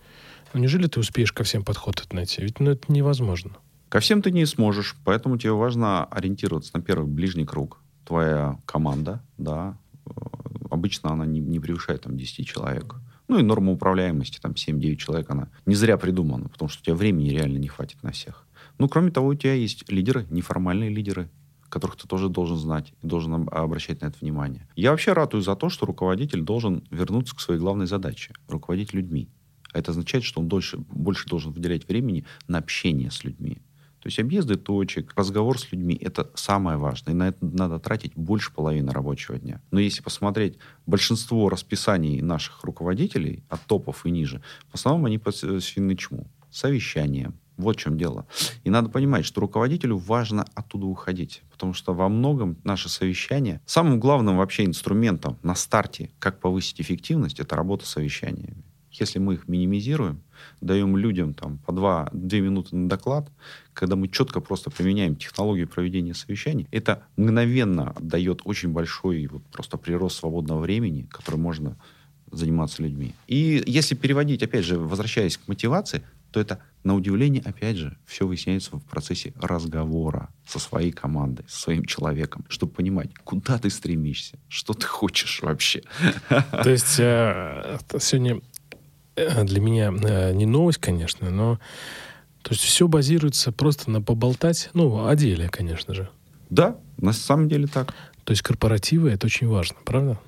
Ну, 0.52 0.60
неужели 0.60 0.86
ты 0.86 1.00
успеешь 1.00 1.32
ко 1.32 1.42
всем 1.42 1.64
подход 1.64 2.06
найти? 2.12 2.42
Ведь 2.42 2.60
ну, 2.60 2.70
это 2.70 2.92
невозможно. 2.92 3.52
Ко 3.92 4.00
всем 4.00 4.22
ты 4.22 4.30
не 4.30 4.46
сможешь, 4.46 4.96
поэтому 5.04 5.36
тебе 5.36 5.52
важно 5.52 6.06
ориентироваться 6.06 6.70
на 6.72 6.82
первый 6.82 7.06
ближний 7.06 7.44
круг. 7.44 7.78
Твоя 8.06 8.58
команда, 8.64 9.22
да, 9.36 9.76
э, 10.06 10.10
обычно 10.70 11.12
она 11.12 11.26
не, 11.26 11.40
не 11.40 11.60
превышает 11.60 12.00
там 12.00 12.16
10 12.16 12.46
человек. 12.46 12.94
Ну 13.28 13.38
и 13.38 13.42
норма 13.42 13.70
управляемости, 13.72 14.40
там 14.40 14.52
7-9 14.52 14.96
человек, 14.96 15.28
она 15.28 15.50
не 15.66 15.74
зря 15.74 15.98
придумана, 15.98 16.48
потому 16.48 16.70
что 16.70 16.80
у 16.80 16.84
тебя 16.86 16.94
времени 16.94 17.28
реально 17.28 17.58
не 17.58 17.68
хватит 17.68 18.02
на 18.02 18.12
всех. 18.12 18.46
Ну, 18.78 18.88
кроме 18.88 19.10
того, 19.10 19.26
у 19.26 19.34
тебя 19.34 19.52
есть 19.52 19.92
лидеры, 19.92 20.26
неформальные 20.30 20.88
лидеры, 20.88 21.28
которых 21.68 21.96
ты 21.96 22.08
тоже 22.08 22.30
должен 22.30 22.56
знать 22.56 22.94
и 23.02 23.06
должен 23.06 23.46
обращать 23.52 24.00
на 24.00 24.06
это 24.06 24.16
внимание. 24.22 24.66
Я 24.74 24.92
вообще 24.92 25.12
ратую 25.12 25.42
за 25.42 25.54
то, 25.54 25.68
что 25.68 25.84
руководитель 25.84 26.40
должен 26.40 26.82
вернуться 26.90 27.36
к 27.36 27.40
своей 27.40 27.60
главной 27.60 27.86
задаче— 27.86 28.32
руководить 28.48 28.94
людьми. 28.94 29.28
А 29.74 29.78
это 29.78 29.90
означает, 29.90 30.24
что 30.24 30.40
он 30.40 30.48
дольше, 30.48 30.78
больше 30.78 31.28
должен 31.28 31.52
выделять 31.52 31.86
времени 31.86 32.24
на 32.48 32.56
общение 32.56 33.10
с 33.10 33.22
людьми. 33.22 33.60
То 34.02 34.08
есть 34.08 34.18
объезды 34.18 34.56
точек, 34.56 35.12
разговор 35.14 35.60
с 35.60 35.70
людьми– 35.70 35.96
это 36.00 36.28
самое 36.34 36.76
важное. 36.76 37.14
И 37.14 37.16
на 37.16 37.28
это 37.28 37.38
надо 37.40 37.78
тратить 37.78 38.14
больше 38.16 38.52
половины 38.52 38.90
рабочего 38.90 39.38
дня. 39.38 39.62
Но 39.70 39.78
если 39.78 40.02
посмотреть 40.02 40.58
большинство 40.86 41.48
расписаний 41.48 42.20
наших 42.20 42.64
руководителей, 42.64 43.44
от 43.48 43.60
топов 43.60 44.04
и 44.04 44.10
ниже, 44.10 44.42
в 44.70 44.74
основном 44.74 45.04
они 45.04 45.18
посвящены 45.18 45.94
чему? 45.94 46.26
Совещаниям. 46.50 47.38
Вот 47.56 47.76
в 47.76 47.78
чем 47.80 47.96
дело. 47.96 48.26
И 48.64 48.70
надо 48.70 48.88
понимать, 48.88 49.24
что 49.24 49.40
руководителю 49.40 49.98
важно 49.98 50.44
оттуда 50.54 50.86
уходить. 50.86 51.42
Потому 51.52 51.72
что 51.72 51.94
во 51.94 52.08
многом 52.08 52.56
наше 52.64 52.88
совещание, 52.88 53.60
самым 53.66 54.00
главным 54.00 54.36
вообще 54.36 54.64
инструментом 54.64 55.38
на 55.44 55.54
старте, 55.54 56.10
как 56.18 56.40
повысить 56.40 56.80
эффективность, 56.80 57.38
это 57.38 57.54
работа 57.54 57.86
с 57.86 57.90
совещаниями. 57.90 58.64
Если 58.90 59.20
мы 59.20 59.34
их 59.34 59.46
минимизируем, 59.46 60.22
даем 60.60 60.96
людям 60.96 61.34
там, 61.34 61.58
по 61.58 61.72
2, 61.72 62.10
2 62.12 62.38
минуты 62.40 62.76
на 62.76 62.88
доклад, 62.88 63.30
когда 63.74 63.96
мы 63.96 64.08
четко 64.08 64.40
просто 64.40 64.70
применяем 64.70 65.16
технологию 65.16 65.68
проведения 65.68 66.14
совещаний, 66.14 66.68
это 66.70 67.04
мгновенно 67.16 67.94
дает 68.00 68.42
очень 68.44 68.70
большой 68.70 69.26
вот, 69.26 69.42
просто 69.44 69.76
прирост 69.76 70.18
свободного 70.18 70.60
времени, 70.60 71.08
который 71.10 71.36
можно 71.36 71.76
заниматься 72.30 72.82
людьми. 72.82 73.14
И 73.26 73.62
если 73.66 73.94
переводить, 73.94 74.42
опять 74.42 74.64
же, 74.64 74.78
возвращаясь 74.78 75.36
к 75.36 75.48
мотивации, 75.48 76.02
то 76.32 76.40
это, 76.40 76.60
на 76.82 76.94
удивление, 76.94 77.42
опять 77.44 77.76
же, 77.76 77.96
все 78.06 78.26
выясняется 78.26 78.76
в 78.76 78.82
процессе 78.84 79.34
разговора 79.36 80.30
со 80.46 80.58
своей 80.58 80.90
командой, 80.90 81.44
со 81.46 81.60
своим 81.60 81.84
человеком, 81.84 82.44
чтобы 82.48 82.72
понимать, 82.72 83.10
куда 83.22 83.58
ты 83.58 83.70
стремишься, 83.70 84.38
что 84.48 84.72
ты 84.72 84.86
хочешь 84.86 85.42
вообще. 85.42 85.82
То 86.28 86.70
есть 86.70 86.98
э, 86.98 87.78
сегодня 88.00 88.40
для 89.16 89.60
меня 89.60 89.92
э, 89.92 90.32
не 90.32 90.46
новость, 90.46 90.78
конечно, 90.78 91.30
но 91.30 91.58
то 92.42 92.52
есть 92.52 92.62
все 92.62 92.88
базируется 92.88 93.52
просто 93.52 93.90
на 93.90 94.02
поболтать, 94.02 94.70
ну, 94.74 95.06
о 95.06 95.14
деле, 95.14 95.48
конечно 95.48 95.94
же. 95.94 96.08
Да, 96.50 96.76
на 96.98 97.12
самом 97.12 97.48
деле 97.48 97.66
так. 97.66 97.94
То 98.24 98.32
есть 98.32 98.42
корпоративы 98.42 99.10
это 99.10 99.26
очень 99.26 99.48
важно, 99.48 99.76
правда? 99.84 100.18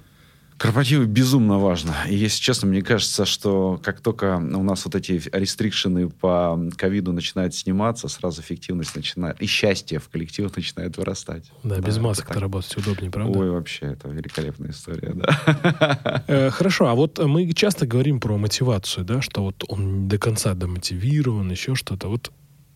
Корпоративы 0.57 1.07
безумно 1.07 1.59
важно. 1.59 1.94
И, 2.09 2.14
если 2.14 2.40
честно, 2.40 2.68
мне 2.68 2.80
кажется, 2.80 3.24
что 3.24 3.80
как 3.82 4.00
только 4.00 4.36
у 4.36 4.62
нас 4.62 4.84
вот 4.84 4.94
эти 4.94 5.20
рестрикшены 5.32 6.09
по 6.09 6.59
ковиду 6.76 7.12
начинают 7.12 7.55
сниматься, 7.55 8.09
сразу 8.09 8.40
эффективность 8.40 8.94
начинает, 8.94 9.40
и 9.42 9.46
счастье 9.46 9.98
в 9.98 10.09
коллективах 10.09 10.57
начинает 10.57 10.96
вырастать. 10.96 11.50
Да, 11.64 11.76
да 11.76 11.82
без 11.82 11.98
масок-то 11.98 12.38
работать 12.38 12.76
удобнее, 12.76 13.11
правда? 13.11 13.36
Ой, 13.36 13.50
вообще, 13.50 13.86
это 13.86 14.09
великолепная 14.09 14.70
история, 14.70 15.12
да. 15.14 16.24
Э, 16.28 16.50
хорошо, 16.50 16.86
а 16.86 16.94
вот 16.94 17.18
мы 17.18 17.52
часто 17.52 17.86
говорим 17.86 18.20
про 18.20 18.38
мотивацию, 18.38 19.05
да, 19.05 19.20
что 19.20 19.42
вот 19.42 19.64
он 19.68 20.09
до 20.09 20.18
конца 20.18 20.55
домотивирован, 20.55 21.50
еще 21.50 21.74
что-то. 21.74 22.09
Вот, 22.09 22.30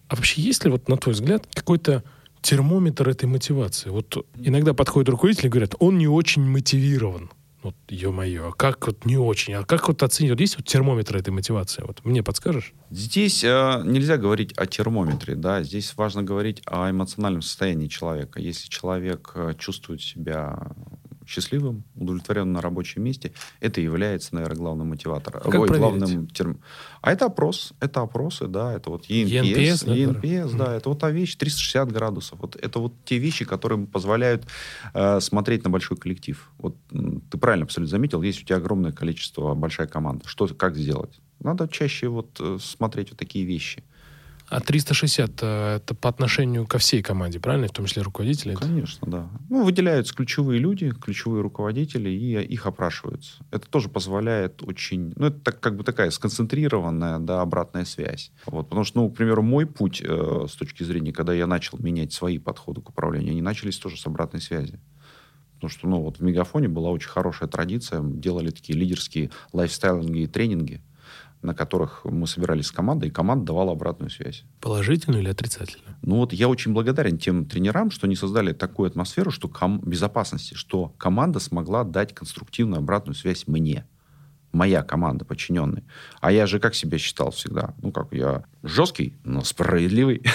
а 0.08 0.16
вообще 0.16 0.42
есть 0.42 0.64
ли, 0.64 0.70
вот 0.70 0.88
на 0.88 0.96
твой 0.96 1.14
взгляд, 1.14 1.46
какой-то 1.54 2.02
термометр 2.42 3.08
этой 3.08 3.26
мотивации? 3.26 3.90
Вот 3.90 4.26
иногда 4.36 4.74
подходят 4.74 5.08
руководители 5.08 5.46
и 5.46 5.50
говорят, 5.50 5.74
он 5.78 5.98
не 5.98 6.08
очень 6.08 6.44
мотивирован. 6.44 7.30
Вот, 7.62 7.74
ё-моё, 7.88 8.50
а 8.50 8.52
как 8.52 8.86
вот 8.86 9.04
не 9.04 9.16
очень, 9.16 9.54
а 9.54 9.64
как 9.64 9.88
вот 9.88 10.02
оценить? 10.04 10.30
Вот 10.30 10.40
есть 10.40 10.56
вот 10.56 10.66
термометр 10.66 11.16
этой 11.16 11.30
мотивации? 11.30 11.82
Вот 11.84 12.04
мне 12.04 12.22
подскажешь? 12.22 12.72
Здесь 12.90 13.42
э, 13.42 13.82
нельзя 13.84 14.16
говорить 14.16 14.52
о 14.56 14.66
термометре, 14.66 15.34
да, 15.34 15.64
здесь 15.64 15.92
важно 15.96 16.22
говорить 16.22 16.62
о 16.66 16.88
эмоциональном 16.88 17.42
состоянии 17.42 17.88
человека. 17.88 18.40
Если 18.40 18.68
человек 18.68 19.32
э, 19.34 19.54
чувствует 19.58 20.02
себя 20.02 20.70
счастливым, 21.28 21.84
удовлетворенным 21.94 22.54
на 22.54 22.60
рабочем 22.60 23.02
месте, 23.02 23.32
это 23.60 23.80
является, 23.80 24.34
наверное, 24.34 24.56
главным 24.56 24.88
мотиватором. 24.88 25.42
Как 25.42 25.60
Ой, 25.60 25.68
главным 25.68 26.26
терм... 26.28 26.60
А 27.02 27.12
это 27.12 27.26
опрос, 27.26 27.74
это 27.80 28.00
опросы, 28.00 28.46
да, 28.46 28.72
это 28.72 28.90
вот 28.90 29.06
ENPS, 29.08 29.86
ENPS 29.86 30.56
да, 30.56 30.74
это 30.74 30.88
вот 30.88 30.98
та 31.00 31.10
вещь, 31.10 31.36
360 31.36 31.92
градусов. 31.92 32.38
Вот 32.40 32.56
это 32.56 32.78
вот 32.78 32.94
те 33.04 33.18
вещи, 33.18 33.44
которые 33.44 33.86
позволяют 33.86 34.46
э, 34.94 35.20
смотреть 35.20 35.64
на 35.64 35.70
большой 35.70 35.96
коллектив. 35.96 36.50
Вот 36.58 36.76
ты 37.30 37.38
правильно 37.38 37.64
абсолютно 37.64 37.90
заметил, 37.90 38.22
есть 38.22 38.42
у 38.42 38.44
тебя 38.44 38.56
огромное 38.56 38.92
количество, 38.92 39.54
большая 39.54 39.86
команда. 39.86 40.26
Что, 40.26 40.46
как 40.48 40.76
сделать? 40.76 41.20
Надо 41.40 41.68
чаще 41.68 42.08
вот 42.08 42.40
э, 42.40 42.58
смотреть 42.60 43.10
вот 43.10 43.18
такие 43.18 43.44
вещи. 43.44 43.84
А 44.50 44.60
360 44.60 45.42
э, 45.42 45.76
это 45.76 45.94
по 45.94 46.08
отношению 46.08 46.66
ко 46.66 46.78
всей 46.78 47.02
команде, 47.02 47.38
правильно? 47.38 47.68
В 47.68 47.72
том 47.72 47.84
числе 47.86 48.02
руководители? 48.02 48.54
Конечно, 48.54 49.06
да. 49.10 49.28
Ну, 49.50 49.64
выделяются 49.64 50.14
ключевые 50.14 50.58
люди, 50.58 50.90
ключевые 50.90 51.42
руководители, 51.42 52.08
и 52.08 52.42
их 52.42 52.66
опрашиваются. 52.66 53.44
Это 53.50 53.68
тоже 53.68 53.88
позволяет 53.88 54.62
очень... 54.62 55.12
Ну, 55.16 55.26
это 55.26 55.38
так, 55.40 55.60
как 55.60 55.76
бы 55.76 55.84
такая 55.84 56.10
сконцентрированная, 56.10 57.18
да, 57.18 57.42
обратная 57.42 57.84
связь. 57.84 58.32
Вот, 58.46 58.68
потому 58.68 58.84
что, 58.84 59.00
ну, 59.00 59.10
к 59.10 59.16
примеру, 59.16 59.42
мой 59.42 59.66
путь 59.66 60.02
э, 60.02 60.46
с 60.48 60.52
точки 60.54 60.82
зрения, 60.82 61.12
когда 61.12 61.34
я 61.34 61.46
начал 61.46 61.78
менять 61.78 62.12
свои 62.12 62.38
подходы 62.38 62.80
к 62.80 62.88
управлению, 62.88 63.32
они 63.32 63.42
начались 63.42 63.76
тоже 63.76 63.98
с 63.98 64.06
обратной 64.06 64.40
связи. 64.40 64.80
Потому 65.56 65.70
что, 65.70 65.88
ну, 65.88 66.00
вот 66.00 66.18
в 66.18 66.22
Мегафоне 66.22 66.68
была 66.68 66.90
очень 66.90 67.08
хорошая 67.08 67.48
традиция. 67.48 68.00
Делали 68.02 68.50
такие 68.50 68.78
лидерские 68.78 69.30
лайфстайлинги 69.52 70.20
и 70.20 70.26
тренинги 70.26 70.80
на 71.42 71.54
которых 71.54 72.04
мы 72.04 72.26
собирались 72.26 72.66
с 72.66 72.72
командой, 72.72 73.08
и 73.08 73.12
команда 73.12 73.46
давала 73.46 73.72
обратную 73.72 74.10
связь. 74.10 74.44
Положительную 74.60 75.22
или 75.22 75.30
отрицательную? 75.30 75.96
Ну 76.02 76.16
вот 76.16 76.32
я 76.32 76.48
очень 76.48 76.72
благодарен 76.72 77.18
тем 77.18 77.46
тренерам, 77.46 77.90
что 77.90 78.06
они 78.06 78.16
создали 78.16 78.52
такую 78.52 78.88
атмосферу 78.88 79.30
что 79.30 79.48
ком- 79.48 79.80
безопасности, 79.80 80.54
что 80.54 80.94
команда 80.98 81.40
смогла 81.40 81.84
дать 81.84 82.14
конструктивную 82.14 82.78
обратную 82.78 83.14
связь 83.14 83.46
мне 83.46 83.86
моя 84.52 84.82
команда 84.82 85.24
подчиненные. 85.24 85.84
А 86.20 86.32
я 86.32 86.46
же 86.46 86.58
как 86.58 86.74
себя 86.74 86.98
считал 86.98 87.30
всегда? 87.30 87.74
Ну, 87.82 87.92
как 87.92 88.12
я 88.12 88.44
жесткий, 88.62 89.14
но 89.24 89.42
справедливый. 89.44 90.22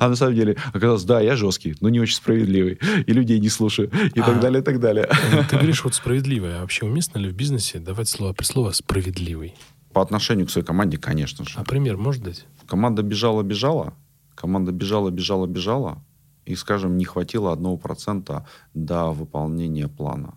А 0.00 0.08
на 0.08 0.16
самом 0.16 0.34
деле 0.34 0.56
оказалось, 0.68 1.04
да, 1.04 1.20
я 1.20 1.36
жесткий, 1.36 1.76
но 1.80 1.88
не 1.88 2.00
очень 2.00 2.16
справедливый. 2.16 2.78
И 3.06 3.12
людей 3.12 3.38
не 3.38 3.48
слушаю. 3.48 3.90
И 4.14 4.20
так 4.20 4.36
а, 4.36 4.40
далее, 4.40 4.60
и 4.60 4.64
так 4.64 4.80
далее. 4.80 5.08
Ты 5.48 5.56
говоришь 5.56 5.84
вот 5.84 5.94
справедливый. 5.94 6.56
А 6.56 6.60
вообще 6.60 6.84
уместно 6.84 7.18
ли 7.18 7.28
в 7.28 7.34
бизнесе 7.34 7.78
давать 7.78 8.08
слово 8.08 8.32
при 8.32 8.44
слово 8.44 8.72
справедливый? 8.72 9.54
По 9.92 10.02
отношению 10.02 10.46
к 10.46 10.50
своей 10.50 10.66
команде, 10.66 10.98
конечно 10.98 11.44
же. 11.44 11.58
А 11.58 11.64
пример 11.64 11.96
может 11.96 12.22
дать? 12.22 12.46
Команда 12.66 13.02
бежала-бежала. 13.02 13.94
Команда 14.34 14.72
бежала-бежала-бежала. 14.72 16.02
И, 16.44 16.54
скажем, 16.54 16.96
не 16.96 17.04
хватило 17.04 17.52
одного 17.52 17.76
процента 17.76 18.46
до 18.74 19.10
выполнения 19.10 19.88
плана. 19.88 20.34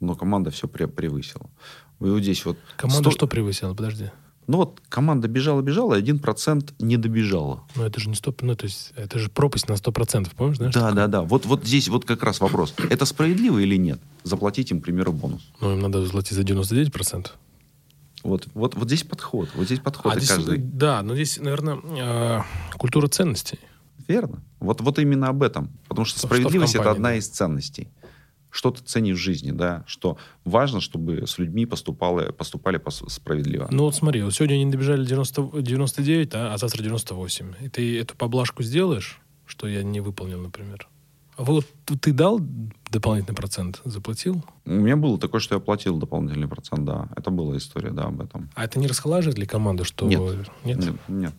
Но 0.00 0.14
команда 0.14 0.50
все 0.50 0.68
превысила. 0.68 1.50
И 2.00 2.04
вот 2.04 2.20
здесь 2.20 2.44
вот... 2.44 2.58
Команда 2.76 3.10
100... 3.10 3.10
что 3.10 3.26
превысила? 3.26 3.74
Подожди. 3.74 4.10
Ну 4.48 4.56
вот 4.56 4.80
команда 4.88 5.28
бежала-бежала, 5.28 5.94
и 5.94 5.98
один 5.98 6.18
процент 6.18 6.72
не 6.80 6.96
добежала. 6.96 7.64
Ну 7.76 7.82
это 7.82 8.00
же 8.00 8.08
не 8.08 8.14
стоп, 8.14 8.40
ну 8.40 8.56
то 8.56 8.64
есть 8.64 8.92
это 8.96 9.18
же 9.18 9.28
пропасть 9.28 9.68
на 9.68 9.76
сто 9.76 9.92
процентов, 9.92 10.34
помнишь? 10.34 10.56
Знаешь, 10.56 10.72
да, 10.74 10.92
да, 10.92 11.06
да. 11.06 11.20
Вот, 11.20 11.44
вот 11.44 11.66
здесь 11.66 11.88
вот 11.88 12.06
как 12.06 12.22
раз 12.22 12.40
вопрос. 12.40 12.74
Это 12.88 13.04
справедливо 13.04 13.58
или 13.58 13.76
нет? 13.76 14.00
Заплатить 14.24 14.70
им, 14.70 14.80
к 14.80 14.84
примеру, 14.84 15.12
бонус. 15.12 15.42
Ну 15.60 15.74
им 15.74 15.80
надо 15.80 16.02
заплатить 16.02 16.32
за 16.32 16.44
99 16.44 16.90
процентов. 16.90 17.36
Вот, 18.22 18.48
вот, 18.54 18.74
вот 18.74 18.88
здесь 18.88 19.04
подход. 19.04 19.48
Вот 19.54 19.66
здесь 19.66 19.80
подход. 19.80 20.12
А 20.12 20.18
здесь, 20.18 20.28
каждый... 20.28 20.58
Да, 20.58 21.02
но 21.02 21.14
здесь, 21.14 21.38
наверное, 21.38 21.78
э, 21.84 22.40
культура 22.76 23.08
ценностей. 23.08 23.58
Верно. 24.06 24.42
Вот, 24.60 24.80
вот 24.80 24.98
именно 24.98 25.28
об 25.28 25.42
этом. 25.42 25.70
Потому 25.88 26.04
что 26.04 26.18
справедливость 26.20 26.72
что 26.72 26.82
это 26.82 26.90
одна 26.90 27.10
да. 27.10 27.16
из 27.16 27.28
ценностей 27.28 27.88
что 28.50 28.70
ты 28.70 28.82
ценишь 28.82 29.18
в 29.18 29.20
жизни, 29.20 29.50
да, 29.50 29.84
что 29.86 30.16
важно, 30.44 30.80
чтобы 30.80 31.26
с 31.26 31.38
людьми 31.38 31.66
поступали, 31.66 32.32
поступали 32.32 32.80
справедливо. 33.08 33.68
Ну 33.70 33.84
вот 33.84 33.94
смотри, 33.94 34.22
вот 34.22 34.34
сегодня 34.34 34.54
они 34.54 34.70
добежали 34.70 35.04
90, 35.04 35.62
99, 35.62 36.30
а, 36.34 36.54
а 36.54 36.58
завтра 36.58 36.82
98. 36.82 37.54
И 37.60 37.68
ты 37.68 38.00
эту 38.00 38.16
поблажку 38.16 38.62
сделаешь, 38.62 39.20
что 39.46 39.68
я 39.68 39.82
не 39.82 40.00
выполнил, 40.00 40.40
например? 40.40 40.88
А 41.38 41.44
вот 41.44 41.64
ты 42.00 42.12
дал 42.12 42.40
дополнительный 42.90 43.36
процент, 43.36 43.80
заплатил? 43.84 44.44
У 44.64 44.72
меня 44.72 44.96
было 44.96 45.20
такое, 45.20 45.40
что 45.40 45.54
я 45.54 45.60
платил 45.60 45.96
дополнительный 45.96 46.48
процент, 46.48 46.84
да. 46.84 47.08
Это 47.14 47.30
была 47.30 47.56
история, 47.56 47.92
да, 47.92 48.06
об 48.06 48.20
этом. 48.20 48.50
А 48.56 48.64
это 48.64 48.80
не 48.80 48.88
расхолаживает 48.88 49.38
ли 49.38 49.46
команду, 49.46 49.84
что... 49.84 50.04
Нет. 50.04 50.20
Нет? 50.64 50.78
Нет. 50.78 50.96
нет. 51.06 51.34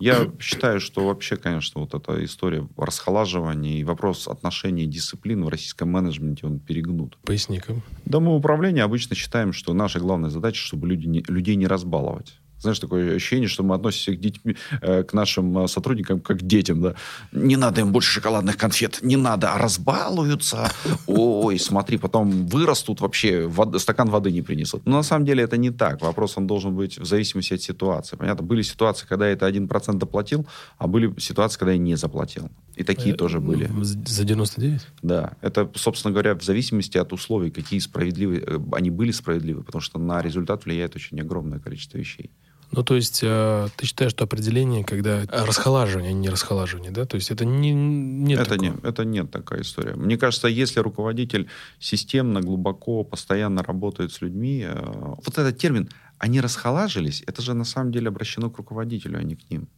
Я 0.00 0.28
считаю, 0.40 0.80
что 0.80 1.06
вообще, 1.06 1.36
конечно, 1.36 1.82
вот 1.82 1.94
эта 1.94 2.24
история 2.24 2.66
расхолаживания 2.76 3.78
и 3.78 3.84
вопрос 3.84 4.26
отношений 4.26 4.86
дисциплины 4.86 5.46
в 5.46 5.48
российском 5.48 5.88
менеджменте, 5.88 6.48
он 6.48 6.58
перегнут. 6.58 7.16
Поясни-ка. 7.22 7.76
Да, 8.06 8.18
мы 8.18 8.34
управление 8.34 8.82
обычно 8.82 9.14
считаем, 9.14 9.52
что 9.52 9.72
наша 9.72 10.00
главная 10.00 10.30
задача, 10.30 10.60
чтобы 10.60 10.88
люди 10.88 11.06
не, 11.06 11.22
людей 11.28 11.54
не 11.54 11.68
разбаловать 11.68 12.40
знаешь, 12.64 12.78
такое 12.78 13.16
ощущение, 13.16 13.48
что 13.48 13.62
мы 13.62 13.74
относимся 13.74 14.12
к, 14.12 14.20
детьми, 14.20 14.56
э, 14.82 15.02
к 15.02 15.12
нашим 15.12 15.58
э, 15.58 15.68
сотрудникам 15.68 16.20
как 16.20 16.38
к 16.38 16.42
детям, 16.42 16.80
да. 16.80 16.94
Не 17.32 17.56
надо 17.56 17.80
им 17.80 17.92
больше 17.92 18.10
шоколадных 18.12 18.56
конфет, 18.56 18.98
не 19.02 19.16
надо, 19.16 19.52
а 19.52 19.58
разбалуются. 19.58 20.70
Ой, 21.06 21.58
смотри, 21.58 21.98
потом 21.98 22.46
вырастут 22.46 23.00
вообще, 23.00 23.46
вод, 23.46 23.80
стакан 23.80 24.10
воды 24.10 24.32
не 24.32 24.42
принесут. 24.42 24.86
Но 24.86 24.96
на 24.96 25.02
самом 25.02 25.26
деле 25.26 25.44
это 25.44 25.56
не 25.56 25.70
так. 25.70 26.02
Вопрос 26.02 26.36
он 26.36 26.46
должен 26.46 26.74
быть 26.74 26.98
в 26.98 27.04
зависимости 27.04 27.54
от 27.54 27.62
ситуации. 27.62 28.16
Понятно, 28.16 28.44
были 28.44 28.62
ситуации, 28.62 29.06
когда 29.06 29.26
я 29.26 29.32
это 29.34 29.48
1% 29.48 29.98
доплатил, 29.98 30.46
а 30.78 30.86
были 30.86 31.12
ситуации, 31.20 31.58
когда 31.58 31.72
я 31.72 31.78
не 31.78 31.96
заплатил. 31.96 32.50
И 32.76 32.82
такие 32.82 33.14
э, 33.14 33.18
тоже 33.18 33.40
были. 33.40 33.70
За 33.82 34.24
99? 34.24 34.80
Да. 35.02 35.36
Это, 35.42 35.70
собственно 35.74 36.12
говоря, 36.12 36.34
в 36.34 36.42
зависимости 36.42 36.98
от 36.98 37.12
условий, 37.12 37.50
какие 37.50 37.80
справедливые, 37.80 38.42
э, 38.46 38.58
они 38.72 38.90
были 38.90 39.12
справедливы, 39.12 39.62
потому 39.62 39.82
что 39.82 39.98
на 39.98 40.22
результат 40.22 40.64
влияет 40.64 40.96
очень 40.96 41.20
огромное 41.20 41.60
количество 41.60 41.98
вещей. 41.98 42.30
Ну, 42.70 42.82
то 42.82 42.96
есть 42.96 43.20
э, 43.22 43.68
ты 43.76 43.86
считаешь, 43.86 44.12
что 44.12 44.24
определение, 44.24 44.84
когда 44.84 45.22
расхолаживание, 45.30 46.10
а 46.10 46.14
не 46.14 46.28
расхолаживание, 46.28 46.90
да? 46.90 47.04
То 47.06 47.16
есть 47.16 47.30
это 47.30 47.44
не, 47.44 47.72
нет 47.72 48.40
это 48.40 48.56
не, 48.56 48.72
это 48.82 49.04
нет 49.04 49.30
такая 49.30 49.62
история. 49.62 49.94
Мне 49.94 50.16
кажется, 50.16 50.48
если 50.48 50.80
руководитель 50.80 51.48
системно, 51.78 52.40
глубоко, 52.40 53.04
постоянно 53.04 53.62
работает 53.62 54.12
с 54.12 54.20
людьми, 54.20 54.64
э, 54.66 55.14
вот 55.24 55.38
этот 55.38 55.58
термин 55.58 55.88
«они 56.18 56.40
расхолажились», 56.40 57.22
это 57.26 57.42
же 57.42 57.54
на 57.54 57.64
самом 57.64 57.92
деле 57.92 58.08
обращено 58.08 58.50
к 58.50 58.58
руководителю, 58.58 59.18
а 59.18 59.22
не 59.22 59.36
к 59.36 59.50
ним 59.50 59.68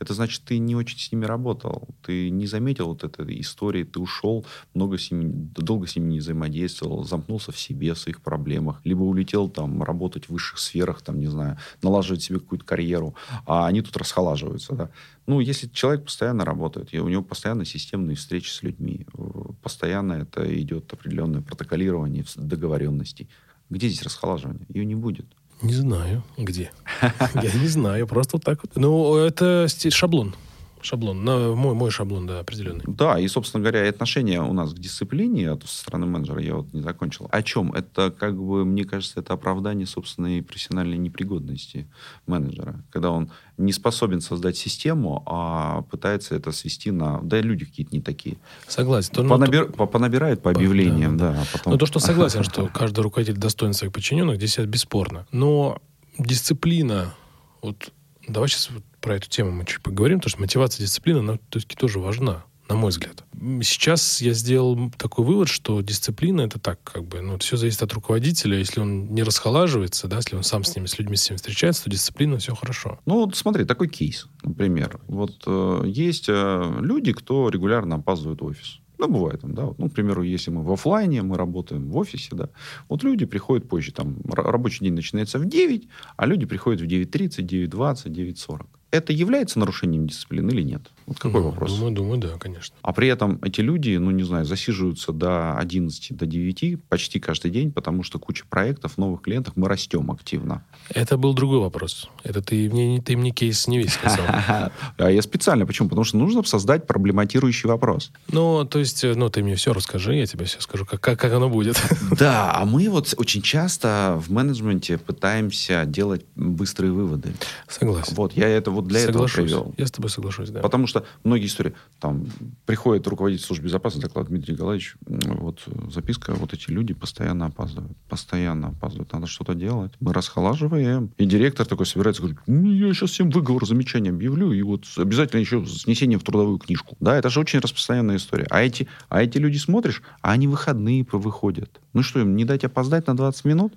это 0.00 0.14
значит, 0.14 0.42
ты 0.44 0.58
не 0.58 0.74
очень 0.74 0.98
с 0.98 1.12
ними 1.12 1.26
работал, 1.26 1.88
ты 2.02 2.30
не 2.30 2.46
заметил 2.46 2.88
вот 2.88 3.04
этой 3.04 3.38
истории, 3.40 3.84
ты 3.84 4.00
ушел, 4.00 4.46
много 4.74 4.96
с 4.96 5.10
ними, 5.10 5.30
долго 5.54 5.86
с 5.86 5.94
ними 5.94 6.12
не 6.12 6.18
взаимодействовал, 6.20 7.04
замкнулся 7.04 7.52
в 7.52 7.58
себе, 7.58 7.92
в 7.92 7.98
своих 7.98 8.22
проблемах, 8.22 8.80
либо 8.84 9.02
улетел 9.02 9.50
там 9.50 9.82
работать 9.82 10.26
в 10.26 10.30
высших 10.30 10.58
сферах, 10.58 11.02
там, 11.02 11.20
не 11.20 11.26
знаю, 11.26 11.58
налаживать 11.82 12.22
себе 12.22 12.40
какую-то 12.40 12.64
карьеру, 12.64 13.14
а 13.46 13.66
они 13.66 13.82
тут 13.82 13.96
расхолаживаются, 13.98 14.74
да. 14.74 14.90
Ну, 15.26 15.38
если 15.40 15.68
человек 15.68 16.04
постоянно 16.04 16.44
работает, 16.44 16.94
и 16.94 16.98
у 16.98 17.08
него 17.08 17.22
постоянно 17.22 17.66
системные 17.66 18.16
встречи 18.16 18.48
с 18.48 18.62
людьми, 18.62 19.06
э, 19.12 19.22
постоянно 19.62 20.14
это 20.14 20.42
идет 20.60 20.92
определенное 20.92 21.42
протоколирование 21.42 22.24
договоренностей, 22.36 23.28
где 23.68 23.88
здесь 23.88 24.02
расхолаживание? 24.02 24.66
Ее 24.68 24.84
не 24.86 24.94
будет. 24.94 25.26
Не 25.62 25.74
знаю, 25.74 26.22
где. 26.38 26.70
Я 27.34 27.52
не 27.52 27.68
знаю, 27.68 28.06
просто 28.06 28.36
вот 28.36 28.44
так 28.44 28.60
вот. 28.62 28.72
Ну, 28.76 29.16
это 29.16 29.66
шаблон. 29.90 30.34
Шаблон, 30.82 31.24
на 31.24 31.54
мой, 31.54 31.74
мой 31.74 31.90
шаблон, 31.90 32.26
да, 32.26 32.40
определенный. 32.40 32.84
Да, 32.86 33.18
и, 33.18 33.28
собственно 33.28 33.62
говоря, 33.62 33.88
отношение 33.88 34.40
у 34.40 34.52
нас 34.52 34.72
к 34.72 34.78
дисциплине 34.78 35.50
от, 35.50 35.64
со 35.64 35.78
стороны 35.78 36.06
менеджера 36.06 36.40
я 36.40 36.54
вот 36.56 36.72
не 36.72 36.80
закончил. 36.80 37.28
О 37.30 37.42
чем? 37.42 37.72
Это, 37.72 38.10
как 38.10 38.36
бы, 38.36 38.64
мне 38.64 38.84
кажется, 38.84 39.20
это 39.20 39.34
оправдание 39.34 39.86
собственной 39.86 40.42
профессиональной 40.42 40.96
непригодности 40.96 41.86
менеджера. 42.26 42.82
Когда 42.90 43.10
он 43.10 43.30
не 43.58 43.72
способен 43.72 44.20
создать 44.20 44.56
систему, 44.56 45.22
а 45.26 45.82
пытается 45.82 46.34
это 46.34 46.50
свести 46.52 46.90
на... 46.90 47.20
Да, 47.22 47.40
люди 47.40 47.66
какие-то 47.66 47.94
не 47.94 48.00
такие. 48.00 48.38
Согласен. 48.66 49.12
То, 49.12 49.28
Понабир... 49.28 49.70
то... 49.72 49.86
Понабирает 49.86 50.42
по 50.42 50.50
объявлениям, 50.50 51.16
да. 51.16 51.32
да 51.32 51.42
а 51.42 51.44
потом... 51.52 51.72
Но 51.72 51.78
то, 51.78 51.86
что 51.86 51.98
согласен, 51.98 52.42
что 52.44 52.68
каждый 52.68 53.00
руководитель 53.00 53.38
достоин 53.38 53.74
своих 53.74 53.92
подчиненных, 53.92 54.36
здесь 54.36 54.58
это 54.58 54.66
бесспорно. 54.66 55.26
Но 55.30 55.78
дисциплина, 56.18 57.14
вот 57.60 57.92
давай 58.26 58.48
сейчас 58.48 58.70
про 59.00 59.16
эту 59.16 59.28
тему 59.28 59.50
мы 59.50 59.64
чуть 59.64 59.80
поговорим, 59.80 60.18
потому 60.18 60.30
что 60.30 60.40
мотивация, 60.40 60.84
дисциплина, 60.84 61.20
она 61.20 61.38
все-таки 61.50 61.76
тоже 61.76 61.98
важна, 61.98 62.44
на 62.68 62.76
мой 62.76 62.90
взгляд. 62.90 63.24
Сейчас 63.62 64.20
я 64.20 64.32
сделал 64.32 64.90
такой 64.96 65.24
вывод, 65.24 65.48
что 65.48 65.80
дисциплина 65.80 66.42
это 66.42 66.58
так, 66.58 66.82
как 66.84 67.04
бы, 67.04 67.20
ну, 67.20 67.38
все 67.38 67.56
зависит 67.56 67.82
от 67.82 67.92
руководителя. 67.92 68.58
Если 68.58 68.80
он 68.80 69.12
не 69.12 69.22
расхолаживается, 69.22 70.08
да, 70.08 70.16
если 70.16 70.36
он 70.36 70.44
сам 70.44 70.62
с 70.62 70.76
ними, 70.76 70.86
с 70.86 70.98
людьми 70.98 71.16
с 71.16 71.28
ними 71.28 71.36
встречается, 71.36 71.84
то 71.84 71.90
дисциплина 71.90 72.38
все 72.38 72.54
хорошо. 72.54 73.00
Ну, 73.06 73.24
вот 73.24 73.36
смотри, 73.36 73.64
такой 73.64 73.88
кейс, 73.88 74.28
например. 74.42 75.00
Вот 75.08 75.42
э, 75.46 75.82
есть 75.86 76.26
э, 76.28 76.78
люди, 76.80 77.12
кто 77.12 77.48
регулярно 77.48 77.96
опаздывает 77.96 78.40
в 78.40 78.44
офис. 78.44 78.80
Ну, 78.98 79.08
бывает 79.08 79.40
да. 79.42 79.70
Ну, 79.78 79.88
к 79.88 79.94
примеру, 79.94 80.22
если 80.22 80.50
мы 80.50 80.62
в 80.62 80.70
офлайне, 80.70 81.22
мы 81.22 81.38
работаем 81.38 81.88
в 81.88 81.96
офисе, 81.96 82.28
да. 82.32 82.50
Вот 82.88 83.02
люди 83.02 83.24
приходят 83.24 83.66
позже, 83.66 83.92
там, 83.92 84.18
рабочий 84.30 84.84
день 84.84 84.92
начинается 84.92 85.38
в 85.38 85.46
9, 85.46 85.88
а 86.16 86.26
люди 86.26 86.44
приходят 86.44 86.82
в 86.82 86.84
9.30, 86.84 87.46
9.20, 87.46 88.06
9.40 88.08 88.66
это 88.90 89.12
является 89.12 89.58
нарушением 89.58 90.06
дисциплины 90.06 90.50
или 90.50 90.62
нет? 90.62 90.82
Вот 91.06 91.18
какой 91.18 91.40
ну, 91.40 91.50
вопрос? 91.50 91.74
Думаю, 91.76 91.94
думаю, 91.94 92.18
да, 92.18 92.38
конечно. 92.38 92.74
А 92.82 92.92
при 92.92 93.08
этом 93.08 93.38
эти 93.42 93.60
люди, 93.60 93.96
ну, 93.96 94.10
не 94.10 94.22
знаю, 94.22 94.44
засиживаются 94.44 95.12
до 95.12 95.56
11, 95.56 96.16
до 96.16 96.26
9 96.26 96.84
почти 96.84 97.18
каждый 97.18 97.50
день, 97.50 97.72
потому 97.72 98.02
что 98.02 98.18
куча 98.18 98.44
проектов, 98.48 98.96
новых 98.96 99.22
клиентов, 99.22 99.54
мы 99.56 99.68
растем 99.68 100.10
активно. 100.10 100.64
Это 100.88 101.16
был 101.16 101.34
другой 101.34 101.58
вопрос. 101.58 102.08
Это 102.22 102.42
ты 102.42 102.70
мне, 102.70 103.02
ты 103.02 103.16
мне 103.16 103.30
кейс 103.30 103.66
не 103.66 103.78
весь 103.78 103.94
сказал. 103.94 104.26
А 104.98 105.10
я 105.10 105.22
специально. 105.22 105.66
Почему? 105.66 105.88
Потому 105.88 106.04
что 106.04 106.16
нужно 106.16 106.42
создать 106.44 106.86
проблематирующий 106.86 107.68
вопрос. 107.68 108.12
Ну, 108.30 108.64
то 108.64 108.78
есть, 108.78 109.02
ну, 109.02 109.30
ты 109.30 109.42
мне 109.42 109.56
все 109.56 109.72
расскажи, 109.72 110.14
я 110.14 110.26
тебе 110.26 110.44
все 110.44 110.60
скажу, 110.60 110.84
как, 110.84 111.00
как, 111.00 111.18
как 111.18 111.32
оно 111.32 111.48
будет. 111.48 111.80
Да, 112.18 112.52
а 112.54 112.66
мы 112.66 112.88
вот 112.90 113.14
очень 113.16 113.40
часто 113.40 114.20
в 114.20 114.30
менеджменте 114.30 114.98
пытаемся 114.98 115.84
делать 115.86 116.24
быстрые 116.34 116.92
выводы. 116.92 117.32
Согласен. 117.68 118.14
Вот, 118.14 118.32
я 118.34 118.48
это 118.48 118.70
вот 118.70 118.79
для 118.88 119.00
Соглашусь. 119.00 119.32
этого 119.32 119.62
привел. 119.62 119.74
Я 119.76 119.86
с 119.86 119.90
тобой 119.90 120.10
соглашусь, 120.10 120.50
да. 120.50 120.60
Потому 120.60 120.86
что 120.86 121.04
многие 121.24 121.46
истории, 121.46 121.74
там, 121.98 122.26
приходит 122.66 123.06
руководитель 123.06 123.44
службы 123.44 123.66
безопасности, 123.66 124.06
доклад 124.06 124.28
Дмитрий 124.28 124.54
Николаевич, 124.54 124.96
вот 125.06 125.60
записка, 125.92 126.34
вот 126.34 126.52
эти 126.52 126.70
люди 126.70 126.94
постоянно 126.94 127.46
опаздывают, 127.46 127.96
постоянно 128.08 128.68
опаздывают, 128.68 129.12
надо 129.12 129.26
что-то 129.26 129.54
делать. 129.54 129.92
Мы 130.00 130.12
расхолаживаем. 130.12 131.12
И 131.18 131.24
директор 131.24 131.66
такой 131.66 131.86
собирается, 131.86 132.22
говорит, 132.22 132.40
ну, 132.46 132.70
я 132.72 132.92
сейчас 132.94 133.10
всем 133.10 133.30
выговор 133.30 133.66
замечания 133.66 134.10
объявлю, 134.10 134.52
и 134.52 134.62
вот 134.62 134.84
обязательно 134.96 135.40
еще 135.40 135.64
снесение 135.66 136.18
в 136.18 136.22
трудовую 136.22 136.58
книжку. 136.58 136.96
Да, 137.00 137.16
это 137.16 137.28
же 137.30 137.40
очень 137.40 137.58
распространенная 137.60 138.16
история. 138.16 138.46
А 138.50 138.62
эти, 138.62 138.88
а 139.08 139.22
эти 139.22 139.38
люди 139.38 139.58
смотришь, 139.58 140.02
а 140.22 140.32
они 140.32 140.46
выходные 140.46 141.06
выходят. 141.10 141.80
Ну 141.92 142.02
что, 142.02 142.20
им 142.20 142.36
не 142.36 142.44
дать 142.44 142.64
опоздать 142.64 143.06
на 143.06 143.16
20 143.16 143.44
минут? 143.44 143.74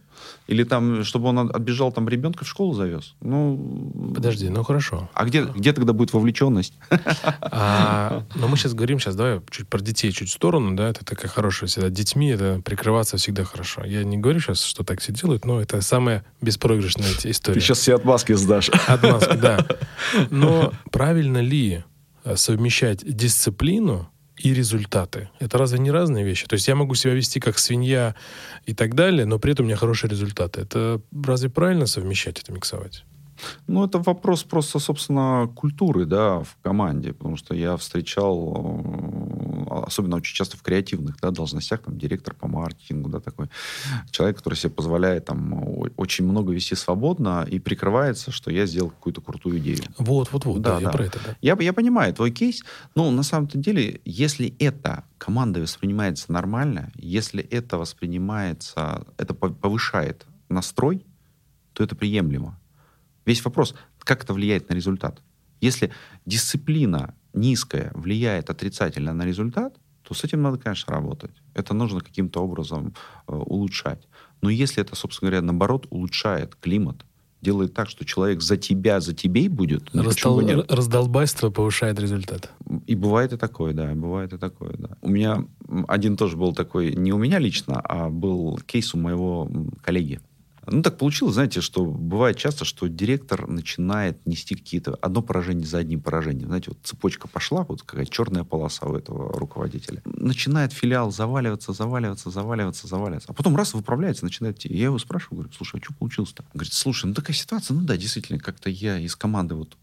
Или 0.47 0.63
там, 0.63 1.03
чтобы 1.03 1.29
он 1.29 1.39
отбежал, 1.39 1.91
там 1.91 2.09
ребенка 2.09 2.43
в 2.43 2.47
школу 2.47 2.73
завез? 2.73 3.15
Ну... 3.21 4.11
Подожди, 4.13 4.49
ну 4.49 4.63
хорошо. 4.63 5.09
А 5.13 5.25
где, 5.25 5.43
где 5.43 5.71
тогда 5.73 5.93
будет 5.93 6.13
вовлеченность? 6.13 6.73
А, 7.41 8.23
но 8.35 8.47
мы 8.47 8.57
сейчас 8.57 8.73
говорим, 8.73 8.99
сейчас 8.99 9.15
давай 9.15 9.41
чуть 9.49 9.67
про 9.67 9.79
детей, 9.79 10.11
чуть 10.11 10.29
в 10.29 10.33
сторону, 10.33 10.75
да, 10.75 10.89
это 10.89 11.05
такая 11.05 11.29
хорошая 11.29 11.69
всегда. 11.69 11.89
Детьми 11.89 12.29
это 12.29 12.61
прикрываться 12.63 13.17
всегда 13.17 13.43
хорошо. 13.43 13.83
Я 13.85 14.03
не 14.03 14.17
говорю 14.17 14.39
сейчас, 14.39 14.63
что 14.63 14.83
так 14.83 14.99
все 14.99 15.13
делают, 15.13 15.45
но 15.45 15.61
это 15.61 15.81
самая 15.81 16.25
беспроигрышная 16.41 17.07
история. 17.23 17.55
Ты 17.55 17.65
сейчас 17.65 17.79
все 17.79 17.95
отмазки 17.95 18.33
сдашь. 18.33 18.69
Отмазки, 18.87 19.37
да. 19.37 19.65
Но 20.29 20.73
правильно 20.91 21.39
ли 21.39 21.83
э, 22.23 22.35
совмещать 22.35 23.03
дисциплину 23.05 24.09
и 24.37 24.53
результаты. 24.53 25.29
Это 25.39 25.57
разве 25.57 25.79
не 25.79 25.91
разные 25.91 26.25
вещи? 26.25 26.47
То 26.47 26.55
есть 26.55 26.67
я 26.67 26.75
могу 26.75 26.95
себя 26.95 27.13
вести 27.13 27.39
как 27.39 27.59
свинья 27.59 28.15
и 28.65 28.73
так 28.73 28.95
далее, 28.95 29.25
но 29.25 29.39
при 29.39 29.53
этом 29.53 29.65
у 29.65 29.67
меня 29.67 29.77
хорошие 29.77 30.09
результаты. 30.09 30.61
Это 30.61 31.01
разве 31.25 31.49
правильно 31.49 31.85
совмещать 31.85 32.39
это, 32.39 32.51
миксовать? 32.51 33.05
Ну, 33.67 33.85
это 33.85 33.99
вопрос 33.99 34.43
просто, 34.43 34.79
собственно, 34.79 35.49
культуры, 35.55 36.05
да, 36.05 36.39
в 36.39 36.57
команде, 36.61 37.13
потому 37.13 37.37
что 37.37 37.55
я 37.55 37.77
встречал, 37.77 38.81
э, 39.69 39.83
особенно 39.85 40.17
очень 40.17 40.35
часто 40.35 40.57
в 40.57 40.61
креативных, 40.61 41.17
да, 41.21 41.31
должностях, 41.31 41.81
там, 41.81 41.97
директор 41.97 42.33
по 42.33 42.47
маркетингу, 42.47 43.09
да, 43.09 43.19
такой 43.19 43.49
человек, 44.11 44.37
который 44.37 44.55
себе 44.55 44.71
позволяет 44.71 45.25
там 45.25 45.53
очень 45.97 46.25
много 46.25 46.53
вести 46.53 46.75
свободно 46.75 47.45
и 47.49 47.59
прикрывается, 47.59 48.31
что 48.31 48.51
я 48.51 48.65
сделал 48.65 48.89
какую-то 48.89 49.21
крутую 49.21 49.59
идею. 49.59 49.79
Вот, 49.97 50.31
вот, 50.31 50.45
вот, 50.45 50.61
да, 50.61 50.75
да, 50.75 50.81
я 50.81 50.89
про 50.89 51.05
это, 51.05 51.19
да. 51.25 51.35
Я, 51.41 51.57
я 51.59 51.73
понимаю 51.73 52.13
твой 52.13 52.31
кейс, 52.31 52.63
но 52.95 53.11
на 53.11 53.23
самом-то 53.23 53.57
деле, 53.57 54.01
если 54.05 54.55
это 54.59 55.03
команда 55.17 55.61
воспринимается 55.61 56.31
нормально, 56.31 56.91
если 56.95 57.43
это 57.43 57.77
воспринимается, 57.77 59.05
это 59.17 59.33
повышает 59.33 60.25
настрой, 60.49 61.05
то 61.73 61.83
это 61.83 61.95
приемлемо. 61.95 62.59
Весь 63.25 63.43
вопрос, 63.43 63.75
как 63.99 64.23
это 64.23 64.33
влияет 64.33 64.69
на 64.69 64.73
результат. 64.73 65.21
Если 65.61 65.91
дисциплина 66.25 67.15
низкая 67.33 67.91
влияет 67.93 68.49
отрицательно 68.49 69.13
на 69.13 69.25
результат, 69.25 69.75
то 70.03 70.13
с 70.13 70.23
этим 70.23 70.41
надо, 70.41 70.57
конечно, 70.57 70.93
работать. 70.93 71.31
Это 71.53 71.73
нужно 71.73 72.01
каким-то 72.01 72.41
образом 72.41 72.93
э, 73.27 73.33
улучшать. 73.33 74.07
Но 74.41 74.49
если 74.49 74.83
это, 74.83 74.95
собственно 74.95 75.31
говоря, 75.31 75.45
наоборот, 75.45 75.87
улучшает 75.89 76.55
климат, 76.55 77.05
делает 77.41 77.73
так, 77.73 77.89
что 77.89 78.05
человек 78.05 78.41
за 78.41 78.57
тебя, 78.57 78.99
за 78.99 79.13
тебе 79.13 79.49
будет. 79.49 79.93
Раздол... 79.93 80.41
Раздолбайство 80.67 81.49
повышает 81.49 81.99
результат. 81.99 82.51
И 82.87 82.95
бывает 82.95 83.33
и 83.33 83.37
такое, 83.37 83.73
да, 83.73 83.93
бывает 83.93 84.33
и 84.33 84.37
такое, 84.37 84.75
да. 84.77 84.97
У 85.01 85.09
меня 85.09 85.45
один 85.87 86.17
тоже 86.17 86.37
был 86.37 86.53
такой, 86.53 86.93
не 86.93 87.11
у 87.11 87.17
меня 87.17 87.39
лично, 87.39 87.79
а 87.83 88.09
был 88.09 88.57
кейс 88.65 88.93
у 88.93 88.97
моего 88.97 89.49
коллеги. 89.81 90.21
Ну, 90.65 90.81
так 90.81 90.97
получилось, 90.97 91.33
знаете, 91.33 91.61
что 91.61 91.85
бывает 91.85 92.37
часто, 92.37 92.63
что 92.63 92.87
директор 92.87 93.47
начинает 93.47 94.25
нести 94.25 94.55
какие-то 94.55 94.95
одно 95.01 95.21
поражение 95.21 95.65
за 95.65 95.79
одним 95.79 96.01
поражением. 96.01 96.47
Знаете, 96.47 96.71
вот 96.71 96.79
цепочка 96.83 97.27
пошла, 97.27 97.63
вот 97.63 97.83
какая 97.83 98.05
черная 98.05 98.43
полоса 98.43 98.85
у 98.85 98.95
этого 98.95 99.33
руководителя. 99.37 100.01
Начинает 100.05 100.71
филиал 100.71 101.11
заваливаться, 101.11 101.73
заваливаться, 101.73 102.29
заваливаться, 102.29 102.87
заваливаться. 102.87 103.29
А 103.29 103.33
потом 103.33 103.55
раз 103.55 103.73
выправляется, 103.73 104.23
начинает 104.23 104.57
идти. 104.57 104.73
Я 104.73 104.85
его 104.85 104.99
спрашиваю, 104.99 105.39
говорю, 105.39 105.53
слушай, 105.55 105.79
а 105.79 105.83
что 105.83 105.93
получилось-то? 105.93 106.43
Он 106.43 106.51
говорит, 106.53 106.73
слушай, 106.73 107.05
ну 107.07 107.13
такая 107.13 107.35
ситуация, 107.35 107.75
ну 107.75 107.81
да, 107.81 107.97
действительно, 107.97 108.39
как-то 108.39 108.69
я 108.69 108.97
из 108.99 109.15
команды 109.15 109.55
вот 109.55 109.77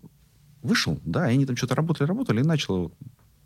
вышел, 0.62 0.98
да, 1.04 1.30
и 1.30 1.34
они 1.34 1.46
там 1.46 1.56
что-то 1.56 1.74
работали, 1.74 2.08
работали, 2.08 2.40
и 2.40 2.44
начало 2.44 2.90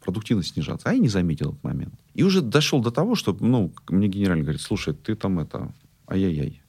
продуктивность 0.01 0.53
снижаться. 0.53 0.89
А 0.89 0.93
я 0.93 0.99
не 0.99 1.09
заметил 1.09 1.51
этот 1.51 1.65
момент. 1.65 1.95
И 2.15 2.23
уже 2.23 2.43
дошел 2.43 2.81
до 2.81 2.91
того, 2.91 3.15
что, 3.15 3.37
ну, 3.41 3.73
мне 3.89 4.09
генеральный 4.09 4.43
говорит, 4.43 4.61
слушай, 4.61 4.95
ты 4.95 5.15
там 5.17 5.39
это, 5.39 5.73
ай-яй-яй, 6.07 6.64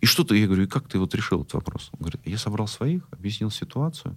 и 0.00 0.06
что 0.06 0.24
ты, 0.24 0.36
я 0.36 0.46
говорю, 0.46 0.64
и 0.64 0.66
как 0.66 0.88
ты 0.88 0.98
вот 0.98 1.14
решил 1.14 1.42
этот 1.42 1.54
вопрос? 1.54 1.90
Он 1.92 2.00
говорит, 2.00 2.20
я 2.24 2.38
собрал 2.38 2.66
своих, 2.66 3.06
объяснил 3.10 3.50
ситуацию. 3.50 4.16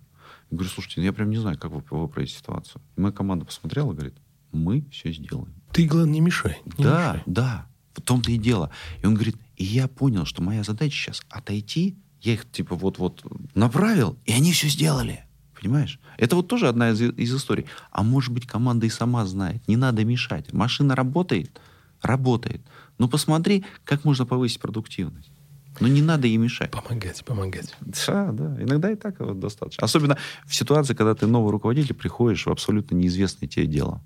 Я 0.49 0.57
говорю, 0.57 0.69
слушайте, 0.69 1.01
ну 1.01 1.05
я 1.05 1.13
прям 1.13 1.29
не 1.29 1.37
знаю, 1.37 1.57
как 1.57 1.71
вы 1.71 1.83
выправить 1.89 2.31
ситуацию. 2.31 2.81
И 2.95 3.01
моя 3.01 3.11
команда 3.11 3.45
посмотрела 3.45 3.91
и 3.91 3.95
говорит, 3.95 4.15
мы 4.51 4.85
все 4.91 5.11
сделаем. 5.11 5.53
Ты, 5.71 5.85
главное, 5.85 6.13
не 6.13 6.21
мешай. 6.21 6.61
Не 6.77 6.83
да, 6.83 7.13
мешай. 7.13 7.23
да, 7.25 7.67
в 7.93 8.01
том-то 8.01 8.31
и 8.31 8.37
дело. 8.37 8.69
И 9.01 9.05
он 9.05 9.15
говорит, 9.15 9.35
и 9.57 9.63
я 9.65 9.87
понял, 9.87 10.25
что 10.25 10.41
моя 10.41 10.63
задача 10.63 10.95
сейчас 10.95 11.21
отойти, 11.29 11.97
я 12.21 12.33
их 12.33 12.49
типа 12.49 12.75
вот-вот 12.75 13.23
направил, 13.53 14.17
и 14.25 14.31
они 14.31 14.53
все 14.53 14.69
сделали. 14.69 15.25
Понимаешь? 15.59 15.99
Это 16.17 16.35
вот 16.35 16.47
тоже 16.47 16.67
одна 16.67 16.91
из, 16.91 17.01
из 17.01 17.35
историй. 17.35 17.65
А 17.91 18.03
может 18.03 18.33
быть, 18.33 18.45
команда 18.45 18.85
и 18.85 18.89
сама 18.89 19.25
знает. 19.25 19.65
Не 19.67 19.77
надо 19.77 20.03
мешать. 20.03 20.51
Машина 20.51 20.95
работает, 20.95 21.59
работает. 22.01 22.61
Но 22.97 23.07
посмотри, 23.07 23.63
как 23.85 24.03
можно 24.03 24.25
повысить 24.25 24.59
продуктивность. 24.59 25.31
Но 25.79 25.87
не 25.87 26.01
надо 26.01 26.27
ей 26.27 26.37
мешать. 26.37 26.71
Помогать, 26.71 27.23
помогать. 27.25 27.75
Да, 27.81 28.31
да. 28.31 28.61
Иногда 28.61 28.91
и 28.91 28.95
так 28.95 29.19
вот 29.19 29.39
достаточно. 29.39 29.83
Особенно 29.83 30.17
в 30.45 30.53
ситуации, 30.53 30.93
когда 30.93 31.15
ты 31.15 31.27
новый 31.27 31.51
руководитель, 31.51 31.95
приходишь 31.95 32.45
в 32.45 32.51
абсолютно 32.51 32.95
неизвестное 32.95 33.49
тебе 33.49 33.65
дело. 33.65 34.01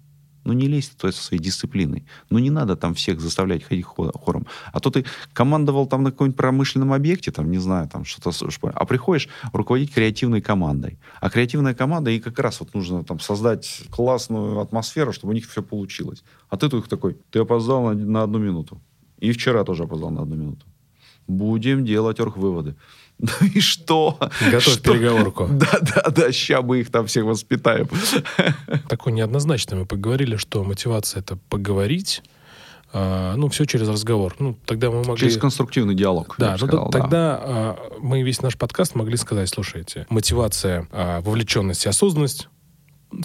Ну, 0.47 0.53
не 0.53 0.67
лезь 0.67 0.87
то 0.87 1.11
со 1.11 1.21
своей 1.21 1.43
дисциплиной. 1.43 2.05
Ну, 2.29 2.39
не 2.39 2.49
надо 2.49 2.77
там 2.77 2.93
всех 2.93 3.19
заставлять 3.19 3.65
ходить 3.65 3.83
хором. 3.83 4.47
А 4.71 4.79
то 4.79 4.89
ты 4.89 5.03
командовал 5.33 5.87
там 5.87 6.03
на 6.03 6.11
каком-нибудь 6.11 6.37
промышленном 6.37 6.93
объекте, 6.93 7.31
там, 7.31 7.51
не 7.51 7.57
знаю, 7.57 7.89
там 7.89 8.05
что-то... 8.05 8.31
А 8.73 8.85
приходишь 8.85 9.27
руководить 9.51 9.93
креативной 9.93 10.39
командой. 10.39 10.99
А 11.19 11.29
креативная 11.29 11.73
команда, 11.73 12.11
и 12.11 12.21
как 12.21 12.39
раз 12.39 12.61
вот 12.61 12.73
нужно 12.73 13.03
там 13.03 13.19
создать 13.19 13.81
классную 13.89 14.61
атмосферу, 14.61 15.11
чтобы 15.11 15.31
у 15.31 15.35
них 15.35 15.49
все 15.49 15.61
получилось. 15.61 16.23
А 16.47 16.55
ты 16.55 16.69
тут 16.69 16.87
такой, 16.87 17.17
ты 17.29 17.39
опоздал 17.39 17.83
на, 17.83 17.93
на 17.93 18.23
одну 18.23 18.39
минуту. 18.39 18.81
И 19.17 19.33
вчера 19.33 19.65
тоже 19.65 19.83
опоздал 19.83 20.11
на 20.11 20.21
одну 20.21 20.37
минуту. 20.37 20.65
Будем 21.27 21.85
делать 21.85 22.19
орг-выводы. 22.19 22.75
Ну 23.19 23.47
и 23.55 23.59
что? 23.59 24.17
Готовь 24.51 24.63
что? 24.63 24.93
переговорку. 24.93 25.47
Да, 25.51 25.79
да, 25.81 26.11
да, 26.11 26.31
ща 26.31 26.61
мы 26.61 26.81
их 26.81 26.91
там 26.91 27.07
всех 27.07 27.25
воспитаем. 27.25 27.89
Такой 28.89 29.13
неоднозначно 29.13 29.75
мы 29.75 29.85
поговорили, 29.85 30.35
что 30.37 30.63
мотивация 30.63 31.21
это 31.21 31.37
поговорить, 31.49 32.21
а, 32.93 33.35
ну, 33.35 33.49
все 33.49 33.65
через 33.65 33.89
разговор. 33.89 34.35
Ну, 34.39 34.57
тогда 34.65 34.89
мы 34.89 35.03
могли... 35.03 35.17
Через 35.17 35.37
конструктивный 35.37 35.95
диалог. 35.95 36.35
Да, 36.37 36.51
ну, 36.51 36.67
сказал, 36.67 36.89
тогда 36.89 37.09
да. 37.09 37.41
А, 37.41 37.77
мы 37.99 38.21
весь 38.21 38.41
наш 38.41 38.57
подкаст 38.57 38.95
могли 38.95 39.17
сказать, 39.17 39.49
слушайте, 39.49 40.05
мотивация, 40.09 40.87
а, 40.91 41.21
вовлеченность 41.21 41.85
и 41.85 41.89
осознанность 41.89 42.49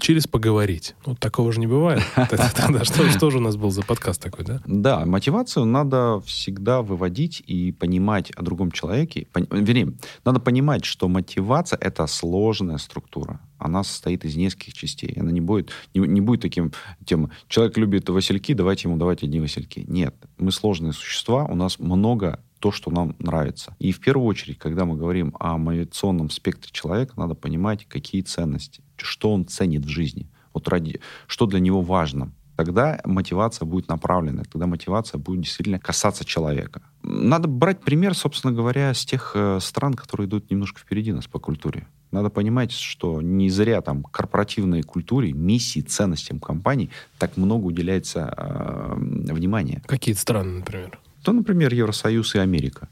через 0.01 0.27
поговорить. 0.27 0.95
Ну, 1.07 1.15
такого 1.15 1.53
же 1.53 1.61
не 1.61 1.67
бывает. 1.67 2.03
Тогда 2.15 2.85
что, 2.85 3.09
что 3.11 3.31
же 3.31 3.39
у 3.39 3.41
нас 3.41 3.57
был 3.57 3.71
за 3.71 3.83
подкаст 3.83 4.23
такой, 4.23 4.45
да? 4.45 4.61
Да, 4.67 5.05
мотивацию 5.05 5.65
надо 5.65 6.21
всегда 6.25 6.83
выводить 6.83 7.43
и 7.47 7.73
понимать 7.73 8.31
о 8.33 8.43
другом 8.43 8.71
человеке. 8.71 9.27
Вернее, 9.35 9.93
надо 10.25 10.41
понимать, 10.41 10.85
что 10.85 11.09
мотивация— 11.09 11.79
это 11.81 12.07
сложная 12.07 12.79
структура. 12.79 13.41
Она 13.59 13.85
состоит 13.85 14.25
из 14.25 14.37
нескольких 14.37 14.75
частей. 14.75 15.15
Она 15.19 15.31
не 15.31 15.41
будет, 15.41 15.71
не, 15.95 16.01
не 16.07 16.21
будет 16.21 16.43
таким 16.43 16.73
тем, 17.05 17.31
человек 17.49 17.77
любит 17.77 18.09
васильки, 18.09 18.55
давайте 18.55 18.89
ему 18.89 18.97
давать 18.97 19.23
одни 19.23 19.41
васильки. 19.41 19.85
Нет, 19.87 20.15
мы 20.39 20.53
сложные 20.53 20.93
существа, 20.93 21.45
у 21.45 21.55
нас 21.55 21.79
много 21.79 22.41
то, 22.63 22.71
что 22.71 22.93
нам 22.93 23.17
нравится. 23.19 23.75
И 23.81 23.91
в 23.91 23.99
первую 23.99 24.29
очередь, 24.29 24.57
когда 24.57 24.85
мы 24.85 24.97
говорим 24.97 25.35
о 25.41 25.59
мотивационном 25.59 26.31
спектре 26.31 26.71
человека, 26.71 27.15
надо 27.17 27.35
понимать, 27.35 27.89
какие 27.89 28.23
ценности, 28.23 28.85
что 28.97 29.35
он 29.35 29.47
ценит 29.47 29.85
в 29.85 29.89
жизни, 29.89 30.29
вот 30.55 30.69
ради, 30.69 31.01
что 31.27 31.47
для 31.47 31.59
него 31.59 31.83
важно. 31.83 32.31
Тогда 32.55 33.01
мотивация 33.05 33.67
будет 33.67 33.89
направлена, 33.89 34.45
тогда 34.45 34.69
мотивация 34.69 35.19
будет 35.19 35.41
действительно 35.41 35.81
касаться 35.81 36.25
человека. 36.25 36.83
Надо 37.03 37.49
брать 37.49 37.81
пример, 37.81 38.15
собственно 38.15 38.53
говоря, 38.55 38.95
с 38.95 39.05
тех 39.05 39.33
э, 39.35 39.59
стран, 39.61 39.95
которые 39.95 40.29
идут 40.29 40.49
немножко 40.53 40.79
впереди 40.79 41.13
нас 41.13 41.27
по 41.27 41.41
культуре. 41.41 41.89
Надо 42.13 42.31
понимать, 42.31 42.71
что 42.71 43.21
не 43.21 43.51
зря 43.51 43.81
там 43.81 44.05
корпоративной 44.05 44.83
культуре, 44.83 45.33
миссии, 45.33 45.81
ценностям 45.81 46.39
компаний 46.39 46.91
так 47.19 47.37
много 47.37 47.65
уделяется 47.67 48.33
э, 48.37 48.95
внимания. 48.97 49.83
Какие 49.87 50.15
страны, 50.15 50.59
например? 50.59 51.01
То, 51.23 51.33
например, 51.33 51.73
Евросоюз 51.73 52.35
и 52.35 52.39
Америка. 52.39 52.89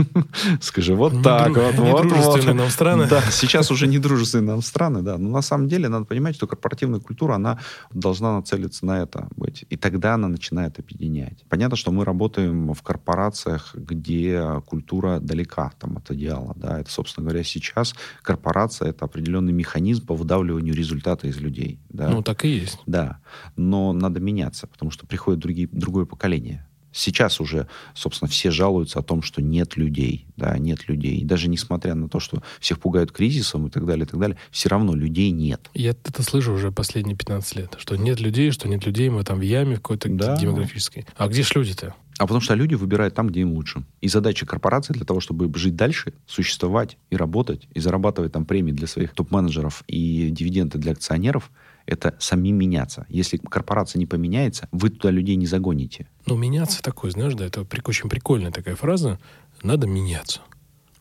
Скажи, 0.60 0.94
вот 0.94 1.22
так, 1.22 1.56
вот, 1.56 1.74
вот, 1.74 2.12
вот. 2.12 2.54
нам 2.54 2.68
страны. 2.70 3.06
Да, 3.08 3.22
сейчас 3.30 3.70
уже 3.70 3.86
не 3.86 3.98
дружественные 3.98 4.46
нам 4.46 4.62
страны, 4.62 5.02
да. 5.02 5.18
Но 5.18 5.30
на 5.30 5.42
самом 5.42 5.68
деле 5.68 5.88
надо 5.88 6.04
понимать, 6.04 6.34
что 6.34 6.46
корпоративная 6.46 7.00
культура, 7.00 7.34
она 7.34 7.58
должна 7.92 8.36
нацелиться 8.36 8.86
на 8.86 9.02
это 9.02 9.28
быть. 9.36 9.64
И 9.70 9.76
тогда 9.76 10.14
она 10.14 10.28
начинает 10.28 10.78
объединять. 10.78 11.44
Понятно, 11.48 11.76
что 11.76 11.92
мы 11.92 12.04
работаем 12.04 12.72
в 12.72 12.82
корпорациях, 12.82 13.74
где 13.74 14.60
культура 14.66 15.20
далека 15.20 15.72
там, 15.78 15.96
от 15.98 16.10
идеала, 16.10 16.54
да. 16.56 16.80
Это, 16.80 16.90
собственно 16.90 17.28
говоря, 17.28 17.44
сейчас 17.44 17.94
корпорация— 18.22 18.88
это 18.90 19.04
определенный 19.04 19.52
механизм 19.52 20.06
по 20.06 20.14
выдавливанию 20.14 20.74
результата 20.74 21.26
из 21.26 21.38
людей. 21.38 21.80
Да? 21.88 22.08
Ну, 22.08 22.22
так 22.22 22.44
и 22.44 22.48
есть. 22.48 22.78
Да. 22.86 23.18
Но 23.56 23.92
надо 23.92 24.20
меняться, 24.20 24.66
потому 24.66 24.90
что 24.90 25.06
приходит 25.06 25.40
другие, 25.40 25.68
другое 25.70 26.04
поколение. 26.04 26.64
Сейчас 26.92 27.40
уже, 27.40 27.68
собственно, 27.94 28.28
все 28.28 28.50
жалуются 28.50 28.98
о 28.98 29.02
том, 29.02 29.22
что 29.22 29.42
нет 29.42 29.76
людей, 29.76 30.26
да, 30.36 30.56
нет 30.58 30.88
людей. 30.88 31.18
И 31.18 31.24
даже 31.24 31.48
несмотря 31.48 31.94
на 31.94 32.08
то, 32.08 32.20
что 32.20 32.42
всех 32.60 32.80
пугают 32.80 33.12
кризисом 33.12 33.66
и 33.66 33.70
так 33.70 33.84
далее, 33.86 34.04
и 34.04 34.08
так 34.08 34.18
далее, 34.18 34.38
все 34.50 34.68
равно 34.68 34.94
людей 34.94 35.30
нет. 35.30 35.70
Я 35.74 35.90
это 35.90 36.22
слышу 36.22 36.52
уже 36.52 36.72
последние 36.72 37.16
15 37.16 37.56
лет, 37.56 37.76
что 37.78 37.96
нет 37.96 38.20
людей, 38.20 38.50
что 38.50 38.68
нет 38.68 38.86
людей, 38.86 39.10
мы 39.10 39.24
там 39.24 39.38
в 39.38 39.42
яме 39.42 39.76
какой-то 39.76 40.08
да. 40.08 40.36
демографической. 40.36 41.06
А 41.16 41.28
где 41.28 41.42
ж 41.42 41.54
люди-то? 41.54 41.94
А 42.18 42.22
потому 42.22 42.40
что 42.40 42.54
люди 42.54 42.74
выбирают 42.74 43.14
там, 43.14 43.28
где 43.28 43.42
им 43.42 43.52
лучше. 43.52 43.84
И 44.00 44.08
задача 44.08 44.44
корпорации 44.44 44.92
для 44.92 45.04
того, 45.04 45.20
чтобы 45.20 45.56
жить 45.56 45.76
дальше, 45.76 46.14
существовать 46.26 46.96
и 47.10 47.16
работать, 47.16 47.68
и 47.74 47.80
зарабатывать 47.80 48.32
там 48.32 48.44
премии 48.44 48.72
для 48.72 48.88
своих 48.88 49.12
топ-менеджеров 49.12 49.84
и 49.86 50.30
дивиденды 50.30 50.78
для 50.78 50.92
акционеров– 50.92 51.50
это 51.88 52.14
самим 52.18 52.56
меняться. 52.56 53.06
Если 53.08 53.38
корпорация 53.38 53.98
не 53.98 54.06
поменяется, 54.06 54.68
вы 54.72 54.90
туда 54.90 55.10
людей 55.10 55.36
не 55.36 55.46
загоните. 55.46 56.06
Ну, 56.26 56.36
меняться 56.36 56.82
такое, 56.82 57.10
знаешь, 57.10 57.34
да, 57.34 57.46
это 57.46 57.66
очень 57.84 58.10
прикольная 58.10 58.52
такая 58.52 58.76
фраза. 58.76 59.18
Надо 59.62 59.86
меняться. 59.86 60.42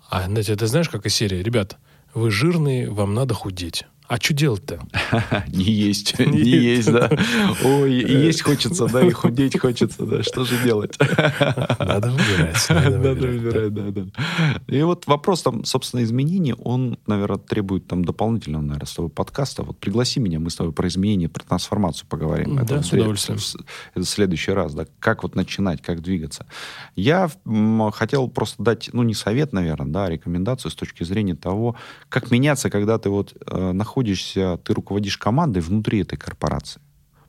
А, 0.09 0.25
знаете, 0.25 0.53
это 0.53 0.65
знаешь, 0.67 0.87
как 0.87 1.05
из 1.05 1.13
серии, 1.13 1.43
ребят, 1.43 1.77
вы 2.13 2.31
жирные, 2.31 2.89
вам 2.89 3.13
надо 3.13 3.33
худеть. 3.33 3.85
А 4.07 4.15
что 4.17 4.33
делать-то? 4.33 4.79
Не 5.49 5.65
есть. 5.65 6.17
Не 6.19 6.39
есть, 6.39 6.89
да. 6.89 7.09
Ой, 7.63 7.91
есть 7.91 8.41
хочется, 8.41 8.87
да, 8.87 9.05
и 9.05 9.11
худеть 9.11 9.59
хочется, 9.59 10.05
да. 10.05 10.23
Что 10.23 10.45
же 10.45 10.63
делать? 10.63 10.97
Надо 10.99 12.11
выбирать. 12.11 12.69
Надо 12.69 13.27
выбирать, 13.27 13.73
да, 13.73 13.91
да. 13.91 14.05
И 14.67 14.81
вот 14.81 15.07
вопрос 15.07 15.41
там, 15.41 15.65
собственно, 15.65 16.03
изменений, 16.03 16.53
он, 16.53 16.97
наверное, 17.05 17.37
требует 17.37 17.87
там 17.87 18.05
дополнительного, 18.05 18.61
наверное, 18.61 18.87
с 18.87 18.93
тобой 18.93 19.11
подкаста. 19.11 19.63
Вот 19.63 19.77
пригласи 19.77 20.21
меня, 20.21 20.39
мы 20.39 20.51
с 20.51 20.55
тобой 20.55 20.71
про 20.71 20.87
изменения, 20.87 21.27
про 21.27 21.43
трансформацию 21.43 22.07
поговорим. 22.07 22.65
Да, 22.65 22.81
с 22.81 22.93
удовольствием. 22.93 23.39
Это 23.93 24.05
в 24.05 24.09
следующий 24.09 24.51
раз, 24.51 24.73
да. 24.73 24.85
Как 24.99 25.23
вот 25.23 25.35
начинать, 25.35 25.81
как 25.81 26.01
двигаться. 26.01 26.45
Я 26.95 27.29
хотел 27.93 28.29
просто 28.29 28.63
дать, 28.63 28.89
ну, 28.93 29.03
не 29.03 29.13
совет, 29.13 29.51
наверное, 29.51 29.91
да, 29.91 30.05
а 30.05 30.09
рекомендацию 30.09 30.71
с 30.71 30.75
точки 30.75 31.03
зрения 31.03 31.35
того, 31.35 31.75
как 32.07 32.31
меняться, 32.31 32.69
когда 32.69 32.97
ты 32.97 33.09
вот 33.09 33.35
э, 33.45 33.71
находишься 33.73 33.96
находишься, 33.97 34.57
ты 34.63 34.73
руководишь 34.73 35.17
командой 35.17 35.59
внутри 35.59 36.01
этой 36.01 36.17
корпорации. 36.17 36.79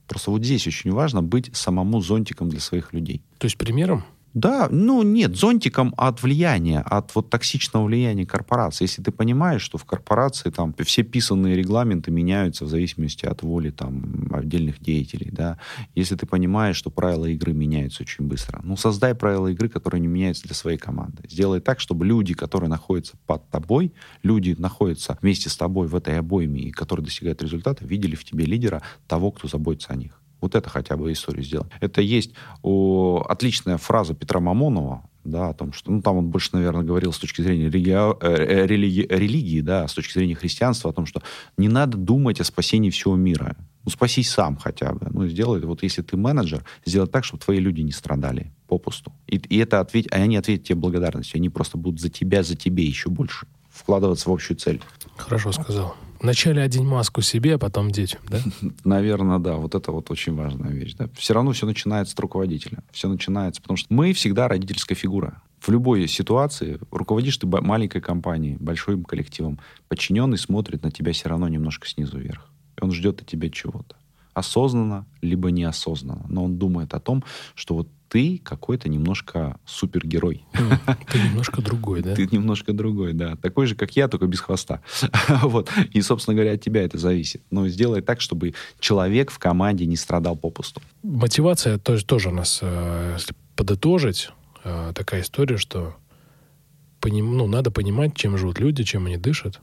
Просто 0.06 0.30
вот 0.30 0.44
здесь 0.44 0.66
очень 0.66 0.92
важно 0.92 1.22
быть 1.22 1.50
самому 1.56 2.00
зонтиком 2.00 2.50
для 2.50 2.60
своих 2.60 2.92
людей. 2.92 3.22
То 3.38 3.46
есть 3.46 3.56
примером? 3.56 4.04
Да, 4.38 4.68
ну 4.70 5.02
нет, 5.02 5.34
зонтиком 5.34 5.92
от 5.96 6.22
влияния, 6.22 6.78
от 6.78 7.12
вот 7.16 7.28
токсичного 7.28 7.86
влияния 7.86 8.24
корпорации. 8.24 8.84
Если 8.84 9.02
ты 9.02 9.10
понимаешь, 9.10 9.62
что 9.62 9.78
в 9.78 9.84
корпорации 9.84 10.50
там 10.50 10.72
все 10.84 11.02
писанные 11.02 11.56
регламенты 11.56 12.12
меняются 12.12 12.64
в 12.64 12.68
зависимости 12.68 13.26
от 13.26 13.42
воли 13.42 13.70
там 13.70 14.28
отдельных 14.30 14.80
деятелей, 14.80 15.30
да, 15.32 15.58
если 15.96 16.14
ты 16.14 16.24
понимаешь, 16.24 16.76
что 16.76 16.88
правила 16.88 17.26
игры 17.26 17.52
меняются 17.52 18.04
очень 18.04 18.26
быстро, 18.26 18.60
ну 18.62 18.76
создай 18.76 19.12
правила 19.12 19.48
игры, 19.48 19.68
которые 19.68 20.00
не 20.00 20.06
меняются 20.06 20.44
для 20.44 20.54
своей 20.54 20.78
команды. 20.78 21.24
Сделай 21.28 21.60
так, 21.60 21.80
чтобы 21.80 22.06
люди, 22.06 22.32
которые 22.32 22.70
находятся 22.70 23.16
под 23.26 23.50
тобой, 23.50 23.92
люди 24.22 24.54
находятся 24.56 25.18
вместе 25.20 25.50
с 25.50 25.56
тобой 25.56 25.88
в 25.88 25.96
этой 25.96 26.16
обойме 26.16 26.60
и 26.60 26.70
которые 26.70 27.04
достигают 27.04 27.42
результата, 27.42 27.84
видели 27.84 28.14
в 28.14 28.22
тебе 28.22 28.44
лидера, 28.44 28.82
того, 29.08 29.32
кто 29.32 29.48
заботится 29.48 29.94
о 29.94 29.96
них. 29.96 30.12
Вот 30.40 30.54
это 30.54 30.68
хотя 30.68 30.96
бы 30.96 31.12
историю 31.12 31.44
сделать. 31.44 31.68
Это 31.80 32.00
есть 32.00 32.32
о, 32.62 33.24
отличная 33.28 33.76
фраза 33.76 34.14
Петра 34.14 34.40
Мамонова, 34.40 35.02
да, 35.24 35.50
о 35.50 35.54
том, 35.54 35.72
что, 35.72 35.90
ну, 35.90 36.00
там 36.00 36.16
он 36.16 36.28
больше, 36.28 36.50
наверное, 36.52 36.84
говорил 36.84 37.12
с 37.12 37.18
точки 37.18 37.42
зрения 37.42 37.68
религи... 37.68 37.90
Э, 37.90 38.66
религи... 38.66 39.06
религии, 39.08 39.60
да, 39.60 39.86
с 39.86 39.94
точки 39.94 40.14
зрения 40.14 40.34
христианства, 40.34 40.90
о 40.90 40.92
том, 40.92 41.06
что 41.06 41.22
не 41.56 41.68
надо 41.68 41.98
думать 41.98 42.40
о 42.40 42.44
спасении 42.44 42.90
всего 42.90 43.16
мира. 43.16 43.56
Ну, 43.84 43.90
спасись 43.90 44.30
сам 44.30 44.56
хотя 44.56 44.92
бы. 44.92 45.08
Ну, 45.10 45.26
сделай, 45.26 45.60
вот 45.60 45.82
если 45.82 46.02
ты 46.02 46.16
менеджер, 46.16 46.64
сделай 46.84 47.08
так, 47.08 47.24
чтобы 47.24 47.42
твои 47.42 47.58
люди 47.58 47.80
не 47.82 47.92
страдали 47.92 48.52
попусту. 48.66 49.12
И, 49.26 49.36
и 49.36 49.58
это 49.58 49.80
ответь, 49.80 50.10
они 50.12 50.36
ответят 50.36 50.66
тебе 50.66 50.76
благодарностью. 50.76 51.38
Они 51.38 51.48
просто 51.48 51.78
будут 51.78 52.00
за 52.00 52.10
тебя, 52.10 52.42
за 52.42 52.56
тебе 52.56 52.84
еще 52.84 53.10
больше 53.10 53.46
вкладываться 53.70 54.28
в 54.28 54.32
общую 54.32 54.56
цель. 54.56 54.80
Хорошо 55.16 55.52
сказал. 55.52 55.94
Вначале 56.20 56.62
одень 56.62 56.86
маску 56.86 57.22
себе, 57.22 57.54
а 57.54 57.58
потом 57.58 57.90
детям, 57.90 58.20
да? 58.28 58.38
Наверное, 58.84 59.38
да. 59.38 59.56
Вот 59.56 59.74
это 59.74 59.92
вот 59.92 60.10
очень 60.10 60.34
важная 60.34 60.70
вещь. 60.70 60.94
Да? 60.94 61.08
Все 61.16 61.34
равно 61.34 61.52
все 61.52 61.66
начинается 61.66 62.14
с 62.14 62.18
руководителя. 62.18 62.82
Все 62.92 63.08
начинается, 63.08 63.62
потому 63.62 63.76
что 63.76 63.92
мы 63.92 64.12
всегда 64.12 64.48
родительская 64.48 64.96
фигура. 64.96 65.42
В 65.60 65.70
любой 65.70 66.06
ситуации 66.06 66.78
руководишь 66.90 67.36
ты 67.36 67.46
маленькой 67.46 68.00
компанией, 68.00 68.56
большим 68.58 69.04
коллективом. 69.04 69.58
Подчиненный 69.88 70.38
смотрит 70.38 70.82
на 70.82 70.90
тебя 70.90 71.12
все 71.12 71.28
равно 71.28 71.48
немножко 71.48 71.86
снизу 71.88 72.18
вверх. 72.18 72.48
И 72.80 72.84
он 72.84 72.92
ждет 72.92 73.20
от 73.22 73.26
тебя 73.26 73.50
чего-то. 73.50 73.96
Осознанно, 74.34 75.06
либо 75.20 75.50
неосознанно. 75.50 76.26
Но 76.28 76.44
он 76.44 76.58
думает 76.58 76.94
о 76.94 77.00
том, 77.00 77.24
что 77.54 77.74
вот 77.74 77.88
ты 78.08 78.40
какой-то 78.42 78.88
немножко 78.88 79.58
супергерой. 79.66 80.44
Ты 81.10 81.18
немножко 81.18 81.62
другой, 81.62 82.02
да? 82.02 82.14
Ты 82.14 82.26
немножко 82.30 82.72
другой, 82.72 83.12
да. 83.12 83.36
Такой 83.36 83.66
же, 83.66 83.74
как 83.74 83.96
я, 83.96 84.08
только 84.08 84.26
без 84.26 84.40
хвоста. 84.40 84.80
вот. 85.42 85.70
И, 85.92 86.00
собственно 86.00 86.34
говоря, 86.34 86.52
от 86.54 86.60
тебя 86.62 86.82
это 86.82 86.98
зависит. 86.98 87.42
Но 87.50 87.68
сделай 87.68 88.00
так, 88.00 88.20
чтобы 88.20 88.54
человек 88.80 89.30
в 89.30 89.38
команде 89.38 89.86
не 89.86 89.96
страдал 89.96 90.36
попусту. 90.36 90.80
Мотивация 91.02 91.78
тоже, 91.78 92.04
тоже 92.04 92.30
у 92.30 92.32
нас, 92.32 92.60
э, 92.62 93.12
если 93.14 93.34
подытожить, 93.56 94.30
э, 94.64 94.92
такая 94.94 95.22
история, 95.22 95.58
что 95.58 95.94
поним, 97.00 97.36
ну, 97.36 97.46
надо 97.46 97.70
понимать, 97.70 98.14
чем 98.14 98.38
живут 98.38 98.58
люди, 98.58 98.84
чем 98.84 99.06
они 99.06 99.16
дышат. 99.16 99.60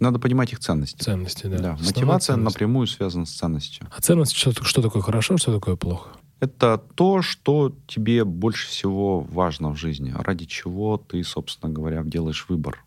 Надо 0.00 0.18
понимать 0.18 0.52
их 0.52 0.58
ценности. 0.58 1.00
Ценности, 1.00 1.46
да. 1.46 1.58
да. 1.58 1.72
Мотивация 1.80 2.34
ценность. 2.34 2.54
напрямую 2.54 2.86
связана 2.86 3.26
с 3.26 3.30
ценностью. 3.30 3.86
А 3.94 4.00
ценность, 4.00 4.34
что, 4.34 4.52
что 4.64 4.82
такое 4.82 5.02
хорошо, 5.02 5.36
что 5.36 5.54
такое 5.54 5.76
плохо? 5.76 6.10
Это 6.42 6.76
то, 6.96 7.22
что 7.22 7.72
тебе 7.86 8.24
больше 8.24 8.68
всего 8.68 9.20
важно 9.20 9.70
в 9.70 9.76
жизни, 9.76 10.12
ради 10.12 10.44
чего 10.44 10.96
ты, 10.96 11.22
собственно 11.22 11.72
говоря, 11.72 12.02
делаешь 12.02 12.46
выбор. 12.48 12.84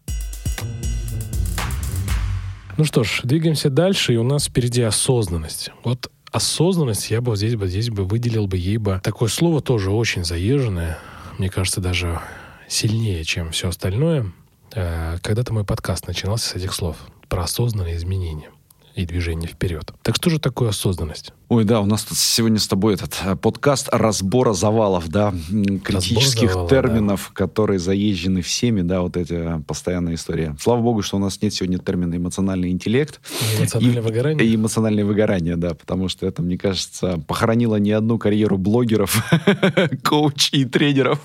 Ну 2.77 2.83
что 2.83 3.05
ж, 3.05 3.21
двигаемся 3.23 3.69
дальше, 3.69 4.13
и 4.13 4.17
у 4.17 4.23
нас 4.23 4.47
впереди 4.47 4.81
осознанность. 4.81 5.71
Вот 5.85 6.11
осознанность 6.33 7.09
я 7.09 7.21
бы 7.21 7.37
здесь 7.37 7.55
бы 7.55 7.67
здесь 7.67 7.89
бы 7.89 8.03
выделил 8.03 8.45
бы 8.47 8.57
ей 8.57 8.75
бы 8.75 8.99
такое 9.01 9.29
слово 9.29 9.61
тоже 9.61 9.89
очень 9.89 10.25
заезженное, 10.25 10.99
мне 11.37 11.49
кажется, 11.49 11.79
даже 11.79 12.19
сильнее, 12.67 13.23
чем 13.23 13.51
все 13.51 13.69
остальное. 13.69 14.33
Э, 14.73 15.17
когда-то 15.21 15.53
мой 15.53 15.63
подкаст 15.63 16.07
начинался 16.07 16.49
с 16.49 16.55
этих 16.55 16.73
слов 16.73 16.97
про 17.29 17.43
осознанные 17.43 17.95
изменения 17.95 18.49
и 18.95 19.05
движение 19.05 19.47
вперед. 19.47 19.93
Так 20.01 20.15
что 20.17 20.29
же 20.29 20.39
такое 20.39 20.69
осознанность? 20.69 21.31
Ой, 21.47 21.63
да, 21.63 21.79
у 21.81 21.85
нас 21.85 22.03
тут 22.03 22.17
сегодня 22.17 22.57
с 22.57 22.67
тобой 22.67 22.95
этот 22.95 23.21
э, 23.23 23.35
подкаст 23.35 23.89
разбора 23.91 24.53
завалов, 24.53 25.09
да, 25.09 25.31
критических 25.83 26.49
завалов, 26.49 26.69
терминов, 26.71 27.29
да. 27.29 27.45
которые 27.45 27.77
заезжены 27.77 28.41
всеми, 28.41 28.81
да, 28.81 29.01
вот 29.01 29.15
эти 29.15 29.33
э, 29.33 29.59
постоянная 29.59 30.15
история. 30.15 30.55
Слава 30.59 30.81
богу, 30.81 31.03
что 31.03 31.17
у 31.17 31.19
нас 31.19 31.39
нет 31.43 31.53
сегодня 31.53 31.77
термина 31.77 32.15
эмоциональный 32.15 32.71
интеллект. 32.71 33.19
И 33.29 33.59
эмоциональное 33.59 34.01
и, 34.01 34.03
выгорание. 34.03 34.47
И 34.47 34.55
эмоциональное 34.55 35.05
выгорание, 35.05 35.55
да, 35.55 35.75
потому 35.75 36.09
что 36.09 36.25
это, 36.25 36.41
мне 36.41 36.57
кажется, 36.57 37.21
похоронило 37.27 37.75
не 37.75 37.91
одну 37.91 38.17
карьеру 38.17 38.57
блогеров, 38.57 39.23
коучей 40.03 40.61
и 40.61 40.65
тренеров. 40.65 41.19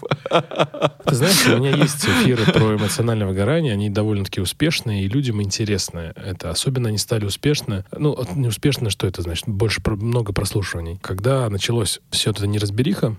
Ты 1.06 1.14
знаешь, 1.14 1.46
у 1.46 1.56
меня 1.56 1.74
есть 1.74 2.04
эфиры 2.04 2.44
про 2.52 2.76
эмоциональное 2.76 3.26
выгорание, 3.26 3.72
они 3.72 3.88
довольно-таки 3.88 4.42
успешные, 4.42 5.04
и 5.04 5.08
людям 5.08 5.40
интересны. 5.40 6.12
Это 6.14 6.50
особенно 6.50 6.90
они 6.90 6.98
стали 6.98 7.24
успешны. 7.24 7.86
Ну, 7.96 8.18
не 8.34 8.48
успешно, 8.48 8.90
что 8.90 9.06
это 9.06 9.22
значит? 9.22 9.48
Больше 9.48 9.80
много 10.10 10.32
прослушиваний. 10.32 10.98
Когда 11.00 11.48
началось 11.48 12.00
все 12.10 12.30
это 12.30 12.46
неразбериха, 12.46 13.16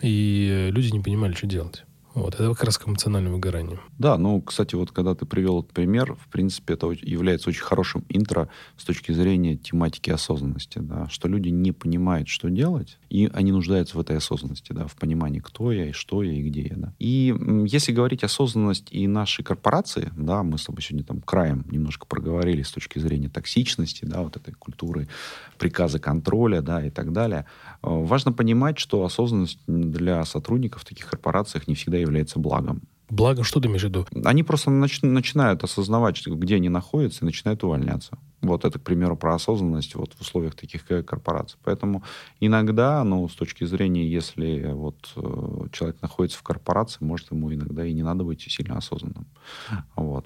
и 0.00 0.68
люди 0.72 0.90
не 0.90 1.00
понимали, 1.00 1.34
что 1.34 1.46
делать. 1.46 1.84
Вот, 2.14 2.34
это 2.34 2.48
как 2.50 2.64
раз 2.64 2.78
к 2.78 2.86
эмоциональному 2.86 3.36
выгоранию. 3.36 3.80
Да, 3.98 4.18
ну, 4.18 4.40
кстати, 4.42 4.74
вот 4.74 4.92
когда 4.92 5.14
ты 5.14 5.24
привел 5.24 5.60
этот 5.60 5.72
пример, 5.72 6.14
в 6.14 6.28
принципе, 6.28 6.74
это 6.74 6.90
является 6.90 7.48
очень 7.48 7.62
хорошим 7.62 8.04
интро 8.08 8.48
с 8.76 8.84
точки 8.84 9.12
зрения 9.12 9.56
тематики 9.56 10.10
осознанности, 10.10 10.78
да, 10.78 11.08
что 11.08 11.28
люди 11.28 11.48
не 11.48 11.72
понимают, 11.72 12.28
что 12.28 12.50
делать, 12.50 12.98
и 13.08 13.30
они 13.32 13.52
нуждаются 13.52 13.96
в 13.96 14.00
этой 14.00 14.16
осознанности, 14.16 14.72
да, 14.72 14.86
в 14.86 14.94
понимании, 14.96 15.40
кто 15.40 15.72
я, 15.72 15.88
и 15.88 15.92
что 15.92 16.22
я, 16.22 16.32
и 16.32 16.42
где 16.42 16.62
я, 16.62 16.76
да. 16.76 16.92
И 16.98 17.34
если 17.66 17.92
говорить 17.92 18.24
осознанность 18.24 18.88
и 18.90 19.06
нашей 19.06 19.42
корпорации, 19.42 20.10
да, 20.16 20.42
мы 20.42 20.58
с 20.58 20.64
тобой 20.64 20.82
сегодня 20.82 21.06
там 21.06 21.20
краем 21.20 21.64
немножко 21.70 22.06
проговорили 22.06 22.62
с 22.62 22.70
точки 22.70 22.98
зрения 22.98 23.30
токсичности, 23.30 24.04
да, 24.04 24.22
вот 24.22 24.36
этой 24.36 24.52
культуры 24.52 25.08
приказа 25.58 25.98
контроля, 25.98 26.60
да, 26.60 26.84
и 26.84 26.90
так 26.90 27.12
далее, 27.12 27.46
важно 27.82 28.32
понимать, 28.32 28.78
что 28.78 29.04
осознанность 29.04 29.58
для 29.66 30.24
сотрудников 30.24 30.82
в 30.82 30.84
таких 30.84 31.08
корпорациях 31.08 31.68
не 31.68 31.74
всегда 31.74 31.98
является 31.98 32.38
благом. 32.38 32.82
Благо, 33.12 33.44
что 33.44 33.60
ты 33.60 33.68
имеешь 33.68 33.82
в 33.82 33.88
виду? 33.88 34.06
Они 34.24 34.42
просто 34.42 34.70
нач- 34.70 35.06
начинают 35.06 35.62
осознавать, 35.62 36.26
где 36.26 36.56
они 36.56 36.70
находятся, 36.70 37.18
и 37.20 37.24
начинают 37.26 37.62
увольняться. 37.62 38.16
Вот 38.40 38.64
это, 38.64 38.78
к 38.78 38.82
примеру, 38.82 39.18
про 39.18 39.34
осознанность 39.34 39.94
вот 39.94 40.14
в 40.14 40.20
условиях 40.22 40.54
таких 40.54 40.86
корпораций. 40.86 41.58
Поэтому 41.62 42.02
иногда, 42.40 43.04
ну, 43.04 43.28
с 43.28 43.34
точки 43.34 43.64
зрения, 43.64 44.10
если 44.10 44.72
вот 44.72 44.96
э, 45.16 45.66
человек 45.72 46.00
находится 46.00 46.38
в 46.38 46.42
корпорации, 46.42 47.04
может, 47.04 47.30
ему 47.32 47.52
иногда 47.52 47.84
и 47.84 47.92
не 47.92 48.02
надо 48.02 48.24
быть 48.24 48.40
сильно 48.50 48.78
осознанным. 48.78 49.26
Вот. 49.94 50.24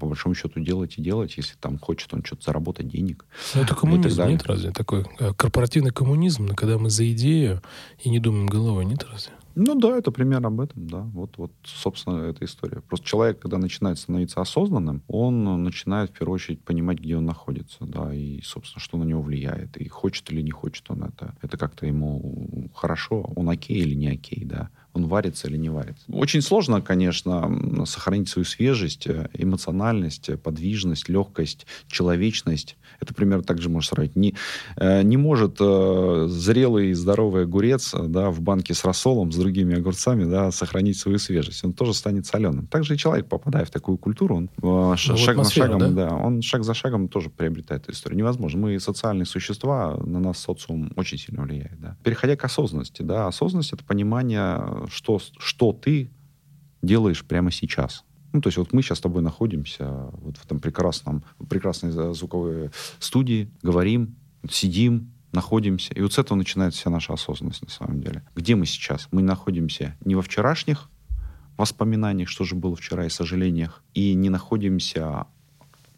По 0.00 0.06
большому 0.06 0.34
счету 0.34 0.58
делать 0.58 0.98
и 0.98 1.02
делать, 1.02 1.36
если 1.36 1.54
там 1.60 1.78
хочет 1.78 2.12
он 2.12 2.24
что-то 2.24 2.42
заработать 2.42 2.88
денег. 2.88 3.26
Но 3.54 3.62
это 3.62 3.76
коммунизм, 3.76 4.24
нет 4.24 4.42
разве? 4.42 4.72
Такой 4.72 5.06
э, 5.20 5.32
корпоративный 5.34 5.92
коммунизм, 5.92 6.48
когда 6.48 6.78
мы 6.78 6.90
за 6.90 7.08
идею 7.12 7.62
и 8.02 8.10
не 8.10 8.18
думаем 8.18 8.48
головой, 8.48 8.84
нет 8.84 9.06
разве? 9.08 9.32
Ну 9.60 9.74
да, 9.74 9.96
это 9.98 10.12
пример 10.12 10.46
об 10.46 10.60
этом, 10.60 10.86
да. 10.86 11.00
Вот, 11.00 11.36
вот, 11.36 11.50
собственно, 11.64 12.22
эта 12.26 12.44
история. 12.44 12.80
Просто 12.80 13.04
человек, 13.04 13.40
когда 13.40 13.58
начинает 13.58 13.98
становиться 13.98 14.40
осознанным, 14.40 15.02
он 15.08 15.64
начинает, 15.64 16.10
в 16.10 16.12
первую 16.12 16.36
очередь, 16.36 16.62
понимать, 16.62 17.00
где 17.00 17.16
он 17.16 17.24
находится, 17.24 17.78
да, 17.80 18.14
и, 18.14 18.40
собственно, 18.42 18.80
что 18.80 18.98
на 18.98 19.02
него 19.02 19.20
влияет, 19.20 19.76
и 19.76 19.88
хочет 19.88 20.30
или 20.30 20.42
не 20.42 20.52
хочет 20.52 20.88
он 20.90 21.02
это. 21.02 21.34
Это 21.42 21.58
как-то 21.58 21.86
ему 21.86 22.70
хорошо, 22.72 23.32
он 23.34 23.50
окей 23.50 23.78
или 23.78 23.94
не 23.94 24.08
окей, 24.08 24.44
да 24.44 24.70
он 24.98 25.06
варится 25.06 25.48
или 25.48 25.56
не 25.56 25.70
варится. 25.70 26.04
Очень 26.12 26.42
сложно, 26.42 26.80
конечно, 26.80 27.86
сохранить 27.86 28.28
свою 28.28 28.44
свежесть, 28.44 29.06
э, 29.06 29.28
эмоциональность, 29.32 30.28
э, 30.28 30.36
подвижность, 30.36 31.08
легкость, 31.08 31.66
человечность. 31.86 32.76
Это 33.00 33.14
примерно 33.14 33.44
так 33.44 33.60
же 33.60 33.68
можно 33.68 33.88
сравнить. 33.88 34.16
Не, 34.16 34.34
э, 34.76 35.02
не 35.02 35.16
может 35.16 35.58
зрелый 35.58 36.90
и 36.90 36.94
здоровый 36.94 37.44
огурец 37.44 37.94
да, 37.94 38.30
в 38.30 38.40
банке 38.40 38.74
с 38.74 38.84
рассолом, 38.84 39.32
с 39.32 39.36
другими 39.36 39.76
огурцами 39.76 40.24
да, 40.24 40.50
сохранить 40.50 40.98
свою 40.98 41.18
свежесть. 41.18 41.64
Он 41.64 41.72
тоже 41.72 41.94
станет 41.94 42.26
соленым. 42.26 42.66
Также 42.66 42.94
и 42.94 42.98
человек, 42.98 43.28
попадая 43.28 43.64
в 43.64 43.70
такую 43.70 43.98
культуру, 43.98 44.36
он 44.36 44.50
ну, 44.60 44.96
шаг 44.96 45.44
за 45.44 45.50
шагом, 45.50 45.78
да? 45.78 45.88
да, 45.88 46.14
он 46.14 46.42
шаг 46.42 46.64
за 46.64 46.74
шагом 46.74 47.08
тоже 47.08 47.30
приобретает 47.30 47.84
эту 47.84 47.92
историю. 47.92 48.18
Невозможно. 48.18 48.60
Мы 48.60 48.80
социальные 48.80 49.26
существа, 49.26 49.96
на 50.04 50.20
нас 50.20 50.38
социум 50.38 50.92
очень 50.96 51.18
сильно 51.18 51.42
влияет. 51.42 51.80
Да. 51.80 51.96
Переходя 52.02 52.36
к 52.36 52.44
осознанности. 52.44 53.02
Да, 53.02 53.26
осознанность— 53.26 53.72
это 53.72 53.84
понимание 53.84 54.86
что, 54.90 55.20
что 55.38 55.72
ты 55.72 56.10
делаешь 56.82 57.24
прямо 57.24 57.50
сейчас. 57.50 58.04
Ну, 58.32 58.40
то 58.40 58.48
есть 58.48 58.58
вот 58.58 58.72
мы 58.72 58.82
сейчас 58.82 58.98
с 58.98 59.00
тобой 59.00 59.22
находимся 59.22 60.10
вот 60.12 60.36
в 60.36 60.44
этом 60.44 60.60
прекрасном, 60.60 61.24
прекрасной 61.48 61.90
звуковой 62.14 62.70
студии, 62.98 63.50
говорим, 63.62 64.16
сидим, 64.50 65.12
находимся. 65.32 65.94
И 65.94 66.00
вот 66.00 66.12
с 66.12 66.18
этого 66.18 66.36
начинается 66.36 66.80
вся 66.80 66.90
наша 66.90 67.12
осознанность 67.12 67.62
на 67.62 67.70
самом 67.70 68.00
деле. 68.00 68.22
Где 68.34 68.54
мы 68.54 68.66
сейчас? 68.66 69.08
Мы 69.12 69.22
находимся 69.22 69.96
не 70.04 70.14
во 70.14 70.22
вчерашних 70.22 70.90
воспоминаниях, 71.56 72.28
что 72.28 72.44
же 72.44 72.54
было 72.54 72.76
вчера, 72.76 73.04
и 73.04 73.08
сожалениях, 73.08 73.82
и 73.92 74.14
не 74.14 74.30
находимся 74.30 75.26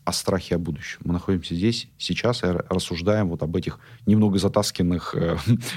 о 0.05 0.13
страхе 0.13 0.57
о 0.57 0.59
будущем. 0.59 0.99
Мы 1.05 1.13
находимся 1.13 1.55
здесь, 1.55 1.89
сейчас, 1.99 2.43
и 2.43 2.47
рассуждаем 2.47 3.29
вот 3.29 3.43
об 3.43 3.55
этих 3.55 3.79
немного 4.07 4.39
затасканных 4.39 5.15
э, 5.15 5.37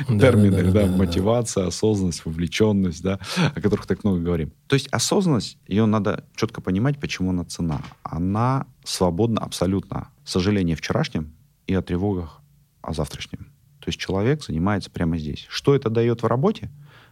да, 0.10 0.20
терминах, 0.20 0.66
да, 0.66 0.72
да, 0.72 0.88
да, 0.88 0.98
мотивация, 0.98 1.64
да. 1.64 1.68
осознанность, 1.68 2.26
вовлеченность, 2.26 3.04
да, 3.04 3.20
о 3.54 3.62
которых 3.62 3.86
так 3.86 4.04
много 4.04 4.20
говорим. 4.20 4.54
То 4.68 4.76
есть 4.76 4.88
осознанность, 4.88 5.58
ее 5.68 5.86
надо 5.86 6.26
четко 6.36 6.62
понимать, 6.62 7.00
почему 7.00 7.32
она 7.32 7.44
цена. 7.44 7.82
Она 8.04 8.68
свободна 8.84 9.42
абсолютно 9.42 10.10
сожаление 10.24 10.76
вчерашнем 10.76 11.34
и 11.68 11.74
о 11.74 11.82
тревогах 11.82 12.42
о 12.82 12.94
завтрашнем. 12.94 13.48
То 13.80 13.90
есть 13.90 14.00
человек 14.00 14.44
занимается 14.44 14.90
прямо 14.90 15.18
здесь. 15.18 15.46
Что 15.50 15.76
это 15.76 15.90
дает 15.90 16.24
в 16.24 16.26
работе? 16.26 16.70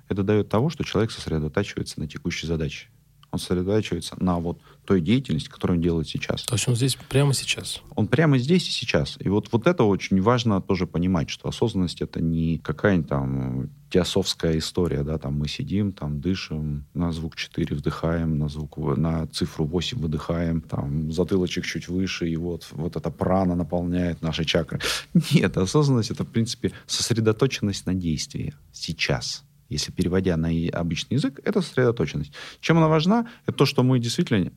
Это 0.08 0.24
дает 0.24 0.50
того, 0.50 0.70
что 0.70 0.84
человек 0.84 1.12
сосредотачивается 1.12 2.00
на 2.00 2.08
текущей 2.08 2.48
задаче 2.48 2.88
он 3.32 3.40
сосредотачивается 3.40 4.16
на 4.20 4.40
вот 4.40 4.60
той 4.86 5.00
деятельности, 5.02 5.50
которую 5.50 5.78
он 5.78 5.84
делает 5.84 6.08
сейчас. 6.08 6.44
То 6.44 6.56
есть 6.56 6.68
он 6.68 6.76
здесь 6.76 6.98
прямо 7.10 7.34
сейчас? 7.34 7.82
Он 7.96 8.08
прямо 8.08 8.38
здесь 8.38 8.68
и 8.68 8.72
сейчас. 8.72 9.18
И 9.20 9.30
вот, 9.30 9.48
вот 9.52 9.68
это 9.68 9.84
очень 9.84 10.22
важно 10.22 10.62
тоже 10.62 10.86
понимать, 10.86 11.30
что 11.30 11.48
осознанность 11.48 12.02
это 12.02 12.22
не 12.22 12.58
какая-нибудь 12.58 13.10
там 13.10 13.70
теософская 13.90 14.58
история, 14.58 15.04
да, 15.04 15.18
там 15.18 15.38
мы 15.38 15.48
сидим, 15.48 15.92
там 15.92 16.20
дышим, 16.22 16.86
на 16.94 17.12
звук 17.12 17.36
4 17.36 17.76
вдыхаем, 17.76 18.38
на 18.38 18.48
звук, 18.48 18.78
на 18.98 19.28
цифру 19.28 19.66
8 19.66 20.00
выдыхаем, 20.00 20.62
там 20.62 21.12
затылочек 21.12 21.66
чуть 21.66 21.90
выше, 21.90 22.30
и 22.30 22.38
вот, 22.38 22.68
вот 22.72 22.96
эта 22.96 23.12
прана 23.12 23.56
наполняет 23.56 24.22
наши 24.22 24.46
чакры. 24.46 24.80
Нет, 25.34 25.58
осознанность 25.58 26.12
это, 26.12 26.24
в 26.24 26.30
принципе, 26.30 26.72
сосредоточенность 26.86 27.86
на 27.86 27.94
действии 27.94 28.54
сейчас 28.72 29.44
если 29.72 29.92
переводя 29.92 30.38
на 30.38 30.50
обычный 30.74 31.16
язык, 31.16 31.40
это 31.44 31.62
сосредоточенность. 31.62 32.32
Чем 32.60 32.78
она 32.78 32.88
важна? 32.88 33.28
Это 33.46 33.58
то, 33.58 33.66
что 33.66 33.84
мы 33.84 34.00
действительно... 34.00 34.52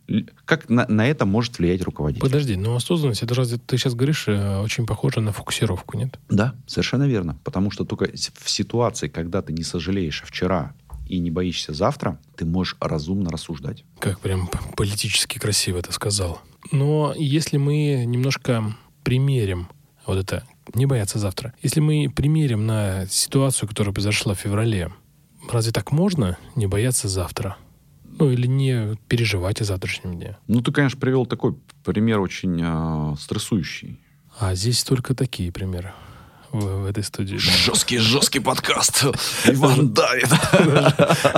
Как 0.45 0.69
на, 0.69 0.87
на 0.89 1.07
это 1.07 1.25
может 1.25 1.59
влиять 1.59 1.83
руководитель. 1.83 2.21
Подожди, 2.21 2.57
но 2.57 2.75
осознанность, 2.77 3.23
это 3.23 3.35
разве 3.35 3.59
ты 3.59 3.79
сейчас 3.79 3.95
говоришь, 3.95 4.25
э, 4.27 4.59
очень 4.59 4.87
похоже 4.87 5.21
на 5.21 5.33
фокусировку, 5.33 5.97
нет? 5.97 6.19
Да, 6.29 6.55
совершенно 6.67 7.05
верно. 7.05 7.39
Потому 7.45 7.71
что 7.71 7.85
только 7.85 8.11
в 8.13 8.51
ситуации, 8.51 9.09
когда 9.09 9.41
ты 9.41 9.53
не 9.53 9.63
сожалеешь 9.63 10.23
вчера 10.27 10.75
и 11.07 11.19
не 11.19 11.31
боишься 11.31 11.73
завтра, 11.73 12.19
ты 12.37 12.45
можешь 12.45 12.77
разумно 12.81 13.31
рассуждать. 13.31 13.85
Как 14.01 14.21
прям 14.21 14.49
политически 14.77 15.39
красиво 15.39 15.79
это 15.79 15.93
сказал. 15.93 16.41
Но 16.73 17.15
если 17.17 17.57
мы 17.57 18.05
немножко 18.07 18.75
примерим 19.05 19.69
вот 20.07 20.19
это 20.19 20.45
не 20.75 20.87
бояться 20.87 21.19
завтра. 21.19 21.53
Если 21.63 21.81
мы 21.81 22.11
примерим 22.15 22.67
на 22.67 23.07
ситуацию, 23.07 23.69
которая 23.69 23.93
произошла 23.93 24.35
в 24.35 24.39
феврале, 24.39 24.91
Разве 25.51 25.73
так 25.73 25.93
можно 25.93 26.39
не 26.57 26.67
бояться 26.67 27.09
завтра? 27.09 27.57
Ну, 28.19 28.31
или 28.31 28.47
не 28.47 28.97
переживать 29.09 29.61
о 29.61 29.65
завтрашнем 29.65 30.15
дне? 30.15 30.37
Ну, 30.47 30.61
ты, 30.61 30.73
конечно, 30.73 31.01
привел 31.01 31.27
такой 31.27 31.57
пример 31.85 32.21
очень 32.21 32.61
э, 32.63 33.17
стрессующий. 33.19 33.99
А 34.39 34.55
здесь 34.55 34.85
только 34.85 35.15
такие 35.15 35.51
примеры 35.53 35.93
в, 36.55 36.83
в 36.83 36.87
этой 36.87 37.03
студии. 37.03 37.37
Жесткий, 37.37 37.99
жесткий 37.99 38.39
подкаст. 38.39 39.05
Иван 39.47 39.93
давит. 39.93 40.29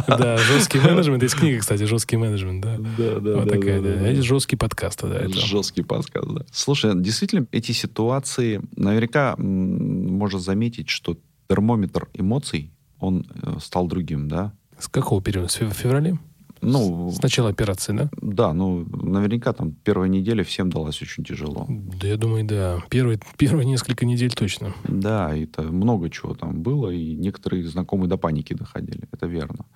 Да, 0.06 0.36
жесткий 0.38 0.78
менеджмент. 0.78 1.22
Есть 1.22 1.34
книга, 1.36 1.60
кстати, 1.60 1.84
жесткий 1.84 2.16
менеджмент, 2.16 2.62
да? 2.62 2.76
Да, 2.78 3.20
да, 3.20 3.36
Вот 3.36 3.48
такая, 3.48 3.80
да. 3.80 4.08
Это 4.08 4.22
жесткий 4.22 4.56
подкаст, 4.56 5.02
да. 5.02 5.28
Жесткий 5.28 5.82
подкаст, 5.82 6.28
да. 6.28 6.44
Слушай, 6.52 6.92
действительно, 6.94 7.46
эти 7.52 7.72
ситуации, 7.72 8.60
наверняка 8.76 9.34
можно 9.38 10.38
заметить, 10.38 10.90
что 10.90 11.16
термометр 11.48 12.08
эмоций 12.12 12.72
он 13.06 13.26
э, 13.42 13.58
стал 13.60 13.86
другим, 13.86 14.28
да. 14.28 14.52
С 14.78 14.88
какого 14.88 15.22
периода? 15.22 15.48
С 15.48 15.54
февраля? 15.54 16.18
Ну, 16.62 17.10
с 17.12 17.22
начала 17.22 17.50
операции, 17.50 17.92
да? 17.92 18.10
Да, 18.20 18.52
ну, 18.52 18.84
наверняка 18.84 19.52
там 19.52 19.72
первая 19.72 20.08
неделя 20.08 20.42
всем 20.42 20.70
далась 20.70 21.00
очень 21.02 21.24
тяжело. 21.24 21.66
Да, 21.68 22.08
я 22.08 22.16
думаю, 22.16 22.44
да. 22.44 22.82
Первые, 22.88 23.20
первые 23.36 23.66
несколько 23.66 24.06
недель 24.06 24.32
точно. 24.32 24.74
Да, 24.84 25.36
это 25.36 25.62
много 25.62 26.10
чего 26.10 26.34
там 26.34 26.62
было, 26.62 26.90
и 26.90 27.14
некоторые 27.14 27.66
знакомые 27.68 28.08
до 28.08 28.16
паники 28.16 28.54
доходили, 28.54 29.08
это 29.12 29.26
верно. 29.26 29.66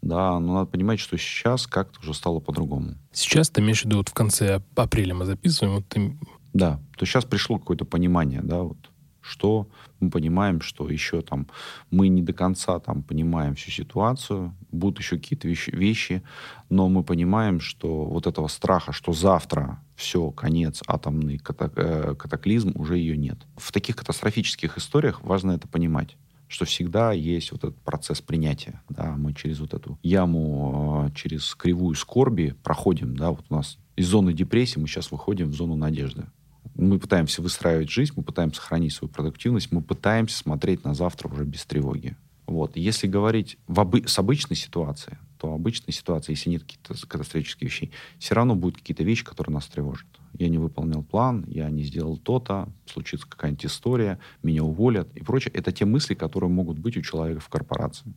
Да, 0.00 0.38
но 0.40 0.54
надо 0.54 0.66
понимать, 0.66 0.98
что 0.98 1.16
сейчас 1.16 1.66
как-то 1.66 2.00
уже 2.00 2.14
стало 2.14 2.40
по-другому. 2.40 2.96
Сейчас 3.12 3.50
ты 3.50 3.60
имеешь 3.60 3.82
в 3.82 3.84
виду, 3.84 3.98
вот 3.98 4.08
в 4.08 4.14
конце 4.14 4.62
апреля 4.74 5.14
мы 5.14 5.26
записываем, 5.26 5.76
вот 5.76 5.86
ты... 5.88 6.18
Да, 6.52 6.80
то 6.96 7.06
сейчас 7.06 7.24
пришло 7.24 7.58
какое-то 7.58 7.84
понимание, 7.84 8.40
да, 8.42 8.62
вот 8.62 8.78
что 9.20 9.68
мы 10.02 10.10
понимаем, 10.10 10.60
что 10.60 10.88
еще 10.90 11.22
там 11.22 11.46
мы 11.90 12.08
не 12.08 12.22
до 12.22 12.32
конца 12.32 12.78
там 12.80 13.02
понимаем 13.02 13.54
всю 13.54 13.70
ситуацию, 13.70 14.54
будут 14.70 14.98
еще 14.98 15.16
какие-то 15.16 15.48
вещи, 15.48 15.70
вещи, 15.70 16.22
но 16.68 16.88
мы 16.88 17.04
понимаем, 17.04 17.60
что 17.60 18.04
вот 18.04 18.26
этого 18.26 18.48
страха, 18.48 18.92
что 18.92 19.12
завтра 19.12 19.80
все, 19.96 20.30
конец, 20.30 20.82
атомный 20.86 21.40
э, 21.40 22.14
катаклизм, 22.18 22.72
уже 22.74 22.98
ее 22.98 23.16
нет. 23.16 23.38
В 23.56 23.72
таких 23.72 23.96
катастрофических 23.96 24.76
историях 24.76 25.22
важно 25.22 25.52
это 25.52 25.68
понимать 25.68 26.16
что 26.48 26.66
всегда 26.66 27.12
есть 27.12 27.50
вот 27.50 27.64
этот 27.64 27.80
процесс 27.80 28.20
принятия. 28.20 28.82
Да, 28.90 29.14
мы 29.16 29.32
через 29.32 29.58
вот 29.58 29.72
эту 29.72 29.98
яму, 30.02 31.06
э, 31.08 31.14
через 31.14 31.54
кривую 31.54 31.94
скорби 31.94 32.54
проходим. 32.62 33.16
Да, 33.16 33.30
вот 33.30 33.46
у 33.48 33.54
нас 33.54 33.78
из 33.96 34.08
зоны 34.08 34.34
депрессии 34.34 34.78
мы 34.78 34.86
сейчас 34.86 35.10
выходим 35.10 35.48
в 35.48 35.54
зону 35.54 35.76
надежды 35.76 36.26
мы 36.74 36.98
пытаемся 36.98 37.42
выстраивать 37.42 37.90
жизнь, 37.90 38.12
мы 38.16 38.22
пытаемся 38.22 38.60
сохранить 38.60 38.92
свою 38.92 39.10
продуктивность, 39.10 39.72
мы 39.72 39.82
пытаемся 39.82 40.36
смотреть 40.36 40.84
на 40.84 40.94
завтра 40.94 41.28
уже 41.28 41.44
без 41.44 41.64
тревоги. 41.64 42.16
Вот. 42.46 42.76
Если 42.76 43.06
говорить 43.06 43.58
в 43.66 43.80
обы- 43.80 44.06
с 44.06 44.18
обычной 44.18 44.56
ситуацией, 44.56 45.16
то 45.38 45.52
обычной 45.52 45.92
ситуации, 45.92 46.32
если 46.32 46.50
нет 46.50 46.62
каких-то 46.62 46.94
катастрофических 47.06 47.62
вещей, 47.62 47.92
все 48.18 48.34
равно 48.34 48.54
будут 48.54 48.78
какие-то 48.78 49.04
вещи, 49.04 49.24
которые 49.24 49.54
нас 49.54 49.66
тревожат. 49.66 50.06
Я 50.38 50.48
не 50.48 50.58
выполнил 50.58 51.02
план, 51.02 51.44
я 51.46 51.68
не 51.70 51.82
сделал 51.82 52.16
то-то, 52.16 52.68
случится 52.86 53.26
какая-нибудь 53.28 53.66
история, 53.66 54.18
меня 54.42 54.64
уволят 54.64 55.14
и 55.14 55.22
прочее. 55.22 55.52
Это 55.54 55.72
те 55.72 55.84
мысли, 55.84 56.14
которые 56.14 56.50
могут 56.50 56.78
быть 56.78 56.96
у 56.96 57.02
человека 57.02 57.40
в 57.40 57.48
корпорации. 57.48 58.12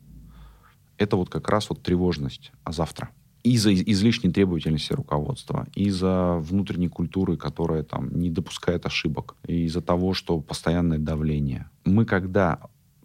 Это 0.98 1.16
вот 1.16 1.28
как 1.28 1.48
раз 1.48 1.68
вот 1.68 1.82
тревожность 1.82 2.52
а 2.64 2.72
завтра 2.72 3.10
из-за 3.54 3.74
излишней 3.74 4.32
требовательности 4.32 4.92
руководства, 4.92 5.66
из-за 5.74 6.36
внутренней 6.38 6.88
культуры, 6.88 7.36
которая 7.36 7.82
там 7.82 8.10
не 8.18 8.30
допускает 8.30 8.86
ошибок, 8.86 9.36
из-за 9.46 9.80
того, 9.80 10.14
что 10.14 10.40
постоянное 10.40 10.98
давление. 10.98 11.70
Мы, 11.84 12.04
когда 12.04 12.58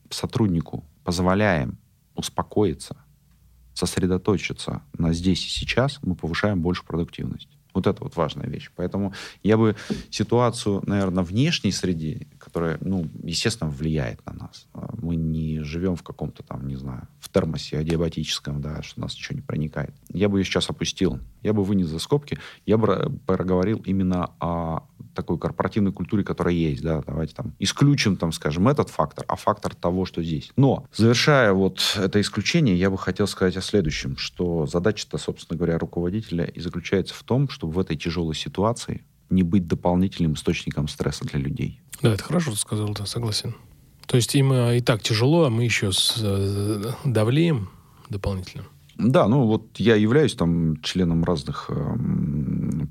сотруднику 0.09 0.83
позволяем 1.03 1.77
успокоиться, 2.15 2.97
сосредоточиться 3.73 4.81
на 4.97 5.13
здесь 5.13 5.45
и 5.45 5.49
сейчас, 5.49 5.99
мы 6.01 6.15
повышаем 6.15 6.61
больше 6.61 6.83
продуктивность. 6.85 7.49
Вот 7.73 7.87
это 7.87 8.03
вот 8.03 8.15
важная 8.15 8.47
вещь. 8.47 8.71
Поэтому 8.75 9.13
я 9.43 9.57
бы 9.57 9.75
ситуацию, 10.09 10.81
наверное, 10.85 11.23
внешней 11.23 11.71
среде, 11.71 12.27
которая, 12.37 12.77
ну, 12.81 13.07
естественно, 13.23 13.69
влияет 13.69 14.25
на 14.25 14.33
нас. 14.33 14.67
А 14.73 14.93
мы 15.01 15.15
не 15.15 15.61
живем 15.61 15.95
в 15.95 16.03
каком-то 16.03 16.43
там, 16.43 16.67
не 16.67 16.75
знаю, 16.75 17.07
в 17.19 17.29
термосе 17.29 17.77
адиабатическом, 17.77 18.61
да, 18.61 18.81
что 18.81 19.01
нас 19.01 19.15
ничего 19.15 19.35
не 19.35 19.41
проникает. 19.41 19.93
Я 20.09 20.29
бы 20.29 20.39
ее 20.39 20.45
сейчас 20.45 20.69
опустил. 20.69 21.19
Я 21.41 21.53
бы 21.53 21.63
вынес 21.63 21.87
за 21.87 21.99
скобки. 21.99 22.37
Я 22.65 22.77
бы 22.77 23.11
проговорил 23.25 23.81
именно 23.85 24.31
о 24.39 24.83
такой 25.13 25.37
корпоративной 25.37 25.91
культуре, 25.91 26.23
которая 26.23 26.53
есть, 26.53 26.81
да, 26.81 27.01
давайте 27.05 27.35
там 27.35 27.53
исключим, 27.59 28.15
там, 28.17 28.31
скажем, 28.31 28.67
этот 28.67 28.89
фактор, 28.89 29.25
а 29.27 29.35
фактор 29.35 29.75
того, 29.75 30.05
что 30.05 30.23
здесь. 30.23 30.51
Но, 30.55 30.85
завершая 30.93 31.53
вот 31.53 31.97
это 31.97 32.21
исключение, 32.21 32.77
я 32.77 32.89
бы 32.89 32.97
хотел 32.97 33.27
сказать 33.27 33.57
о 33.57 33.61
следующем, 33.61 34.17
что 34.17 34.65
задача-то, 34.65 35.17
собственно 35.17 35.57
говоря, 35.57 35.77
руководителя 35.77 36.45
и 36.45 36.59
заключается 36.59 37.13
в 37.13 37.23
том, 37.23 37.49
чтобы 37.49 37.73
в 37.73 37.79
этой 37.79 37.97
тяжелой 37.97 38.35
ситуации 38.35 39.03
не 39.29 39.43
быть 39.43 39.67
дополнительным 39.67 40.33
источником 40.33 40.87
стресса 40.87 41.25
для 41.25 41.39
людей. 41.39 41.81
Да, 42.01 42.13
это 42.13 42.23
хорошо 42.23 42.55
сказал, 42.55 42.89
да, 42.89 43.05
согласен. 43.05 43.55
То 44.07 44.17
есть 44.17 44.35
им 44.35 44.51
э, 44.51 44.77
и 44.77 44.81
так 44.81 45.01
тяжело, 45.01 45.45
а 45.45 45.49
мы 45.49 45.63
еще 45.63 45.91
с, 45.91 46.17
э, 46.21 46.91
давлеем 47.05 47.69
дополнительно. 48.09 48.65
Да, 49.03 49.27
ну 49.27 49.47
вот 49.47 49.79
я 49.79 49.95
являюсь 49.95 50.35
там 50.35 50.79
членом 50.81 51.23
разных 51.23 51.69
э, 51.69 51.95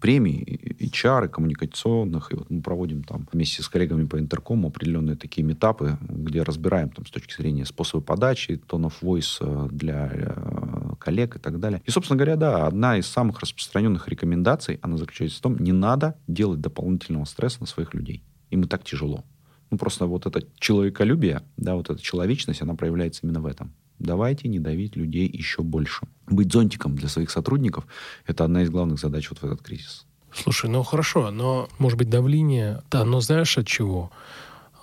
премий, 0.00 0.42
HR, 0.80 1.26
и 1.26 1.28
коммуникационных, 1.28 2.32
и 2.32 2.36
вот 2.36 2.50
мы 2.50 2.62
проводим 2.62 3.04
там 3.04 3.28
вместе 3.32 3.62
с 3.62 3.68
коллегами 3.68 4.06
по 4.06 4.18
интеркому 4.18 4.68
определенные 4.68 5.16
такие 5.16 5.46
метапы, 5.46 5.98
где 6.00 6.42
разбираем 6.42 6.90
там 6.90 7.06
с 7.06 7.10
точки 7.10 7.40
зрения 7.40 7.64
способа 7.64 8.02
подачи, 8.02 8.60
tone 8.68 8.90
of 8.90 8.94
voice 9.00 9.38
э, 9.40 9.68
для 9.70 10.10
э, 10.12 10.94
коллег 10.98 11.36
и 11.36 11.38
так 11.38 11.60
далее. 11.60 11.80
И, 11.84 11.90
собственно 11.90 12.16
говоря, 12.16 12.36
да, 12.36 12.66
одна 12.66 12.98
из 12.98 13.06
самых 13.06 13.40
распространенных 13.40 14.08
рекомендаций, 14.08 14.80
она 14.82 14.96
заключается 14.96 15.38
в 15.38 15.42
том, 15.42 15.58
не 15.58 15.72
надо 15.72 16.16
делать 16.26 16.60
дополнительного 16.60 17.24
стресса 17.24 17.58
на 17.60 17.66
своих 17.66 17.94
людей. 17.94 18.24
Им 18.50 18.62
и 18.62 18.66
так 18.66 18.82
тяжело. 18.82 19.24
Ну, 19.70 19.78
просто 19.78 20.06
вот 20.06 20.26
это 20.26 20.42
человеколюбие, 20.58 21.42
да, 21.56 21.76
вот 21.76 21.88
эта 21.90 22.02
человечность, 22.02 22.62
она 22.62 22.74
проявляется 22.74 23.20
именно 23.22 23.40
в 23.40 23.46
этом. 23.46 23.72
Давайте 24.00 24.48
не 24.48 24.58
давить 24.58 24.96
людей 24.96 25.28
еще 25.28 25.62
больше. 25.62 26.06
Быть 26.26 26.52
зонтиком 26.52 26.96
для 26.96 27.08
своих 27.08 27.30
сотрудников– 27.30 27.86
это 28.26 28.44
одна 28.44 28.62
из 28.62 28.70
главных 28.70 28.98
задач 28.98 29.28
вот 29.30 29.40
в 29.40 29.44
этот 29.44 29.62
кризис. 29.62 30.06
Слушай, 30.32 30.70
ну 30.70 30.82
хорошо, 30.82 31.30
но, 31.30 31.68
может 31.78 31.98
быть, 31.98 32.08
давление, 32.08 32.82
да, 32.90 33.04
но 33.04 33.20
знаешь 33.20 33.58
от 33.58 33.66
чего? 33.66 34.10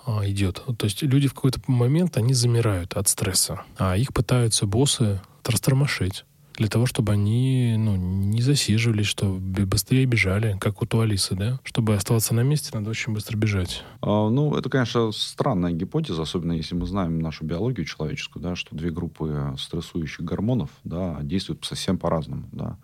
А, 0.06 0.26
идет. 0.28 0.62
То 0.78 0.84
есть 0.84 1.02
люди 1.02 1.26
в 1.26 1.34
какой-то 1.34 1.60
момент, 1.66 2.16
они 2.16 2.32
замирают 2.32 2.94
от 2.94 3.08
стресса, 3.08 3.62
а 3.76 3.96
их 3.96 4.14
пытаются 4.14 4.66
боссы 4.66 5.20
растормошить 5.44 6.24
для 6.58 6.68
того, 6.68 6.86
чтобы 6.86 7.12
они 7.12 7.76
ну, 7.78 7.96
не 7.96 8.42
засиживались, 8.42 9.06
чтобы 9.06 9.64
быстрее 9.64 10.04
бежали, 10.06 10.56
как 10.60 10.82
у 10.82 10.86
Туалисы, 10.86 11.34
да? 11.34 11.60
Чтобы 11.62 11.94
оставаться 11.94 12.34
на 12.34 12.40
месте, 12.40 12.70
надо 12.74 12.90
очень 12.90 13.12
быстро 13.12 13.36
бежать. 13.36 13.84
А, 14.02 14.28
ну, 14.28 14.54
это, 14.56 14.68
конечно, 14.68 15.12
странная 15.12 15.72
гипотеза, 15.72 16.22
особенно 16.22 16.52
если 16.52 16.74
мы 16.74 16.86
знаем 16.86 17.20
нашу 17.20 17.44
биологию 17.44 17.86
человеческую, 17.86 18.42
да, 18.42 18.56
что 18.56 18.74
две 18.74 18.90
группы 18.90 19.54
стрессующих 19.58 20.24
гормонов 20.24 20.70
да, 20.82 21.18
действуют 21.22 21.64
совсем 21.64 21.96
по-разному. 21.96 22.48
Да. 22.50 22.76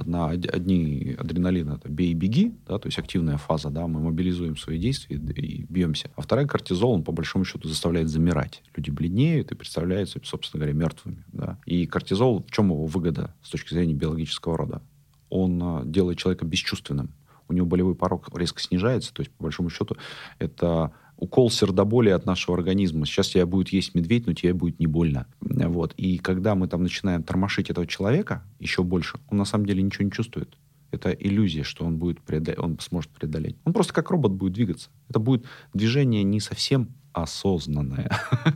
Одна, 0.00 0.28
одни 0.28 1.14
адреналин 1.18 1.72
это 1.72 1.90
бей 1.90 2.12
и 2.12 2.14
беги, 2.14 2.54
да, 2.66 2.78
то 2.78 2.88
есть 2.88 2.98
активная 2.98 3.36
фаза, 3.36 3.68
да, 3.68 3.86
мы 3.86 4.00
мобилизуем 4.00 4.56
свои 4.56 4.78
действия 4.78 5.16
и 5.16 5.66
бьемся. 5.68 6.10
А 6.16 6.22
вторая 6.22 6.46
кортизол, 6.46 6.92
он 6.92 7.04
по 7.04 7.12
большому 7.12 7.44
счету 7.44 7.68
заставляет 7.68 8.08
замирать. 8.08 8.62
Люди 8.74 8.88
бледнеют 8.88 9.52
и 9.52 9.54
представляются, 9.54 10.18
собственно 10.24 10.60
говоря, 10.60 10.72
мертвыми. 10.72 11.22
Да. 11.32 11.58
И 11.66 11.86
кортизол, 11.86 12.42
в 12.42 12.50
чем 12.50 12.70
его 12.70 12.86
выгода 12.86 13.34
с 13.42 13.50
точки 13.50 13.74
зрения 13.74 13.92
биологического 13.92 14.56
рода? 14.56 14.82
Он 15.28 15.60
а, 15.62 15.82
делает 15.84 16.16
человека 16.16 16.46
бесчувственным. 16.46 17.10
У 17.48 17.52
него 17.52 17.66
болевой 17.66 17.94
порог 17.94 18.28
резко 18.34 18.62
снижается, 18.62 19.12
то 19.12 19.20
есть, 19.20 19.30
по 19.32 19.44
большому 19.44 19.68
счету, 19.68 19.96
это 20.38 20.92
укол 21.20 21.50
сердоболия 21.50 22.16
от 22.16 22.26
нашего 22.26 22.56
организма. 22.56 23.06
Сейчас 23.06 23.28
тебя 23.28 23.46
будет 23.46 23.68
есть 23.68 23.94
медведь, 23.94 24.26
но 24.26 24.32
тебе 24.32 24.54
будет 24.54 24.80
не 24.80 24.86
больно. 24.86 25.26
Вот. 25.40 25.92
И 25.96 26.18
когда 26.18 26.54
мы 26.54 26.66
там 26.66 26.82
начинаем 26.82 27.22
тормошить 27.22 27.70
этого 27.70 27.86
человека 27.86 28.42
еще 28.58 28.82
больше, 28.82 29.18
он 29.28 29.38
на 29.38 29.44
самом 29.44 29.66
деле 29.66 29.82
ничего 29.82 30.04
не 30.04 30.10
чувствует. 30.10 30.56
Это 30.90 31.10
иллюзия, 31.10 31.62
что 31.62 31.84
он, 31.84 31.98
будет 31.98 32.20
преодолеть, 32.20 32.58
он 32.58 32.78
сможет 32.80 33.10
преодолеть. 33.10 33.56
Он 33.64 33.72
просто 33.72 33.92
как 33.92 34.10
робот 34.10 34.32
будет 34.32 34.54
двигаться. 34.54 34.90
Это 35.08 35.20
будет 35.20 35.44
движение 35.72 36.24
не 36.24 36.40
совсем 36.40 36.88
осознанное. 37.12 38.10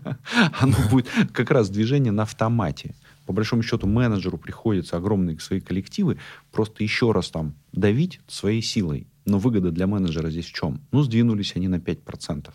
Оно 0.60 0.76
будет 0.90 1.08
как 1.32 1.50
раз 1.50 1.70
движение 1.70 2.12
на 2.12 2.22
автомате. 2.22 2.94
По 3.26 3.32
большому 3.32 3.62
счету 3.62 3.86
менеджеру 3.86 4.36
приходится 4.36 4.96
огромные 4.96 5.38
свои 5.38 5.60
коллективы 5.60 6.18
просто 6.50 6.82
еще 6.82 7.12
раз 7.12 7.30
там 7.30 7.54
давить 7.72 8.20
своей 8.26 8.62
силой. 8.62 9.06
Но 9.24 9.38
выгода 9.38 9.70
для 9.70 9.86
менеджера 9.86 10.30
здесь 10.30 10.46
в 10.46 10.52
чем? 10.52 10.80
Ну, 10.92 11.02
сдвинулись 11.02 11.52
они 11.56 11.68
на 11.68 11.76
5%. 11.76 12.50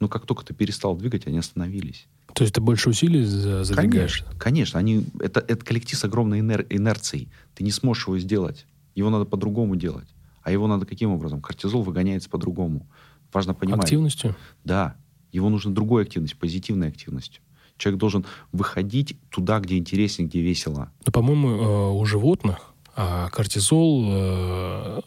Но 0.00 0.08
как 0.08 0.26
только 0.26 0.44
ты 0.44 0.54
перестал 0.54 0.96
двигать, 0.96 1.26
они 1.26 1.38
остановились. 1.38 2.06
То 2.34 2.42
есть 2.42 2.54
ты 2.54 2.60
больше 2.60 2.90
усилий 2.90 3.24
задвигаешь? 3.24 4.22
Конечно, 4.22 4.26
конечно. 4.38 4.78
Они, 4.78 5.04
это, 5.18 5.40
это 5.40 5.64
коллектив 5.64 5.98
с 5.98 6.04
огромной 6.04 6.40
инер, 6.40 6.66
инерцией. 6.70 7.28
Ты 7.54 7.64
не 7.64 7.70
сможешь 7.70 8.06
его 8.06 8.18
сделать. 8.18 8.66
Его 8.94 9.10
надо 9.10 9.24
по-другому 9.24 9.76
делать. 9.76 10.08
А 10.42 10.50
его 10.50 10.66
надо 10.66 10.86
каким 10.86 11.10
образом? 11.10 11.40
Кортизол 11.40 11.82
выгоняется 11.82 12.30
по-другому. 12.30 12.86
Важно 13.32 13.54
понимать. 13.54 13.84
Активностью? 13.84 14.36
Да. 14.64 14.96
Его 15.32 15.48
нужно 15.48 15.72
другой 15.72 16.04
активность, 16.04 16.36
позитивной 16.36 16.88
активностью. 16.88 17.42
Человек 17.76 18.00
должен 18.00 18.26
выходить 18.52 19.16
туда, 19.30 19.60
где 19.60 19.78
интереснее, 19.78 20.28
где 20.28 20.40
весело. 20.40 20.92
Но, 21.06 21.12
по-моему, 21.12 21.48
э, 21.48 21.90
у 21.92 22.04
животных 22.04 22.69
а 22.96 23.28
кортизол, 23.30 24.04
э, 24.10 25.00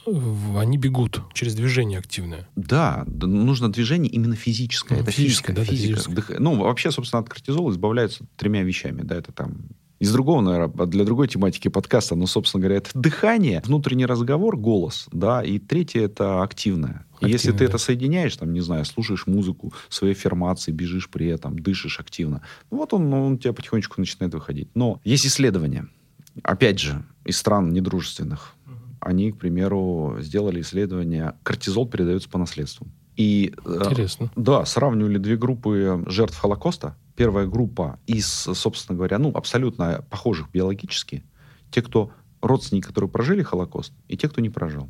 они 0.58 0.78
бегут 0.78 1.22
через 1.34 1.56
движение 1.56 2.00
активное. 2.00 2.48
Да, 2.56 3.06
нужно 3.08 3.72
движение 3.72 4.12
именно 4.12 4.36
физическое. 4.36 4.96
Ну, 4.96 5.02
это 5.02 5.12
физическое, 5.12 5.54
да, 5.54 5.64
физика. 5.64 6.00
физика. 6.00 6.36
Ну, 6.40 6.56
вообще, 6.56 6.92
собственно, 6.92 7.22
от 7.22 7.30
кортизола 7.30 7.72
избавляются 7.72 8.26
тремя 8.38 8.64
вещами. 8.64 9.02
Да, 9.02 9.16
это 9.16 9.32
там 9.32 9.70
из 10.04 10.12
другого, 10.12 10.42
наверное, 10.42 10.86
для 10.86 11.06
другой 11.06 11.30
тематики 11.30 11.70
подкаста, 11.70 12.16
но, 12.16 12.28
собственно 12.28 12.62
говоря, 12.62 12.78
это 12.78 12.90
дыхание, 12.94 13.62
внутренний 13.66 14.06
разговор, 14.06 14.58
голос, 14.58 15.08
да, 15.14 15.42
и 15.42 15.60
третье 15.60 16.02
это 16.02 16.44
активное. 16.44 17.06
И 17.22 17.30
если 17.30 17.52
ты 17.52 17.60
да. 17.60 17.66
это 17.66 17.78
соединяешь, 17.78 18.36
там, 18.36 18.52
не 18.52 18.60
знаю, 18.60 18.84
слушаешь 18.84 19.28
музыку, 19.28 19.74
свои 19.88 20.12
аффирмации, 20.12 20.72
бежишь 20.72 21.10
при 21.10 21.28
этом, 21.28 21.58
дышишь 21.58 22.02
активно, 22.02 22.42
ну, 22.70 22.80
вот 22.80 22.94
он, 22.94 23.14
он 23.14 23.34
у 23.34 23.38
тебя 23.38 23.54
потихонечку 23.54 24.02
начинает 24.02 24.34
выходить. 24.34 24.68
Но 24.76 25.00
есть 25.06 25.26
исследования, 25.26 25.88
опять 26.42 26.80
же, 26.80 27.04
из 27.26 27.38
стран 27.38 27.72
недружественных. 27.72 28.56
Они, 29.00 29.32
к 29.32 29.38
примеру, 29.38 30.18
сделали 30.20 30.62
исследование, 30.62 31.36
кортизол 31.44 31.88
передается 31.88 32.30
по 32.30 32.38
наследству. 32.38 32.88
И, 33.16 33.54
э, 33.66 33.80
Интересно. 33.86 34.26
Э, 34.26 34.30
да, 34.36 34.66
сравнивали 34.66 35.18
две 35.18 35.36
группы 35.36 36.04
жертв 36.08 36.38
Холокоста. 36.38 36.96
Первая 37.16 37.46
группа 37.46 38.00
из, 38.08 38.28
собственно 38.28 38.96
говоря, 38.96 39.20
ну, 39.20 39.32
абсолютно 39.36 40.04
похожих 40.10 40.50
биологически. 40.52 41.24
Те, 41.70 41.82
кто 41.82 42.12
родственники, 42.42 42.88
которые 42.88 43.10
прожили 43.10 43.44
Холокост, 43.44 43.94
и 44.08 44.18
те, 44.18 44.30
кто 44.30 44.42
не 44.42 44.50
прожил. 44.50 44.90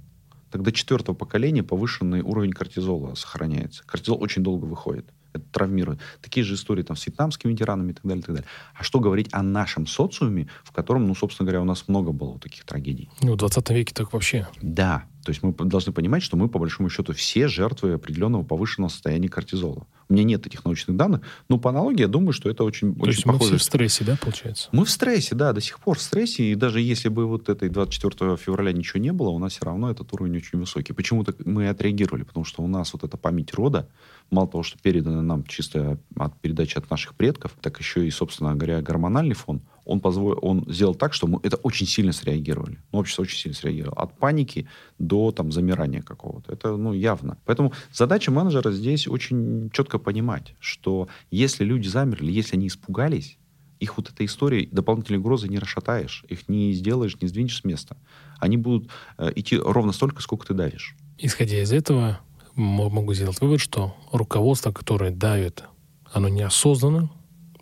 Тогда 0.52 0.72
четвертого 0.72 1.16
поколения 1.16 1.64
повышенный 1.64 2.22
уровень 2.22 2.52
кортизола 2.52 3.16
сохраняется. 3.16 3.84
Кортизол 3.86 4.22
очень 4.22 4.44
долго 4.44 4.66
выходит 4.66 5.12
это 5.34 5.46
травмирует. 5.52 6.00
Такие 6.22 6.44
же 6.44 6.56
истории 6.56 6.84
там 6.84 6.96
с 6.96 7.06
вьетнамскими 7.06 7.52
ветеранами 7.52 7.92
и 7.92 7.94
так 7.94 8.04
далее, 8.04 8.22
и 8.22 8.26
так 8.26 8.36
далее. 8.36 8.50
А 8.76 8.84
что 8.84 9.00
говорить 9.00 9.30
о 9.32 9.42
нашем 9.44 9.88
социуме, 9.88 10.48
в 10.64 10.72
котором, 10.72 11.06
ну, 11.06 11.16
собственно 11.16 11.46
говоря, 11.46 11.62
у 11.62 11.66
нас 11.66 11.88
много 11.88 12.12
было 12.12 12.40
таких 12.40 12.66
трагедий. 12.66 13.10
Ну, 13.22 13.34
в 13.34 13.38
20 13.38 13.70
веке 13.72 13.94
так 13.94 14.14
вообще. 14.14 14.48
Да. 14.62 15.06
То 15.24 15.30
есть 15.30 15.42
мы 15.42 15.54
должны 15.54 15.94
понимать, 15.94 16.22
что 16.22 16.36
мы, 16.36 16.50
по 16.50 16.60
большому 16.60 16.90
счету, 16.90 17.14
все 17.14 17.48
жертвы 17.48 17.94
определенного 17.94 18.44
повышенного 18.44 18.90
состояния 18.90 19.30
кортизола. 19.30 19.88
У 20.10 20.14
меня 20.14 20.24
нет 20.24 20.46
этих 20.46 20.66
научных 20.66 20.98
данных, 20.98 21.22
но 21.50 21.58
по 21.58 21.70
аналогии 21.70 22.02
я 22.02 22.08
думаю, 22.08 22.34
что 22.34 22.50
это 22.50 22.64
очень, 22.64 22.96
То 22.96 23.04
очень 23.04 23.12
есть 23.12 23.24
похоже. 23.24 23.44
мы 23.44 23.48
все 23.48 23.58
в 23.58 23.64
стрессе, 23.64 24.04
да, 24.04 24.18
получается? 24.20 24.70
Мы 24.72 24.86
в 24.86 24.90
стрессе, 24.90 25.36
да, 25.36 25.54
до 25.54 25.62
сих 25.62 25.80
пор 25.80 25.98
в 25.98 26.02
стрессе. 26.02 26.44
И 26.44 26.56
даже 26.56 26.82
если 26.82 27.10
бы 27.10 27.26
вот 27.26 27.50
этой 27.50 27.70
24 27.70 28.38
февраля 28.38 28.72
ничего 28.74 29.00
не 29.00 29.12
было, 29.12 29.30
у 29.30 29.40
нас 29.40 29.54
все 29.54 29.66
равно 29.66 29.90
этот 29.90 30.12
уровень 30.14 30.38
очень 30.38 30.60
высокий. 30.60 30.94
Почему-то 30.94 31.34
мы 31.46 31.70
отреагировали, 31.70 32.24
потому 32.24 32.46
что 32.46 32.64
у 32.64 32.68
нас 32.68 32.94
вот 32.94 33.04
эта 33.04 33.18
память 33.18 33.54
рода, 33.54 33.88
мало 34.32 34.48
того, 34.48 34.64
что 34.64 34.78
передана 34.80 35.22
нам 35.22 35.44
чисто 35.46 35.98
от 36.16 36.40
передачи 36.40 36.78
от 36.78 36.90
наших 36.90 37.16
предков, 37.16 37.56
так 37.62 37.80
еще 37.80 38.06
и, 38.06 38.12
собственно 38.12 38.56
говоря, 38.56 38.82
гормональный 38.82 39.36
фон, 39.36 39.62
он, 39.86 40.00
позволил, 40.00 40.40
он 40.42 40.66
сделал 40.68 40.96
так, 40.96 41.14
что 41.14 41.28
мы 41.28 41.40
это 41.44 41.58
очень 41.58 41.86
сильно 41.86 42.14
среагировали. 42.14 42.80
Ну, 42.92 43.00
общество 43.00 43.24
очень 43.24 43.38
сильно 43.38 43.56
среагировало. 43.56 44.02
От 44.02 44.18
паники 44.18 44.68
до 44.98 45.32
там, 45.32 45.52
замирания 45.52 46.02
какого-то. 46.02 46.54
Это 46.54 46.78
ну, 46.78 46.94
явно. 46.94 47.38
Поэтому 47.46 47.74
задача 47.92 48.32
менеджера 48.32 48.72
здесь 48.72 49.08
очень 49.08 49.70
четко 49.74 49.93
понимать, 50.00 50.56
что 50.60 51.08
если 51.32 51.64
люди 51.64 51.88
замерли, 51.88 52.32
если 52.32 52.56
они 52.56 52.68
испугались, 52.68 53.38
их 53.80 53.98
вот 53.98 54.10
этой 54.10 54.26
историей 54.26 54.70
дополнительной 54.72 55.20
угрозы 55.20 55.48
не 55.50 55.60
расшатаешь, 55.60 56.24
их 56.30 56.48
не 56.48 56.74
сделаешь, 56.74 57.18
не 57.22 57.28
сдвинешь 57.28 57.58
с 57.58 57.64
места. 57.64 57.98
Они 58.40 58.58
будут 58.58 58.90
э, 59.18 59.32
идти 59.36 59.58
ровно 59.58 59.92
столько, 59.92 60.22
сколько 60.22 60.48
ты 60.48 60.54
давишь. 60.54 60.96
Исходя 61.18 61.62
из 61.62 61.72
этого, 61.72 62.20
могу 62.56 63.14
сделать 63.14 63.40
вывод, 63.42 63.60
что 63.60 63.96
руководство, 64.12 64.72
которое 64.72 65.12
давит, 65.12 65.64
оно 66.12 66.30
неосознанно 66.30 67.10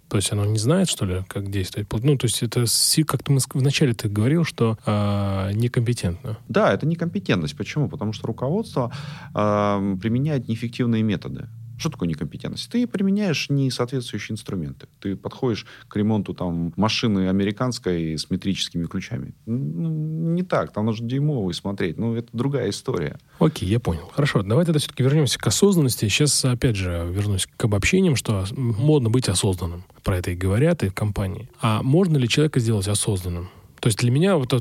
То 0.09 0.17
есть 0.17 0.31
оно 0.31 0.45
не 0.45 0.57
знает, 0.57 0.89
что 0.89 1.05
ли, 1.05 1.23
как 1.27 1.49
действовать? 1.49 1.87
Ну, 2.03 2.17
то 2.17 2.25
есть 2.25 2.43
это 2.43 2.65
как-то 3.05 3.31
мы 3.31 3.39
вначале 3.53 3.93
ты 3.93 4.09
говорил, 4.09 4.43
что 4.43 4.77
э, 4.85 5.51
некомпетентно. 5.53 6.37
Да, 6.49 6.73
это 6.73 6.85
некомпетентность. 6.85 7.55
Почему? 7.55 7.87
Потому 7.89 8.13
что 8.13 8.27
руководство 8.27 8.91
э, 9.33 9.97
применяет 10.01 10.47
неэффективные 10.47 11.03
методы. 11.03 11.47
Что 11.81 11.89
такое 11.89 12.07
некомпетентность? 12.07 12.69
Ты 12.71 12.85
применяешь 12.85 13.49
несоответствующие 13.49 14.33
инструменты. 14.33 14.87
Ты 14.99 15.15
подходишь 15.15 15.65
к 15.87 15.95
ремонту 15.95 16.35
там, 16.35 16.73
машины 16.75 17.27
американской 17.27 18.19
с 18.19 18.29
метрическими 18.29 18.85
ключами. 18.85 19.33
Ну, 19.47 19.89
не 20.33 20.43
так. 20.43 20.71
Там 20.73 20.85
нужно 20.85 21.09
дюймовый 21.09 21.55
смотреть. 21.55 21.97
Ну, 21.97 22.13
это 22.13 22.29
другая 22.33 22.69
история. 22.69 23.17
Окей, 23.39 23.67
я 23.67 23.79
понял. 23.79 24.11
Хорошо. 24.13 24.43
Давай 24.43 24.63
тогда 24.63 24.79
все-таки 24.79 25.01
вернемся 25.01 25.39
к 25.39 25.47
осознанности. 25.47 26.07
Сейчас, 26.07 26.45
опять 26.45 26.75
же, 26.75 27.09
вернусь 27.11 27.47
к 27.47 27.65
обобщениям, 27.65 28.15
что 28.15 28.45
модно 28.55 29.09
быть 29.09 29.27
осознанным. 29.27 29.83
Про 30.03 30.17
это 30.17 30.29
и 30.29 30.35
говорят, 30.35 30.83
и 30.83 30.89
в 30.89 30.93
компании. 30.93 31.49
А 31.61 31.81
можно 31.81 32.15
ли 32.17 32.29
человека 32.29 32.59
сделать 32.59 32.87
осознанным? 32.87 33.49
То 33.79 33.87
есть 33.87 33.97
для 33.97 34.11
меня, 34.11 34.37
вот, 34.37 34.51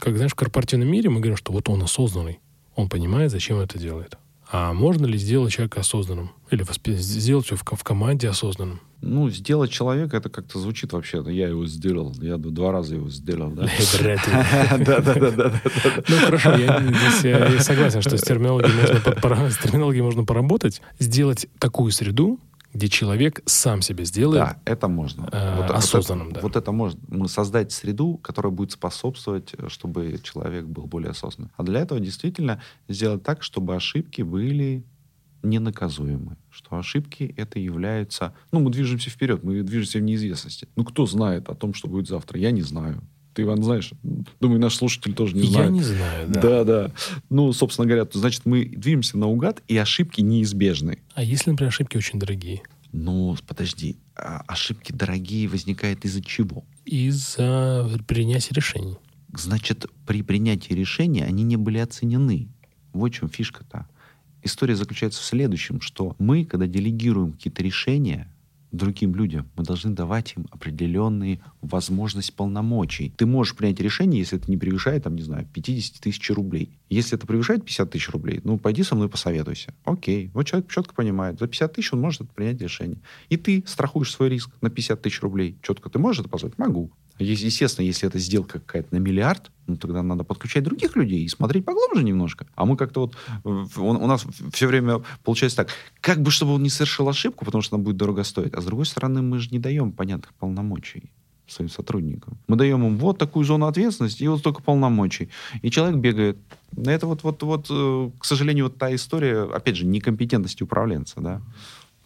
как 0.00 0.16
знаешь, 0.16 0.32
в 0.32 0.34
корпоративном 0.34 0.88
мире 0.88 1.08
мы 1.08 1.20
говорим, 1.20 1.36
что 1.36 1.52
вот 1.52 1.68
он 1.68 1.80
осознанный. 1.82 2.40
Он 2.74 2.88
понимает, 2.88 3.30
зачем 3.30 3.60
это 3.60 3.78
делает. 3.78 4.18
А 4.50 4.72
можно 4.72 5.04
ли 5.04 5.18
сделать 5.18 5.52
человека 5.52 5.80
осознанным? 5.80 6.30
Или 6.50 6.64
сделать 6.96 7.50
его 7.50 7.56
в, 7.56 7.62
в 7.62 7.84
команде 7.84 8.28
осознанным? 8.28 8.80
Ну, 9.00 9.28
сделать 9.30 9.70
человека, 9.70 10.16
это 10.16 10.28
как-то 10.28 10.58
звучит 10.58 10.92
вообще. 10.92 11.22
Я 11.28 11.48
его 11.48 11.66
сделал. 11.66 12.14
Я 12.20 12.36
два 12.38 12.72
раза 12.72 12.96
его 12.96 13.10
сделал, 13.10 13.50
да? 13.50 13.68
Да, 14.78 15.00
да, 15.00 15.14
да, 15.14 15.30
да. 15.30 15.62
Ну, 16.08 16.16
хорошо, 16.24 16.56
я 16.56 17.60
согласен, 17.60 18.00
что 18.00 18.16
с 18.16 18.22
терминологией 18.22 20.02
можно 20.02 20.24
поработать. 20.24 20.80
Сделать 20.98 21.46
такую 21.58 21.92
среду, 21.92 22.40
где 22.74 22.88
человек 22.88 23.40
сам 23.46 23.82
себе 23.82 24.04
сделает. 24.04 24.42
Да, 24.42 24.60
это 24.64 24.88
можно. 24.88 25.28
Э, 25.32 25.56
вот, 25.56 25.70
осознанным, 25.70 26.26
вот 26.26 26.34
да. 26.34 26.40
Вот 26.40 26.56
это 26.56 26.72
можно. 26.72 27.00
Мы 27.08 27.28
создать 27.28 27.72
среду, 27.72 28.18
которая 28.18 28.52
будет 28.52 28.72
способствовать, 28.72 29.54
чтобы 29.68 30.20
человек 30.22 30.66
был 30.66 30.86
более 30.86 31.10
осознанным. 31.10 31.50
А 31.56 31.62
для 31.62 31.80
этого 31.80 32.00
действительно 32.00 32.60
сделать 32.88 33.22
так, 33.22 33.42
чтобы 33.42 33.74
ошибки 33.74 34.22
были 34.22 34.84
ненаказуемы. 35.42 36.36
Что 36.50 36.76
ошибки 36.76 37.34
это 37.36 37.58
является... 37.58 38.34
Ну, 38.52 38.60
мы 38.60 38.70
движемся 38.70 39.10
вперед, 39.10 39.42
мы 39.44 39.62
движемся 39.62 39.98
в 39.98 40.02
неизвестности. 40.02 40.68
Ну, 40.76 40.84
кто 40.84 41.06
знает 41.06 41.48
о 41.48 41.54
том, 41.54 41.74
что 41.74 41.88
будет 41.88 42.08
завтра? 42.08 42.38
Я 42.38 42.50
не 42.50 42.62
знаю. 42.62 43.02
Ты, 43.38 43.42
Иван, 43.42 43.62
знаешь? 43.62 43.92
Думаю, 44.40 44.58
наш 44.58 44.74
слушатель 44.74 45.14
тоже 45.14 45.36
не 45.36 45.44
знает. 45.44 45.66
Я 45.66 45.72
не 45.72 45.82
знаю, 45.84 46.28
да. 46.28 46.40
Да, 46.40 46.64
да. 46.64 46.92
Ну, 47.30 47.52
собственно 47.52 47.86
говоря, 47.86 48.04
то, 48.04 48.18
значит, 48.18 48.46
мы 48.46 48.64
движемся 48.64 49.16
наугад, 49.16 49.62
и 49.68 49.76
ошибки 49.76 50.20
неизбежны. 50.20 50.98
А 51.14 51.22
если, 51.22 51.50
например, 51.50 51.68
ошибки 51.68 51.96
очень 51.96 52.18
дорогие? 52.18 52.62
Ну, 52.90 53.36
подожди. 53.46 53.96
А 54.16 54.42
ошибки 54.48 54.90
дорогие 54.90 55.46
возникают 55.46 56.04
из-за 56.04 56.20
чего? 56.20 56.64
Из-за 56.84 57.88
принятия 58.08 58.54
решений. 58.54 58.96
Значит, 59.32 59.86
при 60.04 60.22
принятии 60.22 60.72
решения 60.72 61.24
они 61.24 61.44
не 61.44 61.54
были 61.54 61.78
оценены. 61.78 62.48
Вот 62.92 63.12
в 63.12 63.14
чем 63.14 63.28
фишка-то. 63.28 63.86
История 64.42 64.74
заключается 64.74 65.22
в 65.22 65.24
следующем, 65.24 65.80
что 65.80 66.16
мы, 66.18 66.44
когда 66.44 66.66
делегируем 66.66 67.34
какие-то 67.34 67.62
решения, 67.62 68.34
другим 68.72 69.14
людям. 69.14 69.48
Мы 69.56 69.64
должны 69.64 69.92
давать 69.92 70.34
им 70.36 70.46
определенные 70.50 71.40
возможность 71.60 72.34
полномочий. 72.34 73.12
Ты 73.16 73.26
можешь 73.26 73.56
принять 73.56 73.80
решение, 73.80 74.20
если 74.20 74.38
это 74.38 74.50
не 74.50 74.56
превышает, 74.56 75.04
там, 75.04 75.16
не 75.16 75.22
знаю, 75.22 75.46
50 75.52 76.00
тысяч 76.00 76.30
рублей. 76.30 76.78
Если 76.88 77.16
это 77.16 77.26
превышает 77.26 77.64
50 77.64 77.90
тысяч 77.90 78.08
рублей, 78.10 78.40
ну, 78.44 78.58
пойди 78.58 78.82
со 78.82 78.94
мной 78.94 79.08
посоветуйся. 79.08 79.74
Окей. 79.84 80.30
Вот 80.34 80.46
человек 80.46 80.70
четко 80.70 80.94
понимает, 80.94 81.38
за 81.38 81.46
50 81.46 81.72
тысяч 81.72 81.92
он 81.92 82.00
может 82.00 82.30
принять 82.32 82.60
решение. 82.60 82.98
И 83.28 83.36
ты 83.36 83.64
страхуешь 83.66 84.12
свой 84.12 84.28
риск 84.28 84.50
на 84.60 84.70
50 84.70 85.00
тысяч 85.02 85.20
рублей. 85.22 85.58
Четко 85.62 85.90
ты 85.90 85.98
можешь 85.98 86.20
это 86.20 86.28
позволить? 86.28 86.58
Могу. 86.58 86.90
Естественно, 87.18 87.84
если 87.84 88.08
это 88.08 88.18
сделка 88.18 88.60
какая-то 88.60 88.94
на 88.94 88.98
миллиард, 88.98 89.50
ну 89.66 89.76
тогда 89.76 90.02
надо 90.02 90.24
подключать 90.24 90.64
других 90.64 90.96
людей 90.96 91.24
и 91.24 91.28
смотреть 91.28 91.64
поглубже 91.64 92.04
немножко. 92.04 92.46
А 92.54 92.64
мы 92.64 92.76
как-то 92.76 93.00
вот, 93.00 93.16
он, 93.76 93.96
у 93.96 94.06
нас 94.06 94.24
все 94.52 94.66
время 94.66 95.02
получается 95.24 95.58
так, 95.58 95.70
как 96.00 96.22
бы 96.22 96.30
чтобы 96.30 96.54
он 96.54 96.62
не 96.62 96.70
совершил 96.70 97.08
ошибку, 97.08 97.44
потому 97.44 97.62
что 97.62 97.76
она 97.76 97.84
будет 97.84 97.96
дорого 97.96 98.24
стоить. 98.24 98.54
А 98.54 98.60
с 98.60 98.64
другой 98.64 98.86
стороны, 98.86 99.22
мы 99.22 99.38
же 99.38 99.50
не 99.50 99.58
даем 99.58 99.92
понятных 99.92 100.32
полномочий 100.34 101.10
своим 101.50 101.68
сотрудникам. 101.68 102.38
Мы 102.46 102.56
даем 102.56 102.86
им 102.86 102.98
вот 102.98 103.18
такую 103.18 103.44
зону 103.44 103.66
ответственности 103.66 104.22
и 104.22 104.28
вот 104.28 104.40
столько 104.40 104.62
полномочий. 104.62 105.30
И 105.62 105.70
человек 105.70 105.98
бегает. 105.98 106.38
Это 106.76 107.06
вот, 107.06 107.22
вот, 107.22 107.42
вот, 107.42 107.66
э, 107.70 108.10
к 108.18 108.24
сожалению, 108.24 108.66
вот 108.66 108.76
та 108.76 108.94
история, 108.94 109.44
опять 109.44 109.76
же, 109.76 109.86
некомпетентности 109.86 110.62
управленца, 110.62 111.20
да, 111.20 111.42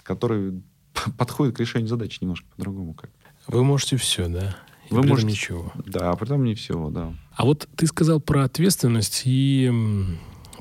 который 0.04 0.62
подходит 1.18 1.56
к 1.56 1.60
решению 1.60 1.88
задачи 1.88 2.18
немножко 2.20 2.46
по-другому. 2.54 2.94
Как. 2.94 3.10
Вы 3.48 3.64
можете 3.64 3.96
все, 3.96 4.28
да? 4.28 4.56
Вы 4.92 5.02
можете... 5.06 5.28
ничего. 5.28 5.72
Да, 5.86 6.10
а 6.10 6.16
потом 6.16 6.44
не 6.44 6.54
всего, 6.54 6.90
да. 6.90 7.12
А 7.34 7.44
вот 7.44 7.68
ты 7.76 7.86
сказал 7.86 8.20
про 8.20 8.44
ответственность 8.44 9.22
и 9.24 9.70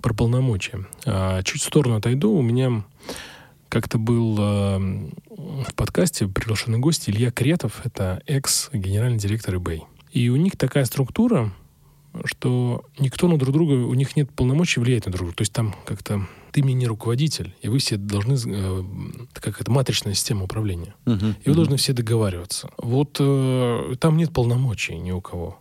про 0.01 0.13
полномочия. 0.13 0.85
А, 1.05 1.43
чуть 1.43 1.61
в 1.61 1.65
сторону 1.65 1.95
отойду. 1.95 2.31
У 2.31 2.41
меня 2.41 2.83
как-то 3.69 3.97
был 3.97 4.37
э, 4.37 4.79
в 5.29 5.75
подкасте 5.75 6.27
приглашенный 6.27 6.79
гость 6.79 7.09
Илья 7.09 7.31
Кретов. 7.31 7.81
Это 7.85 8.21
экс-генеральный 8.25 9.17
директор 9.17 9.55
eBay. 9.55 9.83
И 10.11 10.29
у 10.29 10.35
них 10.35 10.57
такая 10.57 10.85
структура, 10.85 11.53
что 12.25 12.83
никто 12.99 13.27
на 13.27 13.37
друг 13.37 13.53
друга, 13.53 13.73
у 13.73 13.93
них 13.93 14.15
нет 14.15 14.31
полномочий 14.31 14.79
влиять 14.79 15.05
на 15.05 15.11
друг 15.11 15.27
друга. 15.27 15.35
То 15.35 15.41
есть 15.41 15.53
там 15.53 15.75
как-то 15.85 16.27
ты 16.51 16.63
мне 16.63 16.73
не 16.73 16.85
руководитель, 16.85 17.55
и 17.61 17.69
вы 17.69 17.79
все 17.79 17.97
должны, 17.97 18.35
э, 18.45 18.83
как 19.33 19.61
это 19.61 19.71
матричная 19.71 20.13
система 20.13 20.43
управления, 20.43 20.95
uh-huh, 21.05 21.35
и 21.43 21.49
вы 21.49 21.51
uh-huh. 21.51 21.55
должны 21.55 21.77
все 21.77 21.93
договариваться. 21.93 22.69
Вот 22.77 23.17
э, 23.19 23.95
там 23.99 24.17
нет 24.17 24.33
полномочий 24.33 24.97
ни 24.97 25.11
у 25.11 25.21
кого 25.21 25.60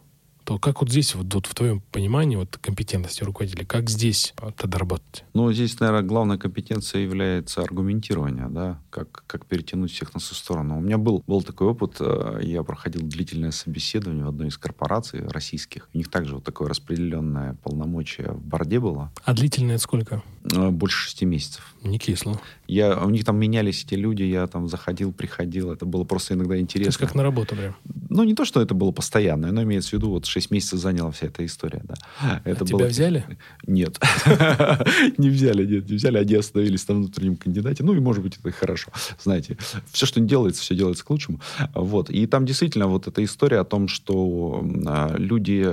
то 0.50 0.58
как 0.58 0.80
вот 0.80 0.90
здесь, 0.90 1.14
вот, 1.14 1.32
вот 1.32 1.46
в 1.46 1.54
твоем 1.54 1.80
понимании, 1.92 2.34
вот 2.34 2.56
компетентности 2.56 3.22
руководителя, 3.22 3.64
как 3.64 3.88
здесь 3.88 4.34
тогда 4.56 4.78
работать? 4.78 5.22
Ну, 5.32 5.52
здесь, 5.52 5.78
наверное, 5.78 6.02
главная 6.02 6.38
компетенция 6.38 7.02
является 7.02 7.62
аргументирование, 7.62 8.48
да, 8.48 8.80
как, 8.90 9.22
как 9.28 9.46
перетянуть 9.46 9.92
всех 9.92 10.12
на 10.12 10.18
свою 10.18 10.34
сторону. 10.34 10.78
У 10.78 10.80
меня 10.80 10.98
был, 10.98 11.22
был 11.28 11.42
такой 11.42 11.68
опыт, 11.68 11.98
э, 12.00 12.40
я 12.42 12.64
проходил 12.64 13.02
длительное 13.02 13.52
собеседование 13.52 14.24
в 14.24 14.28
одной 14.28 14.48
из 14.48 14.58
корпораций 14.58 15.24
российских. 15.28 15.88
У 15.94 15.98
них 15.98 16.10
также 16.10 16.34
вот 16.34 16.42
такое 16.42 16.68
распределенное 16.68 17.54
полномочие 17.62 18.32
в 18.32 18.42
борде 18.42 18.80
было. 18.80 19.12
А 19.22 19.34
длительное 19.34 19.76
это 19.76 19.84
сколько? 19.84 20.20
Э, 20.52 20.70
больше 20.70 21.04
шести 21.04 21.26
месяцев. 21.26 21.76
Не 21.84 21.98
кисло. 21.98 22.40
Я, 22.66 22.98
у 23.04 23.10
них 23.10 23.24
там 23.24 23.36
менялись 23.36 23.84
эти 23.84 23.94
люди, 23.94 24.22
я 24.22 24.46
там 24.46 24.68
заходил, 24.68 25.12
приходил, 25.12 25.70
это 25.70 25.86
было 25.86 26.02
просто 26.02 26.34
иногда 26.34 26.58
интересно. 26.58 26.92
То 26.92 27.02
есть 27.02 27.12
как 27.12 27.14
на 27.14 27.22
работу 27.22 27.54
прям? 27.54 27.76
Ну, 28.08 28.24
не 28.24 28.34
то, 28.34 28.44
что 28.44 28.60
это 28.60 28.74
было 28.74 28.90
постоянно, 28.90 29.52
но 29.52 29.62
имеется 29.62 29.90
в 29.90 29.92
виду, 29.92 30.10
вот 30.10 30.26
6 30.26 30.39
месяцев 30.48 30.78
заняла 30.78 31.10
вся 31.10 31.26
эта 31.26 31.44
история, 31.44 31.82
да. 31.84 31.96
Это 32.44 32.64
а 32.64 32.64
было... 32.64 32.66
тебя 32.66 32.86
взяли? 32.86 33.26
Нет. 33.66 33.98
не 35.18 35.28
взяли, 35.28 35.66
нет, 35.66 35.90
не 35.90 35.96
взяли, 35.96 36.18
они 36.18 36.34
остановились 36.34 36.86
на 36.88 36.94
внутреннем 36.94 37.36
кандидате. 37.36 37.82
Ну, 37.82 37.94
и, 37.94 38.00
может 38.00 38.22
быть, 38.22 38.38
это 38.38 38.50
хорошо. 38.52 38.90
Знаете, 39.20 39.58
все, 39.90 40.06
что 40.06 40.20
не 40.20 40.28
делается, 40.28 40.62
все 40.62 40.74
делается 40.74 41.04
к 41.04 41.10
лучшему. 41.10 41.40
Вот. 41.74 42.10
И 42.10 42.26
там 42.26 42.46
действительно 42.46 42.86
вот 42.86 43.08
эта 43.08 43.24
история 43.24 43.58
о 43.58 43.64
том, 43.64 43.88
что 43.88 44.64
а, 44.86 45.16
люди 45.18 45.68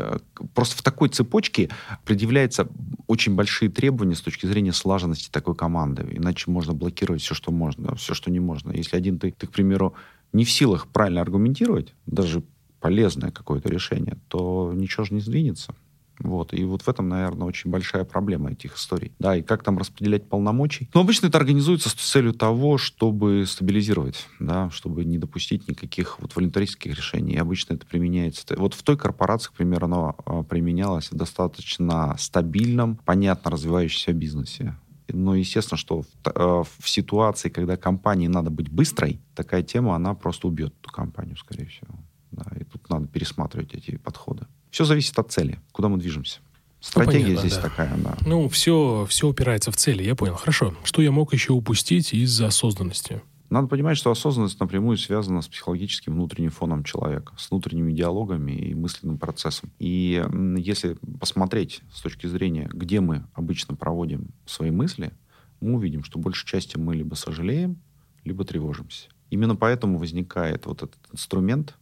просто 0.53 0.76
в 0.78 0.82
такой 0.82 1.09
цепочке 1.09 1.70
предъявляются 2.03 2.68
очень 3.07 3.36
большие 3.36 3.70
требования 3.70 4.15
с 4.15 4.22
точки 4.22 4.45
зрения 4.47 4.74
слаженности 4.74 5.30
такой 5.30 5.55
команды. 5.55 6.07
Иначе 6.11 6.49
можно 6.49 6.74
блокировать 6.74 7.22
все, 7.22 7.36
что 7.36 7.51
можно, 7.51 7.95
все, 7.95 8.13
что 8.13 8.32
не 8.32 8.39
можно. 8.39 8.72
Если 8.72 8.97
один 8.97 9.20
ты, 9.20 9.32
ты 9.32 9.47
к 9.47 9.51
примеру, 9.51 9.93
не 10.34 10.43
в 10.43 10.51
силах 10.51 10.88
правильно 10.88 11.22
аргументировать, 11.22 11.93
даже 12.05 12.43
полезное 12.80 13.32
какое-то 13.32 13.69
решение, 13.69 14.17
то 14.28 14.71
ничего 14.73 15.03
же 15.03 15.13
не 15.13 15.19
сдвинется. 15.19 15.73
Вот. 16.19 16.53
И 16.53 16.63
вот 16.63 16.82
в 16.82 16.88
этом, 16.88 17.09
наверное, 17.09 17.47
очень 17.47 17.69
большая 17.69 18.03
проблема 18.03 18.51
этих 18.51 18.75
историй. 18.75 19.11
Да, 19.19 19.36
и 19.36 19.41
как 19.41 19.63
там 19.63 19.78
распределять 19.78 20.28
полномочий. 20.28 20.89
Но 20.93 21.01
обычно 21.01 21.28
это 21.28 21.38
организуется 21.38 21.89
с 21.89 21.93
целью 21.93 22.34
того, 22.34 22.78
чтобы 22.78 23.45
стабилизировать, 23.45 24.28
да, 24.39 24.69
чтобы 24.71 25.05
не 25.05 25.17
допустить 25.17 25.67
никаких 25.67 26.19
вот 26.19 26.36
волонтаристских 26.36 26.95
решений. 26.95 27.34
И 27.34 27.38
обычно 27.38 27.75
это 27.75 27.86
применяется. 27.86 28.45
Вот 28.57 28.73
в 28.73 28.84
той 28.84 28.97
корпорации, 28.97 29.49
к 29.49 29.53
примеру, 29.53 29.86
оно 29.86 30.15
а, 30.25 30.43
применялось 30.43 31.11
в 31.11 31.15
достаточно 31.15 32.15
стабильном, 32.17 32.99
понятно 33.05 33.51
развивающемся 33.51 34.13
бизнесе. 34.13 34.75
Но 35.09 35.36
естественно, 35.36 35.78
что 35.78 36.01
в, 36.01 36.07
э, 36.25 36.63
в 36.80 36.89
ситуации, 36.89 37.47
когда 37.49 37.78
компании 37.78 38.28
надо 38.28 38.49
быть 38.49 38.69
быстрой, 38.69 39.21
такая 39.36 39.63
тема, 39.63 39.95
она 39.95 40.13
просто 40.15 40.47
убьет 40.47 40.73
эту 40.82 40.91
компанию, 40.91 41.38
скорее 41.38 41.67
всего. 41.67 41.95
Да, 42.38 42.55
и 42.55 42.63
тут 42.63 42.89
надо 42.89 43.07
пересматривать 43.07 43.73
эти 43.73 43.97
подходы. 43.97 44.45
Все 44.69 44.85
зависит 44.85 45.17
от 45.17 45.31
цели, 45.31 45.59
куда 45.71 45.89
мы 45.89 45.97
движемся. 45.97 46.39
Стратегия 46.79 47.19
ну, 47.19 47.23
понятно, 47.23 47.49
здесь 47.49 47.57
да. 47.57 47.69
такая, 47.69 47.97
да. 47.97 48.17
Ну, 48.25 48.47
все, 48.49 49.07
все 49.09 49.27
упирается 49.27 49.71
в 49.71 49.75
цели, 49.75 50.03
я 50.03 50.15
понял. 50.15 50.35
Хорошо. 50.35 50.75
Что 50.83 51.01
я 51.01 51.11
мог 51.11 51.33
еще 51.33 51.53
упустить 51.53 52.13
из-за 52.13 52.47
осознанности? 52.47 53.21
Надо 53.49 53.67
понимать, 53.67 53.97
что 53.97 54.11
осознанность 54.11 54.59
напрямую 54.59 54.97
связана 54.97 55.41
с 55.41 55.47
психологическим 55.47 56.13
внутренним 56.13 56.51
фоном 56.51 56.83
человека, 56.83 57.33
с 57.38 57.49
внутренними 57.49 57.93
диалогами 57.93 58.51
и 58.51 58.75
мысленным 58.75 59.17
процессом. 59.17 59.71
И 59.79 60.23
если 60.57 60.97
посмотреть 61.19 61.81
с 61.93 62.01
точки 62.01 62.27
зрения, 62.27 62.69
где 62.72 62.99
мы 62.99 63.26
обычно 63.34 63.76
проводим 63.76 64.27
свои 64.45 64.69
мысли, 64.69 65.14
мы 65.61 65.76
увидим, 65.76 66.03
что 66.03 66.19
большей 66.19 66.45
части 66.45 66.77
мы 66.77 66.95
либо 66.95 67.15
сожалеем, 67.15 67.81
либо 68.26 68.43
тревожимся. 68.43 69.07
Именно 69.30 69.55
поэтому 69.55 69.97
возникает 69.97 70.65
вот 70.65 70.84
этот 70.84 70.99
инструмент 71.11 71.76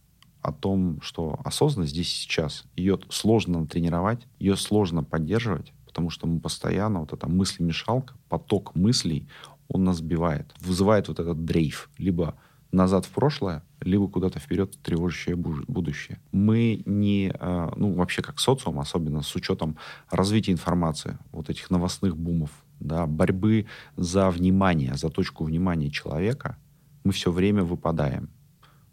о 0.46 0.52
том, 0.52 1.00
что 1.02 1.38
осознанность 1.44 1.92
здесь 1.92 2.12
и 2.12 2.22
сейчас, 2.22 2.64
ее 2.76 2.98
сложно 3.08 3.66
тренировать, 3.66 4.26
ее 4.38 4.56
сложно 4.56 5.02
поддерживать, 5.02 5.72
потому 5.86 6.10
что 6.10 6.26
мы 6.26 6.40
постоянно, 6.40 7.00
вот 7.00 7.12
эта 7.12 7.28
мысль-мешалка, 7.28 8.14
поток 8.28 8.74
мыслей, 8.74 9.26
он 9.68 9.84
нас 9.84 9.96
сбивает, 9.96 10.54
вызывает 10.60 11.08
вот 11.08 11.18
этот 11.18 11.44
дрейф, 11.44 11.90
либо 11.98 12.36
назад 12.70 13.06
в 13.06 13.10
прошлое, 13.10 13.64
либо 13.80 14.08
куда-то 14.08 14.38
вперед 14.38 14.78
тревожащее 14.82 15.34
будущее. 15.34 16.20
Мы 16.30 16.82
не, 16.84 17.32
а, 17.40 17.72
ну, 17.76 17.92
вообще 17.92 18.22
как 18.22 18.38
социум, 18.38 18.78
особенно 18.78 19.22
с 19.22 19.34
учетом 19.34 19.76
развития 20.10 20.52
информации, 20.52 21.18
вот 21.32 21.50
этих 21.50 21.70
новостных 21.70 22.16
бумов, 22.16 22.50
да, 22.78 23.06
борьбы 23.06 23.66
за 23.96 24.30
внимание, 24.30 24.94
за 24.94 25.08
точку 25.08 25.44
внимания 25.44 25.90
человека, 25.90 26.56
мы 27.04 27.12
все 27.12 27.32
время 27.32 27.64
выпадаем. 27.64 28.28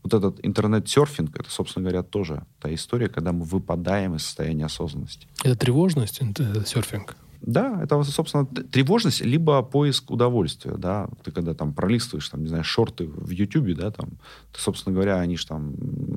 Вот 0.04 0.14
этот 0.14 0.46
интернет-серфинг, 0.46 1.40
это, 1.40 1.50
собственно 1.50 1.90
говоря, 1.90 2.04
тоже 2.04 2.46
та 2.60 2.74
история, 2.74 3.08
когда 3.08 3.32
мы 3.32 3.46
выпадаем 3.46 4.16
из 4.16 4.24
состояния 4.24 4.66
осознанности. 4.66 5.28
Это 5.44 5.56
тревожность, 5.56 6.20
серфинг? 6.68 7.16
Да, 7.46 7.82
это, 7.84 8.02
собственно, 8.04 8.46
тревожность, 8.46 9.20
либо 9.22 9.62
поиск 9.64 10.12
удовольствия, 10.12 10.76
да. 10.78 11.10
Ты 11.24 11.32
когда 11.32 11.54
там 11.54 11.74
пролистываешь, 11.74 12.30
там, 12.30 12.42
не 12.42 12.48
знаю, 12.48 12.64
шорты 12.64 13.06
в 13.06 13.30
Ютубе, 13.30 13.76
да, 13.76 13.92
там, 13.92 14.12
ты, 14.54 14.62
собственно 14.62 14.94
говоря, 14.94 15.20
они 15.20 15.36
же 15.36 15.46
там, 15.46 15.76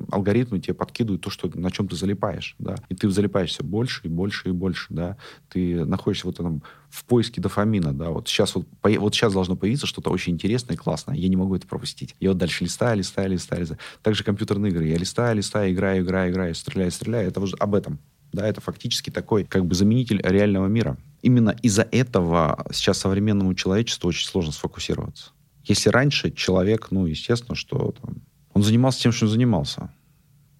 алгоритмы 0.09 0.59
тебе 0.59 0.73
подкидывают 0.73 1.21
то, 1.21 1.29
что, 1.29 1.51
на 1.53 1.69
чем 1.69 1.89
ты 1.89 1.97
залипаешь, 1.97 2.55
да. 2.59 2.75
И 2.87 2.95
ты 2.95 3.09
залипаешь 3.09 3.49
все 3.49 3.63
больше 3.63 4.07
и 4.07 4.09
больше 4.09 4.49
и 4.49 4.51
больше, 4.53 4.87
да. 4.89 5.17
Ты 5.49 5.83
находишься 5.83 6.27
вот 6.27 6.37
там 6.37 6.63
в 6.89 7.03
поиске 7.03 7.41
дофамина, 7.41 7.91
да. 7.91 8.09
Вот 8.09 8.29
сейчас 8.29 8.55
вот, 8.55 8.65
вот 8.81 9.13
сейчас 9.13 9.33
должно 9.33 9.57
появиться 9.57 9.85
что-то 9.85 10.09
очень 10.11 10.33
интересное 10.33 10.75
и 10.75 10.77
классное. 10.77 11.15
Я 11.17 11.27
не 11.27 11.35
могу 11.35 11.55
это 11.55 11.67
пропустить. 11.67 12.15
Я 12.21 12.29
вот 12.29 12.37
дальше 12.37 12.63
листаю, 12.63 12.97
листаю, 12.97 13.29
листаю, 13.29 13.61
листаю. 13.61 13.79
Также 14.01 14.23
компьютерные 14.23 14.71
игры. 14.71 14.87
Я 14.87 14.97
листаю, 14.97 15.35
листаю, 15.35 15.73
играю, 15.73 16.03
играю, 16.03 16.31
играю, 16.31 16.55
стреляю, 16.55 16.91
стреляю. 16.91 17.27
Это 17.27 17.41
уже 17.41 17.57
об 17.57 17.75
этом. 17.75 17.99
Да, 18.33 18.47
это 18.47 18.61
фактически 18.61 19.09
такой 19.09 19.45
как 19.45 19.65
бы 19.65 19.73
заменитель 19.73 20.21
реального 20.21 20.67
мира 20.67 20.97
именно 21.27 21.55
из-за 21.61 21.81
этого 21.91 22.65
сейчас 22.71 22.99
современному 22.99 23.53
человечеству 23.53 24.07
очень 24.07 24.25
сложно 24.25 24.53
сфокусироваться. 24.53 25.31
Если 25.65 25.89
раньше 25.89 26.31
человек, 26.31 26.87
ну, 26.91 27.05
естественно, 27.05 27.55
что 27.55 27.93
там, 28.01 28.21
он 28.53 28.63
занимался 28.63 29.01
тем, 29.01 29.11
что 29.11 29.27
занимался. 29.27 29.91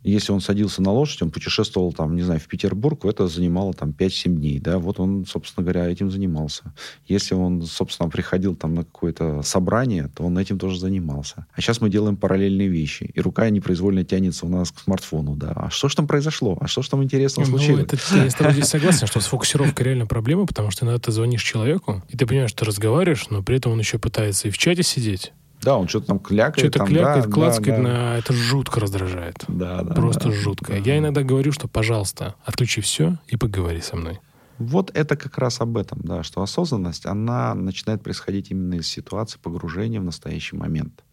Если 0.07 0.31
он 0.31 0.39
садился 0.39 0.81
на 0.81 0.91
лошадь, 0.91 1.21
он 1.21 1.31
путешествовал 1.31 1.91
там, 1.91 2.15
не 2.15 2.21
знаю, 2.21 2.39
в 2.39 2.47
Петербург, 2.47 3.03
это 3.03 3.27
занимало 3.27 3.73
там 3.73 3.89
5-7 3.89 4.29
дней, 4.29 4.59
да, 4.59 4.79
вот 4.79 4.99
он, 5.01 5.25
собственно 5.25 5.63
говоря, 5.63 5.89
этим 5.89 6.09
занимался. 6.09 6.73
Если 7.07 7.35
он, 7.35 7.63
собственно, 7.63 8.09
приходил 8.09 8.55
там 8.55 8.73
на 8.73 8.83
какое-то 8.85 9.41
собрание, 9.41 10.09
то 10.15 10.23
он 10.23 10.37
этим 10.37 10.59
тоже 10.59 10.79
занимался. 10.79 11.45
А 11.53 11.61
сейчас 11.61 11.81
мы 11.81 11.89
делаем 11.89 12.15
параллельные 12.15 12.69
вещи, 12.69 13.11
и 13.13 13.19
рука 13.19 13.49
непроизвольно 13.49 14.05
тянется 14.05 14.45
у 14.45 14.49
нас 14.49 14.71
к 14.71 14.79
смартфону, 14.79 15.35
да. 15.35 15.51
А 15.51 15.69
что 15.69 15.89
же 15.89 15.97
там 15.97 16.07
произошло? 16.07 16.57
А 16.61 16.67
что 16.67 16.81
же 16.81 16.89
там 16.89 17.03
интересного 17.03 17.45
ну, 17.45 17.57
случилось? 17.57 17.83
Это, 17.83 17.97
я 18.15 18.29
с 18.29 18.33
тобой 18.33 18.53
здесь 18.53 18.65
согласен, 18.69 19.07
что 19.07 19.19
сфокусировка 19.19 19.83
реально 19.83 20.05
проблема, 20.05 20.45
потому 20.45 20.71
что 20.71 20.85
иногда 20.85 20.99
ты 20.99 21.11
звонишь 21.11 21.43
человеку, 21.43 22.01
и 22.07 22.15
ты 22.15 22.25
понимаешь, 22.25 22.51
что 22.51 22.59
ты 22.59 22.65
разговариваешь, 22.65 23.27
но 23.29 23.43
при 23.43 23.57
этом 23.57 23.73
он 23.73 23.79
еще 23.79 23.99
пытается 23.99 24.47
и 24.47 24.51
в 24.51 24.57
чате 24.57 24.83
сидеть, 24.83 25.33
да, 25.67 25.75
он 25.75 25.89
что-то 25.89 26.07
там 26.07 26.19
клякает. 26.19 26.73
Что-то 26.73 26.85
клякает, 26.85 27.25
да, 27.25 27.29
клацкает. 27.29 27.83
Да, 27.83 27.89
На... 27.89 28.17
Это 28.17 28.31
жутко 28.31 28.79
раздражает. 28.79 29.35
Да, 29.49 29.81
да. 29.81 29.93
Просто 29.93 30.29
да, 30.29 30.31
жутко. 30.31 30.71
Да. 30.71 30.77
Я 30.77 30.97
иногда 30.97 31.23
говорю, 31.23 31.51
что, 31.51 31.67
пожалуйста, 31.67 32.35
отключи 32.45 32.79
все 32.79 33.17
и 33.27 33.35
поговори 33.35 33.81
со 33.81 33.97
мной. 33.97 34.21
Вот 34.59 34.91
это 34.95 35.17
как 35.17 35.37
раз 35.37 35.59
об 35.59 35.75
этом, 35.75 35.99
да, 36.03 36.23
что 36.23 36.41
осознанность, 36.41 37.05
она 37.05 37.53
начинает 37.53 38.01
происходить 38.01 38.49
именно 38.49 38.75
из 38.75 38.87
ситуации 38.87 39.39
погружения 39.43 39.99
в 39.99 40.05
настоящий 40.05 40.55
момент. 40.55 41.03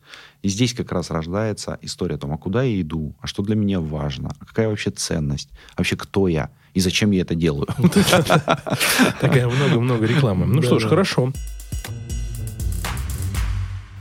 И 0.43 0.49
здесь 0.49 0.73
как 0.73 0.93
раз 0.93 1.11
рождается 1.11 1.77
история 1.83 2.15
о 2.15 2.19
том, 2.19 2.33
а 2.33 2.39
куда 2.39 2.63
я 2.63 2.81
иду, 2.81 3.17
а 3.21 3.27
что 3.27 3.43
для 3.43 3.57
меня 3.57 3.81
важно, 3.81 4.31
а 4.39 4.45
какая 4.45 4.69
вообще 4.69 4.93
ценность, 4.93 5.51
а 5.75 5.81
вообще 5.81 5.97
кто 5.97 6.29
я 6.29 6.51
и 6.75 6.81
зачем 6.81 7.13
я 7.13 7.23
это 7.23 7.35
делаю. 7.35 7.67
Такая 9.21 9.49
много-много 9.49 10.07
рекламы. 10.07 10.47
Ну 10.47 10.63
что 10.63 10.79
ж, 10.79 10.89
хорошо. 10.89 11.33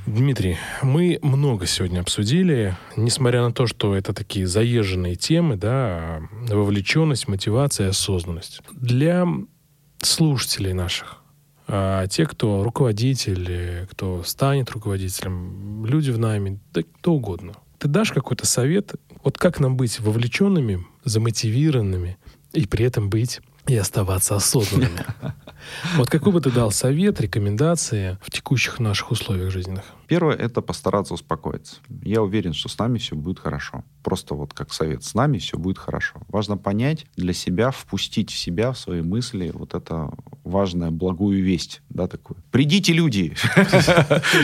Дмитрий, 0.05 0.57
мы 0.81 1.17
много 1.21 1.65
сегодня 1.65 2.01
обсудили, 2.01 2.75
несмотря 2.97 3.41
на 3.41 3.53
то, 3.53 3.67
что 3.67 3.95
это 3.95 4.13
такие 4.13 4.45
заезженные 4.45 5.15
темы, 5.15 5.55
да, 5.55 6.21
вовлеченность, 6.49 7.30
мотивация, 7.30 7.89
осознанность. 7.89 8.61
Для 8.73 9.25
слушателей 10.01 10.73
наших, 10.73 11.21
а 11.67 12.05
те, 12.07 12.25
кто 12.25 12.63
руководитель, 12.63 13.88
кто 13.91 14.23
станет 14.23 14.71
руководителем, 14.71 15.85
люди 15.85 16.11
в 16.11 16.19
найме, 16.19 16.59
да 16.73 16.81
кто 16.84 17.13
угодно. 17.13 17.53
Ты 17.80 17.88
дашь 17.88 18.11
какой-то 18.11 18.45
совет, 18.45 18.95
вот 19.23 19.38
как 19.38 19.61
нам 19.61 19.77
быть 19.77 20.01
вовлеченными, 20.01 20.85
замотивированными 21.05 22.17
и 22.51 22.67
при 22.67 22.85
этом 22.85 23.09
быть 23.09 23.39
и 23.67 23.77
оставаться 23.77 24.35
осознанными. 24.35 25.05
Вот 25.95 26.10
какой 26.10 26.31
бы 26.31 26.41
ты 26.41 26.52
дал 26.52 26.72
совет, 26.72 27.22
рекомендации 27.22 28.18
в 28.22 28.31
текущих 28.31 28.80
наших 28.80 29.11
условиях 29.11 29.52
жизненных? 29.52 29.85
Первое— 30.07 30.35
это 30.38 30.61
постараться 30.61 31.13
успокоиться. 31.13 31.77
Я 32.03 32.21
уверен, 32.21 32.53
что 32.53 32.69
с 32.69 32.77
нами 32.77 32.97
все 32.97 33.15
будет 33.15 33.39
хорошо. 33.39 33.84
Просто 34.03 34.35
вот 34.35 34.53
как 34.53 34.73
совет, 34.73 35.03
с 35.03 35.13
нами 35.13 35.38
все 35.38 35.57
будет 35.57 35.77
хорошо. 35.77 36.19
Важно 36.27 36.57
понять 36.57 37.05
для 37.15 37.34
себя, 37.34 37.71
впустить 37.71 38.31
в 38.31 38.38
себя, 38.38 38.71
в 38.71 38.77
свои 38.77 39.01
мысли 39.01 39.51
вот 39.53 39.73
это 39.73 40.11
важная 40.43 40.91
благую 40.91 41.43
весть, 41.43 41.81
да, 41.89 42.07
такую. 42.07 42.38
Придите, 42.51 42.93
люди! 42.93 43.34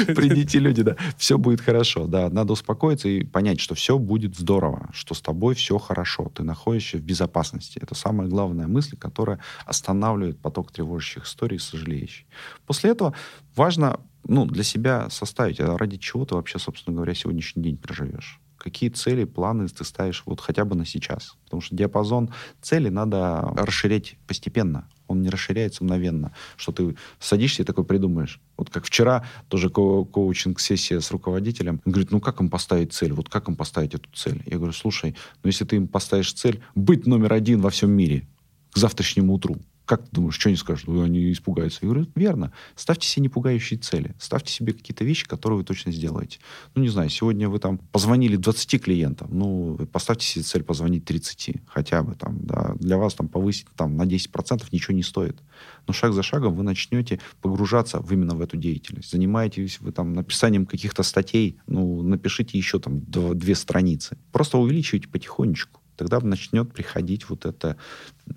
Придите, 0.07 0.59
люди, 0.59 0.83
да. 0.83 0.95
Все 1.17 1.37
будет 1.37 1.61
хорошо, 1.61 2.07
да. 2.07 2.29
Надо 2.29 2.53
успокоиться 2.53 3.09
и 3.09 3.23
понять, 3.23 3.59
что 3.59 3.75
все 3.75 3.99
будет 3.99 4.37
здорово, 4.37 4.89
что 4.93 5.13
с 5.13 5.21
тобой 5.21 5.55
все 5.55 5.77
хорошо, 5.77 6.31
ты 6.33 6.43
находишься 6.43 6.97
в 6.97 7.01
безопасности. 7.01 7.79
Это 7.81 7.95
самая 7.95 8.27
главная 8.27 8.67
мысль, 8.67 8.95
которая 8.97 9.39
останавливает 9.65 10.39
поток 10.39 10.71
тревожащих 10.71 11.25
историй, 11.25 11.59
сожалеющих. 11.59 12.25
После 12.65 12.91
этого 12.91 13.13
важно 13.55 13.99
ну, 14.29 14.45
для 14.45 14.63
себя 14.63 15.09
составить, 15.09 15.59
а 15.59 15.77
ради 15.77 15.97
чего 15.97 16.23
ты 16.23 16.35
вообще, 16.35 16.59
собственно 16.59 16.95
говоря, 16.95 17.15
сегодняшний 17.15 17.63
день 17.63 17.77
проживешь. 17.77 18.39
Какие 18.57 18.89
цели, 18.89 19.23
планы 19.23 19.67
ты 19.69 19.83
ставишь 19.83 20.21
вот 20.25 20.39
хотя 20.39 20.65
бы 20.65 20.75
на 20.75 20.85
сейчас. 20.85 21.37
Потому 21.45 21.61
что 21.61 21.75
диапазон 21.75 22.29
целей 22.61 22.89
надо 22.89 23.53
расширять 23.55 24.17
постепенно. 24.27 24.87
Он 25.07 25.21
не 25.21 25.29
расширяется 25.29 25.83
мгновенно. 25.83 26.33
Что 26.57 26.73
ты 26.73 26.97
садишься 27.19 27.63
и 27.63 27.65
такой 27.65 27.85
придумаешь. 27.85 28.41
Вот 28.57 28.69
как 28.69 28.85
вчера 28.85 29.25
тоже 29.47 29.69
ко- 29.69 30.03
коучинг-сессия 30.03 30.99
с 30.99 31.09
руководителем. 31.09 31.81
Он 31.85 31.93
говорит, 31.93 32.11
ну 32.11 32.19
как 32.19 32.41
им 32.41 32.49
поставить 32.49 32.93
цель? 32.93 33.13
Вот 33.13 33.29
как 33.29 33.47
им 33.47 33.55
поставить 33.55 33.95
эту 33.95 34.09
цель? 34.13 34.43
Я 34.45 34.57
говорю, 34.57 34.73
слушай, 34.73 35.15
ну 35.41 35.47
если 35.47 35.63
ты 35.63 35.77
им 35.77 35.87
поставишь 35.87 36.33
цель 36.33 36.61
быть 36.75 37.07
номер 37.07 37.33
один 37.33 37.61
во 37.61 37.69
всем 37.69 37.91
мире 37.91 38.27
к 38.71 38.77
завтрашнему 38.77 39.33
утру, 39.33 39.57
как 39.89 40.03
ты 40.03 40.09
думаешь, 40.11 40.35
что 40.35 40.49
они 40.49 40.55
скажут? 40.55 40.87
Они 40.87 41.31
испугаются. 41.31 41.79
Я 41.81 41.87
говорю, 41.87 42.05
верно. 42.13 42.53
Ставьте 42.75 43.07
себе 43.07 43.23
не 43.23 43.29
пугающие 43.29 43.79
цели. 43.79 44.13
Ставьте 44.19 44.53
себе 44.53 44.73
какие-то 44.73 45.03
вещи, 45.03 45.27
которые 45.27 45.57
вы 45.57 45.63
точно 45.63 45.91
сделаете. 45.91 46.37
Ну, 46.75 46.83
не 46.83 46.89
знаю, 46.89 47.09
сегодня 47.09 47.49
вы 47.49 47.57
там 47.57 47.79
позвонили 47.79 48.35
20 48.35 48.83
клиентам. 48.83 49.29
Ну, 49.31 49.79
поставьте 49.91 50.27
себе 50.27 50.43
цель 50.43 50.61
позвонить 50.61 51.05
30 51.05 51.63
хотя 51.65 52.03
бы 52.03 52.13
там, 52.13 52.37
да. 52.45 52.75
Для 52.75 52.97
вас 52.97 53.15
там 53.15 53.29
повысить 53.29 53.65
там 53.75 53.97
на 53.97 54.03
10% 54.03 54.63
ничего 54.71 54.95
не 54.95 55.01
стоит. 55.01 55.41
Но 55.87 55.93
шаг 55.93 56.13
за 56.13 56.21
шагом 56.21 56.53
вы 56.53 56.61
начнете 56.61 57.19
погружаться 57.41 57.99
в 57.99 58.13
именно 58.13 58.35
в 58.35 58.41
эту 58.41 58.57
деятельность. 58.57 59.09
Занимаетесь 59.09 59.79
вы 59.79 59.91
там 59.91 60.13
написанием 60.13 60.67
каких-то 60.67 61.01
статей, 61.01 61.57
ну, 61.65 62.03
напишите 62.03 62.59
еще 62.59 62.77
там 62.77 63.01
две 63.09 63.55
страницы. 63.55 64.19
Просто 64.31 64.59
увеличивайте 64.59 65.07
потихонечку 65.07 65.78
тогда 65.99 66.19
начнет 66.21 66.71
приходить 66.71 67.29
вот 67.29 67.45
эта 67.45 67.75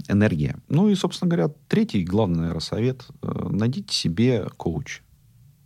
энергия. 0.09 0.57
Ну 0.69 0.89
и, 0.89 0.95
собственно 0.97 1.31
говоря, 1.31 1.55
третий 1.69 2.05
главный, 2.05 2.39
наверное, 2.39 2.61
совет. 2.61 3.07
Э, 3.23 3.49
найдите 3.51 3.95
себе 3.95 4.49
коуч. 4.57 5.03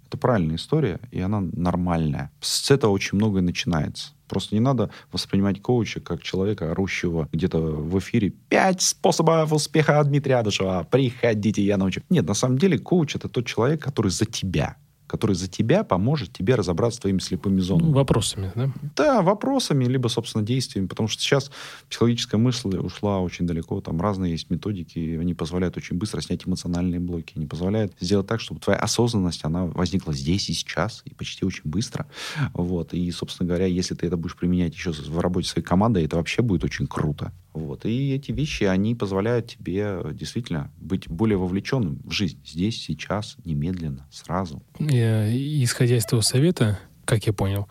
Это 0.07 0.19
правильная 0.19 0.57
история, 0.57 1.01
и 1.11 1.21
она 1.21 1.41
нормальная. 1.41 2.31
С 2.41 2.71
этого 2.71 2.93
очень 2.93 3.17
многое 3.17 3.43
начинается. 3.43 4.11
Просто 4.29 4.55
не 4.55 4.61
надо 4.61 4.91
воспринимать 5.11 5.63
коуча 5.63 6.01
как 6.01 6.23
человека, 6.23 6.73
орущего 6.73 7.29
где-то 7.33 7.59
в 7.59 7.99
эфире 7.99 8.31
«Пять 8.49 8.83
способов 8.83 9.53
успеха 9.53 10.03
Дмитрия 10.05 10.37
Адушева! 10.37 10.87
Приходите, 10.91 11.63
я 11.63 11.77
научу». 11.77 12.03
Нет, 12.11 12.27
на 12.27 12.35
самом 12.35 12.59
деле 12.59 12.79
коуч— 12.79 13.15
это 13.17 13.29
тот 13.29 13.47
человек, 13.47 13.83
который 13.83 14.11
за 14.11 14.27
тебя 14.27 14.77
который 15.07 15.37
за 15.37 15.49
тебя 15.49 15.85
поможет 15.85 16.33
тебе 16.33 16.55
разобраться 16.55 16.99
с 16.99 17.01
твоими 17.01 17.19
слепыми 17.19 17.61
зонами. 17.61 17.89
Ну, 17.89 17.95
вопросами, 17.95 18.53
да? 18.55 18.73
Да, 18.97 19.23
вопросами, 19.23 19.85
либо, 19.85 20.09
собственно, 20.09 20.45
действиями, 20.45 20.87
потому 20.87 21.09
что 21.09 21.23
сейчас 21.23 21.51
психологическая 21.89 22.41
мысль 22.41 22.77
ушла 22.77 23.21
очень 23.21 23.47
далеко, 23.47 23.81
там 23.81 24.01
разные 24.01 24.33
есть 24.33 24.51
методики, 24.51 25.17
они 25.21 25.35
позволяют 25.35 25.77
очень 25.77 25.97
быстро 25.97 26.21
снять 26.21 26.47
эмоциональные 26.47 27.01
блоки, 27.01 27.35
они 27.37 27.47
позволяют 27.47 27.95
сделать 28.01 28.27
так, 28.27 28.41
чтобы 28.41 28.61
твоя 28.61 28.79
осознанность, 28.79 29.45
она 29.45 29.67
возникла 29.67 30.13
здесь 30.13 30.49
и 30.51 30.53
сейчас, 30.53 31.03
и 31.05 31.15
почти 31.15 31.45
очень 31.45 31.63
быстро, 31.65 32.07
вот, 32.53 32.93
и, 32.93 33.11
собственно 33.11 33.49
говоря, 33.49 33.67
если 33.67 33.95
ты 33.95 34.07
это 34.07 34.17
будешь 34.17 34.37
применять 34.37 34.75
еще 34.75 34.91
в 34.93 35.19
работе 35.21 35.49
своей 35.49 35.67
командой, 35.67 36.05
это 36.05 36.17
вообще 36.17 36.43
будет 36.43 36.65
очень 36.65 36.87
круто, 36.87 37.33
вот, 37.53 37.87
и 37.87 38.13
эти 38.13 38.33
вещи, 38.33 38.65
они 38.65 38.95
позволяют 38.95 39.47
тебе 39.47 40.03
действительно 40.13 40.71
быть 40.79 41.09
более 41.09 41.39
вовлеченным 41.39 42.01
в 42.05 42.11
жизнь 42.11 42.39
здесь, 42.45 42.83
сейчас, 42.83 43.37
немедленно, 43.45 44.07
сразу 44.11 44.63
исходя 44.97 45.97
из 45.97 46.05
того 46.05 46.23
совета, 46.23 46.79
как 47.05 47.27
я 47.27 47.33
понял, 47.33 47.69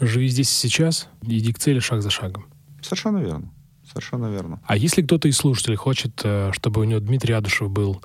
живи 0.00 0.28
здесь 0.28 0.50
и 0.50 0.68
сейчас, 0.68 1.08
иди 1.22 1.52
к 1.52 1.58
цели 1.58 1.78
шаг 1.78 2.02
за 2.02 2.10
шагом. 2.10 2.46
Совершенно 2.82 3.18
верно. 3.18 3.52
Совершенно 3.86 4.26
верно. 4.26 4.60
А 4.66 4.76
если 4.76 5.02
кто-то 5.02 5.28
из 5.28 5.36
слушателей 5.36 5.76
хочет, 5.76 6.20
э, 6.22 6.50
чтобы 6.52 6.80
у 6.80 6.84
него 6.84 7.00
Дмитрий 7.00 7.32
Адушев 7.34 7.70
был 7.70 8.02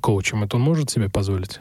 коучем, 0.00 0.44
это 0.44 0.56
он 0.56 0.62
может 0.62 0.90
себе 0.90 1.08
позволить? 1.08 1.60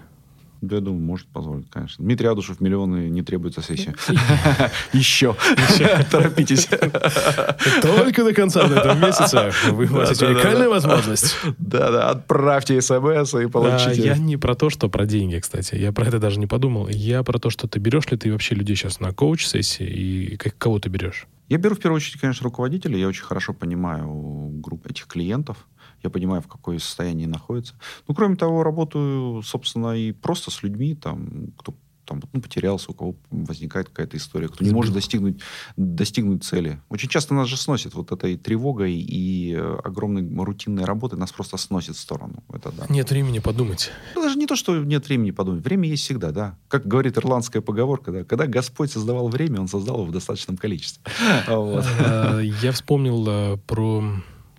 Да, 0.62 0.76
я 0.76 0.82
думаю, 0.82 1.02
может 1.02 1.28
позволить, 1.28 1.70
конечно. 1.72 2.06
Дмитрий 2.06 2.28
Адушев, 2.28 2.62
миллионы 2.62 3.10
не 3.10 3.24
требуется 3.24 3.64
сессия. 3.64 3.96
Еще. 4.94 5.36
Торопитесь. 6.12 6.68
Только 7.82 8.24
до 8.24 8.34
конца 8.34 8.62
этого 8.62 8.94
месяца 8.94 9.52
вы 9.72 9.86
у 9.86 9.94
вас 9.94 10.10
есть 10.10 10.22
уникальная 10.22 10.70
возможность. 10.70 11.36
Да-да, 11.58 12.12
отправьте 12.12 12.80
смс 12.80 13.34
и 13.34 13.48
получите. 13.48 14.04
Я 14.04 14.18
не 14.18 14.38
про 14.38 14.54
то, 14.54 14.70
что 14.70 14.88
про 14.88 15.08
деньги, 15.08 15.40
кстати. 15.40 15.74
Я 15.76 15.92
про 15.92 16.06
это 16.06 16.20
даже 16.20 16.40
не 16.40 16.46
подумал. 16.46 16.88
Я 16.88 17.24
про 17.24 17.40
то, 17.40 17.50
что 17.50 17.68
ты 17.68 17.80
берешь 17.80 18.12
ли 18.12 18.18
ты 18.18 18.32
вообще 18.32 18.54
людей 18.54 18.76
сейчас 18.76 19.00
на 19.00 19.14
коуч-сессии 19.14 19.88
и 19.88 20.38
кого 20.38 20.80
ты 20.80 20.90
берешь? 20.90 21.26
Я 21.50 21.58
беру 21.58 21.76
в 21.76 21.80
первую 21.80 21.98
очередь, 21.98 22.22
конечно, 22.22 22.44
руководителей. 22.44 23.00
Я 23.00 23.08
очень 23.08 23.24
хорошо 23.24 23.54
понимаю 23.54 24.52
группу 24.62 24.90
этих 24.90 25.08
клиентов 25.08 25.68
я 26.04 26.10
понимаю, 26.10 26.42
в 26.42 26.48
какое 26.48 26.80
состоянии 26.80 27.26
находится. 27.26 27.76
Ну, 28.08 28.16
кроме 28.16 28.36
того, 28.36 28.64
работаю, 28.64 29.42
собственно, 29.44 29.98
и 29.98 30.12
просто 30.12 30.52
с 30.52 30.64
людьми, 30.64 30.96
там, 30.96 31.54
кто 31.58 31.76
там, 32.12 32.22
ну, 32.34 32.42
потерялся, 32.42 32.92
у 32.92 32.94
кого 32.94 33.16
возникает 33.30 33.90
какая-то 33.90 34.18
история, 34.18 34.48
кто 34.48 34.64
не 34.64 34.72
может 34.72 34.94
достигнуть, 34.94 35.40
достигнуть 35.78 36.44
цели. 36.44 36.80
Очень 36.90 37.10
часто 37.10 37.34
нас 37.34 37.48
же 37.48 37.58
сносит 37.58 37.94
вот 37.94 38.12
этой 38.12 38.38
тревогой 38.38 38.94
и 38.94 39.54
э, 39.54 39.78
огромной 39.84 40.28
рутинной 40.44 40.84
работой, 40.84 41.18
нас 41.18 41.32
просто 41.32 41.58
сносит 41.58 41.96
в 41.96 42.00
сторону. 42.00 42.44
Это 42.52 42.72
да. 42.72 42.86
Нет 42.90 43.10
времени 43.10 43.40
подумать. 43.40 43.92
Ну, 44.16 44.22
даже 44.22 44.38
не 44.38 44.48
то, 44.48 44.56
что 44.56 44.84
нет 44.84 45.08
времени 45.08 45.32
подумать. 45.32 45.64
Время 45.64 45.88
есть 45.88 46.04
всегда, 46.04 46.32
да. 46.32 46.58
Как 46.68 46.86
говорит 46.86 47.18
ирландская 47.18 47.62
поговорка, 47.62 48.12
да, 48.12 48.24
когда 48.24 48.48
Господь 48.48 48.92
создавал 48.92 49.30
время, 49.30 49.62
Он 49.62 49.68
создал 49.68 49.98
его 49.98 50.06
в 50.06 50.12
достаточном 50.12 50.58
количестве. 50.58 51.04
А, 51.48 52.40
я 52.40 52.72
вспомнил 52.72 53.26
э, 53.28 53.58
про 53.58 54.04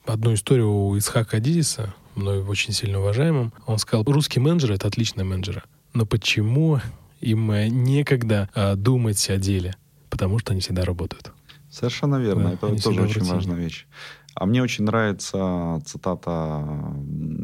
одну 0.04 0.34
историю 0.34 0.70
у 0.70 0.98
Исхака 0.98 1.38
Адидиса, 1.38 1.94
мной 2.14 2.42
очень 2.42 2.72
сильно 2.72 3.00
уважаемым. 3.00 3.52
Он 3.66 3.78
сказал, 3.78 4.04
русские 4.04 4.42
менеджеры— 4.42 4.74
это 4.76 4.88
отличные 4.88 5.24
менеджеры. 5.24 5.62
Но 5.94 6.06
почему 6.06 6.80
им 7.20 7.52
некогда 7.84 8.48
а, 8.54 8.74
думать 8.76 9.28
о 9.30 9.36
деле? 9.36 9.76
Потому 10.10 10.38
что 10.38 10.52
они 10.52 10.60
всегда 10.60 10.84
работают. 10.84 11.32
Совершенно 11.70 12.16
верно. 12.16 12.58
Да, 12.60 12.68
это 12.68 12.82
тоже 12.82 13.02
очень 13.02 13.24
важная 13.24 13.56
вещь. 13.56 13.86
А 14.34 14.46
мне 14.46 14.62
очень 14.62 14.84
нравится 14.84 15.80
цитата 15.84 16.94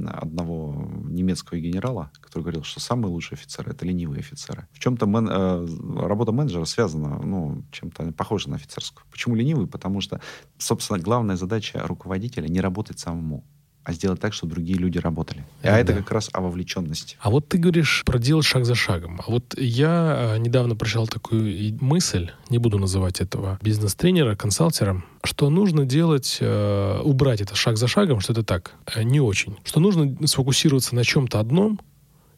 одного 0.07 0.89
немецкого 1.05 1.59
генерала, 1.59 2.11
который 2.21 2.43
говорил, 2.43 2.63
что 2.63 2.81
самые 2.81 3.13
лучшие 3.13 3.37
офицеры— 3.37 3.73
это 3.73 3.85
ленивые 3.85 4.21
офицеры. 4.21 4.69
В 4.73 4.79
чем-то 4.79 5.07
мен, 5.07 5.29
э, 5.29 6.07
работа 6.07 6.33
менеджера 6.33 6.65
связана, 6.65 7.21
ну, 7.23 7.65
чем-то 7.73 8.13
похожа 8.13 8.51
на 8.51 8.57
офицерскую. 8.57 9.05
Почему 9.11 9.35
ленивый? 9.35 9.67
Потому 9.67 10.01
что, 10.01 10.21
собственно, 10.57 10.99
главная 10.99 11.37
задача 11.37 11.87
руководителя— 11.87 12.49
не 12.49 12.61
работать 12.61 12.99
самому 12.99 13.45
а 13.89 13.93
сделать 13.95 14.21
так, 14.21 14.35
чтобы 14.35 14.53
другие 14.53 14.79
люди 14.79 14.99
работали. 14.99 15.47
А 15.63 15.69
да. 15.69 15.79
это 15.79 15.95
как 15.95 16.11
раз 16.11 16.29
о 16.35 16.43
вовлеченности. 16.43 17.17
А 17.21 17.31
вот 17.31 17.49
ты 17.49 17.57
говоришь 17.57 18.03
про 18.05 18.19
делать 18.19 18.45
шаг 18.45 18.67
за 18.67 18.75
шагом. 18.75 19.19
А 19.27 19.31
вот 19.31 19.55
я 19.57 20.35
э, 20.35 20.39
недавно 20.39 20.77
прочитал 20.77 21.07
такую 21.07 21.79
мысль, 21.81 22.31
не 22.51 22.59
буду 22.59 22.79
называть 22.79 23.23
этого 23.23 23.59
бизнес-тренера, 23.63 24.37
консалтера, 24.37 25.03
что 25.25 25.49
нужно 25.49 25.87
делать, 25.87 26.37
э, 26.39 27.01
убрать 27.03 27.41
это 27.41 27.55
шаг 27.55 27.79
за 27.79 27.89
шагом, 27.89 28.21
что 28.21 28.35
это 28.35 28.43
так, 28.43 28.75
э, 28.95 29.05
не 29.05 29.21
очень. 29.21 29.57
Что 29.65 29.81
нужно 29.81 30.15
сфокусироваться 30.27 30.95
на 30.95 31.03
чем-то 31.03 31.41
одном 31.41 31.81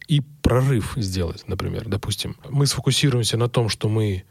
и 0.06 0.22
прорыв 0.42 0.92
сделать, 0.98 1.48
например. 1.48 1.88
Допустим, 1.88 2.36
мы 2.48 2.66
сфокусируемся 2.66 3.36
на 3.36 3.48
том, 3.48 3.68
что 3.68 3.88
мы 3.88 4.22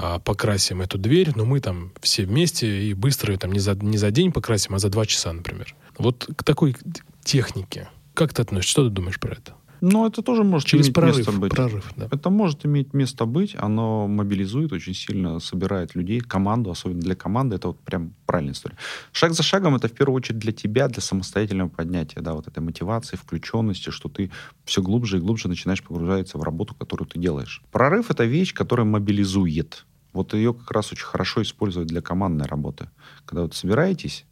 а, 0.00 0.20
покрасим 0.20 0.80
эту 0.80 0.96
дверь, 0.96 1.32
но 1.34 1.44
мы 1.44 1.58
там 1.58 1.92
все 2.00 2.24
вместе 2.24 2.84
и 2.84 2.94
быстро 2.94 3.32
ее 3.32 3.38
там 3.38 3.50
не 3.50 3.58
за, 3.58 3.74
не 3.74 3.98
за 3.98 4.12
день 4.12 4.30
покрасим, 4.30 4.76
а 4.76 4.78
за 4.78 4.90
два 4.90 5.04
часа, 5.06 5.32
например. 5.32 5.74
Вот 5.98 6.30
к 6.36 6.44
такой 6.44 6.76
технике. 7.24 7.88
Как 8.14 8.32
ты 8.32 8.42
относишься? 8.42 8.70
Что 8.70 8.84
ты 8.84 8.90
думаешь 8.90 9.18
про 9.18 9.32
это? 9.32 9.54
Ну, 9.80 10.06
это 10.06 10.22
тоже 10.22 10.44
может 10.44 10.68
Через 10.68 10.86
иметь 10.86 10.94
прорыв, 10.94 11.16
место 11.16 11.32
быть. 11.32 11.52
Прорыв, 11.52 11.92
да. 11.96 12.08
Это 12.10 12.30
может 12.30 12.66
иметь 12.66 12.94
место 12.94 13.26
быть, 13.26 13.56
оно 13.58 14.08
мобилизует 14.08 14.72
очень 14.72 14.94
сильно, 14.94 15.40
собирает 15.40 15.94
людей, 15.94 16.20
команду, 16.20 16.70
особенно 16.70 17.00
для 17.00 17.14
команды, 17.14 17.56
это 17.56 17.68
вот 17.68 17.80
прям 17.80 18.14
правильная 18.26 18.54
история. 18.54 18.76
Шаг 19.12 19.32
за 19.32 19.42
шагом 19.42 19.76
это 19.76 19.88
в 19.88 19.92
первую 19.92 20.16
очередь 20.16 20.38
для 20.38 20.52
тебя, 20.52 20.88
для 20.88 21.02
самостоятельного 21.02 21.68
поднятия, 21.68 22.20
да, 22.20 22.34
вот 22.34 22.48
этой 22.48 22.60
мотивации, 22.60 23.16
включенности, 23.16 23.90
что 23.90 24.08
ты 24.08 24.30
все 24.64 24.82
глубже 24.82 25.18
и 25.18 25.20
глубже 25.20 25.48
начинаешь 25.48 25.82
погружаться 25.82 26.38
в 26.38 26.42
работу, 26.42 26.74
которую 26.74 27.08
ты 27.08 27.18
делаешь. 27.18 27.62
Прорыв 27.70 28.10
это 28.10 28.24
вещь, 28.24 28.54
которая 28.54 28.86
мобилизует. 28.86 29.86
Вот 30.12 30.34
ее 30.34 30.54
как 30.54 30.70
раз 30.70 30.92
очень 30.92 31.04
хорошо 31.04 31.42
использовать 31.42 31.88
для 31.88 32.00
командной 32.00 32.46
работы. 32.46 32.90
Когда 33.24 33.42
вот 33.42 33.54
собираетесь, 33.54 34.24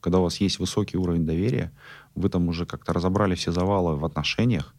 когда 0.00 0.18
у 0.18 0.22
вас 0.22 0.36
есть 0.40 0.58
высокий 0.58 0.98
уровень 0.98 1.26
доверия, 1.26 1.72
вы 2.14 2.28
там 2.28 2.48
уже 2.48 2.66
как-то 2.66 2.92
разобрали 2.92 3.34
все 3.34 3.50
завалы 3.52 3.96
в 3.96 4.04
отношениях, 4.04 4.74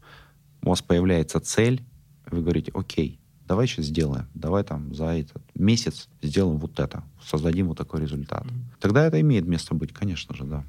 у 0.65 0.69
вас 0.69 0.81
появляется 0.81 1.39
цель, 1.39 1.81
вы 2.29 2.41
говорите, 2.41 2.71
окей, 2.73 3.19
давай 3.47 3.67
сейчас 3.67 3.85
сделаем, 3.85 4.27
давай 4.33 4.63
там 4.63 4.93
за 4.93 5.05
этот 5.15 5.43
месяц 5.53 6.09
сделаем 6.21 6.57
вот 6.57 6.79
это, 6.79 7.03
создадим 7.23 7.67
вот 7.67 7.77
такой 7.77 8.01
результат. 8.01 8.43
Mm-hmm. 8.45 8.81
Тогда 8.81 9.05
это 9.05 9.21
имеет 9.21 9.45
место 9.45 9.75
быть, 9.75 9.93
конечно 9.93 10.35
же, 10.35 10.43
да. 10.43 10.65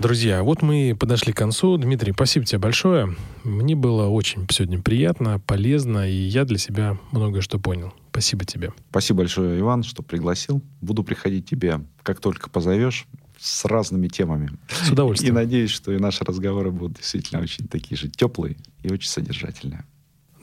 Друзья, 0.00 0.42
вот 0.42 0.60
мы 0.60 0.94
подошли 0.98 1.32
к 1.32 1.36
концу. 1.36 1.78
Дмитрий, 1.78 2.12
спасибо 2.12 2.44
тебе 2.44 2.58
большое. 2.58 3.16
Мне 3.42 3.74
было 3.74 4.08
очень 4.08 4.46
сегодня 4.50 4.82
приятно, 4.82 5.38
полезно, 5.38 6.10
и 6.10 6.14
я 6.14 6.44
для 6.44 6.58
себя 6.58 6.98
многое 7.12 7.40
что 7.40 7.58
понял. 7.58 7.94
Спасибо 8.10 8.44
тебе. 8.44 8.72
Спасибо 8.90 9.18
большое, 9.18 9.58
Иван, 9.60 9.82
что 9.82 10.02
пригласил. 10.02 10.62
Буду 10.82 11.04
приходить 11.04 11.48
тебе, 11.48 11.80
как 12.02 12.20
только 12.20 12.50
позовешь, 12.50 13.06
с 13.44 13.66
разными 13.66 14.08
темами. 14.08 14.50
С 14.68 14.90
удовольствием. 14.90 15.34
И 15.34 15.36
надеюсь, 15.36 15.70
что 15.70 15.92
и 15.92 15.98
наши 15.98 16.24
разговоры 16.24 16.70
будут 16.70 16.96
действительно 16.96 17.42
очень 17.42 17.68
такие 17.68 17.96
же 17.96 18.08
теплые 18.08 18.56
и 18.82 18.90
очень 18.90 19.08
содержательные. 19.08 19.84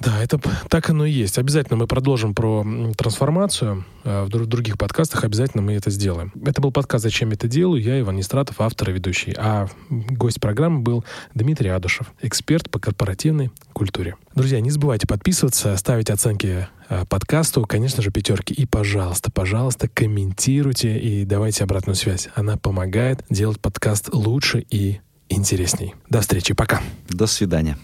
Да, 0.01 0.23
это 0.23 0.39
так 0.67 0.89
оно 0.89 1.05
и 1.05 1.11
есть. 1.11 1.37
Обязательно 1.37 1.77
мы 1.77 1.85
продолжим 1.85 2.33
про 2.33 2.65
трансформацию. 2.97 3.85
Э, 4.03 4.23
в 4.23 4.29
других 4.29 4.79
подкастах 4.79 5.23
обязательно 5.23 5.61
мы 5.61 5.73
это 5.73 5.91
сделаем. 5.91 6.33
Это 6.43 6.59
был 6.59 6.71
подкаст 6.71 7.03
«Зачем 7.03 7.29
это 7.29 7.47
делаю?» 7.47 7.81
Я 7.81 7.99
Иван 7.99 8.15
Нестратов, 8.15 8.61
автор 8.61 8.89
и 8.89 8.93
ведущий. 8.93 9.35
А 9.37 9.67
гость 9.89 10.39
программы 10.39 10.79
был 10.79 11.05
Дмитрий 11.35 11.69
Адушев, 11.69 12.11
эксперт 12.21 12.69
по 12.71 12.79
корпоративной 12.79 13.51
культуре. 13.73 14.15
Друзья, 14.33 14.59
не 14.59 14.71
забывайте 14.71 15.05
подписываться, 15.05 15.77
ставить 15.77 16.09
оценки 16.09 16.67
э, 16.89 17.05
подкасту, 17.05 17.63
конечно 17.67 18.01
же, 18.01 18.09
пятерки. 18.09 18.55
И, 18.55 18.65
пожалуйста, 18.65 19.29
пожалуйста, 19.31 19.87
комментируйте 19.87 20.97
и 20.97 21.25
давайте 21.25 21.63
обратную 21.63 21.95
связь. 21.95 22.27
Она 22.33 22.57
помогает 22.57 23.23
делать 23.29 23.59
подкаст 23.59 24.09
лучше 24.11 24.65
и 24.71 24.99
интересней. 25.29 25.93
До 26.09 26.21
встречи, 26.21 26.55
пока. 26.55 26.81
До 27.07 27.27
свидания. 27.27 27.77